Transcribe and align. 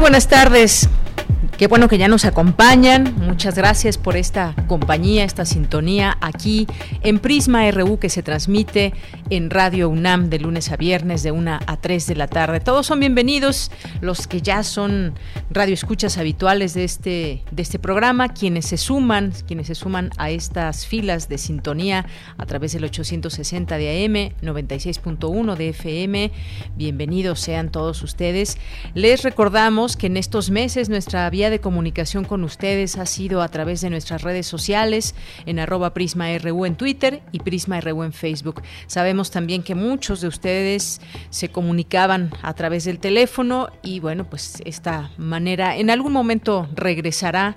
Buenas 0.00 0.26
tardes. 0.28 0.88
Qué 1.60 1.66
bueno 1.66 1.88
que 1.88 1.98
ya 1.98 2.08
nos 2.08 2.24
acompañan. 2.24 3.14
Muchas 3.18 3.54
gracias 3.54 3.98
por 3.98 4.16
esta 4.16 4.54
compañía, 4.66 5.24
esta 5.24 5.44
sintonía 5.44 6.16
aquí 6.22 6.66
en 7.02 7.18
Prisma 7.18 7.70
RU 7.70 7.98
que 7.98 8.08
se 8.08 8.22
transmite 8.22 8.94
en 9.28 9.50
Radio 9.50 9.90
UNAM 9.90 10.30
de 10.30 10.38
lunes 10.38 10.72
a 10.72 10.78
viernes 10.78 11.22
de 11.22 11.32
1 11.32 11.58
a 11.66 11.76
3 11.76 12.06
de 12.06 12.16
la 12.16 12.28
tarde. 12.28 12.60
Todos 12.60 12.86
son 12.86 13.00
bienvenidos, 13.00 13.70
los 14.00 14.26
que 14.26 14.40
ya 14.40 14.62
son 14.62 15.12
radioescuchas 15.50 16.16
habituales 16.16 16.72
de 16.72 16.84
este, 16.84 17.44
de 17.50 17.62
este 17.62 17.78
programa, 17.78 18.30
quienes 18.30 18.64
se 18.64 18.78
suman, 18.78 19.34
quienes 19.46 19.66
se 19.66 19.74
suman 19.74 20.12
a 20.16 20.30
estas 20.30 20.86
filas 20.86 21.28
de 21.28 21.36
sintonía 21.36 22.06
a 22.38 22.46
través 22.46 22.72
del 22.72 22.84
860 22.84 23.76
de 23.76 24.06
AM, 24.06 24.32
96.1 24.40 25.56
de 25.56 25.68
FM. 25.68 26.32
Bienvenidos 26.76 27.38
sean 27.38 27.70
todos 27.70 28.02
ustedes. 28.02 28.56
Les 28.94 29.22
recordamos 29.22 29.98
que 29.98 30.06
en 30.06 30.16
estos 30.16 30.48
meses 30.48 30.88
nuestra 30.88 31.28
vía 31.28 31.49
de 31.50 31.60
comunicación 31.60 32.24
con 32.24 32.44
ustedes 32.44 32.96
ha 32.96 33.06
sido 33.06 33.42
a 33.42 33.48
través 33.48 33.80
de 33.80 33.90
nuestras 33.90 34.22
redes 34.22 34.46
sociales, 34.46 35.14
en 35.46 35.58
arroba 35.58 35.92
PrismaRU 35.92 36.64
en 36.64 36.76
Twitter 36.76 37.22
y 37.32 37.40
PrismaRU 37.40 38.02
en 38.02 38.12
Facebook. 38.12 38.62
Sabemos 38.86 39.30
también 39.30 39.62
que 39.62 39.74
muchos 39.74 40.20
de 40.20 40.28
ustedes 40.28 41.00
se 41.30 41.50
comunicaban 41.50 42.30
a 42.42 42.54
través 42.54 42.84
del 42.84 42.98
teléfono 42.98 43.68
y 43.82 44.00
bueno, 44.00 44.28
pues 44.28 44.62
esta 44.64 45.10
manera 45.18 45.76
en 45.76 45.90
algún 45.90 46.12
momento 46.12 46.68
regresará. 46.74 47.56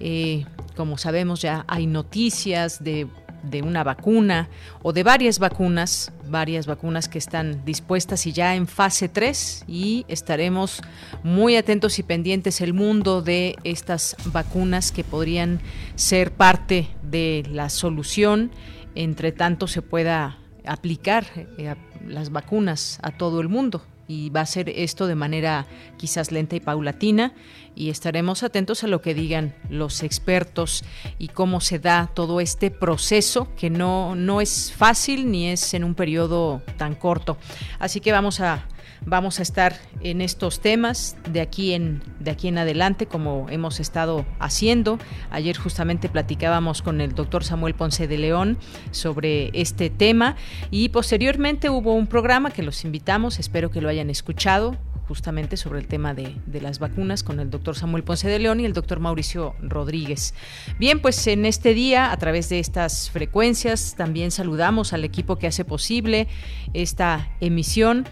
Eh, 0.00 0.44
como 0.76 0.98
sabemos 0.98 1.40
ya 1.40 1.64
hay 1.68 1.86
noticias 1.86 2.82
de 2.82 3.06
de 3.50 3.62
una 3.62 3.84
vacuna 3.84 4.48
o 4.82 4.92
de 4.92 5.02
varias 5.02 5.38
vacunas, 5.38 6.12
varias 6.28 6.66
vacunas 6.66 7.08
que 7.08 7.18
están 7.18 7.64
dispuestas 7.64 8.26
y 8.26 8.32
ya 8.32 8.54
en 8.54 8.66
fase 8.66 9.08
3 9.08 9.64
y 9.68 10.04
estaremos 10.08 10.82
muy 11.22 11.56
atentos 11.56 11.98
y 11.98 12.02
pendientes 12.02 12.60
el 12.60 12.74
mundo 12.74 13.22
de 13.22 13.56
estas 13.64 14.16
vacunas 14.26 14.92
que 14.92 15.04
podrían 15.04 15.60
ser 15.94 16.32
parte 16.32 16.88
de 17.02 17.44
la 17.50 17.68
solución 17.68 18.50
entre 18.94 19.32
tanto 19.32 19.66
se 19.66 19.82
pueda 19.82 20.38
aplicar 20.64 21.26
eh, 21.58 21.74
las 22.06 22.30
vacunas 22.30 22.98
a 23.02 23.10
todo 23.10 23.40
el 23.40 23.48
mundo 23.48 23.82
y 24.06 24.30
va 24.30 24.42
a 24.42 24.46
ser 24.46 24.68
esto 24.68 25.06
de 25.06 25.14
manera 25.14 25.66
quizás 25.96 26.32
lenta 26.32 26.56
y 26.56 26.60
paulatina 26.60 27.32
y 27.74 27.90
estaremos 27.90 28.42
atentos 28.42 28.84
a 28.84 28.86
lo 28.86 29.00
que 29.00 29.14
digan 29.14 29.54
los 29.68 30.02
expertos 30.02 30.84
y 31.18 31.28
cómo 31.28 31.60
se 31.60 31.78
da 31.78 32.10
todo 32.14 32.40
este 32.40 32.70
proceso 32.70 33.48
que 33.56 33.70
no, 33.70 34.14
no 34.14 34.40
es 34.40 34.72
fácil 34.72 35.30
ni 35.30 35.48
es 35.48 35.74
en 35.74 35.84
un 35.84 35.94
periodo 35.94 36.62
tan 36.76 36.94
corto. 36.94 37.36
Así 37.78 38.00
que 38.00 38.12
vamos 38.12 38.40
a 38.40 38.66
vamos 39.06 39.38
a 39.38 39.42
estar 39.42 39.76
en 40.00 40.20
estos 40.20 40.60
temas 40.60 41.16
de 41.30 41.40
aquí 41.40 41.72
en 41.72 42.02
de 42.24 42.30
aquí 42.30 42.48
en 42.48 42.58
adelante 42.58 43.06
como 43.06 43.46
hemos 43.50 43.80
estado 43.80 44.26
haciendo. 44.40 44.98
Ayer 45.30 45.56
justamente 45.56 46.08
platicábamos 46.08 46.82
con 46.82 47.00
el 47.00 47.14
doctor 47.14 47.44
Samuel 47.44 47.74
Ponce 47.74 48.08
de 48.08 48.18
León 48.18 48.58
sobre 48.90 49.50
este 49.52 49.90
tema 49.90 50.36
y 50.70 50.88
posteriormente 50.88 51.70
hubo 51.70 51.94
un 51.94 52.06
programa 52.06 52.50
que 52.50 52.62
los 52.62 52.84
invitamos, 52.84 53.38
espero 53.38 53.70
que 53.70 53.80
lo 53.80 53.88
hayan 53.88 54.10
escuchado, 54.10 54.76
justamente 55.06 55.56
sobre 55.56 55.80
el 55.80 55.86
tema 55.86 56.14
de, 56.14 56.34
las 56.60 56.78
vacunas 56.78 57.22
con 57.22 57.40
el 57.40 57.50
doctor 57.50 57.76
Samuel 57.76 58.04
Ponce 58.04 58.28
de 58.28 58.38
León 58.38 58.60
y 58.60 58.64
el 58.64 58.72
doctor 58.72 59.00
Mauricio 59.00 59.54
Rodríguez. 59.60 60.34
Bien, 60.78 61.00
pues 61.00 61.26
en 61.26 61.44
este 61.44 61.74
día, 61.74 62.10
a 62.10 62.16
través 62.16 62.48
de 62.48 62.58
estas 62.58 63.10
frecuencias, 63.10 63.94
también 63.96 64.30
saludamos 64.30 64.92
al 64.92 65.04
equipo 65.04 65.36
que 65.36 65.46
hace 65.46 65.64
posible 65.64 66.26
esta 66.72 67.28
emisión. 67.40 68.06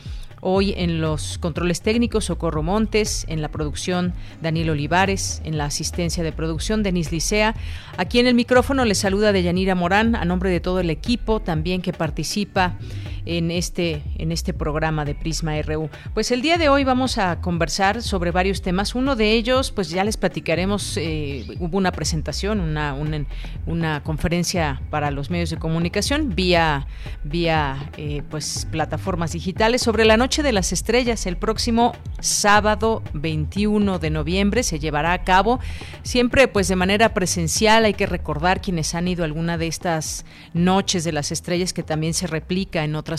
Hoy 0.45 0.75
en 0.77 1.01
los 1.01 1.39
controles 1.39 1.83
técnicos, 1.83 2.25
Socorro 2.25 2.65
Montes, 2.65 3.25
en 3.29 3.43
la 3.43 3.49
producción, 3.49 4.13
Daniel 4.43 4.71
Olivares, 4.71 5.41
en 5.45 5.57
la 5.57 5.67
asistencia 5.67 6.25
de 6.25 6.33
producción, 6.33 6.83
Denis 6.83 7.13
Licea. 7.13 7.55
Aquí 7.97 8.19
en 8.19 8.27
el 8.27 8.35
micrófono 8.35 8.85
le 8.85 8.97
saluda 8.97 9.31
Deyanira 9.31 9.77
Morán, 9.77 10.17
a 10.17 10.25
nombre 10.25 10.51
de 10.51 10.59
todo 10.59 10.81
el 10.81 10.91
equipo 10.91 11.39
también 11.39 11.81
que 11.81 11.93
participa 11.93 12.75
en 13.27 13.51
este, 13.51 14.03
en 14.19 14.33
este 14.33 14.53
programa 14.53 15.05
de 15.05 15.15
Prisma 15.15 15.61
RU. 15.63 15.91
Pues 16.15 16.31
el 16.31 16.43
día 16.43 16.59
de 16.59 16.69
hoy 16.69 16.85
vamos 16.85 17.19
a 17.19 17.41
conversar 17.41 18.03
sobre 18.03 18.31
varios 18.31 18.63
temas. 18.63 18.95
Uno 18.95 19.17
de 19.17 19.33
ellos, 19.33 19.71
pues 19.71 19.91
ya 19.91 20.05
les 20.05 20.17
platicaremos, 20.17 20.97
eh, 20.97 21.47
hubo 21.61 21.79
una 21.79 21.93
presentación, 21.93 22.61
una, 22.61 22.95
una, 23.67 24.03
conferencia 24.03 24.81
para 24.91 25.11
los 25.11 25.31
medios 25.31 25.51
de 25.51 25.59
comunicación 25.59 26.35
vía, 26.35 26.87
vía 27.25 27.91
eh, 27.97 28.23
pues 28.31 28.67
plataformas 28.71 29.33
digitales 29.33 29.83
sobre 29.83 30.05
la 30.05 30.17
Noche 30.17 30.43
de 30.43 30.53
las 30.53 30.73
Estrellas. 30.73 31.27
El 31.27 31.37
próximo 31.37 31.93
sábado 32.21 33.03
21 33.13 33.99
de 33.99 34.11
noviembre 34.11 34.63
se 34.63 34.79
llevará 34.79 35.13
a 35.13 35.25
cabo, 35.25 35.61
siempre 36.03 36.49
pues 36.49 36.69
de 36.69 36.77
manera 36.77 37.15
presencial. 37.15 37.85
Hay 37.85 37.95
que 37.95 38.07
recordar 38.07 38.61
quienes 38.61 38.95
han 38.95 39.09
ido 39.09 39.23
a 39.23 39.27
alguna 39.27 39.59
de 39.59 39.67
estas 39.67 40.25
noches 40.55 41.05
de 41.05 41.13
las 41.13 41.33
estrellas 41.33 41.73
que 41.73 41.83
también 41.83 42.15
se 42.15 42.27
replica 42.27 42.85
en 42.85 42.97
otras 42.97 43.12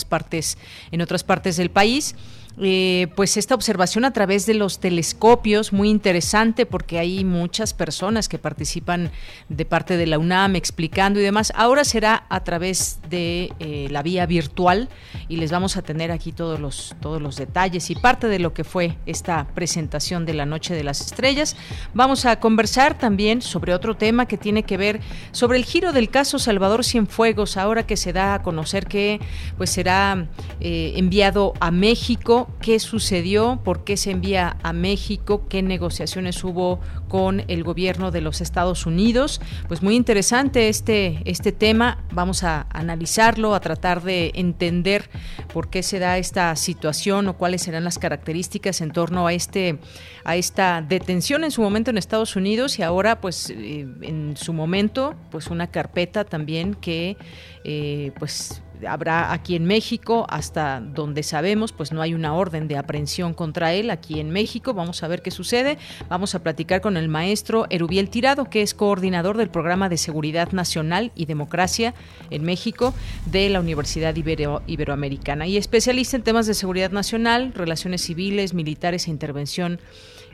en 0.90 1.00
otras 1.00 1.22
partes 1.22 1.56
del 1.56 1.70
país. 1.70 2.16
Eh, 2.60 3.08
pues 3.16 3.36
esta 3.36 3.54
observación 3.54 4.04
a 4.04 4.12
través 4.12 4.46
de 4.46 4.54
los 4.54 4.78
telescopios, 4.78 5.72
muy 5.72 5.90
interesante 5.90 6.66
porque 6.66 6.98
hay 7.00 7.24
muchas 7.24 7.74
personas 7.74 8.28
que 8.28 8.38
participan 8.38 9.10
de 9.48 9.64
parte 9.64 9.96
de 9.96 10.06
la 10.06 10.18
UNAM 10.18 10.54
explicando 10.54 11.18
y 11.18 11.22
demás. 11.22 11.52
Ahora 11.56 11.84
será 11.84 12.26
a 12.28 12.44
través 12.44 13.00
de 13.10 13.52
eh, 13.58 13.88
la 13.90 14.02
vía 14.02 14.26
virtual 14.26 14.88
y 15.28 15.36
les 15.36 15.50
vamos 15.50 15.76
a 15.76 15.82
tener 15.82 16.12
aquí 16.12 16.30
todos 16.30 16.60
los, 16.60 16.94
todos 17.00 17.20
los 17.20 17.36
detalles 17.36 17.90
y 17.90 17.96
parte 17.96 18.28
de 18.28 18.38
lo 18.38 18.54
que 18.54 18.62
fue 18.62 18.96
esta 19.04 19.48
presentación 19.54 20.24
de 20.24 20.34
la 20.34 20.46
Noche 20.46 20.74
de 20.74 20.84
las 20.84 21.00
Estrellas. 21.00 21.56
Vamos 21.92 22.24
a 22.24 22.38
conversar 22.38 22.96
también 22.96 23.42
sobre 23.42 23.74
otro 23.74 23.96
tema 23.96 24.26
que 24.26 24.38
tiene 24.38 24.62
que 24.62 24.76
ver 24.76 25.00
sobre 25.32 25.58
el 25.58 25.64
giro 25.64 25.92
del 25.92 26.08
caso 26.08 26.38
Salvador 26.38 26.84
Cienfuegos, 26.84 27.56
ahora 27.56 27.84
que 27.84 27.96
se 27.96 28.12
da 28.12 28.34
a 28.34 28.42
conocer 28.42 28.86
que 28.86 29.20
pues 29.56 29.70
será 29.70 30.28
eh, 30.60 30.92
enviado 30.96 31.54
a 31.58 31.70
México 31.70 32.43
qué 32.60 32.78
sucedió, 32.78 33.60
por 33.64 33.84
qué 33.84 33.96
se 33.96 34.10
envía 34.10 34.56
a 34.62 34.72
México, 34.72 35.46
qué 35.48 35.62
negociaciones 35.62 36.42
hubo 36.44 36.80
con 37.08 37.44
el 37.48 37.62
gobierno 37.62 38.10
de 38.10 38.20
los 38.20 38.40
Estados 38.40 38.86
Unidos. 38.86 39.40
Pues 39.68 39.82
muy 39.82 39.96
interesante 39.96 40.68
este, 40.68 41.20
este 41.24 41.52
tema. 41.52 42.04
Vamos 42.12 42.42
a 42.42 42.66
analizarlo, 42.70 43.54
a 43.54 43.60
tratar 43.60 44.02
de 44.02 44.32
entender 44.34 45.10
por 45.52 45.70
qué 45.70 45.82
se 45.82 45.98
da 45.98 46.18
esta 46.18 46.54
situación 46.56 47.28
o 47.28 47.36
cuáles 47.36 47.62
serán 47.62 47.84
las 47.84 47.98
características 47.98 48.80
en 48.80 48.90
torno 48.90 49.26
a 49.26 49.32
este 49.32 49.78
a 50.24 50.36
esta 50.36 50.80
detención 50.80 51.44
en 51.44 51.50
su 51.50 51.60
momento 51.60 51.90
en 51.90 51.98
Estados 51.98 52.34
Unidos 52.34 52.78
y 52.78 52.82
ahora 52.82 53.20
pues 53.20 53.50
eh, 53.50 53.86
en 54.00 54.36
su 54.36 54.52
momento 54.54 55.14
pues 55.30 55.48
una 55.48 55.66
carpeta 55.66 56.24
también 56.24 56.74
que 56.74 57.16
eh, 57.64 58.12
pues 58.18 58.62
habrá 58.86 59.32
aquí 59.32 59.56
en 59.56 59.64
México, 59.64 60.26
hasta 60.28 60.80
donde 60.80 61.22
sabemos, 61.22 61.72
pues 61.72 61.92
no 61.92 62.02
hay 62.02 62.14
una 62.14 62.34
orden 62.34 62.68
de 62.68 62.76
aprehensión 62.76 63.34
contra 63.34 63.72
él 63.72 63.90
aquí 63.90 64.20
en 64.20 64.30
México. 64.30 64.74
Vamos 64.74 65.02
a 65.02 65.08
ver 65.08 65.22
qué 65.22 65.30
sucede. 65.30 65.78
Vamos 66.08 66.34
a 66.34 66.42
platicar 66.42 66.80
con 66.80 66.96
el 66.96 67.08
maestro 67.08 67.66
Erubiel 67.70 68.10
Tirado, 68.10 68.46
que 68.46 68.62
es 68.62 68.74
coordinador 68.74 69.36
del 69.36 69.50
programa 69.50 69.88
de 69.88 69.96
Seguridad 69.96 70.52
Nacional 70.52 71.12
y 71.14 71.26
Democracia 71.26 71.94
en 72.30 72.44
México 72.44 72.94
de 73.26 73.48
la 73.48 73.60
Universidad 73.60 74.14
Iberoamericana 74.16 75.46
y 75.46 75.56
especialista 75.56 76.16
en 76.16 76.22
temas 76.22 76.46
de 76.46 76.54
seguridad 76.54 76.90
nacional, 76.90 77.52
relaciones 77.54 78.02
civiles, 78.02 78.54
militares 78.54 79.06
e 79.06 79.10
intervención 79.10 79.80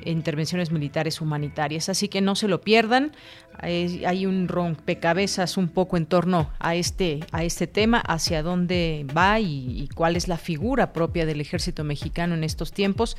intervenciones 0.04 0.70
militares 0.70 1.20
humanitarias. 1.20 1.88
Así 1.88 2.08
que 2.08 2.20
no 2.20 2.34
se 2.34 2.48
lo 2.48 2.60
pierdan. 2.60 3.12
Hay, 3.62 4.26
un 4.26 4.48
rompecabezas 4.48 5.56
un 5.56 5.68
poco 5.68 5.96
en 5.96 6.06
torno 6.06 6.50
a 6.58 6.74
este, 6.74 7.20
a 7.32 7.44
este 7.44 7.66
tema, 7.66 7.98
hacia 7.98 8.42
dónde 8.42 9.06
va 9.16 9.38
y, 9.40 9.88
cuál 9.94 10.16
es 10.16 10.28
la 10.28 10.38
figura 10.38 10.92
propia 10.92 11.26
del 11.26 11.40
ejército 11.40 11.84
mexicano 11.84 12.34
en 12.34 12.44
estos 12.44 12.72
tiempos. 12.72 13.16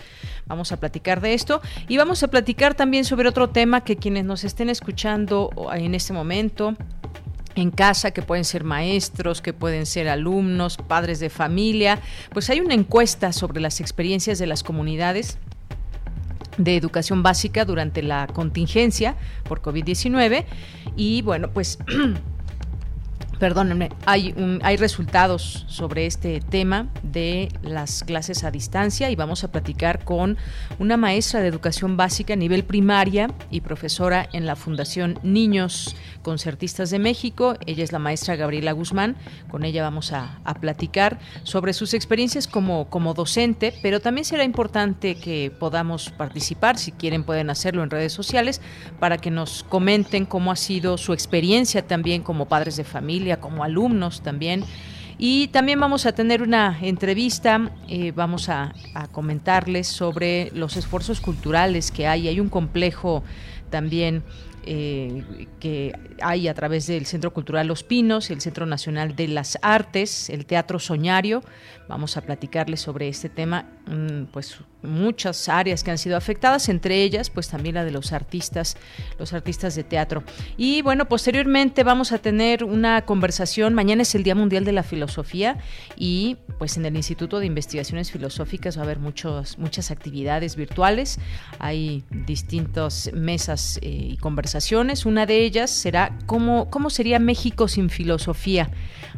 Vamos 0.48 0.72
a 0.72 0.80
platicar 0.80 1.22
de 1.22 1.34
esto 1.34 1.62
y 1.88 1.98
vamos 1.98 2.24
a 2.24 2.30
platicar 2.30 2.74
también 2.74 3.06
sobre 3.06 3.30
otro 3.30 3.50
tema 3.50 3.84
que 3.84 3.98
quienes 3.98 4.26
nos 4.26 4.44
estén 4.44 4.70
escuchando 4.70 5.50
en 5.74 5.96
este 5.96 6.14
momento 6.14 6.76
en 7.56 7.72
casa, 7.72 8.12
que 8.12 8.22
pueden 8.22 8.46
ser 8.46 8.64
maestros, 8.64 9.42
que 9.42 9.54
pueden 9.54 9.86
ser 9.86 10.10
alumnos, 10.10 10.78
padres 10.78 11.20
de 11.20 11.30
familia. 11.30 12.00
Pues 12.32 12.50
hay 12.50 12.60
una 12.60 12.74
encuesta 12.74 13.34
sobre 13.34 13.62
las 13.62 13.80
experiencias 13.82 14.40
de 14.40 14.48
las 14.48 14.64
comunidades 14.64 15.38
de 16.58 16.76
educación 16.76 17.24
básica 17.24 17.66
durante 17.66 18.04
la 18.04 18.28
contingencia 18.28 19.16
por 19.44 19.62
COVID-19 19.62 20.46
y 20.96 21.22
bueno, 21.22 21.52
pues 21.52 21.80
perdónenme, 23.42 23.90
hay, 24.06 24.36
hay 24.62 24.78
resultados 24.78 25.66
sobre 25.68 26.06
este 26.06 26.42
tema 26.42 26.90
de 27.02 27.50
las 27.64 28.04
clases 28.04 28.44
a 28.44 28.52
distancia 28.52 29.10
y 29.10 29.16
vamos 29.16 29.44
a 29.44 29.52
platicar 29.52 30.06
con 30.06 30.38
una 30.78 30.96
maestra 30.96 31.40
de 31.40 31.48
educación 31.48 31.98
básica 31.98 32.34
a 32.34 32.36
nivel 32.36 32.64
primaria 32.64 33.32
y 33.50 33.62
profesora 33.62 34.30
en 34.32 34.46
la 34.46 34.56
Fundación 34.56 35.18
Niños 35.24 35.96
Concertistas 36.22 36.92
de 36.92 37.00
México. 37.00 37.56
Ella 37.66 37.84
es 37.84 37.92
la 37.92 37.98
maestra 37.98 38.36
Gabriela 38.36 38.74
Guzmán. 38.74 39.16
Con 39.50 39.66
ella 39.66 39.82
vamos 39.82 40.14
a, 40.14 40.40
a 40.44 40.54
platicar 40.54 41.18
sobre 41.42 41.74
sus 41.74 41.96
experiencias 41.96 42.46
como, 42.46 42.92
como 42.92 43.16
docente, 43.16 43.74
pero 43.82 44.02
también 44.02 44.26
será 44.26 44.44
importante 44.44 45.16
que 45.16 45.50
podamos 45.50 46.12
participar, 46.12 46.78
si 46.78 46.92
quieren 46.92 47.24
pueden 47.24 47.50
hacerlo 47.50 47.82
en 47.82 47.90
redes 47.90 48.14
sociales, 48.14 48.62
para 49.00 49.18
que 49.18 49.32
nos 49.32 49.64
comenten 49.64 50.28
cómo 50.28 50.52
ha 50.52 50.56
sido 50.56 51.00
su 51.00 51.12
experiencia 51.12 51.88
también 51.88 52.22
como 52.22 52.48
padres 52.48 52.76
de 52.76 52.84
familia 52.84 53.31
como 53.40 53.64
alumnos 53.64 54.22
también. 54.22 54.64
Y 55.24 55.50
también 55.50 55.80
vamos 55.80 56.08
a 56.08 56.14
tener 56.14 56.42
una 56.42 56.80
entrevista, 56.82 57.70
eh, 57.88 58.12
vamos 58.12 58.50
a, 58.50 58.74
comentarles 59.12 59.88
sobre 59.88 60.50
los 60.56 60.78
esfuerzos 60.78 61.22
culturales 61.22 61.92
que 61.92 62.08
hay. 62.08 62.28
Hay 62.28 62.40
un 62.40 62.50
complejo 62.50 63.24
también 63.70 64.24
eh, 64.66 65.48
que 65.60 65.94
hay 66.22 66.48
a 66.48 66.56
través 66.56 66.88
del 66.88 67.06
Centro 67.06 67.34
Cultural 67.34 67.68
Los 67.68 67.84
Pinos, 67.84 68.32
el 68.32 68.42
Centro 68.42 68.66
Nacional 68.66 69.16
de 69.16 69.28
las 69.28 69.60
Artes, 69.62 70.28
el 70.32 70.48
Teatro 70.48 70.80
Soñario. 70.80 71.44
Vamos 71.92 72.16
a 72.16 72.22
platicarles 72.22 72.80
sobre 72.80 73.10
este 73.10 73.28
tema, 73.28 73.66
mm, 73.86 74.28
pues 74.32 74.60
muchas 74.82 75.50
áreas 75.50 75.84
que 75.84 75.92
han 75.92 75.98
sido 75.98 76.16
afectadas, 76.16 76.70
entre 76.70 77.04
ellas 77.04 77.30
pues 77.30 77.50
también 77.50 77.76
la 77.76 77.84
de 77.84 77.92
los 77.92 78.14
artistas, 78.14 78.78
los 79.20 79.34
artistas 79.34 79.76
de 79.76 79.84
teatro. 79.84 80.24
Y 80.56 80.82
bueno, 80.84 81.10
posteriormente 81.10 81.84
vamos 81.84 82.14
a 82.14 82.20
tener 82.20 82.64
una 82.64 83.02
conversación, 83.02 83.74
mañana 83.74 84.04
es 84.04 84.16
el 84.16 84.24
Día 84.24 84.36
Mundial 84.36 84.64
de 84.64 84.72
la 84.72 84.84
Filosofía 84.84 85.58
y 85.98 86.38
pues 86.58 86.78
en 86.78 86.86
el 86.86 86.96
Instituto 86.96 87.42
de 87.42 87.48
Investigaciones 87.48 88.10
Filosóficas 88.10 88.78
va 88.78 88.84
a 88.84 88.86
haber 88.86 89.00
muchos, 89.00 89.58
muchas 89.58 89.92
actividades 89.92 90.56
virtuales, 90.56 91.20
hay 91.60 92.06
distintas 92.10 93.12
mesas 93.12 93.80
eh, 93.82 93.90
y 94.12 94.16
conversaciones, 94.16 95.06
una 95.06 95.26
de 95.26 95.44
ellas 95.44 95.70
será 95.70 96.18
cómo, 96.26 96.70
cómo 96.70 96.90
sería 96.90 97.20
México 97.20 97.68
sin 97.68 97.90
filosofía. 97.90 98.72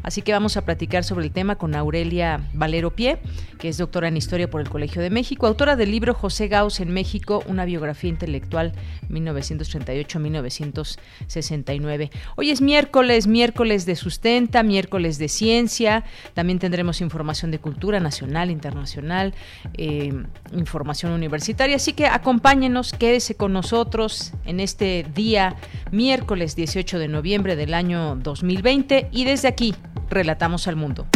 Así 0.04 0.22
que 0.22 0.32
vamos 0.34 0.58
a 0.58 0.66
platicar 0.66 1.06
sobre 1.06 1.26
el 1.26 1.32
tema 1.32 1.56
con 1.56 1.76
Aurelia 1.76 2.42
Valero 2.54 2.92
Pie, 2.92 3.20
que 3.58 3.70
es 3.70 3.78
doctora 3.78 4.10
en 4.10 4.18
Historia 4.18 4.50
por 4.50 4.60
el 4.60 4.68
Colegio 4.70 5.02
de 5.02 5.10
México, 5.10 5.48
autora 5.48 5.78
del 5.78 5.92
libro 5.92 6.14
José 6.14 6.50
Gauss 6.50 6.82
en 6.82 6.92
México, 6.92 7.42
una 7.48 7.64
biografía 7.64 8.10
intelectual 8.10 8.74
1938-1969. 9.10 12.10
Hoy 12.36 12.52
es 12.52 12.60
miércoles, 12.60 13.28
miércoles 13.28 13.86
de 13.86 13.96
sustenta, 13.96 14.62
miércoles 14.62 15.20
de 15.20 15.30
ciencia, 15.30 16.04
también 16.34 16.60
tendremos 16.60 17.00
información 17.00 17.52
de 17.52 17.60
cultura 17.60 18.02
nacional, 18.02 18.52
internacional, 18.52 19.34
eh, 19.76 20.12
información 20.52 21.14
universitaria, 21.14 21.78
así 21.78 21.94
que 21.94 22.08
acompáñenos, 22.08 22.92
quédese 22.92 23.36
con 23.36 23.54
nosotros 23.54 24.34
en 24.46 24.60
este 24.60 25.06
día, 25.16 25.56
miércoles 25.92 26.58
18 26.58 27.00
de 27.00 27.08
noviembre 27.08 27.56
del 27.56 27.74
año 27.74 28.18
2020 28.18 29.08
y 29.14 29.24
desde 29.24 29.48
aquí 29.48 29.74
Relatamos 30.10 30.68
al 30.68 30.76
mundo. 30.76 31.08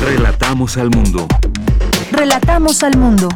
Relatamos 0.00 0.76
al 0.76 0.90
mundo. 0.90 1.26
Relatamos 2.10 2.82
al 2.82 2.96
mundo. 2.96 3.28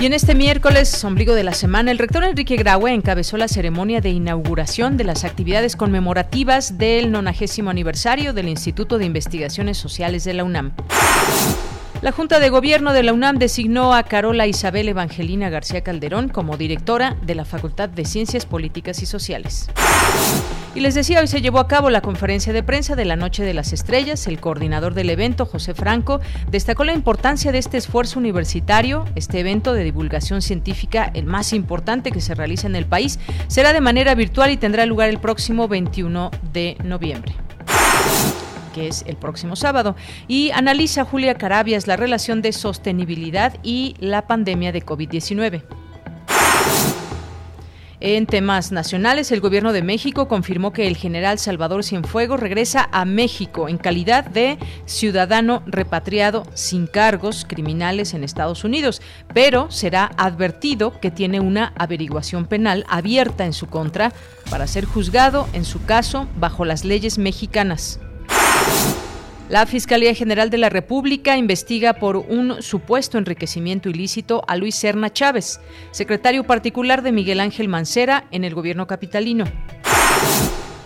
Y 0.00 0.06
en 0.06 0.14
este 0.14 0.34
miércoles, 0.34 1.04
ombligo 1.04 1.34
de 1.34 1.44
la 1.44 1.52
semana, 1.52 1.90
el 1.90 1.98
rector 1.98 2.24
Enrique 2.24 2.56
Graue 2.56 2.94
encabezó 2.94 3.36
la 3.36 3.48
ceremonia 3.48 4.00
de 4.00 4.08
inauguración 4.08 4.96
de 4.96 5.04
las 5.04 5.24
actividades 5.24 5.76
conmemorativas 5.76 6.78
del 6.78 7.12
90 7.12 7.68
aniversario 7.68 8.32
del 8.32 8.48
Instituto 8.48 8.96
de 8.96 9.04
Investigaciones 9.04 9.76
Sociales 9.76 10.24
de 10.24 10.32
la 10.32 10.44
UNAM. 10.44 10.72
La 12.02 12.12
Junta 12.12 12.40
de 12.40 12.48
Gobierno 12.48 12.94
de 12.94 13.02
la 13.02 13.12
UNAM 13.12 13.36
designó 13.36 13.92
a 13.92 14.04
Carola 14.04 14.46
Isabel 14.46 14.88
Evangelina 14.88 15.50
García 15.50 15.82
Calderón 15.82 16.30
como 16.30 16.56
directora 16.56 17.14
de 17.20 17.34
la 17.34 17.44
Facultad 17.44 17.90
de 17.90 18.06
Ciencias 18.06 18.46
Políticas 18.46 19.02
y 19.02 19.06
Sociales. 19.06 19.68
Y 20.74 20.80
les 20.80 20.94
decía, 20.94 21.20
hoy 21.20 21.26
se 21.26 21.42
llevó 21.42 21.58
a 21.58 21.68
cabo 21.68 21.90
la 21.90 22.00
conferencia 22.00 22.54
de 22.54 22.62
prensa 22.62 22.96
de 22.96 23.04
la 23.04 23.16
Noche 23.16 23.44
de 23.44 23.52
las 23.52 23.74
Estrellas. 23.74 24.26
El 24.28 24.40
coordinador 24.40 24.94
del 24.94 25.10
evento, 25.10 25.44
José 25.44 25.74
Franco, 25.74 26.20
destacó 26.50 26.84
la 26.84 26.94
importancia 26.94 27.52
de 27.52 27.58
este 27.58 27.76
esfuerzo 27.76 28.18
universitario. 28.18 29.04
Este 29.14 29.40
evento 29.40 29.74
de 29.74 29.84
divulgación 29.84 30.40
científica, 30.40 31.10
el 31.12 31.26
más 31.26 31.52
importante 31.52 32.12
que 32.12 32.22
se 32.22 32.34
realiza 32.34 32.66
en 32.66 32.76
el 32.76 32.86
país, 32.86 33.18
será 33.48 33.74
de 33.74 33.82
manera 33.82 34.14
virtual 34.14 34.50
y 34.50 34.56
tendrá 34.56 34.86
lugar 34.86 35.10
el 35.10 35.18
próximo 35.18 35.68
21 35.68 36.30
de 36.50 36.78
noviembre 36.82 37.34
que 38.72 38.88
es 38.88 39.04
el 39.06 39.16
próximo 39.16 39.56
sábado, 39.56 39.96
y 40.28 40.50
analiza 40.50 41.04
Julia 41.04 41.34
Carabias 41.34 41.86
la 41.86 41.96
relación 41.96 42.42
de 42.42 42.52
sostenibilidad 42.52 43.56
y 43.62 43.94
la 44.00 44.26
pandemia 44.26 44.72
de 44.72 44.84
COVID-19. 44.84 45.62
En 48.02 48.24
temas 48.24 48.72
nacionales, 48.72 49.30
el 49.30 49.42
gobierno 49.42 49.74
de 49.74 49.82
México 49.82 50.26
confirmó 50.26 50.72
que 50.72 50.88
el 50.88 50.96
general 50.96 51.38
Salvador 51.38 51.84
Cienfuegos 51.84 52.40
regresa 52.40 52.88
a 52.92 53.04
México 53.04 53.68
en 53.68 53.76
calidad 53.76 54.24
de 54.24 54.58
ciudadano 54.86 55.62
repatriado 55.66 56.44
sin 56.54 56.86
cargos 56.86 57.44
criminales 57.46 58.14
en 58.14 58.24
Estados 58.24 58.64
Unidos, 58.64 59.02
pero 59.34 59.70
será 59.70 60.12
advertido 60.16 60.98
que 60.98 61.10
tiene 61.10 61.40
una 61.40 61.74
averiguación 61.76 62.46
penal 62.46 62.86
abierta 62.88 63.44
en 63.44 63.52
su 63.52 63.66
contra 63.66 64.14
para 64.50 64.66
ser 64.66 64.86
juzgado 64.86 65.46
en 65.52 65.66
su 65.66 65.84
caso 65.84 66.26
bajo 66.36 66.64
las 66.64 66.86
leyes 66.86 67.18
mexicanas. 67.18 68.00
La 69.50 69.66
Fiscalía 69.66 70.14
General 70.14 70.48
de 70.48 70.58
la 70.58 70.68
República 70.68 71.36
investiga 71.36 71.94
por 71.94 72.16
un 72.16 72.62
supuesto 72.62 73.18
enriquecimiento 73.18 73.88
ilícito 73.88 74.44
a 74.46 74.56
Luis 74.56 74.76
Serna 74.76 75.12
Chávez, 75.12 75.58
secretario 75.90 76.44
particular 76.44 77.02
de 77.02 77.10
Miguel 77.10 77.40
Ángel 77.40 77.66
Mancera 77.66 78.28
en 78.30 78.44
el 78.44 78.54
gobierno 78.54 78.86
capitalino. 78.86 79.46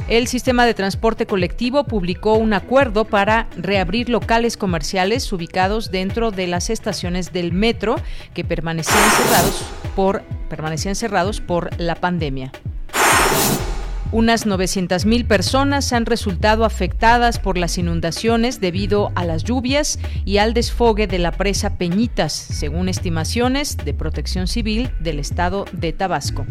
El 0.08 0.28
sistema 0.28 0.64
de 0.64 0.72
transporte 0.72 1.26
colectivo 1.26 1.84
publicó 1.84 2.36
un 2.36 2.54
acuerdo 2.54 3.04
para 3.04 3.48
reabrir 3.54 4.08
locales 4.08 4.56
comerciales 4.56 5.30
ubicados 5.30 5.90
dentro 5.90 6.30
de 6.30 6.46
las 6.46 6.70
estaciones 6.70 7.34
del 7.34 7.52
metro 7.52 7.96
que 8.32 8.44
permanecían 8.44 9.10
cerrados 9.10 9.62
por, 9.94 10.22
permanecían 10.48 10.94
cerrados 10.94 11.42
por 11.42 11.68
la 11.78 11.96
pandemia. 11.96 12.50
Unas 14.14 14.46
900.000 14.46 15.26
personas 15.26 15.92
han 15.92 16.06
resultado 16.06 16.64
afectadas 16.64 17.40
por 17.40 17.58
las 17.58 17.78
inundaciones 17.78 18.60
debido 18.60 19.10
a 19.16 19.24
las 19.24 19.42
lluvias 19.42 19.98
y 20.24 20.38
al 20.38 20.54
desfogue 20.54 21.08
de 21.08 21.18
la 21.18 21.32
presa 21.32 21.78
Peñitas, 21.78 22.32
según 22.32 22.88
estimaciones 22.88 23.76
de 23.76 23.92
Protección 23.92 24.46
Civil 24.46 24.88
del 25.00 25.18
estado 25.18 25.64
de 25.72 25.92
Tabasco. 25.92 26.46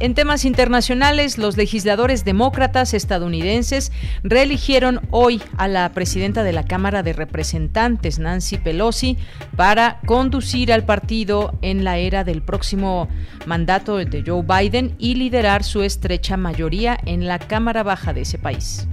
En 0.00 0.14
temas 0.14 0.44
internacionales, 0.44 1.38
los 1.38 1.56
legisladores 1.56 2.24
demócratas 2.24 2.94
estadounidenses 2.94 3.90
reeligieron 4.22 5.00
hoy 5.10 5.42
a 5.56 5.66
la 5.66 5.88
presidenta 5.88 6.44
de 6.44 6.52
la 6.52 6.64
Cámara 6.64 7.02
de 7.02 7.12
Representantes, 7.12 8.20
Nancy 8.20 8.58
Pelosi, 8.58 9.18
para 9.56 9.98
conducir 10.06 10.72
al 10.72 10.84
partido 10.84 11.58
en 11.62 11.82
la 11.82 11.98
era 11.98 12.22
del 12.22 12.42
próximo 12.42 13.08
mandato 13.46 13.96
de 13.96 14.22
Joe 14.24 14.42
Biden 14.42 14.94
y 14.98 15.16
liderar 15.16 15.64
su 15.64 15.82
estrecha 15.82 16.36
mayoría 16.36 16.96
en 17.04 17.26
la 17.26 17.40
Cámara 17.40 17.82
Baja 17.82 18.12
de 18.12 18.20
ese 18.20 18.38
país. 18.38 18.86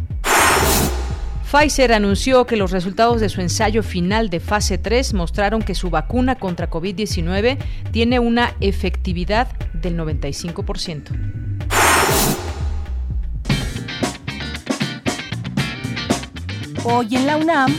Pfizer 1.55 1.93
anunció 1.93 2.45
que 2.45 2.57
los 2.57 2.71
resultados 2.71 3.21
de 3.21 3.29
su 3.29 3.39
ensayo 3.39 3.81
final 3.81 4.29
de 4.29 4.41
fase 4.41 4.77
3 4.77 5.13
mostraron 5.13 5.61
que 5.61 5.73
su 5.73 5.89
vacuna 5.89 6.35
contra 6.35 6.69
COVID-19 6.69 7.57
tiene 7.91 8.19
una 8.19 8.55
efectividad 8.59 9.47
del 9.71 9.97
95%. 9.97 11.11
Hoy 16.83 17.15
en 17.15 17.25
la 17.25 17.37
UNAM, 17.37 17.73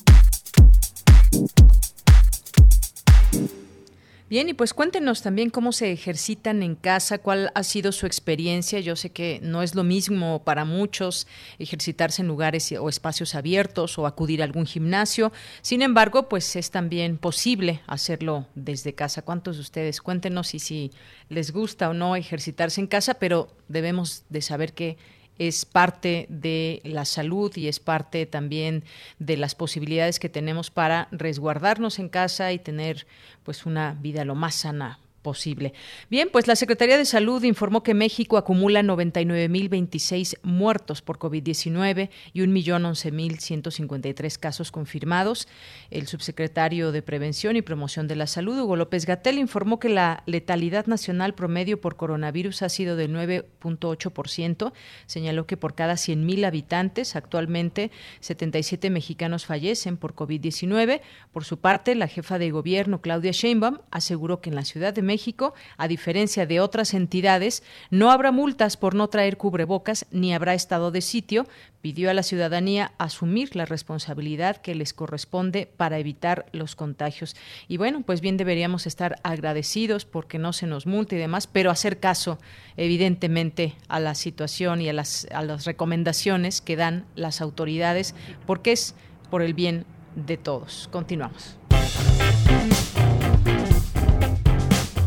Bien, 4.27 4.49
y 4.49 4.53
pues 4.53 4.73
cuéntenos 4.73 5.21
también 5.21 5.49
cómo 5.49 5.71
se 5.71 5.91
ejercitan 5.91 6.63
en 6.63 6.75
casa, 6.75 7.19
cuál 7.19 7.51
ha 7.53 7.63
sido 7.63 7.91
su 7.91 8.05
experiencia. 8.05 8.79
Yo 8.79 8.95
sé 8.95 9.11
que 9.11 9.39
no 9.41 9.63
es 9.63 9.75
lo 9.75 9.83
mismo 9.83 10.43
para 10.43 10.65
muchos 10.65 11.27
ejercitarse 11.59 12.21
en 12.21 12.27
lugares 12.27 12.71
o 12.71 12.89
espacios 12.89 13.35
abiertos 13.35 13.97
o 13.97 14.05
acudir 14.07 14.41
a 14.41 14.45
algún 14.45 14.65
gimnasio. 14.65 15.31
Sin 15.61 15.81
embargo, 15.81 16.27
pues 16.27 16.55
es 16.55 16.71
también 16.71 17.17
posible 17.17 17.81
hacerlo 17.87 18.47
desde 18.55 18.93
casa. 18.93 19.21
¿Cuántos 19.21 19.57
de 19.57 19.61
ustedes? 19.61 20.01
Cuéntenos 20.01 20.47
si, 20.47 20.59
si 20.59 20.91
les 21.29 21.51
gusta 21.51 21.89
o 21.89 21.93
no 21.93 22.15
ejercitarse 22.15 22.81
en 22.81 22.87
casa, 22.87 23.15
pero 23.15 23.47
debemos 23.67 24.23
de 24.29 24.41
saber 24.41 24.73
que 24.73 24.97
es 25.37 25.65
parte 25.65 26.25
de 26.29 26.81
la 26.83 27.05
salud 27.05 27.55
y 27.55 27.67
es 27.67 27.79
parte 27.79 28.25
también 28.25 28.83
de 29.19 29.37
las 29.37 29.55
posibilidades 29.55 30.19
que 30.19 30.29
tenemos 30.29 30.71
para 30.71 31.07
resguardarnos 31.11 31.99
en 31.99 32.09
casa 32.09 32.51
y 32.51 32.59
tener 32.59 33.05
pues 33.43 33.65
una 33.65 33.97
vida 33.99 34.25
lo 34.25 34.35
más 34.35 34.55
sana 34.55 34.99
posible. 35.25 35.73
Bien, 36.07 36.29
pues 36.31 36.45
la 36.45 36.55
Secretaría 36.55 36.99
de 36.99 37.05
Salud 37.05 37.41
informó 37.43 37.81
que 37.81 37.95
México 37.95 38.37
acumula 38.37 38.83
99.026 38.83 40.37
muertos 40.43 41.01
por 41.01 41.17
COVID-19 41.17 42.11
y 42.31 42.41
1.011.153 42.41 44.37
casos 44.37 44.71
confirmados. 44.71 45.47
El 45.89 46.05
subsecretario 46.05 46.91
de 46.91 47.01
Prevención 47.01 47.55
y 47.55 47.63
Promoción 47.63 48.07
de 48.07 48.15
la 48.15 48.27
Salud, 48.27 48.59
Hugo 48.59 48.75
López 48.75 49.07
Gatel, 49.07 49.39
informó 49.39 49.79
que 49.79 49.89
la 49.89 50.21
letalidad 50.27 50.85
nacional 50.85 51.33
promedio 51.33 51.81
por 51.81 51.95
coronavirus 51.95 52.61
ha 52.61 52.69
sido 52.69 52.95
del 52.95 53.11
9.8%. 53.11 54.73
Señaló 55.07 55.47
que 55.47 55.57
por 55.57 55.73
cada 55.73 55.95
100.000 55.95 56.45
habitantes, 56.45 57.15
actualmente 57.15 57.89
77 58.19 58.91
mexicanos 58.91 59.47
fallecen 59.47 59.97
por 59.97 60.13
COVID-19. 60.13 61.01
Por 61.33 61.45
su 61.45 61.57
parte, 61.57 61.95
la 61.95 62.07
jefa 62.07 62.37
de 62.37 62.51
gobierno, 62.51 63.01
Claudia 63.01 63.31
Sheinbaum, 63.31 63.79
aseguró 63.89 64.39
que 64.39 64.51
en 64.51 64.55
la 64.55 64.65
Ciudad 64.65 64.93
de 64.93 65.01
México 65.01 65.14
México, 65.15 65.53
a 65.77 65.87
diferencia 65.87 66.45
de 66.45 66.59
otras 66.59 66.93
entidades, 66.93 67.63
no 67.89 68.11
habrá 68.11 68.33
multas 68.33 68.75
por 68.75 68.95
no 68.95 69.07
traer 69.07 69.37
cubrebocas 69.37 70.05
ni 70.11 70.33
habrá 70.33 70.53
estado 70.53 70.91
de 70.91 70.99
sitio. 70.99 71.47
Pidió 71.79 72.09
a 72.09 72.13
la 72.13 72.21
ciudadanía 72.21 72.91
asumir 72.97 73.55
la 73.55 73.65
responsabilidad 73.65 74.57
que 74.57 74.75
les 74.75 74.91
corresponde 74.93 75.71
para 75.77 75.99
evitar 75.99 76.47
los 76.51 76.75
contagios. 76.75 77.37
Y 77.69 77.77
bueno, 77.77 78.01
pues 78.01 78.19
bien 78.19 78.35
deberíamos 78.35 78.87
estar 78.87 79.15
agradecidos 79.23 80.03
porque 80.03 80.37
no 80.37 80.51
se 80.51 80.67
nos 80.67 80.85
multa 80.85 81.15
y 81.15 81.19
demás, 81.19 81.47
pero 81.47 81.71
hacer 81.71 82.01
caso, 82.01 82.37
evidentemente, 82.75 83.75
a 83.87 84.01
la 84.01 84.15
situación 84.15 84.81
y 84.81 84.89
a 84.89 84.93
las, 84.93 85.27
a 85.31 85.43
las 85.43 85.63
recomendaciones 85.63 86.59
que 86.59 86.75
dan 86.75 87.05
las 87.15 87.39
autoridades, 87.39 88.15
porque 88.45 88.73
es 88.73 88.95
por 89.29 89.41
el 89.41 89.53
bien 89.53 89.85
de 90.15 90.35
todos. 90.35 90.89
Continuamos. 90.91 91.57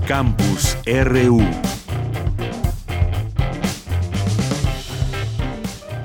Campus 0.08 0.74
RU. 0.86 1.38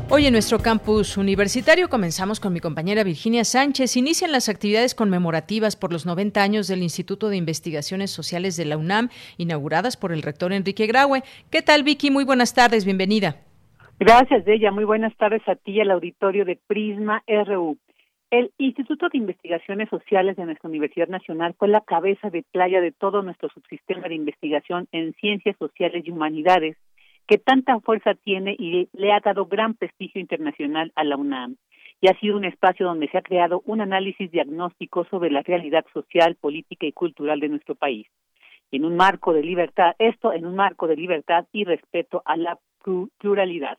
Hoy 0.09 0.25
en 0.25 0.33
nuestro 0.33 0.59
campus 0.59 1.15
universitario 1.15 1.87
comenzamos 1.87 2.41
con 2.41 2.51
mi 2.51 2.59
compañera 2.59 3.05
Virginia 3.05 3.45
Sánchez. 3.45 3.95
Inician 3.95 4.33
las 4.33 4.49
actividades 4.49 4.93
conmemorativas 4.93 5.77
por 5.77 5.93
los 5.93 6.05
90 6.05 6.43
años 6.43 6.67
del 6.67 6.83
Instituto 6.83 7.29
de 7.29 7.37
Investigaciones 7.37 8.11
Sociales 8.11 8.57
de 8.57 8.65
la 8.65 8.75
UNAM, 8.75 9.07
inauguradas 9.37 9.95
por 9.95 10.11
el 10.11 10.21
rector 10.21 10.51
Enrique 10.51 10.85
Graue. 10.85 11.21
¿Qué 11.49 11.61
tal, 11.61 11.83
Vicky? 11.83 12.11
Muy 12.11 12.25
buenas 12.25 12.53
tardes, 12.53 12.83
bienvenida. 12.83 13.37
Gracias, 14.01 14.43
Bella. 14.43 14.69
Muy 14.71 14.83
buenas 14.83 15.15
tardes 15.15 15.47
a 15.47 15.55
ti 15.55 15.71
y 15.71 15.79
al 15.79 15.91
auditorio 15.91 16.43
de 16.43 16.59
Prisma 16.67 17.23
RU. 17.25 17.77
El 18.33 18.51
Instituto 18.57 19.09
de 19.09 19.19
Investigaciones 19.19 19.89
Sociales 19.89 20.35
de 20.35 20.45
nuestra 20.45 20.67
Universidad 20.67 21.07
Nacional 21.07 21.53
fue 21.53 21.67
la 21.67 21.81
cabeza 21.81 22.31
de 22.31 22.41
playa 22.41 22.81
de 22.81 22.91
todo 22.91 23.21
nuestro 23.21 23.47
subsistema 23.49 24.07
de 24.07 24.15
investigación 24.15 24.87
en 24.91 25.13
ciencias 25.21 25.55
sociales 25.59 26.03
y 26.03 26.09
humanidades, 26.09 26.75
que 27.27 27.37
tanta 27.37 27.79
fuerza 27.81 28.15
tiene 28.15 28.55
y 28.57 28.89
le 28.91 29.11
ha 29.11 29.19
dado 29.19 29.45
gran 29.45 29.75
prestigio 29.75 30.19
internacional 30.19 30.91
a 30.95 31.03
la 31.03 31.15
UNAM. 31.15 31.57
Y 32.01 32.07
ha 32.07 32.19
sido 32.19 32.35
un 32.35 32.45
espacio 32.45 32.87
donde 32.87 33.07
se 33.09 33.19
ha 33.19 33.21
creado 33.21 33.61
un 33.67 33.81
análisis 33.81 34.31
diagnóstico 34.31 35.05
sobre 35.11 35.29
la 35.29 35.43
realidad 35.43 35.85
social, 35.93 36.33
política 36.33 36.87
y 36.87 36.91
cultural 36.91 37.39
de 37.39 37.49
nuestro 37.49 37.75
país. 37.75 38.07
En 38.71 38.83
un 38.83 38.95
marco 38.95 39.33
de 39.33 39.43
libertad, 39.43 39.93
esto 39.99 40.33
en 40.33 40.47
un 40.47 40.55
marco 40.55 40.87
de 40.87 40.95
libertad 40.95 41.45
y 41.51 41.65
respeto 41.65 42.23
a 42.25 42.35
la 42.35 42.57
pluralidad. 43.19 43.77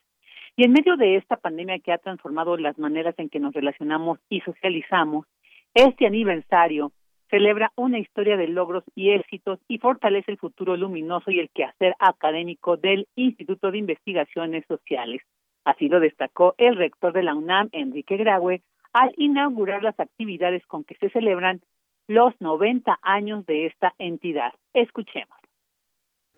Y 0.56 0.64
en 0.64 0.73
medio 0.73 0.96
de 0.96 1.16
esta 1.16 1.37
pandemia 1.37 1.80
que 1.80 1.92
ha 1.92 1.99
transformado 1.99 2.56
las 2.56 2.78
maneras 2.78 3.14
en 3.18 3.28
que 3.28 3.40
nos 3.40 3.54
relacionamos 3.54 4.20
y 4.28 4.40
socializamos, 4.40 5.26
este 5.75 6.06
aniversario 6.06 6.92
celebra 7.28 7.73
una 7.75 7.99
historia 7.99 8.37
de 8.37 8.46
logros 8.46 8.84
y 8.94 9.11
éxitos 9.11 9.58
y 9.66 9.78
fortalece 9.78 10.30
el 10.30 10.38
futuro 10.38 10.76
luminoso 10.76 11.32
y 11.32 11.40
el 11.40 11.50
quehacer 11.50 11.96
académico 11.99 12.76
del 12.76 13.08
Instituto 13.16 13.73
de 13.73 13.78
Investigaciones 13.78 14.64
Sociales. 14.68 15.23
Así 15.64 15.88
lo 15.88 15.99
destacó 15.99 16.54
el 16.58 16.76
rector 16.76 17.12
de 17.12 17.25
la 17.25 17.34
UNAM, 17.34 17.70
Enrique 17.73 18.16
Graue, 18.16 18.62
al 18.92 19.12
inaugurar 19.16 19.82
las 19.82 19.99
actividades 19.99 20.64
con 20.66 20.84
que 20.84 20.94
se 20.96 21.11
celebran 21.11 21.62
los 22.06 22.32
90 22.40 23.00
años 23.02 23.44
de 23.46 23.66
esta 23.66 23.94
entidad. 23.99 24.52
Escuchemos. 24.73 25.37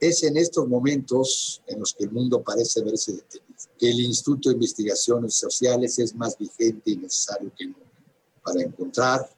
Es 0.01 0.23
en 0.25 0.37
estos 0.37 0.67
momentos 0.69 1.63
en 1.67 1.81
los 1.81 1.95
que 1.95 2.05
el 2.05 2.13
mundo 2.13 2.43
parece 2.43 2.83
verse 2.83 3.13
detenido, 3.13 3.46
el 3.81 4.01
Instituto 4.01 4.49
de 4.49 4.55
Investigaciones 4.55 5.35
Sociales 5.35 5.99
es 5.99 6.15
más 6.15 6.37
vigente 6.39 6.91
y 6.91 6.97
necesario 6.97 7.53
que 7.57 7.67
nunca 7.67 7.81
para 8.43 8.63
encontrar 8.63 9.29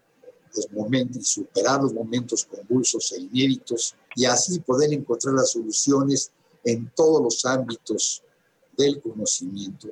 los 0.54 0.70
momentos 0.72 1.22
y 1.22 1.24
superar 1.24 1.82
los 1.82 1.94
momentos 1.94 2.44
convulsos 2.44 3.12
e 3.12 3.20
inéditos 3.20 3.94
y 4.14 4.26
así 4.26 4.60
poder 4.60 4.92
encontrar 4.92 5.34
las 5.34 5.52
soluciones 5.52 6.30
en 6.64 6.90
todos 6.94 7.22
los 7.22 7.44
ámbitos 7.44 8.22
del 8.76 9.00
conocimiento 9.00 9.88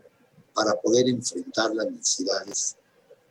para 0.54 0.74
poder 0.74 1.08
enfrentar 1.08 1.74
las 1.74 1.90
necesidades 1.90 2.76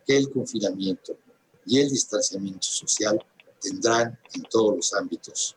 que 0.06 0.16
el 0.16 0.30
confinamiento 0.30 1.16
y 1.64 1.80
el 1.80 1.90
distanciamiento 1.90 2.66
social 2.66 3.24
tendrán 3.60 4.18
en 4.34 4.42
todos 4.44 4.76
los 4.76 4.94
ámbitos 4.94 5.56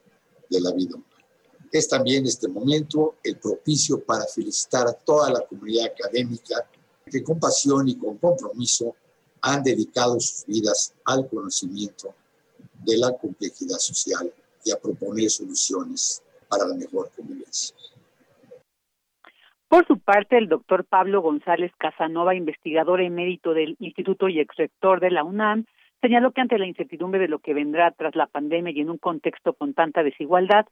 de 0.50 0.62
la 0.62 0.72
vida 0.72 0.96
humana. 0.96 1.09
Es 1.72 1.88
también 1.88 2.26
este 2.26 2.48
momento 2.48 3.16
el 3.24 3.38
propicio 3.38 4.04
para 4.04 4.26
felicitar 4.26 4.88
a 4.88 4.94
toda 4.94 5.32
la 5.32 5.42
comunidad 5.42 5.88
académica 5.88 6.68
que 7.06 7.24
con 7.24 7.40
pasión 7.40 7.88
y 7.88 7.96
con 7.96 8.18
compromiso 8.18 8.96
han 9.42 9.64
dedicado 9.64 10.20
sus 10.20 10.46
vidas 10.46 10.96
al 11.06 11.28
conocimiento 11.30 12.14
de 12.84 12.98
la 12.98 13.12
complejidad 13.18 13.78
social 13.78 14.32
y 14.66 14.72
a 14.72 14.80
proponer 14.80 15.30
soluciones 15.30 16.24
para 16.50 16.68
la 16.68 16.76
mejor 16.76 17.10
convivencia. 17.16 17.76
Por 19.68 19.86
su 19.86 20.00
parte, 20.00 20.38
el 20.38 20.50
doctor 20.50 20.84
Pablo 20.86 21.22
González 21.22 21.72
Casanova, 21.78 22.34
investigador 22.34 23.02
emérito 23.02 23.54
del 23.54 23.76
Instituto 23.80 24.28
y 24.28 24.40
exrector 24.40 25.00
de 25.00 25.12
la 25.12 25.24
UNAM, 25.24 25.66
señaló 26.02 26.32
que 26.32 26.42
ante 26.42 26.58
la 26.58 26.66
incertidumbre 26.66 27.20
de 27.20 27.28
lo 27.28 27.40
que 27.40 27.54
vendrá 27.54 27.92
tras 27.92 28.16
la 28.16 28.26
pandemia 28.26 28.74
y 28.74 28.82
en 28.82 28.90
un 28.90 28.98
contexto 28.98 29.54
con 29.54 29.76
tanta 29.76 30.02
desigualdad, 30.02 30.66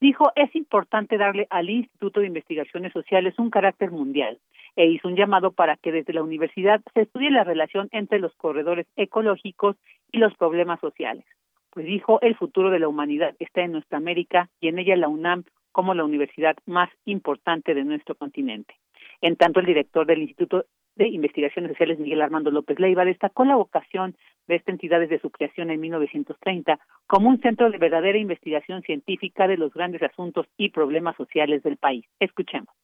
dijo 0.00 0.32
es 0.36 0.54
importante 0.54 1.18
darle 1.18 1.46
al 1.50 1.70
Instituto 1.70 2.20
de 2.20 2.26
Investigaciones 2.26 2.92
Sociales 2.92 3.34
un 3.38 3.50
carácter 3.50 3.90
mundial 3.90 4.38
e 4.76 4.86
hizo 4.86 5.08
un 5.08 5.16
llamado 5.16 5.52
para 5.52 5.76
que 5.76 5.92
desde 5.92 6.12
la 6.12 6.22
universidad 6.22 6.80
se 6.94 7.02
estudie 7.02 7.30
la 7.30 7.44
relación 7.44 7.88
entre 7.92 8.18
los 8.18 8.34
corredores 8.36 8.86
ecológicos 8.96 9.76
y 10.12 10.18
los 10.18 10.34
problemas 10.36 10.80
sociales. 10.80 11.24
Pues 11.70 11.86
dijo, 11.86 12.20
el 12.22 12.36
futuro 12.36 12.70
de 12.70 12.78
la 12.78 12.88
humanidad 12.88 13.34
está 13.38 13.62
en 13.62 13.72
nuestra 13.72 13.98
América 13.98 14.48
y 14.60 14.68
en 14.68 14.78
ella 14.78 14.96
la 14.96 15.08
UNAM 15.08 15.44
como 15.72 15.94
la 15.94 16.04
universidad 16.04 16.56
más 16.66 16.90
importante 17.04 17.74
de 17.74 17.84
nuestro 17.84 18.14
continente. 18.14 18.74
En 19.20 19.36
tanto, 19.36 19.60
el 19.60 19.66
director 19.66 20.06
del 20.06 20.22
Instituto 20.22 20.66
de 20.98 21.08
Investigaciones 21.08 21.70
Sociales, 21.70 21.98
Miguel 21.98 22.20
Armando 22.20 22.50
López 22.50 22.78
Leiva, 22.78 23.04
destacó 23.04 23.44
la 23.44 23.56
vocación 23.56 24.16
de 24.48 24.56
esta 24.56 24.72
entidad 24.72 25.00
desde 25.00 25.20
su 25.20 25.30
creación 25.30 25.70
en 25.70 25.80
1930 25.80 26.78
como 27.06 27.28
un 27.28 27.40
centro 27.40 27.70
de 27.70 27.78
verdadera 27.78 28.18
investigación 28.18 28.82
científica 28.82 29.46
de 29.46 29.56
los 29.56 29.72
grandes 29.72 30.02
asuntos 30.02 30.46
y 30.56 30.70
problemas 30.70 31.16
sociales 31.16 31.62
del 31.62 31.76
país. 31.76 32.04
Escuchemos. 32.18 32.74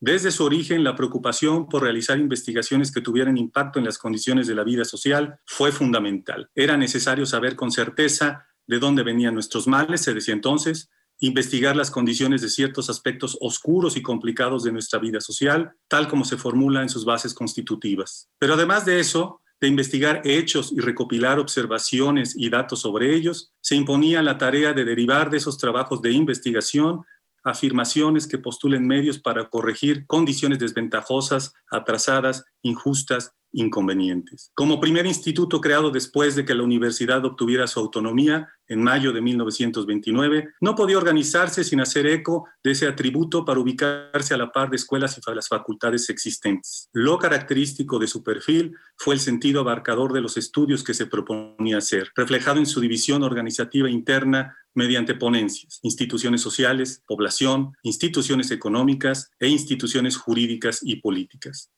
Desde 0.00 0.30
su 0.30 0.44
origen, 0.44 0.84
la 0.84 0.96
preocupación 0.96 1.66
por 1.66 1.82
realizar 1.82 2.18
investigaciones 2.18 2.92
que 2.92 3.00
tuvieran 3.00 3.38
impacto 3.38 3.78
en 3.78 3.86
las 3.86 3.96
condiciones 3.96 4.46
de 4.46 4.54
la 4.54 4.62
vida 4.62 4.84
social 4.84 5.38
fue 5.46 5.72
fundamental. 5.72 6.50
Era 6.54 6.76
necesario 6.76 7.24
saber 7.24 7.56
con 7.56 7.70
certeza 7.70 8.46
de 8.66 8.78
dónde 8.78 9.02
venían 9.02 9.32
nuestros 9.32 9.66
males, 9.66 10.02
se 10.02 10.12
decía 10.12 10.34
entonces, 10.34 10.90
investigar 11.20 11.76
las 11.76 11.90
condiciones 11.90 12.42
de 12.42 12.48
ciertos 12.48 12.90
aspectos 12.90 13.38
oscuros 13.40 13.96
y 13.96 14.02
complicados 14.02 14.64
de 14.64 14.72
nuestra 14.72 14.98
vida 14.98 15.20
social, 15.20 15.72
tal 15.88 16.08
como 16.08 16.24
se 16.24 16.36
formula 16.36 16.82
en 16.82 16.88
sus 16.88 17.04
bases 17.04 17.34
constitutivas. 17.34 18.28
Pero 18.38 18.54
además 18.54 18.84
de 18.84 19.00
eso, 19.00 19.40
de 19.60 19.68
investigar 19.68 20.22
hechos 20.24 20.72
y 20.72 20.80
recopilar 20.80 21.38
observaciones 21.38 22.34
y 22.36 22.50
datos 22.50 22.80
sobre 22.80 23.14
ellos, 23.14 23.52
se 23.60 23.76
imponía 23.76 24.22
la 24.22 24.36
tarea 24.36 24.72
de 24.72 24.84
derivar 24.84 25.30
de 25.30 25.38
esos 25.38 25.58
trabajos 25.58 26.02
de 26.02 26.12
investigación 26.12 27.04
afirmaciones 27.44 28.26
que 28.26 28.38
postulen 28.38 28.86
medios 28.86 29.18
para 29.18 29.48
corregir 29.50 30.06
condiciones 30.06 30.58
desventajosas, 30.58 31.52
atrasadas, 31.70 32.44
injustas 32.62 33.32
inconvenientes. 33.54 34.50
Como 34.54 34.80
primer 34.80 35.06
instituto 35.06 35.60
creado 35.60 35.90
después 35.90 36.36
de 36.36 36.44
que 36.44 36.54
la 36.54 36.62
universidad 36.62 37.24
obtuviera 37.24 37.66
su 37.66 37.80
autonomía 37.80 38.48
en 38.66 38.82
mayo 38.82 39.12
de 39.12 39.20
1929, 39.20 40.54
no 40.60 40.74
podía 40.74 40.98
organizarse 40.98 41.64
sin 41.64 41.80
hacer 41.80 42.06
eco 42.06 42.46
de 42.62 42.72
ese 42.72 42.86
atributo 42.86 43.44
para 43.44 43.60
ubicarse 43.60 44.34
a 44.34 44.38
la 44.38 44.52
par 44.52 44.70
de 44.70 44.76
escuelas 44.76 45.18
y 45.18 45.34
las 45.34 45.48
facultades 45.48 46.08
existentes. 46.10 46.88
Lo 46.92 47.18
característico 47.18 47.98
de 47.98 48.06
su 48.06 48.22
perfil 48.22 48.76
fue 48.96 49.14
el 49.14 49.20
sentido 49.20 49.60
abarcador 49.60 50.12
de 50.12 50.20
los 50.20 50.36
estudios 50.36 50.82
que 50.82 50.94
se 50.94 51.06
proponía 51.06 51.78
hacer, 51.78 52.10
reflejado 52.14 52.58
en 52.58 52.66
su 52.66 52.80
división 52.80 53.22
organizativa 53.22 53.90
interna 53.90 54.56
mediante 54.74 55.14
ponencias, 55.14 55.78
instituciones 55.82 56.40
sociales, 56.40 57.02
población, 57.06 57.72
instituciones 57.82 58.50
económicas 58.50 59.30
e 59.38 59.48
instituciones 59.48 60.16
jurídicas 60.16 60.80
y 60.82 60.96
políticas. 60.96 61.70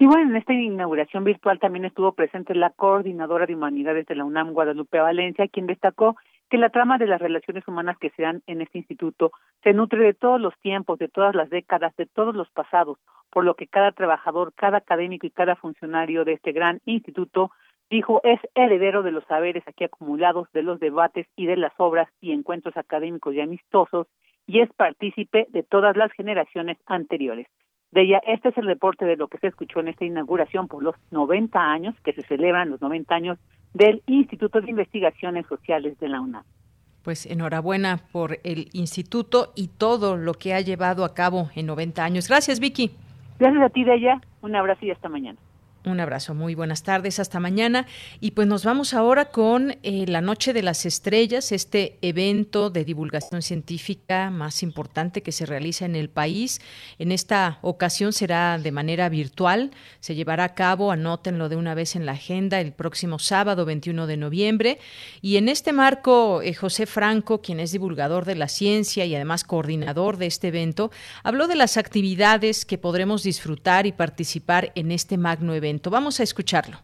Y 0.00 0.06
bueno, 0.06 0.30
en 0.30 0.36
esta 0.36 0.52
inauguración 0.52 1.24
virtual 1.24 1.58
también 1.58 1.84
estuvo 1.84 2.12
presente 2.12 2.54
la 2.54 2.70
coordinadora 2.70 3.46
de 3.46 3.56
humanidades 3.56 4.06
de 4.06 4.14
la 4.14 4.24
UNAM, 4.24 4.52
Guadalupe 4.52 5.00
Valencia, 5.00 5.48
quien 5.48 5.66
destacó 5.66 6.16
que 6.48 6.56
la 6.56 6.70
trama 6.70 6.98
de 6.98 7.08
las 7.08 7.20
relaciones 7.20 7.66
humanas 7.66 7.98
que 7.98 8.10
se 8.10 8.22
dan 8.22 8.40
en 8.46 8.60
este 8.60 8.78
instituto 8.78 9.32
se 9.64 9.72
nutre 9.72 10.04
de 10.04 10.14
todos 10.14 10.40
los 10.40 10.56
tiempos, 10.60 11.00
de 11.00 11.08
todas 11.08 11.34
las 11.34 11.50
décadas, 11.50 11.96
de 11.96 12.06
todos 12.06 12.36
los 12.36 12.48
pasados, 12.50 12.98
por 13.28 13.44
lo 13.44 13.54
que 13.54 13.66
cada 13.66 13.90
trabajador, 13.90 14.52
cada 14.54 14.78
académico 14.78 15.26
y 15.26 15.30
cada 15.30 15.56
funcionario 15.56 16.24
de 16.24 16.34
este 16.34 16.52
gran 16.52 16.80
instituto 16.84 17.50
dijo 17.90 18.20
es 18.22 18.38
heredero 18.54 19.02
de 19.02 19.10
los 19.10 19.24
saberes 19.24 19.64
aquí 19.66 19.82
acumulados, 19.82 20.46
de 20.52 20.62
los 20.62 20.78
debates 20.78 21.26
y 21.34 21.46
de 21.46 21.56
las 21.56 21.72
obras 21.76 22.08
y 22.20 22.30
encuentros 22.30 22.76
académicos 22.76 23.34
y 23.34 23.40
amistosos, 23.40 24.06
y 24.46 24.60
es 24.60 24.72
partícipe 24.74 25.48
de 25.50 25.64
todas 25.64 25.96
las 25.96 26.12
generaciones 26.12 26.78
anteriores. 26.86 27.48
De 27.90 28.02
ella, 28.02 28.20
este 28.26 28.50
es 28.50 28.58
el 28.58 28.66
reporte 28.66 29.04
de 29.06 29.16
lo 29.16 29.28
que 29.28 29.38
se 29.38 29.46
escuchó 29.46 29.80
en 29.80 29.88
esta 29.88 30.04
inauguración 30.04 30.68
por 30.68 30.82
los 30.82 30.94
90 31.10 31.58
años, 31.58 31.94
que 32.04 32.12
se 32.12 32.22
celebran 32.22 32.70
los 32.70 32.80
90 32.80 33.14
años 33.14 33.38
del 33.72 34.02
Instituto 34.06 34.60
de 34.60 34.70
Investigaciones 34.70 35.46
Sociales 35.46 35.98
de 35.98 36.08
la 36.08 36.20
UNAM. 36.20 36.44
Pues 37.02 37.24
enhorabuena 37.24 38.00
por 38.12 38.38
el 38.44 38.68
instituto 38.72 39.52
y 39.56 39.68
todo 39.68 40.16
lo 40.16 40.34
que 40.34 40.52
ha 40.52 40.60
llevado 40.60 41.04
a 41.04 41.14
cabo 41.14 41.48
en 41.54 41.66
90 41.66 42.04
años. 42.04 42.28
Gracias, 42.28 42.60
Vicky. 42.60 42.90
Gracias 43.38 43.62
a 43.62 43.70
ti, 43.70 43.84
de 43.84 43.94
ella. 43.94 44.20
Un 44.42 44.54
abrazo 44.54 44.84
y 44.84 44.90
hasta 44.90 45.08
mañana. 45.08 45.38
Un 45.84 46.00
abrazo, 46.00 46.34
muy 46.34 46.56
buenas 46.56 46.82
tardes, 46.82 47.20
hasta 47.20 47.38
mañana. 47.38 47.86
Y 48.20 48.32
pues 48.32 48.48
nos 48.48 48.64
vamos 48.64 48.94
ahora 48.94 49.26
con 49.26 49.76
eh, 49.84 50.06
la 50.08 50.20
Noche 50.20 50.52
de 50.52 50.62
las 50.62 50.84
Estrellas, 50.84 51.52
este 51.52 51.98
evento 52.02 52.68
de 52.68 52.84
divulgación 52.84 53.42
científica 53.42 54.28
más 54.30 54.64
importante 54.64 55.22
que 55.22 55.30
se 55.30 55.46
realiza 55.46 55.84
en 55.84 55.94
el 55.94 56.10
país. 56.10 56.60
En 56.98 57.12
esta 57.12 57.60
ocasión 57.62 58.12
será 58.12 58.58
de 58.58 58.72
manera 58.72 59.08
virtual, 59.08 59.70
se 60.00 60.16
llevará 60.16 60.44
a 60.44 60.54
cabo, 60.56 60.90
anótenlo 60.90 61.48
de 61.48 61.54
una 61.54 61.74
vez 61.74 61.94
en 61.94 62.06
la 62.06 62.12
agenda, 62.12 62.60
el 62.60 62.72
próximo 62.72 63.20
sábado 63.20 63.64
21 63.64 64.08
de 64.08 64.16
noviembre. 64.16 64.78
Y 65.22 65.36
en 65.36 65.48
este 65.48 65.72
marco, 65.72 66.42
eh, 66.42 66.54
José 66.54 66.86
Franco, 66.86 67.40
quien 67.40 67.60
es 67.60 67.70
divulgador 67.70 68.24
de 68.24 68.34
la 68.34 68.48
ciencia 68.48 69.04
y 69.04 69.14
además 69.14 69.44
coordinador 69.44 70.16
de 70.16 70.26
este 70.26 70.48
evento, 70.48 70.90
habló 71.22 71.46
de 71.46 71.54
las 71.54 71.76
actividades 71.76 72.64
que 72.64 72.78
podremos 72.78 73.22
disfrutar 73.22 73.86
y 73.86 73.92
participar 73.92 74.72
en 74.74 74.90
este 74.90 75.16
magno 75.16 75.54
evento 75.54 75.67
Vamos 75.90 76.20
a 76.20 76.22
escucharlo. 76.22 76.82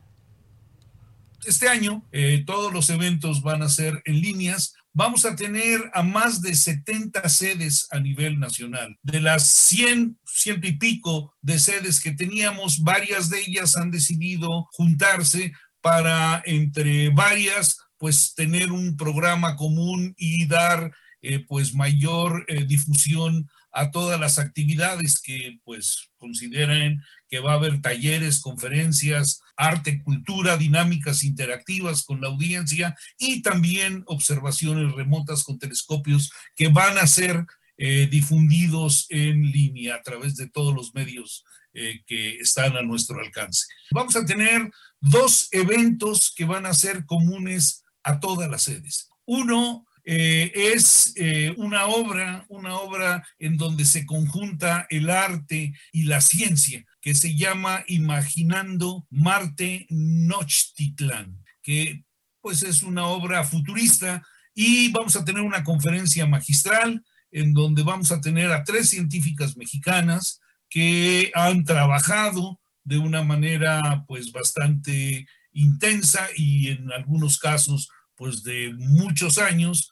Este 1.44 1.68
año 1.68 2.02
eh, 2.12 2.42
todos 2.46 2.72
los 2.72 2.88
eventos 2.88 3.42
van 3.42 3.62
a 3.62 3.68
ser 3.68 4.02
en 4.06 4.20
líneas. 4.20 4.74
Vamos 4.92 5.24
a 5.24 5.36
tener 5.36 5.90
a 5.92 6.02
más 6.02 6.40
de 6.40 6.54
70 6.54 7.28
sedes 7.28 7.86
a 7.90 8.00
nivel 8.00 8.38
nacional. 8.38 8.96
De 9.02 9.20
las 9.20 9.46
100, 9.48 10.18
ciento 10.24 10.66
y 10.66 10.72
pico 10.72 11.34
de 11.42 11.58
sedes 11.58 12.00
que 12.00 12.12
teníamos, 12.12 12.82
varias 12.82 13.28
de 13.28 13.40
ellas 13.40 13.76
han 13.76 13.90
decidido 13.90 14.68
juntarse 14.72 15.52
para, 15.80 16.42
entre 16.46 17.10
varias, 17.10 17.78
pues 17.98 18.34
tener 18.34 18.72
un 18.72 18.96
programa 18.96 19.56
común 19.56 20.14
y 20.16 20.46
dar 20.46 20.92
eh, 21.20 21.44
pues 21.46 21.74
mayor 21.74 22.44
eh, 22.48 22.64
difusión 22.64 23.48
a 23.74 23.90
todas 23.90 24.18
las 24.20 24.38
actividades 24.38 25.20
que 25.20 25.58
pues 25.64 26.08
consideren 26.16 27.02
que 27.28 27.40
va 27.40 27.52
a 27.52 27.56
haber 27.56 27.80
talleres, 27.82 28.40
conferencias, 28.40 29.40
arte, 29.56 30.00
cultura, 30.02 30.56
dinámicas 30.56 31.24
interactivas 31.24 32.04
con 32.04 32.20
la 32.20 32.28
audiencia 32.28 32.96
y 33.18 33.42
también 33.42 34.04
observaciones 34.06 34.92
remotas 34.92 35.42
con 35.42 35.58
telescopios 35.58 36.30
que 36.54 36.68
van 36.68 36.98
a 36.98 37.06
ser 37.08 37.44
eh, 37.76 38.06
difundidos 38.08 39.06
en 39.10 39.50
línea 39.50 39.96
a 39.96 40.02
través 40.02 40.36
de 40.36 40.48
todos 40.48 40.72
los 40.72 40.94
medios 40.94 41.44
eh, 41.72 42.02
que 42.06 42.36
están 42.36 42.76
a 42.76 42.82
nuestro 42.82 43.18
alcance. 43.18 43.66
Vamos 43.90 44.14
a 44.14 44.24
tener 44.24 44.70
dos 45.00 45.48
eventos 45.50 46.32
que 46.36 46.44
van 46.44 46.66
a 46.66 46.74
ser 46.74 47.04
comunes 47.04 47.82
a 48.04 48.20
todas 48.20 48.48
las 48.48 48.62
sedes. 48.62 49.08
Uno 49.24 49.84
eh, 50.06 50.52
es 50.54 51.14
eh, 51.16 51.54
una 51.56 51.86
obra, 51.86 52.44
una 52.48 52.76
obra 52.76 53.26
en 53.38 53.56
donde 53.56 53.86
se 53.86 54.04
conjunta 54.04 54.86
el 54.90 55.08
arte 55.08 55.72
y 55.92 56.02
la 56.04 56.20
ciencia, 56.20 56.84
que 57.00 57.14
se 57.14 57.34
llama 57.34 57.84
Imaginando 57.88 59.06
Marte 59.10 59.86
Nochtitlan, 59.88 61.42
que 61.62 62.04
pues 62.42 62.62
es 62.62 62.82
una 62.82 63.06
obra 63.06 63.44
futurista. 63.44 64.22
Y 64.54 64.92
vamos 64.92 65.16
a 65.16 65.24
tener 65.24 65.42
una 65.42 65.64
conferencia 65.64 66.26
magistral 66.26 67.02
en 67.32 67.54
donde 67.54 67.82
vamos 67.82 68.12
a 68.12 68.20
tener 68.20 68.52
a 68.52 68.62
tres 68.62 68.90
científicas 68.90 69.56
mexicanas 69.56 70.40
que 70.68 71.32
han 71.34 71.64
trabajado 71.64 72.60
de 72.84 72.98
una 72.98 73.22
manera 73.22 74.04
pues 74.06 74.30
bastante 74.30 75.26
intensa 75.52 76.28
y 76.36 76.68
en 76.68 76.92
algunos 76.92 77.38
casos 77.38 77.88
pues 78.14 78.42
de 78.42 78.72
muchos 78.76 79.38
años 79.38 79.90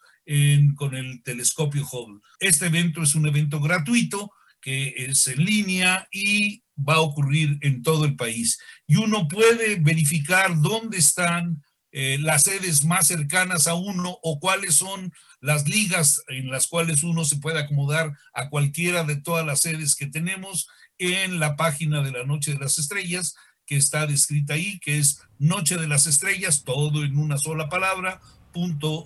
con 0.75 0.95
el 0.95 1.21
telescopio 1.23 1.85
Hubble. 1.91 2.21
Este 2.39 2.67
evento 2.67 3.03
es 3.03 3.15
un 3.15 3.27
evento 3.27 3.59
gratuito 3.59 4.31
que 4.61 4.93
es 4.97 5.27
en 5.27 5.43
línea 5.43 6.07
y 6.11 6.63
va 6.77 6.95
a 6.95 7.01
ocurrir 7.01 7.57
en 7.61 7.83
todo 7.83 8.05
el 8.05 8.15
país. 8.15 8.57
Y 8.87 8.95
uno 8.95 9.27
puede 9.27 9.75
verificar 9.75 10.59
dónde 10.61 10.97
están 10.97 11.61
eh, 11.91 12.17
las 12.19 12.43
sedes 12.43 12.85
más 12.85 13.07
cercanas 13.07 13.67
a 13.67 13.75
uno 13.75 14.17
o 14.23 14.39
cuáles 14.39 14.75
son 14.75 15.13
las 15.41 15.67
ligas 15.67 16.23
en 16.27 16.49
las 16.49 16.67
cuales 16.67 17.03
uno 17.03 17.25
se 17.25 17.37
puede 17.37 17.59
acomodar 17.59 18.17
a 18.33 18.49
cualquiera 18.49 19.03
de 19.03 19.17
todas 19.17 19.45
las 19.45 19.59
sedes 19.59 19.95
que 19.95 20.07
tenemos 20.07 20.67
en 20.97 21.39
la 21.39 21.55
página 21.55 22.01
de 22.01 22.11
la 22.11 22.23
Noche 22.23 22.53
de 22.53 22.59
las 22.59 22.79
Estrellas, 22.79 23.35
que 23.65 23.75
está 23.75 24.07
descrita 24.07 24.55
ahí, 24.55 24.79
que 24.79 24.97
es 24.97 25.21
Noche 25.37 25.77
de 25.77 25.87
las 25.87 26.07
Estrellas, 26.07 26.63
todo 26.63 27.03
en 27.03 27.17
una 27.17 27.37
sola 27.37 27.69
palabra, 27.69 28.21
.org.mx. 28.53 29.03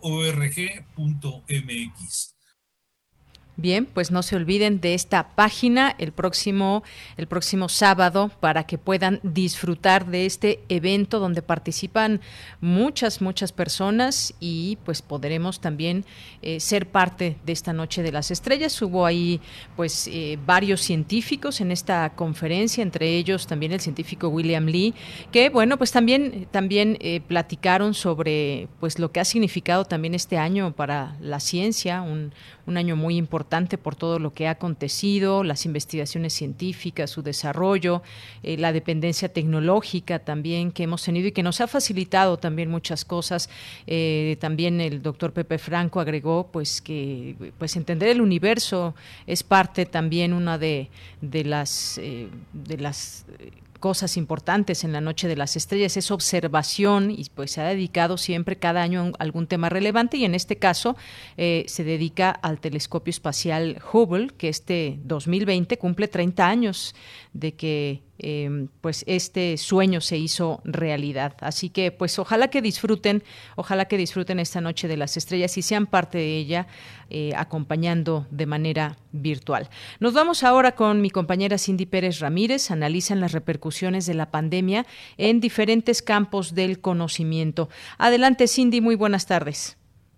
Bien, 3.60 3.88
pues 3.88 4.12
no 4.12 4.22
se 4.22 4.36
olviden 4.36 4.82
de 4.82 4.94
esta 4.94 5.30
página 5.30 5.96
el 5.98 6.12
próximo, 6.12 6.84
el 7.18 7.26
próximo 7.26 7.70
sábado 7.70 8.30
para 8.40 8.68
que 8.68 8.78
puedan 8.78 9.20
disfrutar 9.24 10.06
de 10.06 10.28
este 10.28 10.60
evento 10.70 11.18
donde 11.18 11.42
participan 11.42 12.22
muchas, 12.62 13.20
muchas 13.20 13.52
personas 13.52 14.36
y 14.40 14.78
pues 14.86 15.02
podremos 15.02 15.60
también 15.60 16.06
eh, 16.44 16.60
ser 16.60 16.88
parte 16.88 17.38
de 17.48 17.54
esta 17.54 17.74
Noche 17.74 18.04
de 18.04 18.12
las 18.12 18.30
Estrellas. 18.30 18.80
Hubo 18.80 19.08
ahí 19.08 19.42
pues 19.76 20.08
eh, 20.08 20.38
varios 20.46 20.82
científicos 20.82 21.60
en 21.60 21.72
esta 21.72 22.12
conferencia, 22.14 22.84
entre 22.84 23.18
ellos 23.18 23.48
también 23.48 23.72
el 23.72 23.80
científico 23.80 24.28
William 24.28 24.68
Lee, 24.68 24.94
que 25.32 25.50
bueno, 25.50 25.80
pues 25.80 25.92
también, 25.92 26.48
también 26.52 27.00
eh, 27.00 27.22
platicaron 27.22 27.96
sobre 27.96 28.68
pues 28.80 29.00
lo 29.00 29.12
que 29.12 29.20
ha 29.20 29.26
significado 29.26 29.84
también 29.84 30.14
este 30.14 30.38
año 30.38 30.74
para 30.74 31.18
la 31.22 31.40
ciencia, 31.40 32.04
un, 32.04 32.34
un 32.68 32.78
año 32.78 32.96
muy 32.96 33.16
importante 33.18 33.78
por 33.78 33.96
todo 33.96 34.20
lo 34.20 34.34
que 34.34 34.48
ha 34.48 34.52
acontecido, 34.52 35.44
las 35.44 35.66
investigaciones 35.66 36.34
científicas, 36.34 37.10
su 37.10 37.24
desarrollo, 37.24 38.04
eh, 38.44 38.58
la 38.58 38.74
dependencia 38.74 39.30
tecnológica 39.30 40.20
también 40.20 40.72
que 40.72 40.84
hemos 40.84 41.04
tenido 41.04 41.28
y 41.28 41.32
que 41.32 41.44
nos 41.44 41.62
ha 41.62 41.68
facilitado 41.68 42.38
también 42.38 42.70
muchas 42.70 43.06
cosas. 43.06 43.50
Eh, 43.88 44.38
también 44.40 44.82
el 44.82 45.02
doctor 45.02 45.32
Pepe 45.32 45.58
Franco 45.58 46.00
agregó 46.00 46.50
pues 46.52 46.82
que 46.82 47.36
pues 47.58 47.76
entender 47.76 48.10
el 48.10 48.22
universo 48.22 48.94
es 49.26 49.44
parte 49.44 49.86
también 49.86 50.34
una 50.34 50.58
de, 50.58 50.90
de 51.22 51.44
las 51.46 51.98
eh, 51.98 52.28
de 52.54 52.78
las 52.78 53.26
cosas 53.78 54.18
importantes 54.18 54.84
en 54.84 54.92
la 54.92 55.02
Noche 55.02 55.28
de 55.28 55.36
las 55.36 55.56
Estrellas, 55.56 55.98
es 55.98 56.12
observación 56.12 57.12
y 57.12 57.26
pues 57.34 57.52
se 57.52 57.62
ha 57.62 57.66
dedicado 57.66 58.18
siempre 58.18 58.58
cada 58.58 58.82
año 58.82 59.12
a 59.18 59.24
algún 59.24 59.48
tema 59.48 59.70
relevante 59.70 60.18
y 60.18 60.26
en 60.26 60.36
este 60.36 60.58
caso 60.58 60.96
eh, 61.38 61.66
se 61.68 61.84
dedica 61.84 62.30
al 62.32 62.60
telescopio 62.60 63.12
espacial 63.12 63.82
Hubble, 63.92 64.30
que 64.38 64.50
este 64.50 65.00
2020 65.04 65.78
cumple 65.78 66.08
30 66.08 66.48
años 66.48 66.96
de 67.34 67.54
que 67.54 68.07
Em, 68.20 68.68
pues 68.82 69.04
este 69.08 69.58
sueño 69.58 70.02
se 70.02 70.18
hizo 70.18 70.62
realidad. 70.64 71.36
Así 71.42 71.70
que 71.70 71.92
pues 71.92 72.18
ojalá 72.18 72.50
que 72.50 72.62
disfruten, 72.62 73.24
ojalá 73.56 73.86
que 73.86 73.98
disfruten 73.98 74.40
esta 74.40 74.60
noche 74.60 74.88
de 74.88 74.98
las 74.98 75.18
estrellas 75.18 75.58
y 75.58 75.62
sean 75.62 75.86
parte 75.86 76.18
de 76.18 76.38
ella 76.38 76.68
eh, 77.10 77.32
acompañando 77.36 78.26
de 78.32 78.48
manera 78.48 78.98
virtual. 79.12 79.70
Nos 80.00 80.14
vamos 80.14 80.44
ahora 80.44 80.74
con 80.74 81.02
mi 81.02 81.12
compañera 81.12 81.60
Cindy 81.60 81.86
Pérez 81.86 82.20
Ramírez, 82.20 82.72
analizan 82.72 83.20
las 83.20 83.34
repercusiones 83.34 84.08
de 84.08 84.16
la 84.16 84.32
pandemia 84.32 84.86
en 85.18 85.40
diferentes 85.40 86.02
campos 86.02 86.56
del 86.56 86.80
conocimiento. 86.80 87.70
Adelante 88.00 88.48
Cindy, 88.48 88.82
muy 88.82 88.96
buenas 88.96 89.28
tardes. 89.28 89.78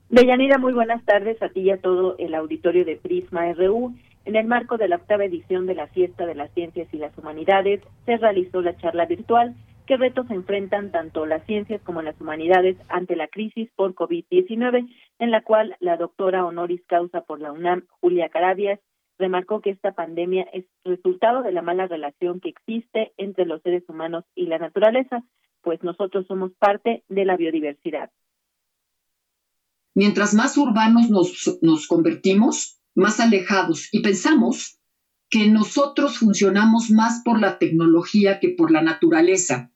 Deyanira, 0.09 0.57
muy 0.57 0.73
buenas 0.73 1.03
tardes 1.05 1.39
a 1.43 1.49
ti 1.49 1.61
y 1.61 1.69
a 1.69 1.77
todo 1.77 2.15
el 2.17 2.33
auditorio 2.33 2.83
de 2.83 2.95
Prisma 2.95 3.53
RU. 3.53 3.93
En 4.25 4.35
el 4.35 4.45
marco 4.47 4.77
de 4.77 4.87
la 4.87 4.97
octava 4.97 5.25
edición 5.25 5.65
de 5.65 5.75
la 5.75 5.87
Fiesta 5.87 6.25
de 6.25 6.35
las 6.35 6.51
Ciencias 6.53 6.87
y 6.93 6.97
las 6.97 7.17
Humanidades, 7.17 7.81
se 8.05 8.17
realizó 8.17 8.61
la 8.61 8.77
charla 8.77 9.05
virtual 9.05 9.55
¿Qué 9.89 9.97
retos 9.97 10.29
enfrentan 10.29 10.91
tanto 10.91 11.25
las 11.25 11.43
ciencias 11.47 11.81
como 11.81 12.03
las 12.03 12.21
humanidades 12.21 12.77
ante 12.89 13.15
la 13.15 13.27
crisis 13.27 13.71
por 13.75 13.95
COVID-19? 13.95 14.87
En 15.17 15.31
la 15.31 15.41
cual 15.41 15.75
la 15.79 15.97
doctora 15.97 16.45
honoris 16.45 16.83
causa 16.85 17.21
por 17.21 17.41
la 17.41 17.51
UNAM, 17.51 17.87
Julia 17.99 18.29
Carabias, 18.29 18.79
remarcó 19.17 19.61
que 19.61 19.71
esta 19.71 19.93
pandemia 19.93 20.43
es 20.53 20.65
resultado 20.83 21.41
de 21.41 21.51
la 21.53 21.63
mala 21.63 21.87
relación 21.87 22.39
que 22.39 22.49
existe 22.49 23.13
entre 23.17 23.47
los 23.47 23.63
seres 23.63 23.81
humanos 23.89 24.25
y 24.35 24.45
la 24.45 24.59
naturaleza, 24.59 25.23
pues 25.63 25.81
nosotros 25.81 26.27
somos 26.27 26.51
parte 26.59 27.03
de 27.09 27.25
la 27.25 27.35
biodiversidad. 27.35 28.11
Mientras 29.95 30.35
más 30.35 30.55
urbanos 30.55 31.09
nos, 31.09 31.57
nos 31.63 31.87
convertimos, 31.87 32.78
más 32.99 33.19
alejados 33.19 33.89
y 33.91 34.01
pensamos 34.01 34.79
que 35.29 35.47
nosotros 35.47 36.17
funcionamos 36.17 36.89
más 36.89 37.21
por 37.23 37.39
la 37.39 37.59
tecnología 37.59 38.39
que 38.39 38.49
por 38.49 38.71
la 38.71 38.81
naturaleza. 38.81 39.71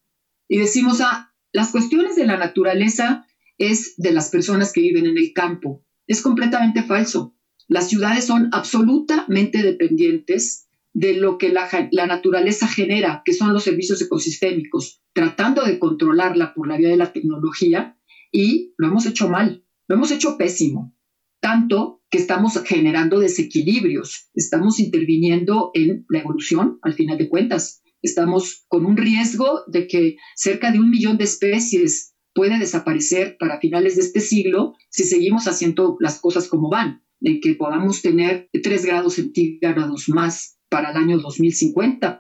Y 0.48 0.58
decimos, 0.58 1.00
ah, 1.02 1.34
las 1.52 1.72
cuestiones 1.72 2.16
de 2.16 2.26
la 2.26 2.38
naturaleza 2.38 3.28
es 3.58 3.96
de 3.98 4.12
las 4.12 4.30
personas 4.30 4.74
que 4.74 4.82
viven 4.82 5.06
en 5.06 5.18
el 5.18 5.32
campo. 5.34 5.86
Es 6.08 6.22
completamente 6.22 6.84
falso. 6.84 7.36
Las 7.68 7.90
ciudades 7.90 8.26
son 8.26 8.50
absolutamente 8.52 9.62
dependientes 9.62 10.68
de 10.94 11.14
lo 11.14 11.38
que 11.38 11.50
la, 11.50 11.70
la, 11.92 12.08
naturaleza 12.08 12.68
genera, 12.68 13.22
que 13.26 13.34
son 13.34 13.54
los 13.54 13.64
servicios 13.64 14.02
ecosistémicos, 14.02 15.02
tratando 15.14 15.64
de 15.64 15.80
controlarla 15.80 16.54
por 16.54 16.68
la 16.68 16.78
vía 16.78 16.90
de 16.90 16.98
la 16.98 17.14
tecnología 17.14 17.98
y 18.32 18.74
lo 18.78 18.88
hemos 18.88 19.06
hecho 19.06 19.28
mal, 19.28 19.66
lo 19.88 19.96
hemos 19.96 20.12
hecho 20.12 20.38
pésimo, 20.38 20.96
tanto 21.40 22.03
que 22.14 22.20
estamos 22.20 22.62
generando 22.68 23.20
desequilibrios, 23.20 24.30
estamos 24.36 24.80
interviniendo 24.80 25.72
en 25.74 26.06
la 26.10 26.20
evolución, 26.20 26.78
al 26.84 26.94
final 26.94 27.18
de 27.18 27.28
cuentas. 27.28 27.82
Estamos 28.04 28.66
con 28.68 28.86
un 28.86 28.98
riesgo 28.98 29.62
de 29.66 29.88
que 29.88 30.18
cerca 30.36 30.72
de 30.72 30.80
un 30.80 30.92
millón 30.92 31.18
de 31.18 31.24
especies 31.24 32.14
puede 32.36 32.60
desaparecer 32.60 33.36
para 33.40 33.60
finales 33.60 33.96
de 33.96 34.04
este 34.04 34.20
siglo 34.20 34.76
si 34.92 35.06
seguimos 35.06 35.48
haciendo 35.48 35.98
las 36.00 36.20
cosas 36.20 36.48
como 36.48 36.70
van, 36.70 37.02
de 37.20 37.40
que 37.40 37.56
podamos 37.56 38.04
tener 38.04 38.48
tres 38.62 38.86
grados 38.86 39.16
centígrados 39.16 40.08
más 40.08 40.60
para 40.70 40.92
el 40.92 40.98
año 40.98 41.18
2050. 41.18 42.20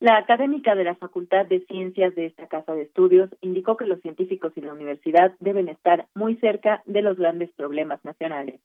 La 0.00 0.16
académica 0.16 0.74
de 0.74 0.84
la 0.84 0.96
Facultad 0.96 1.44
de 1.44 1.62
Ciencias 1.66 2.14
de 2.14 2.24
esta 2.24 2.48
casa 2.48 2.72
de 2.72 2.84
estudios 2.84 3.28
indicó 3.42 3.76
que 3.76 3.84
los 3.84 4.00
científicos 4.00 4.50
y 4.56 4.62
la 4.62 4.72
universidad 4.72 5.34
deben 5.40 5.68
estar 5.68 6.08
muy 6.14 6.36
cerca 6.36 6.82
de 6.86 7.02
los 7.02 7.18
grandes 7.18 7.50
problemas 7.52 8.02
nacionales. 8.02 8.62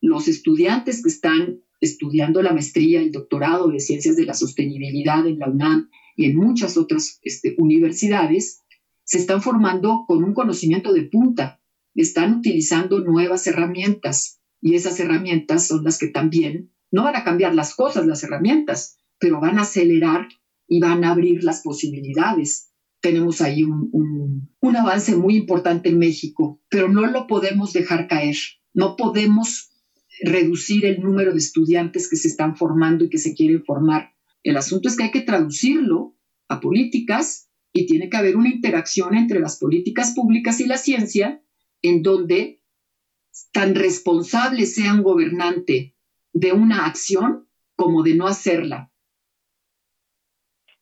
Los 0.00 0.26
estudiantes 0.26 1.04
que 1.04 1.10
están 1.10 1.60
estudiando 1.80 2.42
la 2.42 2.52
maestría, 2.52 3.00
el 3.00 3.12
doctorado 3.12 3.68
de 3.68 3.78
Ciencias 3.78 4.16
de 4.16 4.24
la 4.24 4.34
Sostenibilidad 4.34 5.24
en 5.24 5.38
la 5.38 5.48
UNAM 5.48 5.88
y 6.16 6.24
en 6.24 6.36
muchas 6.36 6.76
otras 6.76 7.20
este, 7.22 7.54
universidades, 7.56 8.64
se 9.04 9.18
están 9.18 9.40
formando 9.40 10.04
con 10.08 10.24
un 10.24 10.34
conocimiento 10.34 10.92
de 10.92 11.02
punta, 11.02 11.60
están 11.94 12.38
utilizando 12.38 12.98
nuevas 12.98 13.46
herramientas 13.46 14.40
y 14.60 14.74
esas 14.74 14.98
herramientas 14.98 15.68
son 15.68 15.84
las 15.84 15.96
que 15.96 16.08
también 16.08 16.72
no 16.90 17.04
van 17.04 17.14
a 17.14 17.22
cambiar 17.22 17.54
las 17.54 17.76
cosas, 17.76 18.04
las 18.06 18.24
herramientas, 18.24 18.99
pero 19.20 19.38
van 19.38 19.58
a 19.58 19.62
acelerar 19.62 20.26
y 20.66 20.80
van 20.80 21.04
a 21.04 21.10
abrir 21.10 21.44
las 21.44 21.62
posibilidades. 21.62 22.72
Tenemos 23.00 23.40
ahí 23.40 23.62
un, 23.62 24.48
avance 24.76 25.14
muy 25.14 25.36
importante 25.36 25.90
en 25.90 25.98
México, 25.98 26.60
pero 26.68 26.88
no 26.88 27.06
lo 27.06 27.26
podemos 27.26 27.72
dejar 27.72 28.08
caer. 28.08 28.36
No 28.72 28.96
podemos 28.96 29.70
reducir 30.22 30.86
el 30.86 31.00
número 31.00 31.32
de 31.32 31.38
estudiantes 31.38 32.08
que 32.08 32.16
se 32.16 32.28
están 32.28 32.56
formando 32.56 33.04
y 33.04 33.10
que 33.10 33.18
se 33.18 33.34
quieren 33.34 33.64
formar. 33.64 34.14
El 34.42 34.56
asunto 34.56 34.88
es 34.88 34.96
que 34.96 35.04
hay 35.04 35.10
que 35.10 35.20
traducirlo 35.20 36.16
a 36.48 36.60
políticas 36.60 37.50
y 37.72 37.86
tiene 37.86 38.08
que 38.08 38.16
haber 38.16 38.36
una 38.36 38.48
interacción 38.48 39.14
entre 39.14 39.40
las 39.40 39.58
políticas 39.58 40.12
públicas 40.14 40.60
y 40.60 40.66
la 40.66 40.78
ciencia 40.78 41.42
en 41.82 42.02
donde 42.02 42.62
tan 43.52 43.74
responsable 43.74 44.66
sea 44.66 44.94
un 44.94 45.02
gobernante 45.02 45.94
de 46.32 46.52
una 46.52 46.86
acción 46.86 47.48
como 47.76 48.02
de 48.02 48.14
no 48.14 48.26
hacerla. 48.26 48.89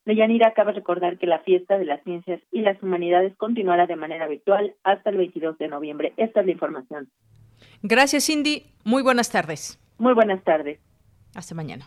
Deyanira 0.09 0.53
cabe 0.55 0.71
recordar 0.71 1.19
que 1.19 1.27
la 1.27 1.37
fiesta 1.39 1.77
de 1.77 1.85
las 1.85 2.03
ciencias 2.03 2.41
y 2.51 2.61
las 2.61 2.81
humanidades 2.81 3.35
continuará 3.37 3.85
de 3.85 3.95
manera 3.95 4.27
virtual 4.27 4.73
hasta 4.83 5.11
el 5.11 5.17
22 5.17 5.59
de 5.59 5.67
noviembre. 5.67 6.13
Esta 6.17 6.39
es 6.39 6.47
la 6.47 6.51
información. 6.51 7.09
Gracias, 7.83 8.25
Cindy. 8.25 8.65
Muy 8.83 9.03
buenas 9.03 9.29
tardes. 9.29 9.79
Muy 9.99 10.13
buenas 10.13 10.43
tardes. 10.43 10.79
Hasta 11.35 11.53
mañana. 11.53 11.85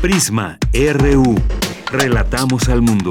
Prisma 0.00 0.58
RU. 0.72 1.34
Relatamos 1.92 2.70
al 2.70 2.80
mundo. 2.80 3.10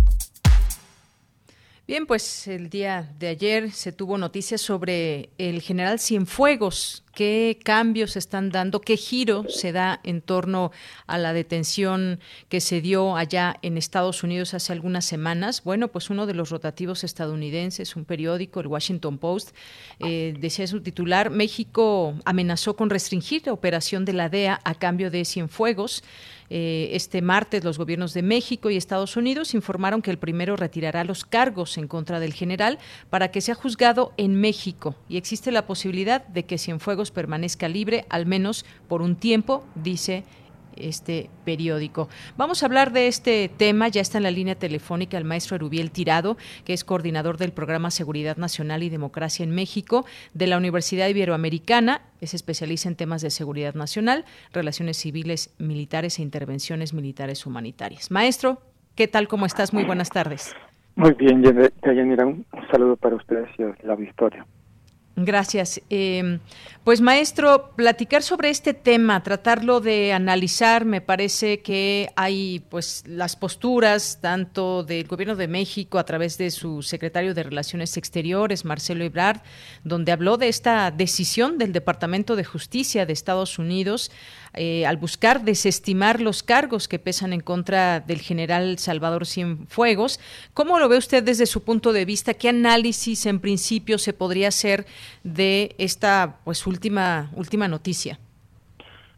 Bien, 1.91 2.05
pues 2.05 2.47
el 2.47 2.69
día 2.69 3.13
de 3.19 3.27
ayer 3.27 3.69
se 3.73 3.91
tuvo 3.91 4.17
noticias 4.17 4.61
sobre 4.61 5.29
el 5.37 5.61
general 5.61 5.99
Cienfuegos, 5.99 7.03
¿Qué 7.13 7.59
cambios 7.61 8.15
están 8.15 8.51
dando? 8.51 8.79
¿Qué 8.79 8.95
giro 8.95 9.45
se 9.49 9.73
da 9.73 9.99
en 10.03 10.21
torno 10.21 10.71
a 11.07 11.17
la 11.17 11.33
detención 11.33 12.21
que 12.47 12.61
se 12.61 12.79
dio 12.79 13.17
allá 13.17 13.57
en 13.63 13.77
Estados 13.77 14.23
Unidos 14.23 14.53
hace 14.53 14.71
algunas 14.71 15.03
semanas? 15.03 15.63
Bueno, 15.65 15.89
pues 15.89 16.09
uno 16.09 16.25
de 16.25 16.33
los 16.33 16.51
rotativos 16.51 17.03
estadounidenses, 17.03 17.97
un 17.97 18.05
periódico, 18.05 18.61
el 18.61 18.67
Washington 18.67 19.17
Post, 19.17 19.53
eh, 19.99 20.33
decía 20.39 20.67
su 20.67 20.81
titular, 20.81 21.31
México 21.31 22.15
amenazó 22.23 22.77
con 22.77 22.89
restringir 22.89 23.45
la 23.45 23.53
operación 23.53 24.05
de 24.05 24.13
la 24.13 24.29
DEA 24.29 24.61
a 24.63 24.75
cambio 24.75 25.11
de 25.11 25.25
Cienfuegos. 25.25 26.03
Eh, 26.53 26.89
este 26.97 27.21
martes 27.21 27.63
los 27.63 27.77
gobiernos 27.77 28.13
de 28.13 28.23
México 28.23 28.69
y 28.69 28.75
Estados 28.75 29.15
Unidos 29.15 29.53
informaron 29.53 30.01
que 30.01 30.11
el 30.11 30.17
primero 30.17 30.57
retirará 30.57 31.05
los 31.05 31.23
cargos 31.23 31.77
en 31.77 31.87
contra 31.87 32.19
del 32.19 32.33
general 32.33 32.77
para 33.09 33.31
que 33.31 33.39
sea 33.39 33.55
juzgado 33.55 34.11
en 34.17 34.35
México. 34.35 34.93
Y 35.07 35.15
existe 35.15 35.53
la 35.53 35.65
posibilidad 35.65 36.27
de 36.27 36.43
que 36.43 36.57
Cienfuegos 36.57 37.09
permanezca 37.09 37.69
libre 37.69 38.05
al 38.09 38.25
menos 38.25 38.65
por 38.89 39.01
un 39.01 39.15
tiempo, 39.15 39.63
dice 39.75 40.25
este 40.75 41.29
periódico. 41.45 42.09
Vamos 42.37 42.63
a 42.63 42.65
hablar 42.65 42.91
de 42.91 43.07
este 43.07 43.49
tema, 43.49 43.87
ya 43.87 44.01
está 44.01 44.17
en 44.17 44.23
la 44.23 44.31
línea 44.31 44.55
telefónica 44.55 45.17
el 45.17 45.25
maestro 45.25 45.55
Erubiel 45.55 45.91
Tirado, 45.91 46.37
que 46.65 46.73
es 46.73 46.83
coordinador 46.83 47.37
del 47.37 47.51
programa 47.51 47.91
Seguridad 47.91 48.37
Nacional 48.37 48.83
y 48.83 48.89
Democracia 48.89 49.43
en 49.43 49.51
México 49.51 50.05
de 50.33 50.47
la 50.47 50.57
Universidad 50.57 51.07
Iberoamericana, 51.07 52.01
es 52.19 52.33
especialista 52.33 52.87
en 52.87 52.95
temas 52.95 53.21
de 53.21 53.31
seguridad 53.31 53.73
nacional, 53.73 54.25
relaciones 54.53 54.97
civiles, 54.97 55.53
militares 55.57 56.19
e 56.19 56.21
intervenciones 56.21 56.93
militares 56.93 57.45
humanitarias. 57.45 58.11
Maestro, 58.11 58.61
¿qué 58.95 59.07
tal? 59.07 59.27
¿Cómo 59.27 59.45
estás? 59.45 59.73
Muy 59.73 59.83
buenas 59.83 60.09
tardes. 60.09 60.55
Muy 60.95 61.13
bien, 61.13 61.41
Yanira, 61.41 62.25
un 62.25 62.45
saludo 62.69 62.95
para 62.97 63.15
ustedes 63.15 63.49
y 63.57 63.85
la 63.85 63.95
victoria. 63.95 64.45
Gracias. 65.25 65.81
Eh, 65.89 66.39
pues 66.83 66.99
maestro, 66.99 67.73
platicar 67.75 68.23
sobre 68.23 68.49
este 68.49 68.73
tema, 68.73 69.21
tratarlo 69.21 69.81
de 69.81 70.13
analizar, 70.13 70.83
me 70.83 70.99
parece 70.99 71.61
que 71.61 72.11
hay 72.15 72.63
pues 72.69 73.03
las 73.05 73.35
posturas 73.35 74.17
tanto 74.19 74.83
del 74.83 75.07
Gobierno 75.07 75.35
de 75.35 75.47
México 75.47 75.99
a 75.99 76.05
través 76.05 76.39
de 76.39 76.49
su 76.49 76.81
secretario 76.81 77.35
de 77.35 77.43
Relaciones 77.43 77.97
Exteriores, 77.97 78.65
Marcelo 78.65 79.03
Ebrard, 79.03 79.41
donde 79.83 80.11
habló 80.11 80.37
de 80.37 80.47
esta 80.47 80.89
decisión 80.89 81.59
del 81.59 81.71
Departamento 81.71 82.35
de 82.35 82.45
Justicia 82.45 83.05
de 83.05 83.13
Estados 83.13 83.59
Unidos 83.59 84.11
eh, 84.53 84.85
al 84.85 84.97
buscar 84.97 85.41
desestimar 85.41 86.19
los 86.19 86.43
cargos 86.43 86.87
que 86.87 86.99
pesan 86.99 87.31
en 87.31 87.39
contra 87.39 88.01
del 88.01 88.19
general 88.19 88.77
Salvador 88.79 89.25
Cienfuegos. 89.25 90.19
¿Cómo 90.53 90.77
lo 90.77 90.89
ve 90.89 90.97
usted 90.97 91.23
desde 91.23 91.45
su 91.45 91.63
punto 91.63 91.93
de 91.93 92.03
vista? 92.03 92.33
¿Qué 92.33 92.49
análisis 92.49 93.25
en 93.25 93.39
principio 93.39 93.97
se 93.97 94.13
podría 94.13 94.49
hacer 94.49 94.85
de 95.23 95.73
esta 95.77 96.39
pues 96.43 96.67
última 96.67 97.29
última 97.35 97.67
noticia? 97.67 98.19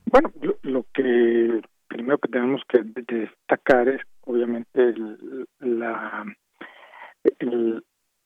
Bueno, 0.05 0.31
lo, 0.61 0.85
que 0.93 1.61
primero 1.87 2.19
que 2.19 2.27
tenemos 2.27 2.61
que 2.69 2.81
destacar 2.83 3.89
es 3.89 4.01
obviamente 4.25 4.93
la 5.59 6.25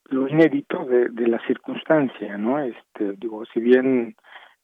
lo 0.10 0.28
inédito 0.28 0.86
de, 0.86 1.10
de, 1.10 1.28
la 1.28 1.40
circunstancia, 1.48 2.38
¿no? 2.38 2.60
Este, 2.60 3.14
digo, 3.18 3.46
si 3.54 3.60
bien 3.60 4.16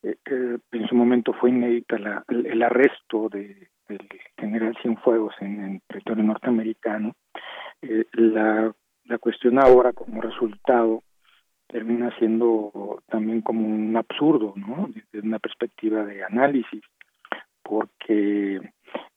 eh, 0.03 0.57
en 0.71 0.87
su 0.87 0.95
momento 0.95 1.33
fue 1.33 1.49
inédita 1.49 1.97
la, 1.97 2.23
el, 2.27 2.61
arresto 2.61 3.29
de, 3.29 3.69
del 3.87 4.07
general 4.37 4.75
Cienfuegos 4.81 5.33
en, 5.39 5.81
territorio 5.87 6.23
norteamericano. 6.23 7.13
Eh, 7.81 8.05
la, 8.13 8.73
la 9.05 9.17
cuestión 9.17 9.59
ahora 9.59 9.93
como 9.93 10.21
resultado 10.21 11.03
termina 11.67 12.15
siendo 12.19 13.01
también 13.07 13.41
como 13.41 13.65
un 13.65 13.95
absurdo, 13.95 14.53
¿no? 14.55 14.89
Desde 14.93 15.25
una 15.25 15.39
perspectiva 15.39 16.03
de 16.03 16.23
análisis, 16.23 16.83
porque 17.63 18.61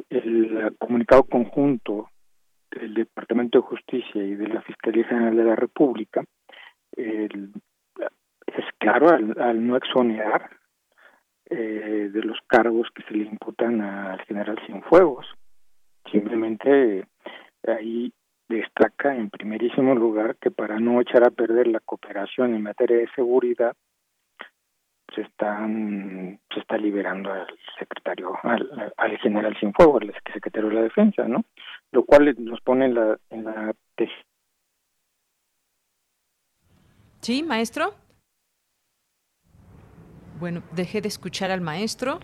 el 0.09 0.75
comunicado 0.79 1.25
conjunto 1.25 2.11
del 2.71 2.95
Departamento 2.95 3.59
de 3.59 3.67
Justicia 3.67 4.23
y 4.23 4.35
de 4.37 4.49
la 4.49 4.63
Fiscalía 4.63 5.05
General 5.05 5.37
de 5.37 5.45
la 5.45 5.57
República 5.57 6.25
el, 6.93 7.53
es 8.47 8.65
claro 8.79 9.11
al, 9.11 9.35
al 9.41 9.67
no 9.67 9.77
exonerar 9.77 10.51
eh, 11.49 12.11
de 12.13 12.23
los 12.23 12.39
cargos 12.47 12.89
que 12.95 13.03
se 13.05 13.15
le 13.15 13.25
imputan 13.25 13.81
al 13.81 14.21
general 14.23 14.59
Cienfuegos. 14.67 15.27
Simplemente 16.11 17.07
ahí 17.67 18.13
destaca 18.49 19.15
en 19.15 19.31
primerísimo 19.31 19.95
lugar 19.95 20.37
que 20.37 20.51
para 20.51 20.79
no 20.79 21.01
echar 21.01 21.25
a 21.25 21.31
perder 21.31 21.67
la 21.67 21.81
cooperación 21.81 22.55
en 22.55 22.63
materia 22.63 22.97
de 22.99 23.09
seguridad 23.15 23.75
se 25.15 25.23
están 25.23 26.41
se 26.53 26.61
está 26.61 26.77
liberando 26.77 27.33
al 27.33 27.47
secretario 27.79 28.35
al, 28.43 28.93
al 28.97 29.19
general 29.19 29.57
Cienfuegos 29.59 30.03
el 30.03 30.15
secretario 30.33 30.69
de 30.69 30.75
la 30.75 30.83
defensa 30.83 31.27
no 31.27 31.45
lo 31.93 32.05
cual 32.05 32.35
nos 32.39 32.61
pone 32.61 32.87
en 32.87 32.95
la 32.95 33.19
en 33.31 33.45
la 33.45 33.75
sí 37.21 37.43
maestro 37.43 37.95
bueno, 40.39 40.63
dejé 40.73 41.01
de 41.01 41.09
escuchar 41.09 41.51
al 41.51 41.61
maestro. 41.61 42.21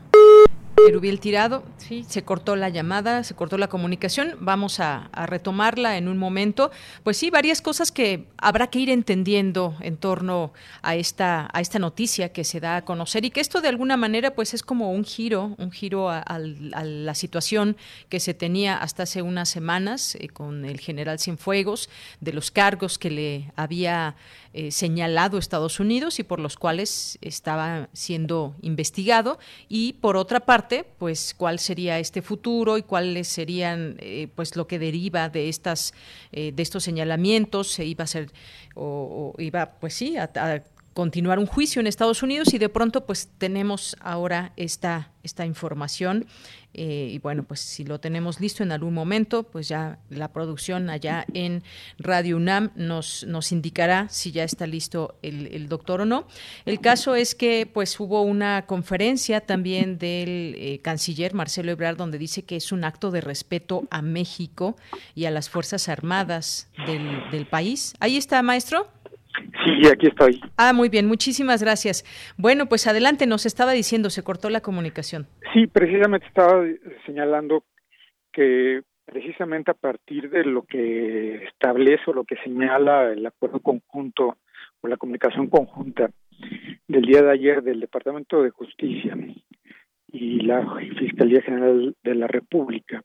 Erubiel 0.89 1.21
Tirado, 1.21 1.63
sí, 1.77 2.05
se 2.09 2.25
cortó 2.25 2.57
la 2.57 2.69
llamada, 2.69 3.25
se 3.25 3.35
cortó 3.35 3.59
la 3.59 3.69
comunicación. 3.69 4.37
Vamos 4.41 4.81
a, 4.81 5.11
retomarla 5.27 5.97
en 5.97 6.09
un 6.09 6.19
momento. 6.19 6.71
Pues 7.05 7.17
sí, 7.17 7.31
varias 7.31 7.63
cosas 7.63 7.93
que 7.93 8.27
habrá 8.39 8.69
que 8.69 8.81
ir 8.81 8.91
entendiendo 8.91 9.77
en 9.81 9.97
torno 9.97 10.53
a 10.83 10.97
esta, 10.97 11.49
a 11.53 11.61
esta 11.61 11.79
noticia 11.79 12.33
que 12.33 12.45
se 12.45 12.61
da 12.61 12.77
a 12.77 12.85
conocer 12.85 13.25
y 13.25 13.31
que 13.31 13.41
esto 13.41 13.61
de 13.61 13.69
alguna 13.69 13.97
manera 13.97 14.35
pues 14.35 14.55
es 14.55 14.63
como 14.63 14.93
un 14.93 15.05
giro, 15.05 15.55
un 15.59 15.71
giro 15.71 16.11
a, 16.11 16.25
la 16.39 17.15
situación 17.15 17.77
que 18.09 18.21
se 18.21 18.35
tenía 18.35 18.77
hasta 18.77 19.05
hace 19.05 19.23
unas 19.23 19.49
semanas 19.49 20.17
eh, 20.17 20.29
con 20.29 20.65
el 20.65 20.81
general 20.81 21.19
Cienfuegos, 21.19 21.89
de 22.21 22.33
los 22.33 22.51
cargos 22.51 22.99
que 22.99 23.11
le 23.11 23.53
había 23.57 24.17
eh, 24.55 24.71
señalado 24.71 25.39
Estados 25.39 25.81
Unidos 25.81 26.19
y 26.19 26.25
por 26.25 26.41
los 26.41 26.57
cuales 26.57 27.19
estaba 27.21 27.89
siendo 27.93 28.55
investigado 28.61 29.39
y 29.69 29.95
por 29.95 30.17
otra 30.17 30.41
parte 30.41 30.72
pues 30.99 31.35
cuál 31.37 31.59
sería 31.59 31.99
este 31.99 32.23
futuro 32.23 32.79
y 32.79 32.83
cuáles 32.83 33.29
serían 33.29 33.97
eh, 34.01 34.29
pues 34.35 34.57
lo 34.57 34.67
que 34.67 34.79
deriva 34.79 35.29
de 35.29 35.49
estas 35.49 35.95
eh, 36.33 36.53
de 36.53 36.63
estos 36.63 36.83
señalamientos. 36.85 37.71
Se 37.71 37.85
iba 37.85 38.05
a 38.05 38.07
ser 38.07 38.31
o, 38.75 39.35
iba 39.39 39.67
pues 39.81 39.95
sí 39.95 40.17
a, 40.17 40.63
continuar 40.95 41.39
un 41.39 41.47
juicio 41.47 41.81
en 41.81 41.87
Estados 41.87 42.23
Unidos 42.23 42.53
y 42.55 42.59
de 42.59 42.69
pronto 42.69 43.07
pues 43.07 43.29
tenemos 43.39 43.97
ahora 44.01 44.53
esta, 44.57 45.11
esta 45.23 45.47
información 45.47 46.27
eh, 46.75 47.11
y 47.13 47.19
bueno 47.19 47.45
pues 47.45 47.61
si 47.61 47.85
lo 47.85 48.01
tenemos 48.01 48.41
listo 48.41 48.63
en 48.63 48.73
algún 48.73 48.95
momento 48.95 49.43
pues 49.43 49.69
ya 49.69 49.99
la 50.09 50.33
producción 50.33 50.91
allá 50.91 51.27
en 51.35 51.63
Radio 51.99 52.37
UNAM 52.37 52.71
nos, 52.77 53.25
nos 53.25 53.53
indicará 53.53 54.09
si 54.09 54.33
ya 54.33 54.45
está 54.45 54.67
listo 54.67 55.19
el, 55.23 55.69
doctor 55.69 56.03
o 56.03 56.07
no. 56.07 56.27
El 56.65 56.81
caso 56.81 57.15
es 57.15 57.35
que 57.35 57.67
pues 57.73 57.99
hubo 58.01 58.23
una 58.23 58.67
conferencia 58.67 59.41
también 59.41 59.99
del 59.99 60.55
eh, 60.59 60.81
canciller 60.83 61.35
Marcelo 61.35 61.73
Ebrard 61.73 61.97
donde 61.97 62.19
dice 62.19 62.43
que 62.43 62.57
es 62.57 62.73
un 62.73 62.85
acto 62.85 63.11
de 63.11 63.21
respeto 63.21 63.85
a 63.91 64.03
México 64.03 64.77
y 65.15 65.27
a 65.27 65.31
las 65.31 65.49
Fuerzas 65.49 65.89
Armadas 65.89 66.69
del, 66.87 67.31
del 67.31 67.47
país. 67.47 67.95
Ahí 68.01 68.17
está, 68.17 68.43
maestro. 68.43 68.89
Sí, 69.65 69.89
aquí 69.89 70.09
estoy. 70.09 70.41
Ah, 70.57 70.73
muy 70.73 70.89
bien, 70.89 71.07
muchísimas 71.07 71.63
gracias. 71.63 72.05
Bueno, 72.37 72.67
pues 72.67 72.87
adelante, 72.87 73.27
nos 73.27 73.47
estaba 73.47 73.73
diciendo, 73.73 74.11
se 74.11 74.23
cortó 74.23 74.51
la 74.51 74.61
comunicación. 74.61 75.27
Sí, 75.53 75.67
precisamente 75.67 76.27
estaba 76.27 76.65
señalando 77.07 77.65
que 78.33 78.83
precisamente 79.05 79.71
a 79.71 79.75
partir 79.75 80.31
de 80.31 80.45
lo 80.45 80.63
que 80.63 81.45
establece 81.45 82.03
o 82.07 82.15
lo 82.15 82.25
que 82.25 82.37
señala 82.45 83.13
el 83.13 83.25
acuerdo 83.27 83.61
conjunto 83.61 84.37
o 84.81 84.89
la 84.89 84.97
comunicación 84.97 85.49
conjunta 85.49 86.11
del 86.89 87.03
día 87.03 87.23
de 87.23 87.31
ayer 87.31 87.63
del 87.63 87.81
Departamento 87.81 88.43
de 88.43 88.51
Justicia 88.51 89.17
y 90.09 90.41
la 90.41 90.77
Fiscalía 90.99 91.43
General 91.43 91.95
de 92.03 92.15
la 92.15 92.27
República, 92.27 93.03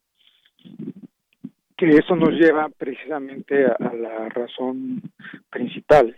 que 1.77 1.89
eso 1.89 2.15
nos 2.15 2.31
lleva 2.31 2.67
precisamente 2.75 3.65
a, 3.65 3.93
la 3.93 4.29
razón 4.29 5.01
principal. 5.49 6.15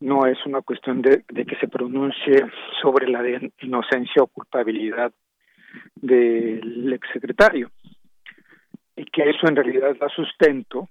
No 0.00 0.26
es 0.26 0.36
una 0.44 0.60
cuestión 0.62 1.00
de, 1.00 1.22
que 1.22 1.56
se 1.60 1.68
pronuncie 1.68 2.44
sobre 2.82 3.08
la 3.08 3.22
inocencia 3.62 4.22
o 4.22 4.26
culpabilidad 4.26 5.12
del 5.94 6.92
exsecretario 6.92 7.70
y 8.96 9.04
que 9.06 9.30
eso 9.30 9.46
en 9.46 9.56
realidad 9.56 9.96
da 9.98 10.08
sustento 10.08 10.88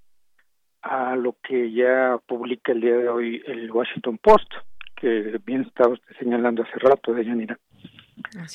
a 0.81 1.15
lo 1.15 1.35
que 1.43 1.71
ya 1.71 2.17
publica 2.25 2.71
el 2.71 2.81
día 2.81 2.97
de 2.97 3.09
hoy 3.09 3.41
el 3.45 3.71
Washington 3.71 4.17
Post, 4.17 4.51
que 4.95 5.39
bien 5.45 5.61
estaba 5.61 5.93
usted 5.93 6.15
señalando 6.17 6.63
hace 6.63 6.79
rato, 6.79 7.13
de 7.13 7.25
Yanira, 7.25 7.57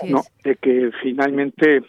no, 0.08 0.22
de 0.44 0.56
que 0.56 0.90
finalmente 1.02 1.82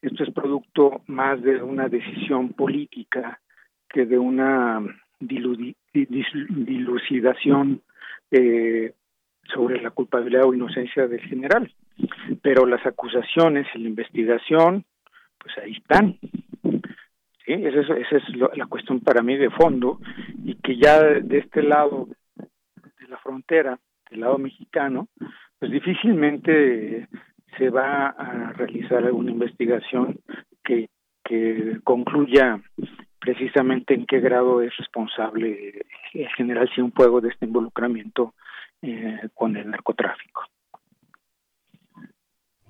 esto 0.00 0.22
es 0.22 0.32
producto 0.32 1.02
más 1.06 1.42
de 1.42 1.60
una 1.62 1.88
decisión 1.88 2.50
política 2.50 3.40
que 3.88 4.06
de 4.06 4.16
una 4.18 4.80
dilucidación 5.20 7.82
eh, 8.30 8.92
sobre 9.52 9.80
la 9.80 9.90
culpabilidad 9.90 10.44
o 10.44 10.54
inocencia 10.54 11.08
del 11.08 11.22
general. 11.22 11.72
Pero 12.42 12.66
las 12.66 12.86
acusaciones 12.86 13.66
y 13.74 13.78
la 13.78 13.88
investigación, 13.88 14.84
pues 15.38 15.58
ahí 15.58 15.72
están. 15.72 16.16
Esa 17.46 18.16
es 18.16 18.22
la 18.56 18.66
cuestión 18.66 19.00
para 19.00 19.22
mí 19.22 19.36
de 19.36 19.50
fondo 19.50 19.98
y 20.44 20.54
que 20.56 20.76
ya 20.76 21.02
de 21.02 21.38
este 21.38 21.62
lado 21.62 22.08
de 22.36 23.08
la 23.08 23.16
frontera, 23.18 23.78
del 24.10 24.20
lado 24.20 24.36
mexicano, 24.36 25.08
pues 25.58 25.72
difícilmente 25.72 27.08
se 27.58 27.70
va 27.70 28.08
a 28.08 28.52
realizar 28.52 29.04
alguna 29.04 29.32
investigación 29.32 30.20
que, 30.64 30.88
que 31.24 31.78
concluya 31.84 32.60
precisamente 33.20 33.94
en 33.94 34.06
qué 34.06 34.20
grado 34.20 34.62
es 34.62 34.74
responsable 34.76 35.82
el 36.14 36.28
general 36.36 36.70
Cienfuegos 36.74 37.22
de 37.22 37.30
este 37.30 37.46
involucramiento 37.46 38.34
eh, 38.80 39.28
con 39.34 39.56
el 39.56 39.70
narcotráfico. 39.70 40.42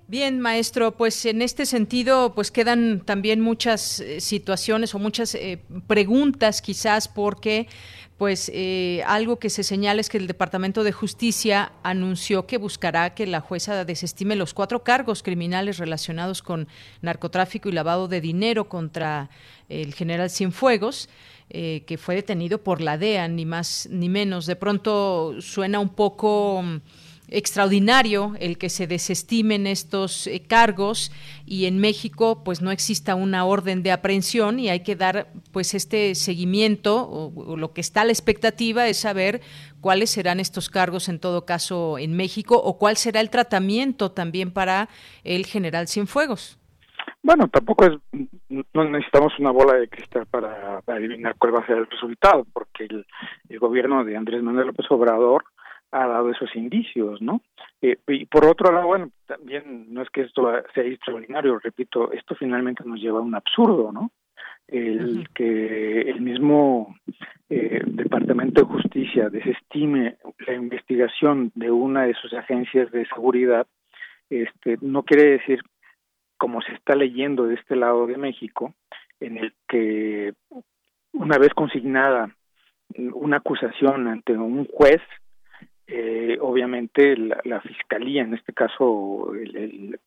Bien, 0.06 0.40
maestro, 0.40 0.96
pues 0.96 1.26
en 1.26 1.42
este 1.42 1.66
sentido, 1.66 2.34
pues 2.34 2.50
quedan 2.50 3.00
también 3.04 3.42
muchas 3.42 4.00
eh, 4.00 4.20
situaciones 4.20 4.94
o 4.94 4.98
muchas 4.98 5.34
eh, 5.34 5.62
preguntas 5.86 6.62
quizás 6.62 7.08
porque 7.08 7.66
pues 8.18 8.50
eh, 8.52 9.02
algo 9.06 9.38
que 9.38 9.48
se 9.48 9.62
señala 9.62 10.00
es 10.00 10.10
que 10.10 10.18
el 10.18 10.26
Departamento 10.26 10.84
de 10.84 10.92
Justicia 10.92 11.72
anunció 11.84 12.46
que 12.46 12.58
buscará 12.58 13.14
que 13.14 13.26
la 13.26 13.40
jueza 13.40 13.84
desestime 13.84 14.34
los 14.34 14.54
cuatro 14.54 14.82
cargos 14.82 15.22
criminales 15.22 15.78
relacionados 15.78 16.42
con 16.42 16.68
narcotráfico 17.00 17.68
y 17.68 17.72
lavado 17.72 18.08
de 18.08 18.20
dinero 18.20 18.68
contra 18.68 19.30
el 19.68 19.94
general 19.94 20.30
Cienfuegos. 20.30 21.08
que 21.48 21.98
fue 21.98 22.14
detenido 22.14 22.58
por 22.58 22.82
la 22.82 22.98
DEA, 22.98 23.26
ni 23.28 23.46
más 23.46 23.88
ni 23.90 24.10
menos. 24.10 24.44
De 24.44 24.56
pronto 24.56 25.40
suena 25.40 25.78
un 25.78 25.88
poco 25.88 26.62
extraordinario 27.28 28.34
el 28.40 28.58
que 28.58 28.68
se 28.68 28.86
desestimen 28.86 29.66
estos 29.66 30.26
eh, 30.26 30.42
cargos 30.46 31.12
y 31.46 31.66
en 31.66 31.78
México 31.78 32.42
pues 32.44 32.62
no 32.62 32.70
exista 32.70 33.14
una 33.14 33.44
orden 33.44 33.82
de 33.82 33.92
aprehensión 33.92 34.58
y 34.58 34.68
hay 34.68 34.80
que 34.80 34.96
dar 34.96 35.28
pues 35.52 35.74
este 35.74 36.14
seguimiento 36.14 37.08
o, 37.08 37.56
lo 37.56 37.72
que 37.72 37.80
está 37.80 38.02
a 38.02 38.04
la 38.04 38.12
expectativa 38.12 38.86
es 38.86 39.00
saber 39.00 39.40
cuáles 39.80 40.10
serán 40.10 40.40
estos 40.40 40.70
cargos 40.70 41.08
en 41.08 41.20
todo 41.20 41.44
caso 41.44 41.98
en 41.98 42.16
México 42.16 42.56
o 42.56 42.78
cuál 42.78 42.96
será 42.96 43.20
el 43.20 43.30
tratamiento 43.30 44.10
también 44.10 44.50
para 44.50 44.88
el 45.24 45.46
general 45.46 45.88
Cienfuegos. 45.88 46.58
Bueno, 47.22 47.48
tampoco 47.48 47.84
es, 47.84 47.92
no 48.72 48.84
necesitamos 48.84 49.32
una 49.38 49.50
bola 49.50 49.74
de 49.74 49.88
cristal 49.88 50.26
para, 50.26 50.80
adivinar 50.86 51.34
cuál 51.36 51.56
va 51.56 51.60
a 51.60 51.66
ser 51.66 51.78
el 51.78 51.86
resultado, 51.86 52.46
porque 52.52 52.84
el, 52.84 53.06
el 53.48 53.58
gobierno 53.58 54.04
de 54.04 54.16
Andrés 54.16 54.42
Manuel 54.42 54.68
López 54.68 54.86
Obrador 54.90 55.44
ha 55.90 56.06
dado 56.06 56.30
esos 56.30 56.54
indicios, 56.54 57.20
¿no? 57.22 57.40
Eh, 57.80 57.96
y 58.08 58.26
por 58.26 58.46
otro 58.46 58.72
lado, 58.72 58.86
bueno, 58.86 59.10
también 59.26 59.92
no 59.92 60.02
es 60.02 60.10
que 60.10 60.22
esto 60.22 60.50
sea 60.74 60.84
extraordinario, 60.84 61.58
repito, 61.58 62.12
esto 62.12 62.34
finalmente 62.34 62.84
nos 62.84 63.00
lleva 63.00 63.18
a 63.18 63.22
un 63.22 63.34
absurdo, 63.34 63.92
¿no? 63.92 64.10
El 64.66 65.28
que 65.34 66.02
el 66.02 66.20
mismo 66.20 66.94
eh, 67.48 67.80
Departamento 67.86 68.60
de 68.60 68.66
Justicia 68.66 69.30
desestime 69.30 70.16
la 70.46 70.54
investigación 70.54 71.50
de 71.54 71.70
una 71.70 72.02
de 72.02 72.14
sus 72.14 72.34
agencias 72.34 72.90
de 72.92 73.06
seguridad, 73.06 73.66
este, 74.28 74.76
no 74.82 75.04
quiere 75.04 75.38
decir, 75.38 75.60
como 76.36 76.60
se 76.60 76.72
está 76.74 76.94
leyendo 76.94 77.44
de 77.46 77.54
este 77.54 77.76
lado 77.76 78.06
de 78.06 78.18
México, 78.18 78.74
en 79.20 79.38
el 79.38 79.54
que 79.66 80.34
una 81.12 81.38
vez 81.38 81.54
consignada 81.54 82.30
una 82.96 83.38
acusación 83.38 84.06
ante 84.06 84.32
un 84.32 84.66
juez, 84.66 85.00
eh, 85.90 86.36
obviamente 86.42 87.16
la, 87.16 87.60
fiscalía, 87.62 88.20
en 88.20 88.34
este 88.34 88.52
caso 88.52 89.32
el, 89.34 89.98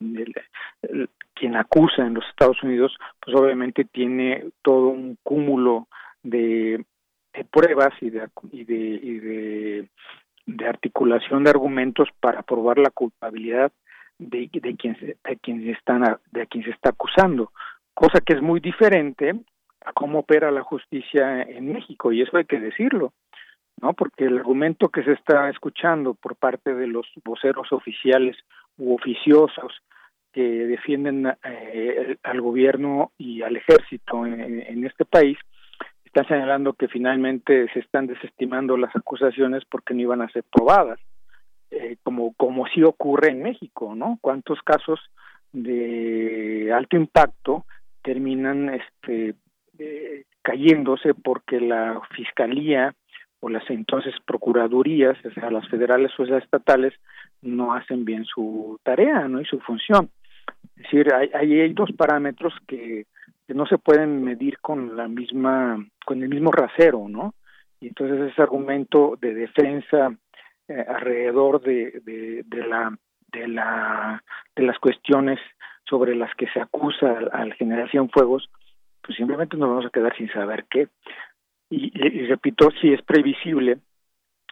quien 1.34 1.56
acusa 1.56 2.06
en 2.06 2.14
los 2.14 2.24
Estados 2.30 2.62
Unidos, 2.62 2.96
pues 3.20 3.36
obviamente 3.36 3.86
tiene 3.86 4.46
todo 4.62 4.90
un 4.90 5.18
cúmulo 5.24 5.88
de, 6.22 6.86
pruebas 7.50 7.94
y 8.00 8.12
de, 8.12 8.30
y 8.52 8.64
de, 8.64 8.76
y 8.76 9.20
de, 10.46 10.68
articulación 10.68 11.44
de 11.44 11.50
argumentos 11.50 12.10
para 12.20 12.44
probar 12.44 12.78
la 12.78 12.92
culpabilidad 12.92 13.72
de, 14.20 14.52
de 14.54 14.76
quien 14.76 14.96
de 15.02 15.38
quien 15.38 15.68
están 15.68 16.04
de 16.32 16.46
quien 16.46 16.64
se 16.64 16.70
está 16.70 16.92
acusando, 16.92 17.52
cosa 17.96 18.22
que 18.22 18.34
es 18.34 18.42
muy 18.42 18.60
diferente 18.60 19.34
a 19.84 19.94
cómo 19.94 20.20
opera 20.20 20.52
la 20.52 20.62
justicia 20.62 21.42
en 21.42 21.74
México 21.74 22.12
y 22.12 22.22
eso 22.22 22.38
hay 22.38 22.46
que 22.46 22.60
decirlo. 22.60 23.14
¿No? 23.82 23.94
Porque 23.94 24.26
el 24.26 24.38
argumento 24.38 24.90
que 24.90 25.04
se 25.04 25.14
está 25.14 25.50
escuchando 25.50 26.14
por 26.14 26.36
parte 26.36 26.74
de 26.74 26.88
los 26.88 27.08
voceros 27.24 27.72
oficiales 27.72 28.38
u 28.78 28.96
oficiosos 28.96 29.74
que 30.32 30.42
defienden 30.42 31.28
eh, 31.44 32.18
al 32.24 32.42
gobierno 32.42 33.12
y 33.18 33.42
al 33.42 33.58
ejército 33.58 34.26
en, 34.26 34.86
este 34.86 35.06
país 35.06 35.38
están 36.06 36.28
señalando 36.28 36.74
que 36.74 36.88
finalmente 36.88 37.68
se 37.74 37.80
están 37.80 38.08
desestimando 38.08 38.78
las 38.78 38.96
acusaciones 38.96 39.64
porque 39.70 39.94
no 39.94 40.02
iban 40.02 40.22
a 40.22 40.30
ser 40.30 40.44
probadas, 40.44 41.00
eh, 41.70 41.98
como 42.04 42.34
como 42.34 42.66
sí 42.68 42.84
ocurre 42.84 43.32
en 43.32 43.44
México, 43.44 43.94
¿no? 43.96 44.18
¿Cuántos 44.22 44.62
casos 44.62 45.00
de 45.52 46.72
alto 46.74 46.96
impacto 46.96 47.66
terminan 48.02 48.70
este 48.70 49.36
eh, 49.80 50.26
cayéndose 50.42 51.14
porque 51.14 51.60
la 51.60 52.02
fiscalía 52.16 52.94
o 53.42 53.50
las 53.50 53.68
entonces 53.70 54.14
procuradurías, 54.26 55.18
o 55.26 55.32
sea, 55.32 55.50
las 55.50 55.68
federales 55.68 56.12
o 56.18 56.24
las 56.24 56.44
estatales, 56.44 56.94
no 57.42 57.74
hacen 57.74 58.06
bien 58.06 58.24
su 58.24 58.80
tarea 58.84 59.28
¿no? 59.28 59.42
y 59.42 59.46
su 59.46 59.60
función. 59.60 60.10
Es 60.78 60.84
decir, 60.84 61.14
hay, 61.14 61.30
hay 61.34 61.74
dos 61.74 61.92
parámetros 61.92 62.54
que, 62.68 63.06
no 63.48 63.66
se 63.66 63.78
pueden 63.78 64.24
medir 64.24 64.60
con 64.60 64.96
la 64.96 65.10
misma, 65.10 65.86
con 66.06 66.24
el 66.24 66.30
mismo 66.30 66.54
rasero, 66.54 67.10
¿no? 67.10 67.34
Y 67.82 67.88
entonces 67.88 68.32
ese 68.32 68.42
argumento 68.42 69.18
de 69.20 69.34
defensa 69.34 70.16
eh, 70.70 70.86
alrededor 70.88 71.62
de, 71.62 72.00
de, 72.06 72.44
de, 72.46 72.66
la 72.66 72.98
de 73.34 73.50
la 73.50 74.24
de 74.56 74.64
las 74.64 74.80
cuestiones 74.80 75.38
sobre 75.84 76.16
las 76.16 76.34
que 76.36 76.48
se 76.48 76.62
acusa 76.62 77.10
al, 77.10 77.30
al 77.34 77.54
general 77.56 77.92
Cienfuegos, 77.92 78.50
pues 79.02 79.18
simplemente 79.18 79.58
nos 79.58 79.68
vamos 79.68 79.86
a 79.86 79.90
quedar 79.90 80.16
sin 80.16 80.32
saber 80.32 80.66
qué. 80.70 80.88
Y, 81.72 81.90
repito, 82.26 82.70
si 82.82 82.92
es 82.92 83.02
previsible, 83.02 83.78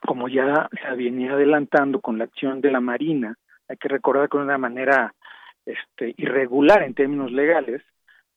como 0.01 0.29
ya 0.29 0.69
se 0.71 0.95
venía 0.95 1.34
adelantando 1.34 1.99
con 1.99 2.17
la 2.17 2.23
acción 2.23 2.62
de 2.62 2.71
la 2.71 2.79
Marina, 2.79 3.36
hay 3.67 3.75
que 3.75 3.89
recordar 3.89 4.29
que 4.29 4.38
de 4.38 4.45
una 4.45 4.58
manera 4.58 5.13
este, 5.65 6.15
irregular 6.15 6.82
en 6.82 6.93
términos 6.93 7.29
legales, 7.34 7.84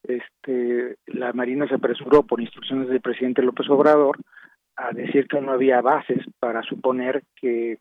este, 0.03 0.97
la 1.07 1.33
Marina 1.33 1.69
se 1.69 1.77
apresuró 1.77 2.25
por 2.25 2.41
instrucciones 2.41 2.89
del 2.89 3.01
presidente 3.01 3.41
López 3.41 3.71
Obrador 3.71 4.19
a 4.75 4.91
decir 4.91 5.29
que 5.29 5.41
no 5.41 5.53
había 5.53 5.81
bases 5.81 6.19
para 6.41 6.65
suponer 6.65 7.23
que 7.37 7.79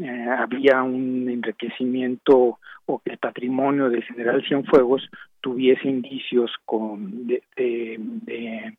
eh, 0.00 0.26
había 0.38 0.82
un 0.82 1.30
enriquecimiento 1.30 2.58
o 2.84 2.98
que 2.98 3.12
el 3.12 3.18
patrimonio 3.18 3.88
del 3.88 4.02
general 4.02 4.44
Cienfuegos 4.46 5.08
tuviese 5.40 5.88
indicios 5.88 6.52
con 6.66 7.26
de, 7.26 7.42
de, 7.56 8.76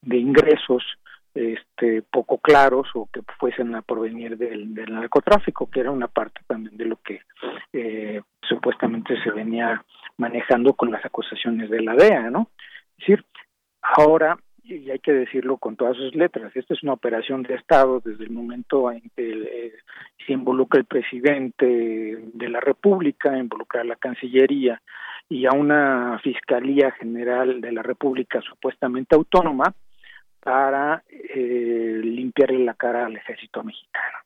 de 0.00 0.16
ingresos 0.16 0.82
este 1.34 2.02
poco 2.02 2.38
claros 2.38 2.88
o 2.94 3.08
que 3.12 3.20
fuesen 3.38 3.74
a 3.74 3.82
provenir 3.82 4.36
del, 4.36 4.74
del 4.74 4.92
narcotráfico 4.92 5.70
que 5.70 5.80
era 5.80 5.90
una 5.90 6.08
parte 6.08 6.40
también 6.46 6.76
de 6.76 6.84
lo 6.86 6.96
que 6.96 7.20
eh, 7.72 8.20
supuestamente 8.42 9.14
se 9.22 9.30
venía 9.30 9.84
manejando 10.16 10.74
con 10.74 10.90
las 10.90 11.04
acusaciones 11.04 11.70
de 11.70 11.82
la 11.82 11.94
DEA 11.94 12.30
no 12.30 12.50
es 12.98 13.06
decir 13.06 13.24
ahora 13.80 14.38
y 14.62 14.90
hay 14.90 14.98
que 14.98 15.12
decirlo 15.12 15.56
con 15.56 15.76
todas 15.76 15.96
sus 15.96 16.14
letras 16.14 16.54
esta 16.56 16.74
es 16.74 16.82
una 16.82 16.94
operación 16.94 17.44
de 17.44 17.54
estado 17.54 18.00
desde 18.04 18.24
el 18.24 18.30
momento 18.30 18.90
en 18.90 19.02
que 19.16 19.30
eh, 19.30 19.72
se 20.26 20.32
involucra 20.32 20.80
el 20.80 20.86
presidente 20.86 21.64
de 21.66 22.48
la 22.48 22.60
república 22.60 23.38
involucra 23.38 23.82
a 23.82 23.84
la 23.84 23.96
cancillería 23.96 24.82
y 25.28 25.46
a 25.46 25.52
una 25.52 26.18
fiscalía 26.24 26.90
general 26.90 27.60
de 27.60 27.70
la 27.70 27.82
república 27.82 28.40
supuestamente 28.42 29.14
autónoma 29.14 29.72
para 30.42 31.04
eh, 31.08 32.00
limpiarle 32.02 32.64
la 32.64 32.74
cara 32.74 33.06
al 33.06 33.16
ejército 33.16 33.62
mexicano. 33.62 34.18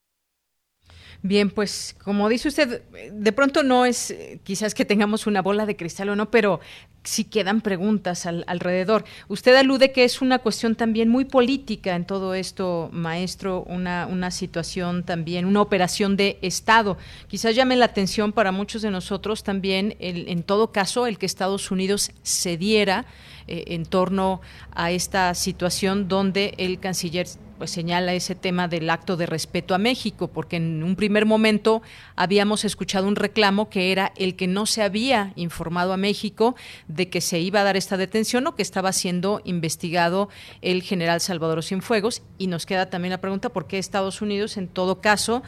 Bien, 1.22 1.48
pues 1.48 1.96
como 2.04 2.28
dice 2.28 2.48
usted, 2.48 2.82
de 3.10 3.32
pronto 3.32 3.62
no 3.62 3.86
es 3.86 4.14
quizás 4.42 4.74
que 4.74 4.84
tengamos 4.84 5.26
una 5.26 5.40
bola 5.40 5.64
de 5.64 5.74
cristal 5.74 6.10
o 6.10 6.16
no, 6.16 6.30
pero 6.30 6.60
sí 7.04 7.24
quedan 7.24 7.60
preguntas 7.60 8.26
alrededor. 8.26 9.04
Usted 9.28 9.54
alude 9.54 9.92
que 9.92 10.04
es 10.04 10.20
una 10.20 10.40
cuestión 10.40 10.74
también 10.74 11.08
muy 11.08 11.24
política 11.24 11.94
en 11.94 12.04
todo 12.04 12.34
esto, 12.34 12.90
maestro, 12.92 13.62
una, 13.62 14.06
una 14.06 14.30
situación 14.30 15.04
también, 15.04 15.44
una 15.44 15.62
operación 15.62 16.16
de 16.16 16.38
Estado. 16.42 16.98
Quizás 17.28 17.54
llame 17.54 17.76
la 17.76 17.86
atención 17.86 18.32
para 18.32 18.52
muchos 18.52 18.82
de 18.82 18.90
nosotros 18.90 19.44
también, 19.44 19.96
el, 20.00 20.28
en 20.28 20.42
todo 20.42 20.72
caso, 20.72 21.06
el 21.06 21.18
que 21.18 21.26
Estados 21.26 21.70
Unidos 21.70 22.10
cediera 22.22 23.06
eh, 23.46 23.64
en 23.68 23.84
torno 23.84 24.40
a 24.74 24.90
esta 24.90 25.34
situación 25.34 26.08
donde 26.08 26.54
el 26.58 26.80
canciller 26.80 27.26
pues 27.58 27.70
señala 27.70 28.14
ese 28.14 28.34
tema 28.34 28.68
del 28.68 28.90
acto 28.90 29.16
de 29.16 29.26
respeto 29.26 29.74
a 29.74 29.78
México, 29.78 30.28
porque 30.28 30.56
en 30.56 30.82
un 30.82 30.96
primer 30.96 31.24
momento 31.24 31.82
habíamos 32.16 32.64
escuchado 32.64 33.06
un 33.06 33.16
reclamo 33.16 33.68
que 33.68 33.92
era 33.92 34.12
el 34.16 34.34
que 34.34 34.46
no 34.46 34.66
se 34.66 34.82
había 34.82 35.32
informado 35.36 35.92
a 35.92 35.96
México 35.96 36.56
de 36.88 37.08
que 37.08 37.20
se 37.20 37.38
iba 37.40 37.60
a 37.60 37.64
dar 37.64 37.76
esta 37.76 37.96
detención 37.96 38.46
o 38.46 38.56
que 38.56 38.62
estaba 38.62 38.92
siendo 38.92 39.40
investigado 39.44 40.28
el 40.62 40.82
general 40.82 41.20
Salvador 41.20 41.62
Cienfuegos. 41.62 42.22
Y 42.38 42.48
nos 42.48 42.66
queda 42.66 42.90
también 42.90 43.12
la 43.12 43.20
pregunta 43.20 43.50
por 43.50 43.66
qué 43.66 43.78
Estados 43.78 44.20
Unidos 44.20 44.56
en 44.56 44.68
todo 44.68 45.00
caso 45.00 45.42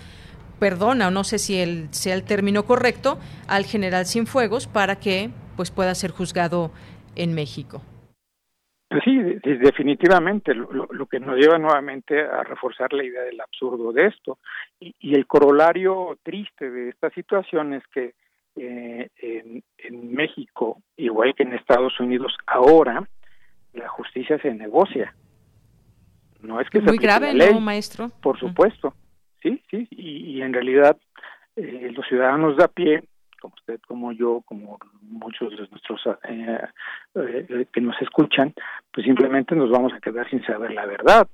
perdona 0.58 1.08
o 1.08 1.10
no 1.10 1.22
sé 1.22 1.38
si 1.38 1.56
el, 1.56 1.88
sea 1.90 2.14
el 2.14 2.22
término 2.22 2.64
correcto 2.64 3.18
al 3.46 3.66
general 3.66 4.06
Cienfuegos 4.06 4.66
para 4.66 4.96
que 4.96 5.30
pues 5.56 5.70
pueda 5.70 5.94
ser 5.94 6.12
juzgado 6.12 6.70
en 7.16 7.34
México. 7.34 7.82
Pues 8.88 9.02
sí, 9.04 9.18
definitivamente, 9.18 10.54
lo, 10.54 11.06
que 11.06 11.18
nos 11.18 11.36
lleva 11.36 11.58
nuevamente 11.58 12.20
a 12.20 12.44
reforzar 12.44 12.92
la 12.92 13.02
idea 13.02 13.22
del 13.22 13.40
absurdo 13.40 13.92
de 13.92 14.06
esto. 14.06 14.38
Y, 14.78 15.14
el 15.14 15.26
corolario 15.26 16.16
triste 16.22 16.70
de 16.70 16.90
esta 16.90 17.10
situación 17.10 17.74
es 17.74 17.82
que 17.88 18.14
eh, 18.54 19.08
en, 19.18 20.14
México, 20.14 20.80
igual 20.96 21.34
que 21.34 21.42
en 21.42 21.54
Estados 21.54 21.98
Unidos, 21.98 22.36
ahora 22.46 23.08
la 23.72 23.88
justicia 23.88 24.38
se 24.38 24.54
negocia. 24.54 25.14
No 26.40 26.60
es 26.60 26.70
que 26.70 26.80
Muy 26.80 26.98
grave, 26.98 27.34
la 27.34 27.46
ley, 27.46 27.60
maestro? 27.60 28.10
Por 28.22 28.38
supuesto, 28.38 28.94
sí, 29.42 29.60
sí, 29.68 29.88
y, 29.90 30.40
en 30.42 30.52
realidad 30.52 30.96
eh, 31.56 31.90
los 31.92 32.06
ciudadanos 32.06 32.56
de 32.56 32.64
a 32.64 32.68
pie 32.68 33.02
como 33.46 33.54
usted, 33.54 33.80
como 33.86 34.12
yo, 34.12 34.42
como 34.44 34.78
muchos 35.02 35.50
de 35.50 35.68
nuestros 35.68 36.00
eh, 36.28 36.58
eh, 37.14 37.66
que 37.72 37.80
nos 37.80 38.00
escuchan, 38.02 38.52
pues 38.92 39.06
simplemente 39.06 39.54
nos 39.54 39.70
vamos 39.70 39.92
a 39.92 40.00
quedar 40.00 40.28
sin 40.28 40.44
saber 40.44 40.72
la 40.72 40.84
verdad, 40.84 41.28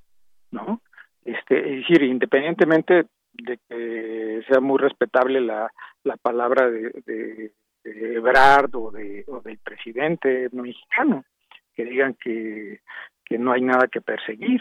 ¿no? 0.51 0.83
Este, 1.25 1.59
es 1.59 1.81
decir, 1.81 2.03
independientemente 2.03 3.07
de 3.33 3.59
que 3.67 4.43
sea 4.47 4.61
muy 4.61 4.79
respetable 4.79 5.41
la, 5.41 5.73
la 6.05 6.17
palabra 6.19 6.71
de, 6.71 6.91
de, 7.07 7.53
Ebrard 7.85 8.75
o, 8.75 8.91
de, 8.91 9.25
o 9.27 9.41
del 9.41 9.59
presidente 9.59 10.49
mexicano, 10.53 11.25
que 11.75 11.85
digan 11.85 12.15
que, 12.23 12.81
que 13.25 13.39
no 13.39 13.53
hay 13.53 13.63
nada 13.63 13.89
que 13.89 14.03
perseguir, 14.03 14.61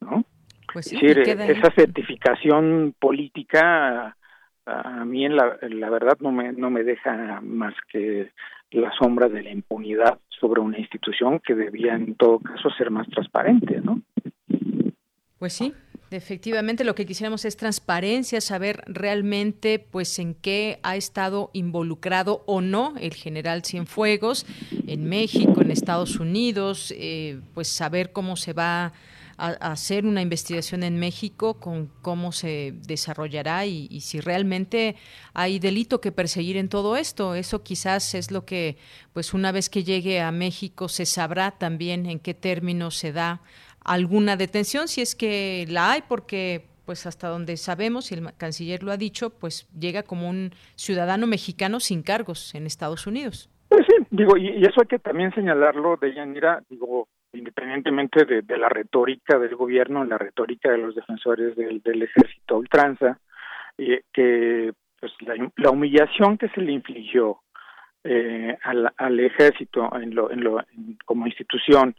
¿no? 0.00 0.24
Pues 0.70 0.92
es 0.92 1.00
decir, 1.00 1.18
esa 1.18 1.70
certificación 1.70 2.94
política 2.98 4.16
a 4.80 5.04
mí 5.04 5.24
en 5.24 5.36
la, 5.36 5.90
verdad 5.90 6.16
no 6.20 6.32
me, 6.32 6.52
no 6.52 6.70
me 6.70 6.84
deja 6.84 7.40
más 7.42 7.74
que 7.90 8.30
la 8.70 8.92
sombra 8.92 9.28
de 9.28 9.42
la 9.42 9.50
impunidad 9.50 10.18
sobre 10.28 10.60
una 10.60 10.78
institución 10.78 11.40
que 11.40 11.54
debía 11.54 11.94
en 11.94 12.14
todo 12.14 12.38
caso 12.38 12.70
ser 12.70 12.90
más 12.90 13.08
transparente, 13.08 13.80
¿no? 13.80 14.00
Pues 15.38 15.54
sí, 15.54 15.74
Efectivamente, 16.12 16.82
lo 16.82 16.96
que 16.96 17.06
quisiéramos 17.06 17.44
es 17.44 17.56
transparencia, 17.56 18.40
saber 18.40 18.82
realmente, 18.86 19.78
pues, 19.78 20.18
en 20.18 20.34
qué 20.34 20.80
ha 20.82 20.96
estado 20.96 21.50
involucrado 21.52 22.42
o 22.46 22.60
no 22.60 22.94
el 23.00 23.14
general 23.14 23.62
Cienfuegos 23.64 24.44
en 24.88 25.08
México, 25.08 25.62
en 25.62 25.70
Estados 25.70 26.18
Unidos, 26.18 26.92
eh, 26.98 27.38
pues 27.54 27.68
saber 27.68 28.10
cómo 28.10 28.34
se 28.34 28.52
va 28.52 28.92
hacer 29.40 30.04
una 30.04 30.20
investigación 30.20 30.82
en 30.82 30.98
México 30.98 31.54
con 31.58 31.86
cómo 32.02 32.30
se 32.30 32.74
desarrollará 32.86 33.64
y, 33.66 34.00
si 34.00 34.20
realmente 34.20 34.96
hay 35.32 35.58
delito 35.58 36.00
que 36.00 36.12
perseguir 36.12 36.56
en 36.56 36.68
todo 36.68 36.96
esto. 36.96 37.34
Eso 37.34 37.62
quizás 37.62 38.14
es 38.14 38.30
lo 38.30 38.44
que, 38.44 38.76
pues 39.12 39.32
una 39.32 39.50
vez 39.50 39.70
que 39.70 39.82
llegue 39.82 40.20
a 40.20 40.30
México, 40.30 40.88
se 40.88 41.06
sabrá 41.06 41.52
también 41.52 42.06
en 42.06 42.20
qué 42.20 42.34
términos 42.34 42.96
se 42.96 43.12
da 43.12 43.40
alguna 43.84 44.36
detención, 44.36 44.88
si 44.88 45.00
es 45.00 45.14
que 45.14 45.64
la 45.68 45.92
hay, 45.92 46.02
porque 46.06 46.66
pues 46.84 47.06
hasta 47.06 47.28
donde 47.28 47.56
sabemos, 47.56 48.10
y 48.10 48.16
el 48.16 48.34
canciller 48.36 48.82
lo 48.82 48.92
ha 48.92 48.96
dicho, 48.96 49.30
pues 49.30 49.68
llega 49.78 50.02
como 50.02 50.28
un 50.28 50.50
ciudadano 50.74 51.26
mexicano 51.26 51.80
sin 51.80 52.02
cargos 52.02 52.54
en 52.54 52.66
Estados 52.66 53.06
Unidos. 53.06 53.48
Pues 53.68 53.86
sí, 53.86 53.94
digo, 54.10 54.36
y, 54.36 54.64
eso 54.64 54.80
hay 54.80 54.88
que 54.88 54.98
también 54.98 55.32
señalarlo 55.32 55.96
de 55.96 56.12
digo, 56.68 57.06
independientemente 57.32 58.24
de, 58.24 58.58
la 58.58 58.68
retórica 58.68 59.38
del 59.38 59.54
gobierno, 59.56 60.04
la 60.04 60.18
retórica 60.18 60.70
de 60.70 60.78
los 60.78 60.94
defensores 60.94 61.56
del, 61.56 62.02
ejército 62.02 62.58
ultranza, 62.58 63.18
eh, 63.78 64.02
que 64.12 64.72
pues 64.98 65.12
la, 65.56 65.70
humillación 65.70 66.36
que 66.36 66.48
se 66.48 66.60
le 66.60 66.72
infligió 66.72 67.40
eh, 68.04 68.56
al, 68.62 69.20
ejército 69.20 69.90
en 69.96 70.14
lo, 70.14 70.30
en 70.30 70.42
lo, 70.42 70.62
como 71.04 71.26
institución 71.26 71.94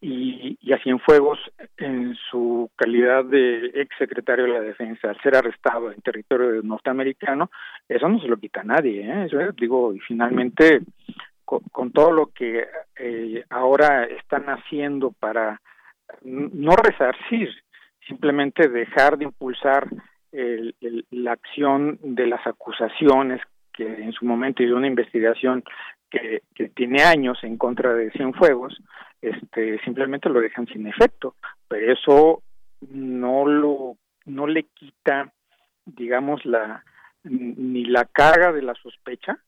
y, 0.00 0.58
y 0.60 0.72
a 0.72 0.78
Cienfuegos 0.78 1.38
en 1.78 2.14
su 2.30 2.70
calidad 2.76 3.24
de 3.24 3.70
ex 3.74 3.96
secretario 3.96 4.44
de 4.44 4.52
la 4.52 4.60
defensa 4.60 5.08
al 5.08 5.20
ser 5.22 5.36
arrestado 5.36 5.90
en 5.90 6.00
territorio 6.02 6.60
norteamericano, 6.62 7.50
eso 7.88 8.08
no 8.08 8.20
se 8.20 8.28
lo 8.28 8.36
quita 8.36 8.60
a 8.60 8.64
nadie, 8.64 9.02
¿eh? 9.02 9.24
eso, 9.26 9.38
digo, 9.58 9.94
y 9.94 10.00
finalmente 10.00 10.80
con, 11.46 11.92
todo 11.92 12.10
lo 12.12 12.26
que 12.26 12.66
eh, 12.96 13.44
ahora 13.48 14.04
están 14.04 14.46
haciendo 14.46 15.12
para 15.12 15.60
no 16.22 16.72
resarcir, 16.76 17.48
simplemente 18.06 18.68
dejar 18.68 19.16
de 19.16 19.24
impulsar 19.24 19.88
la 21.10 21.32
acción 21.32 21.98
de 22.02 22.26
las 22.26 22.46
acusaciones 22.46 23.40
que 23.72 23.86
en 23.86 24.12
su 24.12 24.26
momento 24.26 24.62
hizo 24.62 24.76
una 24.76 24.86
investigación 24.86 25.64
que, 26.10 26.42
tiene 26.74 27.02
años 27.02 27.38
en 27.42 27.56
contra 27.56 27.94
de 27.94 28.10
Cienfuegos, 28.10 28.78
este, 29.20 29.78
simplemente 29.84 30.28
lo 30.28 30.40
dejan 30.40 30.66
sin 30.66 30.86
efecto, 30.86 31.34
pero 31.68 31.92
eso 31.92 32.42
no 32.90 33.46
lo 33.46 33.96
no 34.26 34.46
le 34.46 34.64
quita, 34.74 35.32
digamos, 35.84 36.44
la 36.44 36.84
ni 37.24 37.84
la 37.84 38.04
carga 38.04 38.52
de 38.52 38.62
la 38.62 38.74
sospecha, 38.74 39.38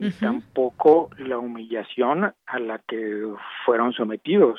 y 0.00 0.10
tampoco 0.12 1.10
la 1.18 1.38
humillación 1.38 2.32
a 2.46 2.58
la 2.58 2.78
que 2.78 3.26
fueron 3.66 3.92
sometidos. 3.92 4.58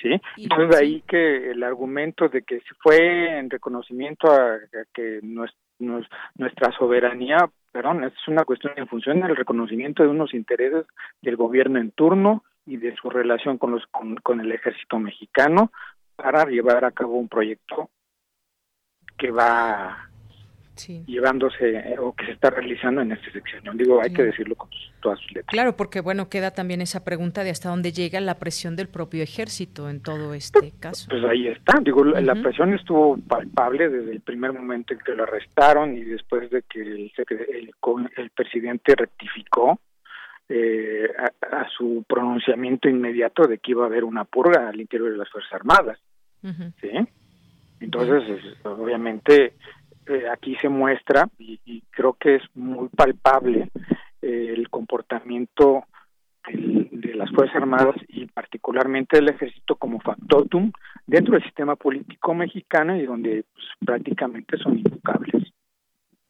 ¿sí? 0.00 0.10
Entonces 0.36 0.70
de 0.70 0.76
ahí 0.78 1.02
que 1.06 1.50
el 1.50 1.62
argumento 1.64 2.28
de 2.28 2.42
que 2.42 2.62
fue 2.80 3.38
en 3.38 3.50
reconocimiento 3.50 4.30
a, 4.30 4.58
que 4.94 5.20
nuestra 5.78 6.72
soberanía, 6.78 7.50
perdón, 7.72 8.04
es 8.04 8.12
una 8.28 8.44
cuestión 8.44 8.72
en 8.76 8.86
función 8.86 9.20
del 9.20 9.34
reconocimiento 9.34 10.04
de 10.04 10.08
unos 10.08 10.32
intereses 10.34 10.86
del 11.20 11.36
gobierno 11.36 11.80
en 11.80 11.90
turno 11.90 12.44
y 12.64 12.76
de 12.76 12.94
su 12.94 13.10
relación 13.10 13.58
con 13.58 13.72
los 13.72 13.84
con, 13.88 14.16
con 14.16 14.40
el 14.40 14.52
ejército 14.52 15.00
mexicano 15.00 15.72
para 16.14 16.44
llevar 16.44 16.84
a 16.84 16.92
cabo 16.92 17.14
un 17.14 17.28
proyecto 17.28 17.90
que 19.18 19.32
va 19.32 20.09
llevándose 20.88 21.70
eh, 21.70 21.96
o 21.98 22.12
que 22.12 22.26
se 22.26 22.32
está 22.32 22.50
realizando 22.50 23.00
en 23.00 23.12
este 23.12 23.30
sección. 23.32 23.76
Digo, 23.76 24.00
hay 24.02 24.12
que 24.12 24.24
decirlo 24.24 24.54
con 24.54 24.68
todas 25.00 25.18
sus 25.20 25.32
letras. 25.32 25.46
Claro, 25.48 25.76
porque 25.76 26.00
bueno, 26.00 26.28
queda 26.28 26.50
también 26.50 26.80
esa 26.80 27.04
pregunta 27.04 27.44
de 27.44 27.50
hasta 27.50 27.68
dónde 27.68 27.92
llega 27.92 28.20
la 28.20 28.38
presión 28.38 28.76
del 28.76 28.88
propio 28.88 29.22
ejército 29.22 29.88
en 29.88 30.02
todo 30.02 30.34
este 30.34 30.72
caso. 30.80 31.06
Pues 31.10 31.24
ahí 31.24 31.48
está, 31.48 31.78
digo, 31.80 32.04
la 32.04 32.34
presión 32.34 32.74
estuvo 32.74 33.16
palpable 33.18 33.88
desde 33.88 34.12
el 34.12 34.20
primer 34.20 34.52
momento 34.52 34.94
en 34.94 35.00
que 35.00 35.14
lo 35.14 35.24
arrestaron 35.24 35.96
y 35.96 36.02
después 36.02 36.50
de 36.50 36.62
que 36.62 36.80
el, 36.80 37.12
el, 38.16 38.30
presidente 38.30 38.94
rectificó 38.94 39.80
eh, 40.48 41.08
a, 41.16 41.68
su 41.76 42.04
pronunciamiento 42.08 42.88
inmediato 42.88 43.46
de 43.46 43.58
que 43.58 43.72
iba 43.72 43.84
a 43.84 43.86
haber 43.86 44.04
una 44.04 44.24
purga 44.24 44.68
al 44.68 44.80
interior 44.80 45.12
de 45.12 45.18
las 45.18 45.28
Fuerzas 45.30 45.52
Armadas. 45.52 45.98
¿sí? 46.80 46.90
Entonces, 47.80 48.40
obviamente, 48.64 49.54
eh, 50.06 50.24
aquí 50.32 50.56
se 50.56 50.68
muestra 50.68 51.28
y, 51.38 51.82
creo 51.90 52.14
que 52.14 52.36
es 52.36 52.42
muy 52.54 52.88
palpable 52.88 53.68
eh, 54.22 54.54
el 54.56 54.68
comportamiento 54.70 55.84
de 56.52 57.14
las 57.14 57.30
Fuerzas 57.30 57.56
Armadas 57.56 57.96
y 58.08 58.26
particularmente 58.26 59.18
del 59.18 59.28
Ejército 59.28 59.76
como 59.76 60.00
factotum 60.00 60.72
dentro 61.06 61.34
del 61.34 61.44
sistema 61.44 61.76
político 61.76 62.34
mexicano 62.34 62.96
y 62.96 63.04
donde 63.04 63.44
pues, 63.52 63.66
prácticamente 63.84 64.56
son 64.56 64.78
intocables. 64.78 65.49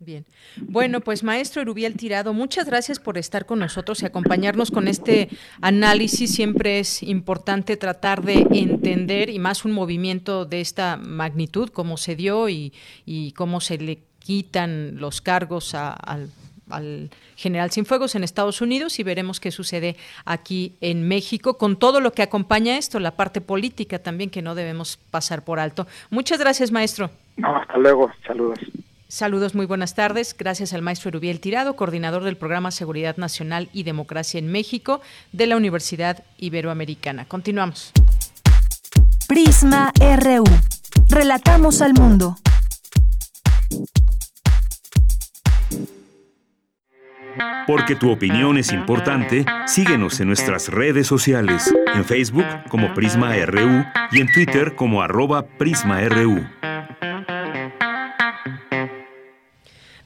Bien. 0.02 0.24
Bueno, 0.56 1.02
pues 1.02 1.22
maestro 1.22 1.60
Erubiel 1.60 1.94
Tirado, 1.94 2.32
muchas 2.32 2.64
gracias 2.64 2.98
por 2.98 3.18
estar 3.18 3.44
con 3.44 3.58
nosotros 3.58 4.00
y 4.00 4.06
acompañarnos 4.06 4.70
con 4.70 4.88
este 4.88 5.28
análisis. 5.60 6.34
Siempre 6.34 6.78
es 6.78 7.02
importante 7.02 7.76
tratar 7.76 8.22
de 8.22 8.46
entender 8.50 9.28
y 9.28 9.38
más 9.38 9.66
un 9.66 9.72
movimiento 9.72 10.46
de 10.46 10.62
esta 10.62 10.96
magnitud, 10.96 11.68
cómo 11.68 11.98
se 11.98 12.16
dio 12.16 12.48
y, 12.48 12.72
cómo 13.36 13.60
se 13.60 13.76
le 13.76 13.98
quitan 14.20 14.96
los 14.96 15.20
cargos 15.20 15.74
al 15.74 16.30
al 16.70 17.10
general 17.34 17.72
Cienfuegos 17.72 18.14
en 18.14 18.22
Estados 18.22 18.60
Unidos 18.60 19.00
y 19.00 19.02
veremos 19.02 19.40
qué 19.40 19.50
sucede 19.50 19.96
aquí 20.24 20.76
en 20.80 21.08
México 21.08 21.58
con 21.58 21.76
todo 21.76 22.00
lo 22.00 22.12
que 22.12 22.22
acompaña 22.22 22.78
esto, 22.78 23.00
la 23.00 23.10
parte 23.10 23.40
política 23.40 23.98
también 23.98 24.30
que 24.30 24.40
no 24.40 24.54
debemos 24.54 24.96
pasar 24.96 25.42
por 25.42 25.58
alto. 25.58 25.88
Muchas 26.10 26.38
gracias, 26.38 26.70
maestro. 26.70 27.10
No, 27.36 27.56
hasta 27.56 27.76
luego. 27.76 28.12
Saludos. 28.24 28.60
Saludos, 29.10 29.56
muy 29.56 29.66
buenas 29.66 29.96
tardes. 29.96 30.36
Gracias 30.38 30.72
al 30.72 30.82
maestro 30.82 31.08
Erubiel 31.08 31.40
Tirado, 31.40 31.74
coordinador 31.74 32.22
del 32.22 32.36
programa 32.36 32.70
Seguridad 32.70 33.16
Nacional 33.16 33.68
y 33.72 33.82
Democracia 33.82 34.38
en 34.38 34.46
México 34.46 35.00
de 35.32 35.48
la 35.48 35.56
Universidad 35.56 36.22
Iberoamericana. 36.38 37.24
Continuamos. 37.24 37.90
Prisma 39.26 39.92
RU. 39.98 40.44
Relatamos 41.08 41.82
al 41.82 41.94
mundo. 41.94 42.36
Porque 47.66 47.96
tu 47.96 48.12
opinión 48.12 48.58
es 48.58 48.72
importante, 48.72 49.44
síguenos 49.66 50.20
en 50.20 50.28
nuestras 50.28 50.68
redes 50.68 51.08
sociales, 51.08 51.74
en 51.96 52.04
Facebook 52.04 52.46
como 52.68 52.94
Prisma 52.94 53.34
RU 53.44 53.84
y 54.12 54.20
en 54.20 54.32
Twitter 54.32 54.76
como 54.76 55.02
arroba 55.02 55.48
PrismaRU. 55.58 56.46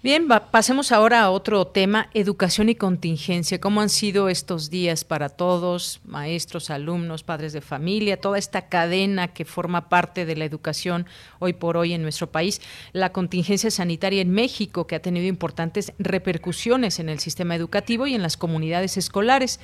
Bien, 0.05 0.29
pasemos 0.29 0.93
ahora 0.93 1.23
a 1.23 1.31
otro 1.31 1.67
tema, 1.67 2.11
educación 2.13 2.69
y 2.69 2.75
contingencia. 2.75 3.59
¿Cómo 3.59 3.81
han 3.81 3.89
sido 3.89 4.29
estos 4.29 4.69
días 4.69 5.03
para 5.03 5.31
todos, 5.31 6.03
maestros, 6.05 6.69
alumnos, 6.69 7.23
padres 7.23 7.55
de 7.55 7.63
familia, 7.63 8.21
toda 8.21 8.37
esta 8.37 8.69
cadena 8.69 9.29
que 9.29 9.47
forma 9.47 9.89
parte 9.89 10.27
de 10.27 10.37
la 10.37 10.45
educación 10.45 11.07
hoy 11.39 11.55
por 11.55 11.79
hoy 11.79 11.95
en 11.95 12.03
nuestro 12.03 12.31
país? 12.31 12.61
La 12.93 13.13
contingencia 13.13 13.71
sanitaria 13.71 14.21
en 14.21 14.31
México, 14.31 14.87
que 14.87 14.95
ha 14.95 15.01
tenido 15.01 15.27
importantes 15.27 15.95
repercusiones 15.99 16.99
en 16.99 17.09
el 17.09 17.19
sistema 17.19 17.57
educativo 17.57 18.07
y 18.07 18.15
en 18.15 18.21
las 18.21 18.37
comunidades 18.37 18.99
escolares. 18.99 19.59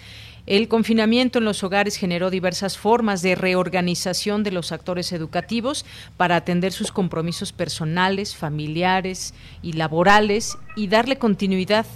El 0.47 0.69
confinamiento 0.69 1.39
en 1.39 1.45
los 1.45 1.63
hogares 1.63 1.97
generó 1.97 2.31
diversas 2.31 2.79
formas 2.79 3.23
de 3.23 3.35
reorganización 3.35 4.43
de 4.43 4.53
los 4.53 4.73
actores 4.73 5.13
educativos 5.13 5.85
para 6.17 6.37
atender 6.37 6.73
sus 6.73 6.93
compromisos 6.93 7.53
personales, 7.53 8.35
familiares 8.35 9.35
y 9.63 9.75
laborales 9.75 10.57
y 10.77 10.89
darle 10.89 11.19
continuidad 11.19 11.87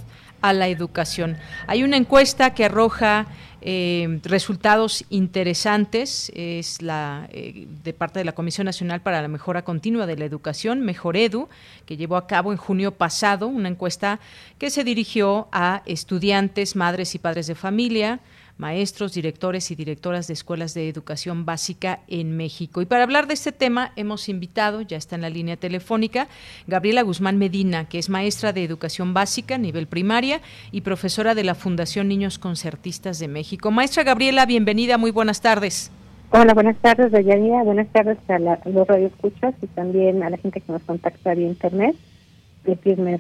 a 0.40 0.53
la 0.53 0.68
educación. 0.68 1.38
Hay 1.66 1.84
una 1.84 1.97
encuesta 1.97 2.53
que 2.53 2.66
arroja 2.66 3.26
eh, 3.66 4.20
resultados 4.24 5.07
interesantes, 5.09 6.30
es 6.34 6.82
la 6.82 7.30
eh, 7.32 7.66
de 7.82 7.95
parte 7.95 8.18
de 8.18 8.26
la 8.26 8.34
Comisión 8.34 8.66
Nacional 8.66 9.01
para 9.01 9.22
la 9.22 9.28
Mejora 9.28 9.64
Continua 9.64 10.05
de 10.05 10.18
la 10.18 10.26
Educación, 10.26 10.82
Mejor 10.82 11.16
Edu, 11.16 11.49
que 11.86 11.97
llevó 11.97 12.16
a 12.18 12.26
cabo 12.26 12.53
en 12.53 12.59
junio 12.59 12.92
pasado 12.92 13.47
una 13.47 13.70
encuesta 13.70 14.20
que 14.59 14.68
se 14.68 14.84
dirigió 14.84 15.49
a 15.51 15.80
estudiantes, 15.86 16.76
madres 16.76 17.14
y 17.14 17.18
padres 17.18 17.47
de 17.47 17.55
familia, 17.55 18.20
maestros, 18.57 19.15
directores 19.15 19.71
y 19.71 19.75
directoras 19.75 20.27
de 20.27 20.35
escuelas 20.35 20.75
de 20.75 20.89
educación 20.89 21.45
básica 21.45 22.01
en 22.09 22.37
México. 22.37 22.83
Y 22.83 22.87
para 22.87 23.05
hablar 23.05 23.27
de 23.27 23.35
este 23.35 23.53
tema 23.53 23.93
hemos 23.97 24.29
invitado, 24.29 24.81
ya 24.83 24.97
está 24.97 25.17
en 25.17 25.23
la 25.23 25.31
línea 25.31 25.57
telefónica, 25.57 26.29
Gabriela 26.67 27.03
Guzmán 27.03 27.39
Medina, 27.39 27.89
que 27.89 27.99
es 27.99 28.09
maestra 28.09 28.53
de 28.53 28.65
educación 28.65 29.15
básica, 29.15 29.59
nivel 29.59 29.87
primaria, 29.87 30.41
y 30.71 30.83
profesora 30.83 31.35
de 31.35 31.45
la 31.45 31.55
Fundación 31.55 32.09
Niños 32.09 32.39
Concertistas 32.39 33.19
de 33.19 33.29
México. 33.29 33.71
Maestra 33.71 34.05
Gabriela, 34.05 34.47
bienvenida, 34.47 34.99
muy 34.99 35.11
buenas 35.11 35.41
tardes. 35.41 35.91
Hola, 36.31 36.53
buenas 36.55 36.77
tardes, 36.79 37.13
Dayanía. 37.13 37.63
Buenas 37.63 37.89
tardes 37.93 38.19
a, 38.29 38.39
la, 38.39 38.55
a 38.55 38.69
los 38.69 38.87
radioescuchas 38.89 39.55
y 39.63 39.67
también 39.69 40.23
a 40.23 40.31
la 40.31 40.37
gente 40.37 40.61
que 40.61 40.73
nos 40.73 40.83
contacta 40.83 41.35
vía 41.35 41.47
internet 41.47 41.95
de 42.65 42.77
Prisma 42.77 43.17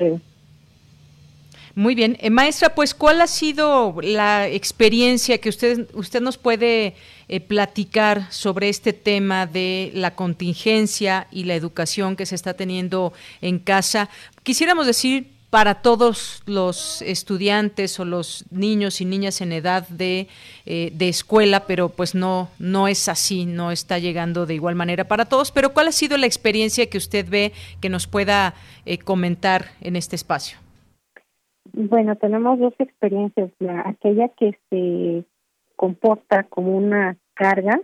muy 1.74 1.96
bien. 1.96 2.16
Eh, 2.20 2.30
maestra, 2.30 2.74
pues, 2.74 2.94
¿cuál 2.94 3.20
ha 3.20 3.26
sido 3.26 3.96
la 4.00 4.46
experiencia 4.46 5.38
que 5.38 5.48
usted, 5.48 5.88
usted 5.94 6.20
nos 6.20 6.38
puede 6.38 6.94
eh, 7.26 7.40
platicar 7.40 8.32
sobre 8.32 8.68
este 8.68 8.92
tema 8.92 9.46
de 9.46 9.90
la 9.92 10.14
contingencia 10.14 11.26
y 11.32 11.44
la 11.44 11.56
educación 11.56 12.14
que 12.14 12.26
se 12.26 12.36
está 12.36 12.54
teniendo 12.54 13.12
en 13.40 13.58
casa? 13.58 14.08
Quisiéramos 14.44 14.86
decir 14.86 15.32
para 15.50 15.82
todos 15.82 16.42
los 16.46 17.02
estudiantes 17.02 17.98
o 17.98 18.04
los 18.04 18.44
niños 18.50 19.00
y 19.00 19.04
niñas 19.04 19.40
en 19.40 19.52
edad 19.52 19.88
de, 19.88 20.28
eh, 20.66 20.90
de, 20.94 21.08
escuela, 21.08 21.66
pero 21.66 21.88
pues 21.88 22.14
no, 22.14 22.50
no 22.60 22.86
es 22.86 23.08
así, 23.08 23.46
no 23.46 23.72
está 23.72 23.98
llegando 23.98 24.46
de 24.46 24.54
igual 24.54 24.76
manera 24.76 25.08
para 25.08 25.24
todos. 25.24 25.50
Pero 25.50 25.72
¿cuál 25.72 25.88
ha 25.88 25.92
sido 25.92 26.18
la 26.18 26.26
experiencia 26.26 26.86
que 26.86 26.98
usted 26.98 27.28
ve 27.28 27.52
que 27.80 27.88
nos 27.88 28.06
pueda 28.06 28.54
comentar 29.04 29.72
en 29.80 29.96
este 29.96 30.14
espacio? 30.14 30.63
Bueno, 31.72 32.16
tenemos 32.16 32.58
dos 32.58 32.74
experiencias. 32.78 33.50
La, 33.58 33.82
aquella 33.88 34.28
que 34.28 34.58
se 34.70 35.24
comporta 35.76 36.44
como 36.44 36.76
una 36.76 37.16
carga, 37.34 37.80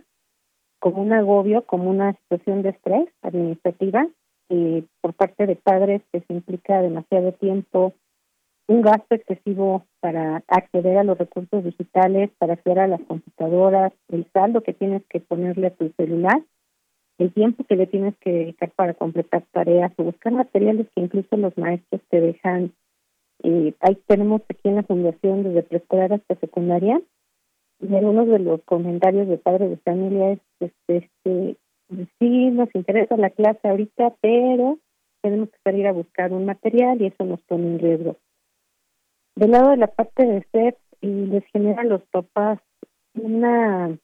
como 0.79 1.01
un 1.01 1.13
agobio, 1.13 1.65
como 1.65 1.89
una 1.89 2.13
situación 2.13 2.61
de 2.61 2.69
estrés 2.69 3.09
administrativa 3.21 4.07
eh, 4.49 4.83
por 5.01 5.13
parte 5.13 5.45
de 5.45 5.55
padres 5.55 6.01
que 6.11 6.21
se 6.21 6.33
implica 6.33 6.81
demasiado 6.81 7.31
tiempo, 7.33 7.93
un 8.67 8.81
gasto 8.81 9.15
excesivo 9.15 9.85
para 9.99 10.43
acceder 10.47 10.97
a 10.97 11.03
los 11.03 11.17
recursos 11.17 11.63
digitales, 11.63 12.29
para 12.37 12.53
acceder 12.53 12.79
a 12.79 12.87
las 12.87 13.01
computadoras, 13.01 13.93
el 14.09 14.25
saldo 14.33 14.61
que 14.61 14.73
tienes 14.73 15.03
que 15.09 15.19
ponerle 15.19 15.67
a 15.67 15.75
tu 15.75 15.89
celular, 15.97 16.41
el 17.17 17.33
tiempo 17.33 17.63
que 17.63 17.75
le 17.75 17.87
tienes 17.87 18.15
que 18.19 18.31
dedicar 18.31 18.71
para 18.71 18.93
completar 18.93 19.43
tareas 19.51 19.91
o 19.97 20.03
buscar 20.03 20.33
materiales 20.33 20.87
que 20.95 21.01
incluso 21.01 21.37
los 21.37 21.57
maestros 21.57 22.01
te 22.09 22.19
dejan 22.19 22.73
eh, 23.43 23.73
ahí 23.79 23.95
tenemos 24.07 24.41
aquí 24.49 24.69
en 24.69 24.75
la 24.75 24.83
fundación 24.83 25.43
desde 25.43 25.63
preescolar 25.63 26.13
hasta 26.13 26.35
secundaria. 26.35 27.01
Y 27.79 27.95
algunos 27.95 28.27
de 28.27 28.39
los 28.39 28.61
comentarios 28.63 29.27
de 29.27 29.37
padres 29.37 29.71
de 29.71 29.77
familia 29.77 30.33
es 30.33 30.39
este, 30.59 30.97
este 30.97 31.57
sí 32.19 32.51
nos 32.51 32.73
interesa 32.75 33.17
la 33.17 33.31
clase 33.31 33.67
ahorita 33.67 34.15
pero 34.21 34.77
tenemos 35.21 35.49
que 35.49 35.57
salir 35.63 35.87
a 35.87 35.91
buscar 35.91 36.31
un 36.31 36.45
material 36.45 37.01
y 37.01 37.07
eso 37.07 37.25
nos 37.25 37.41
pone 37.41 37.67
en 37.67 37.79
riesgo. 37.79 38.17
Del 39.35 39.51
lado 39.51 39.71
de 39.71 39.77
la 39.77 39.87
parte 39.87 40.25
de 40.25 40.45
ser 40.51 40.77
y 41.01 41.07
les 41.07 41.43
genera 41.47 41.81
a 41.81 41.85
los 41.85 42.01
papás 42.11 42.59
una 43.15 43.97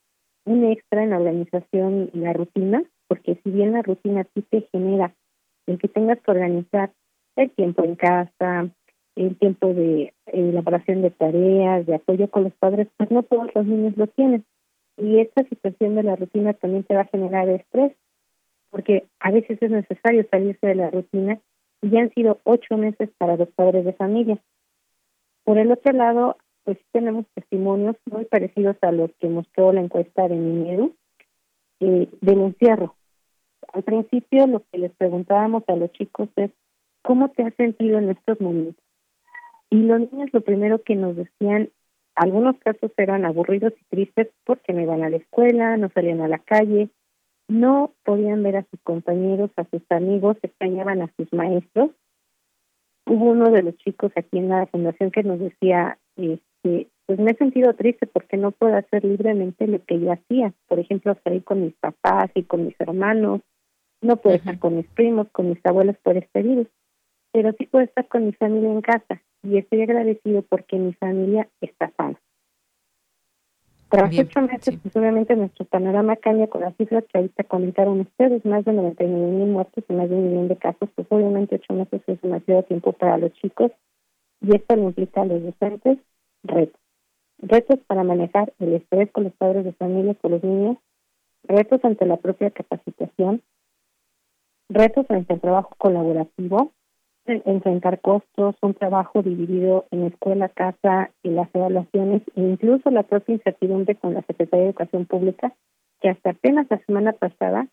un 0.46 0.64
extra 0.66 1.04
en 1.04 1.12
la 1.12 1.18
organización 1.18 2.10
y 2.14 2.20
la 2.20 2.34
rutina 2.34 2.84
porque 3.08 3.40
si 3.44 3.52
bien 3.52 3.74
la 3.74 3.82
rutina 3.82 4.26
sí 4.34 4.42
te 4.42 4.62
genera 4.72 5.14
el 5.68 5.78
que 5.78 5.88
tengas 5.88 6.20
que 6.22 6.32
organizar 6.32 6.92
el 7.36 7.52
tiempo 7.52 7.84
en 7.84 7.96
casa 7.96 8.70
el 9.18 9.36
tiempo 9.38 9.74
de 9.74 10.14
elaboración 10.28 11.02
de 11.02 11.10
tareas, 11.10 11.86
de 11.86 11.96
apoyo 11.96 12.30
con 12.30 12.44
los 12.44 12.54
padres, 12.54 12.88
pues 12.98 13.10
no 13.10 13.24
todos 13.24 13.48
los 13.56 13.66
niños 13.66 13.98
lo 13.98 14.08
tienen. 14.08 14.46
Y 14.98 15.20
esta 15.20 15.44
situación 15.44 15.96
de 15.96 16.04
la 16.04 16.16
rutina 16.16 16.54
también 16.54 16.84
te 16.84 16.96
va 16.96 17.02
a 17.02 17.06
generar 17.08 17.50
estrés, 17.50 17.94
porque 18.70 19.06
a 19.20 19.32
veces 19.32 19.58
es 19.62 19.72
necesario 19.72 20.26
salirse 20.30 20.68
de 20.68 20.76
la 20.76 20.92
rutina 20.92 21.40
y 21.82 21.90
ya 21.90 22.02
han 22.02 22.14
sido 22.14 22.40
ocho 22.44 22.78
meses 22.78 23.10
para 23.18 23.38
los 23.38 23.50
padres 23.50 23.86
de 23.86 23.94
familia. 23.94 24.38
Por 25.44 25.58
el 25.58 25.72
otro 25.72 25.94
lado, 25.94 26.38
pues 26.64 26.78
tenemos 26.92 27.26
testimonios 27.34 27.96
muy 28.06 28.26
parecidos 28.26 28.76
a 28.82 28.92
los 28.92 29.12
que 29.20 29.30
mostró 29.30 29.72
la 29.72 29.82
encuesta 29.82 30.28
de 30.28 30.36
Minedu 30.36 30.96
eh, 31.80 32.08
del 32.22 32.42
encierro. 32.42 32.96
Al 33.74 33.84
principio 33.84 34.46
lo 34.48 34.64
que 34.72 34.78
les 34.78 34.92
preguntábamos 34.92 35.64
a 35.68 35.76
los 35.76 35.92
chicos 35.94 36.30
es, 36.36 36.52
¿cómo 37.02 37.30
te 37.30 37.44
has 37.44 37.56
sentido 37.56 37.98
en 37.98 38.10
estos 38.10 38.40
momentos? 38.42 38.87
Y 39.70 39.84
los 39.84 40.00
niños 40.00 40.30
lo 40.32 40.42
primero 40.42 40.82
que 40.84 40.96
nos 40.96 41.16
decían, 41.16 41.70
algunos 42.16 42.58
casos 42.60 42.92
eran 42.98 43.26
aburridos 43.26 43.74
y 43.80 43.86
tristes 43.90 44.30
porque 44.46 44.74
no 44.74 44.82
iban 44.82 45.04
a 45.04 45.10
la 45.10 45.18
escuela, 45.18 45.78
no 45.78 45.90
salían 45.90 46.22
a 46.22 46.28
la 46.28 46.40
calle, 46.40 46.90
no 47.48 47.94
podían 48.04 48.44
ver 48.44 48.58
a 48.58 48.66
sus 48.70 48.80
compañeros, 48.82 49.52
a 49.56 49.66
sus 49.66 49.84
amigos, 49.90 50.38
extrañaban 50.42 51.02
a 51.02 51.12
sus 51.16 51.32
maestros. 51.34 51.92
Hubo 53.06 53.32
uno 53.32 53.52
de 53.52 53.64
los 53.64 53.78
chicos 53.78 54.12
aquí 54.16 54.40
en 54.40 54.50
la 54.50 54.66
fundación 54.68 55.12
que 55.12 55.24
nos 55.24 55.40
decía, 55.40 55.98
este, 56.16 56.90
pues 57.06 57.20
me 57.20 57.32
he 57.32 57.36
sentido 57.36 57.74
triste 57.74 58.08
porque 58.08 58.36
no 58.36 58.52
puedo 58.52 58.76
hacer 58.76 59.06
libremente 59.06 59.68
lo 59.68 59.84
que 59.86 60.00
yo 60.00 60.12
hacía. 60.12 60.54
Por 60.68 60.80
ejemplo, 60.80 61.16
salir 61.24 61.44
con 61.44 61.62
mis 61.62 61.76
papás 61.76 62.32
y 62.34 62.44
con 62.44 62.66
mis 62.66 62.76
hermanos, 62.80 63.42
no 64.02 64.18
puedo 64.18 64.36
estar 64.36 64.60
con 64.60 64.76
mis 64.76 64.88
primos, 64.88 65.28
con 65.32 65.50
mis 65.50 65.66
abuelos 65.66 65.98
por 66.04 66.18
este 66.18 66.42
virus, 66.42 66.68
pero 67.32 67.54
sí 67.58 67.66
puedo 67.68 67.86
estar 67.86 68.08
con 68.08 68.26
mi 68.26 68.34
familia 68.34 68.72
en 68.72 68.82
casa 68.82 69.22
y 69.44 69.58
estoy 69.58 69.82
agradecido 69.82 70.42
porque 70.44 70.78
mi 70.78 70.94
familia 70.94 71.50
está 71.62 71.92
sana. 71.98 72.20
Tras 73.90 74.20
ocho 74.20 74.42
meses, 74.42 74.78
pues 74.84 74.96
obviamente 74.98 75.34
nuestro 75.36 75.64
panorama 75.64 76.18
cambia 76.18 76.48
con 76.48 76.60
las 76.60 76.76
cifras 76.76 77.06
que 77.06 77.20
ahorita 77.20 77.46
comentaron 77.46 78.02
ustedes, 78.02 78.44
más 78.44 78.66
de 78.66 78.74
99 78.74 79.32
mil 79.32 79.48
muertos 79.48 79.84
y 79.88 79.94
más 79.94 80.10
de 80.10 80.16
un 80.16 80.30
millón 80.30 80.50
de 80.50 80.58
casos, 80.58 80.90
pues 80.94 81.08
obviamente 81.10 81.56
ocho 81.56 81.74
meses 81.74 82.02
es 82.06 82.22
demasiado 82.22 82.64
tiempo 82.64 82.92
para 82.92 83.18
los 83.18 83.32
chicos 83.34 83.72
y 84.42 84.56
esto 84.56 84.76
le 84.76 84.84
implica 84.84 85.22
a 85.22 85.26
los 85.26 85.42
docentes 85.42 86.00
retos. 86.44 86.82
Retos 87.38 87.80
para 87.88 88.04
manejar 88.04 88.54
el 88.60 88.74
estrés 88.74 89.10
con 89.12 89.24
los 89.24 89.34
padres 89.34 89.64
de 89.64 89.72
familia, 89.72 90.16
con 90.16 90.32
los 90.32 90.44
niños, 90.44 90.78
retos 91.44 91.80
ante 91.86 92.06
la 92.06 92.18
propia 92.18 92.52
capacitación, 92.52 93.42
retos 94.68 95.06
ante 95.10 95.34
el 95.34 95.40
trabajo 95.40 95.74
colaborativo, 95.78 96.74
enfrentar 97.28 98.02
costos, 98.02 98.56
un 98.62 98.74
trabajo 98.74 99.22
dividido 99.22 99.86
en 99.92 100.06
escuela, 100.06 100.50
casa 100.50 101.12
y 101.24 101.30
las 101.30 101.54
evaluaciones, 101.54 102.22
e 102.36 102.42
incluso 102.42 102.90
la 102.90 103.04
propia 103.04 103.36
incertidumbre 103.36 103.96
con 103.96 104.14
la 104.14 104.22
Secretaría 104.22 104.66
de 104.66 104.70
Educación 104.72 105.06
Pública, 105.06 105.54
que 106.02 106.10
hasta 106.10 106.32
apenas 106.32 106.68
la 106.70 106.80
semana 106.86 107.14
pasada 107.14 107.68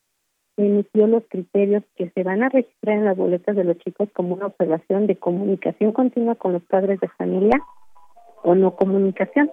emitió 0.56 1.06
los 1.06 1.24
criterios 1.28 1.82
que 1.96 2.10
se 2.10 2.22
van 2.22 2.42
a 2.42 2.48
registrar 2.48 2.96
en 2.98 3.04
las 3.04 3.16
boletas 3.16 3.56
de 3.56 3.64
los 3.64 3.78
chicos 3.78 4.08
como 4.14 4.34
una 4.34 4.46
observación 4.46 5.06
de 5.06 5.16
comunicación 5.16 5.92
continua 5.92 6.36
con 6.36 6.52
los 6.52 6.62
padres 6.62 7.00
de 7.00 7.08
familia 7.08 7.60
o 8.42 8.54
no 8.54 8.76
comunicación. 8.76 9.50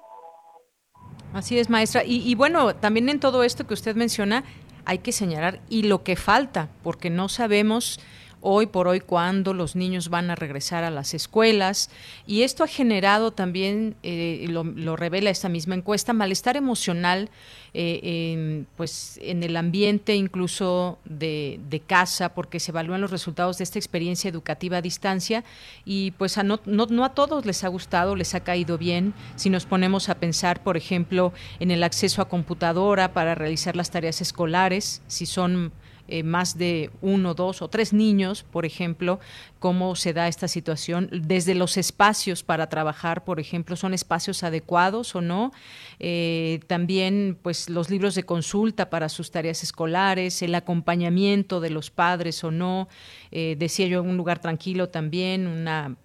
Así 1.34 1.58
es, 1.58 1.70
maestra. 1.70 2.04
Y, 2.04 2.22
y 2.30 2.36
bueno, 2.36 2.76
también 2.76 3.10
en 3.10 3.20
todo 3.20 3.44
esto 3.44 3.66
que 3.66 3.74
usted 3.74 3.96
menciona, 3.96 4.44
hay 4.86 5.00
que 5.00 5.12
señalar 5.12 5.60
y 5.70 5.84
lo 5.84 6.04
que 6.04 6.16
falta, 6.16 6.70
porque 6.84 7.10
no 7.10 7.30
sabemos 7.30 8.00
hoy 8.42 8.66
por 8.66 8.88
hoy 8.88 9.00
cuándo 9.00 9.54
los 9.54 9.76
niños 9.76 10.10
van 10.10 10.30
a 10.30 10.36
regresar 10.36 10.84
a 10.84 10.92
las 10.92 11.14
escuelas 11.14 11.90
y 12.28 12.42
esto 12.42 12.64
ha 12.64 12.68
generado 12.68 13.32
también, 13.32 13.96
eh, 14.04 14.46
lo, 14.50 14.96
revela 14.96 15.30
esta 15.30 15.50
misma 15.50 15.76
encuesta, 15.76 16.14
malestar 16.14 16.58
emocional 16.58 17.30
eh, 17.74 18.34
en, 18.34 18.68
pues, 18.76 19.18
en 19.22 19.44
el 19.44 19.56
ambiente 19.56 20.16
incluso 20.16 21.00
de, 21.06 21.60
de, 21.70 21.80
casa 21.80 22.34
porque 22.34 22.60
se 22.60 22.72
evalúan 22.72 23.00
los 23.00 23.12
resultados 23.12 23.58
de 23.58 23.64
esta 23.64 23.80
experiencia 23.80 24.30
educativa 24.30 24.78
a 24.78 24.82
distancia 24.82 25.46
y 25.86 26.12
pues 26.12 26.38
a 26.38 26.44
no, 26.44 26.60
no, 26.66 26.88
no 26.88 27.06
a 27.06 27.14
todos 27.14 27.46
les 27.46 27.64
ha 27.64 27.70
gustado, 27.70 28.16
les 28.16 28.36
ha 28.36 28.42
caído 28.42 28.78
bien. 28.78 29.14
Si 29.36 29.50
nos 29.50 29.66
ponemos 29.66 30.10
a 30.10 30.16
pensar, 30.16 30.62
por 30.64 30.76
ejemplo, 30.76 31.32
en 31.60 31.72
el 31.72 31.84
acceso 31.84 32.22
a 32.22 32.28
computadora 32.28 33.14
para 33.14 33.36
realizar 33.36 33.76
las 33.76 33.90
tareas 33.92 34.22
escolares, 34.22 35.02
si 35.08 35.26
son 35.26 35.72
eh, 36.12 36.24
más 36.24 36.58
de 36.58 36.90
uno, 37.02 37.34
dos 37.34 37.62
o 37.62 37.70
tres 37.70 37.94
niños, 37.94 38.44
por 38.44 38.66
ejemplo, 38.66 39.22
cómo 39.60 39.96
se 39.96 40.12
da 40.12 40.28
esta 40.28 40.50
situación, 40.50 41.10
desde 41.10 41.56
los 41.56 41.78
espacios 41.78 42.44
para 42.44 42.68
trabajar, 42.68 43.24
por 43.24 43.40
ejemplo, 43.40 43.78
son 43.78 43.94
espacios 43.94 44.44
adecuados 44.44 45.16
o 45.16 45.22
no, 45.22 45.54
eh, 46.00 46.60
también 46.68 47.38
pues 47.42 47.70
los 47.70 47.90
libros 47.90 48.14
de 48.16 48.24
consulta 48.24 48.90
para 48.90 49.08
sus 49.08 49.32
tareas 49.32 49.64
escolares, 49.64 50.42
el 50.42 50.54
acompañamiento 50.54 51.62
de 51.62 51.70
los 51.70 51.92
padres 51.92 52.44
o 52.44 52.52
no, 52.52 52.90
eh, 53.32 53.56
decía 53.58 53.88
yo, 53.88 54.04
un 54.04 54.18
lugar 54.18 54.40
tranquilo 54.40 54.90
también, 54.90 55.48
una 55.48 55.96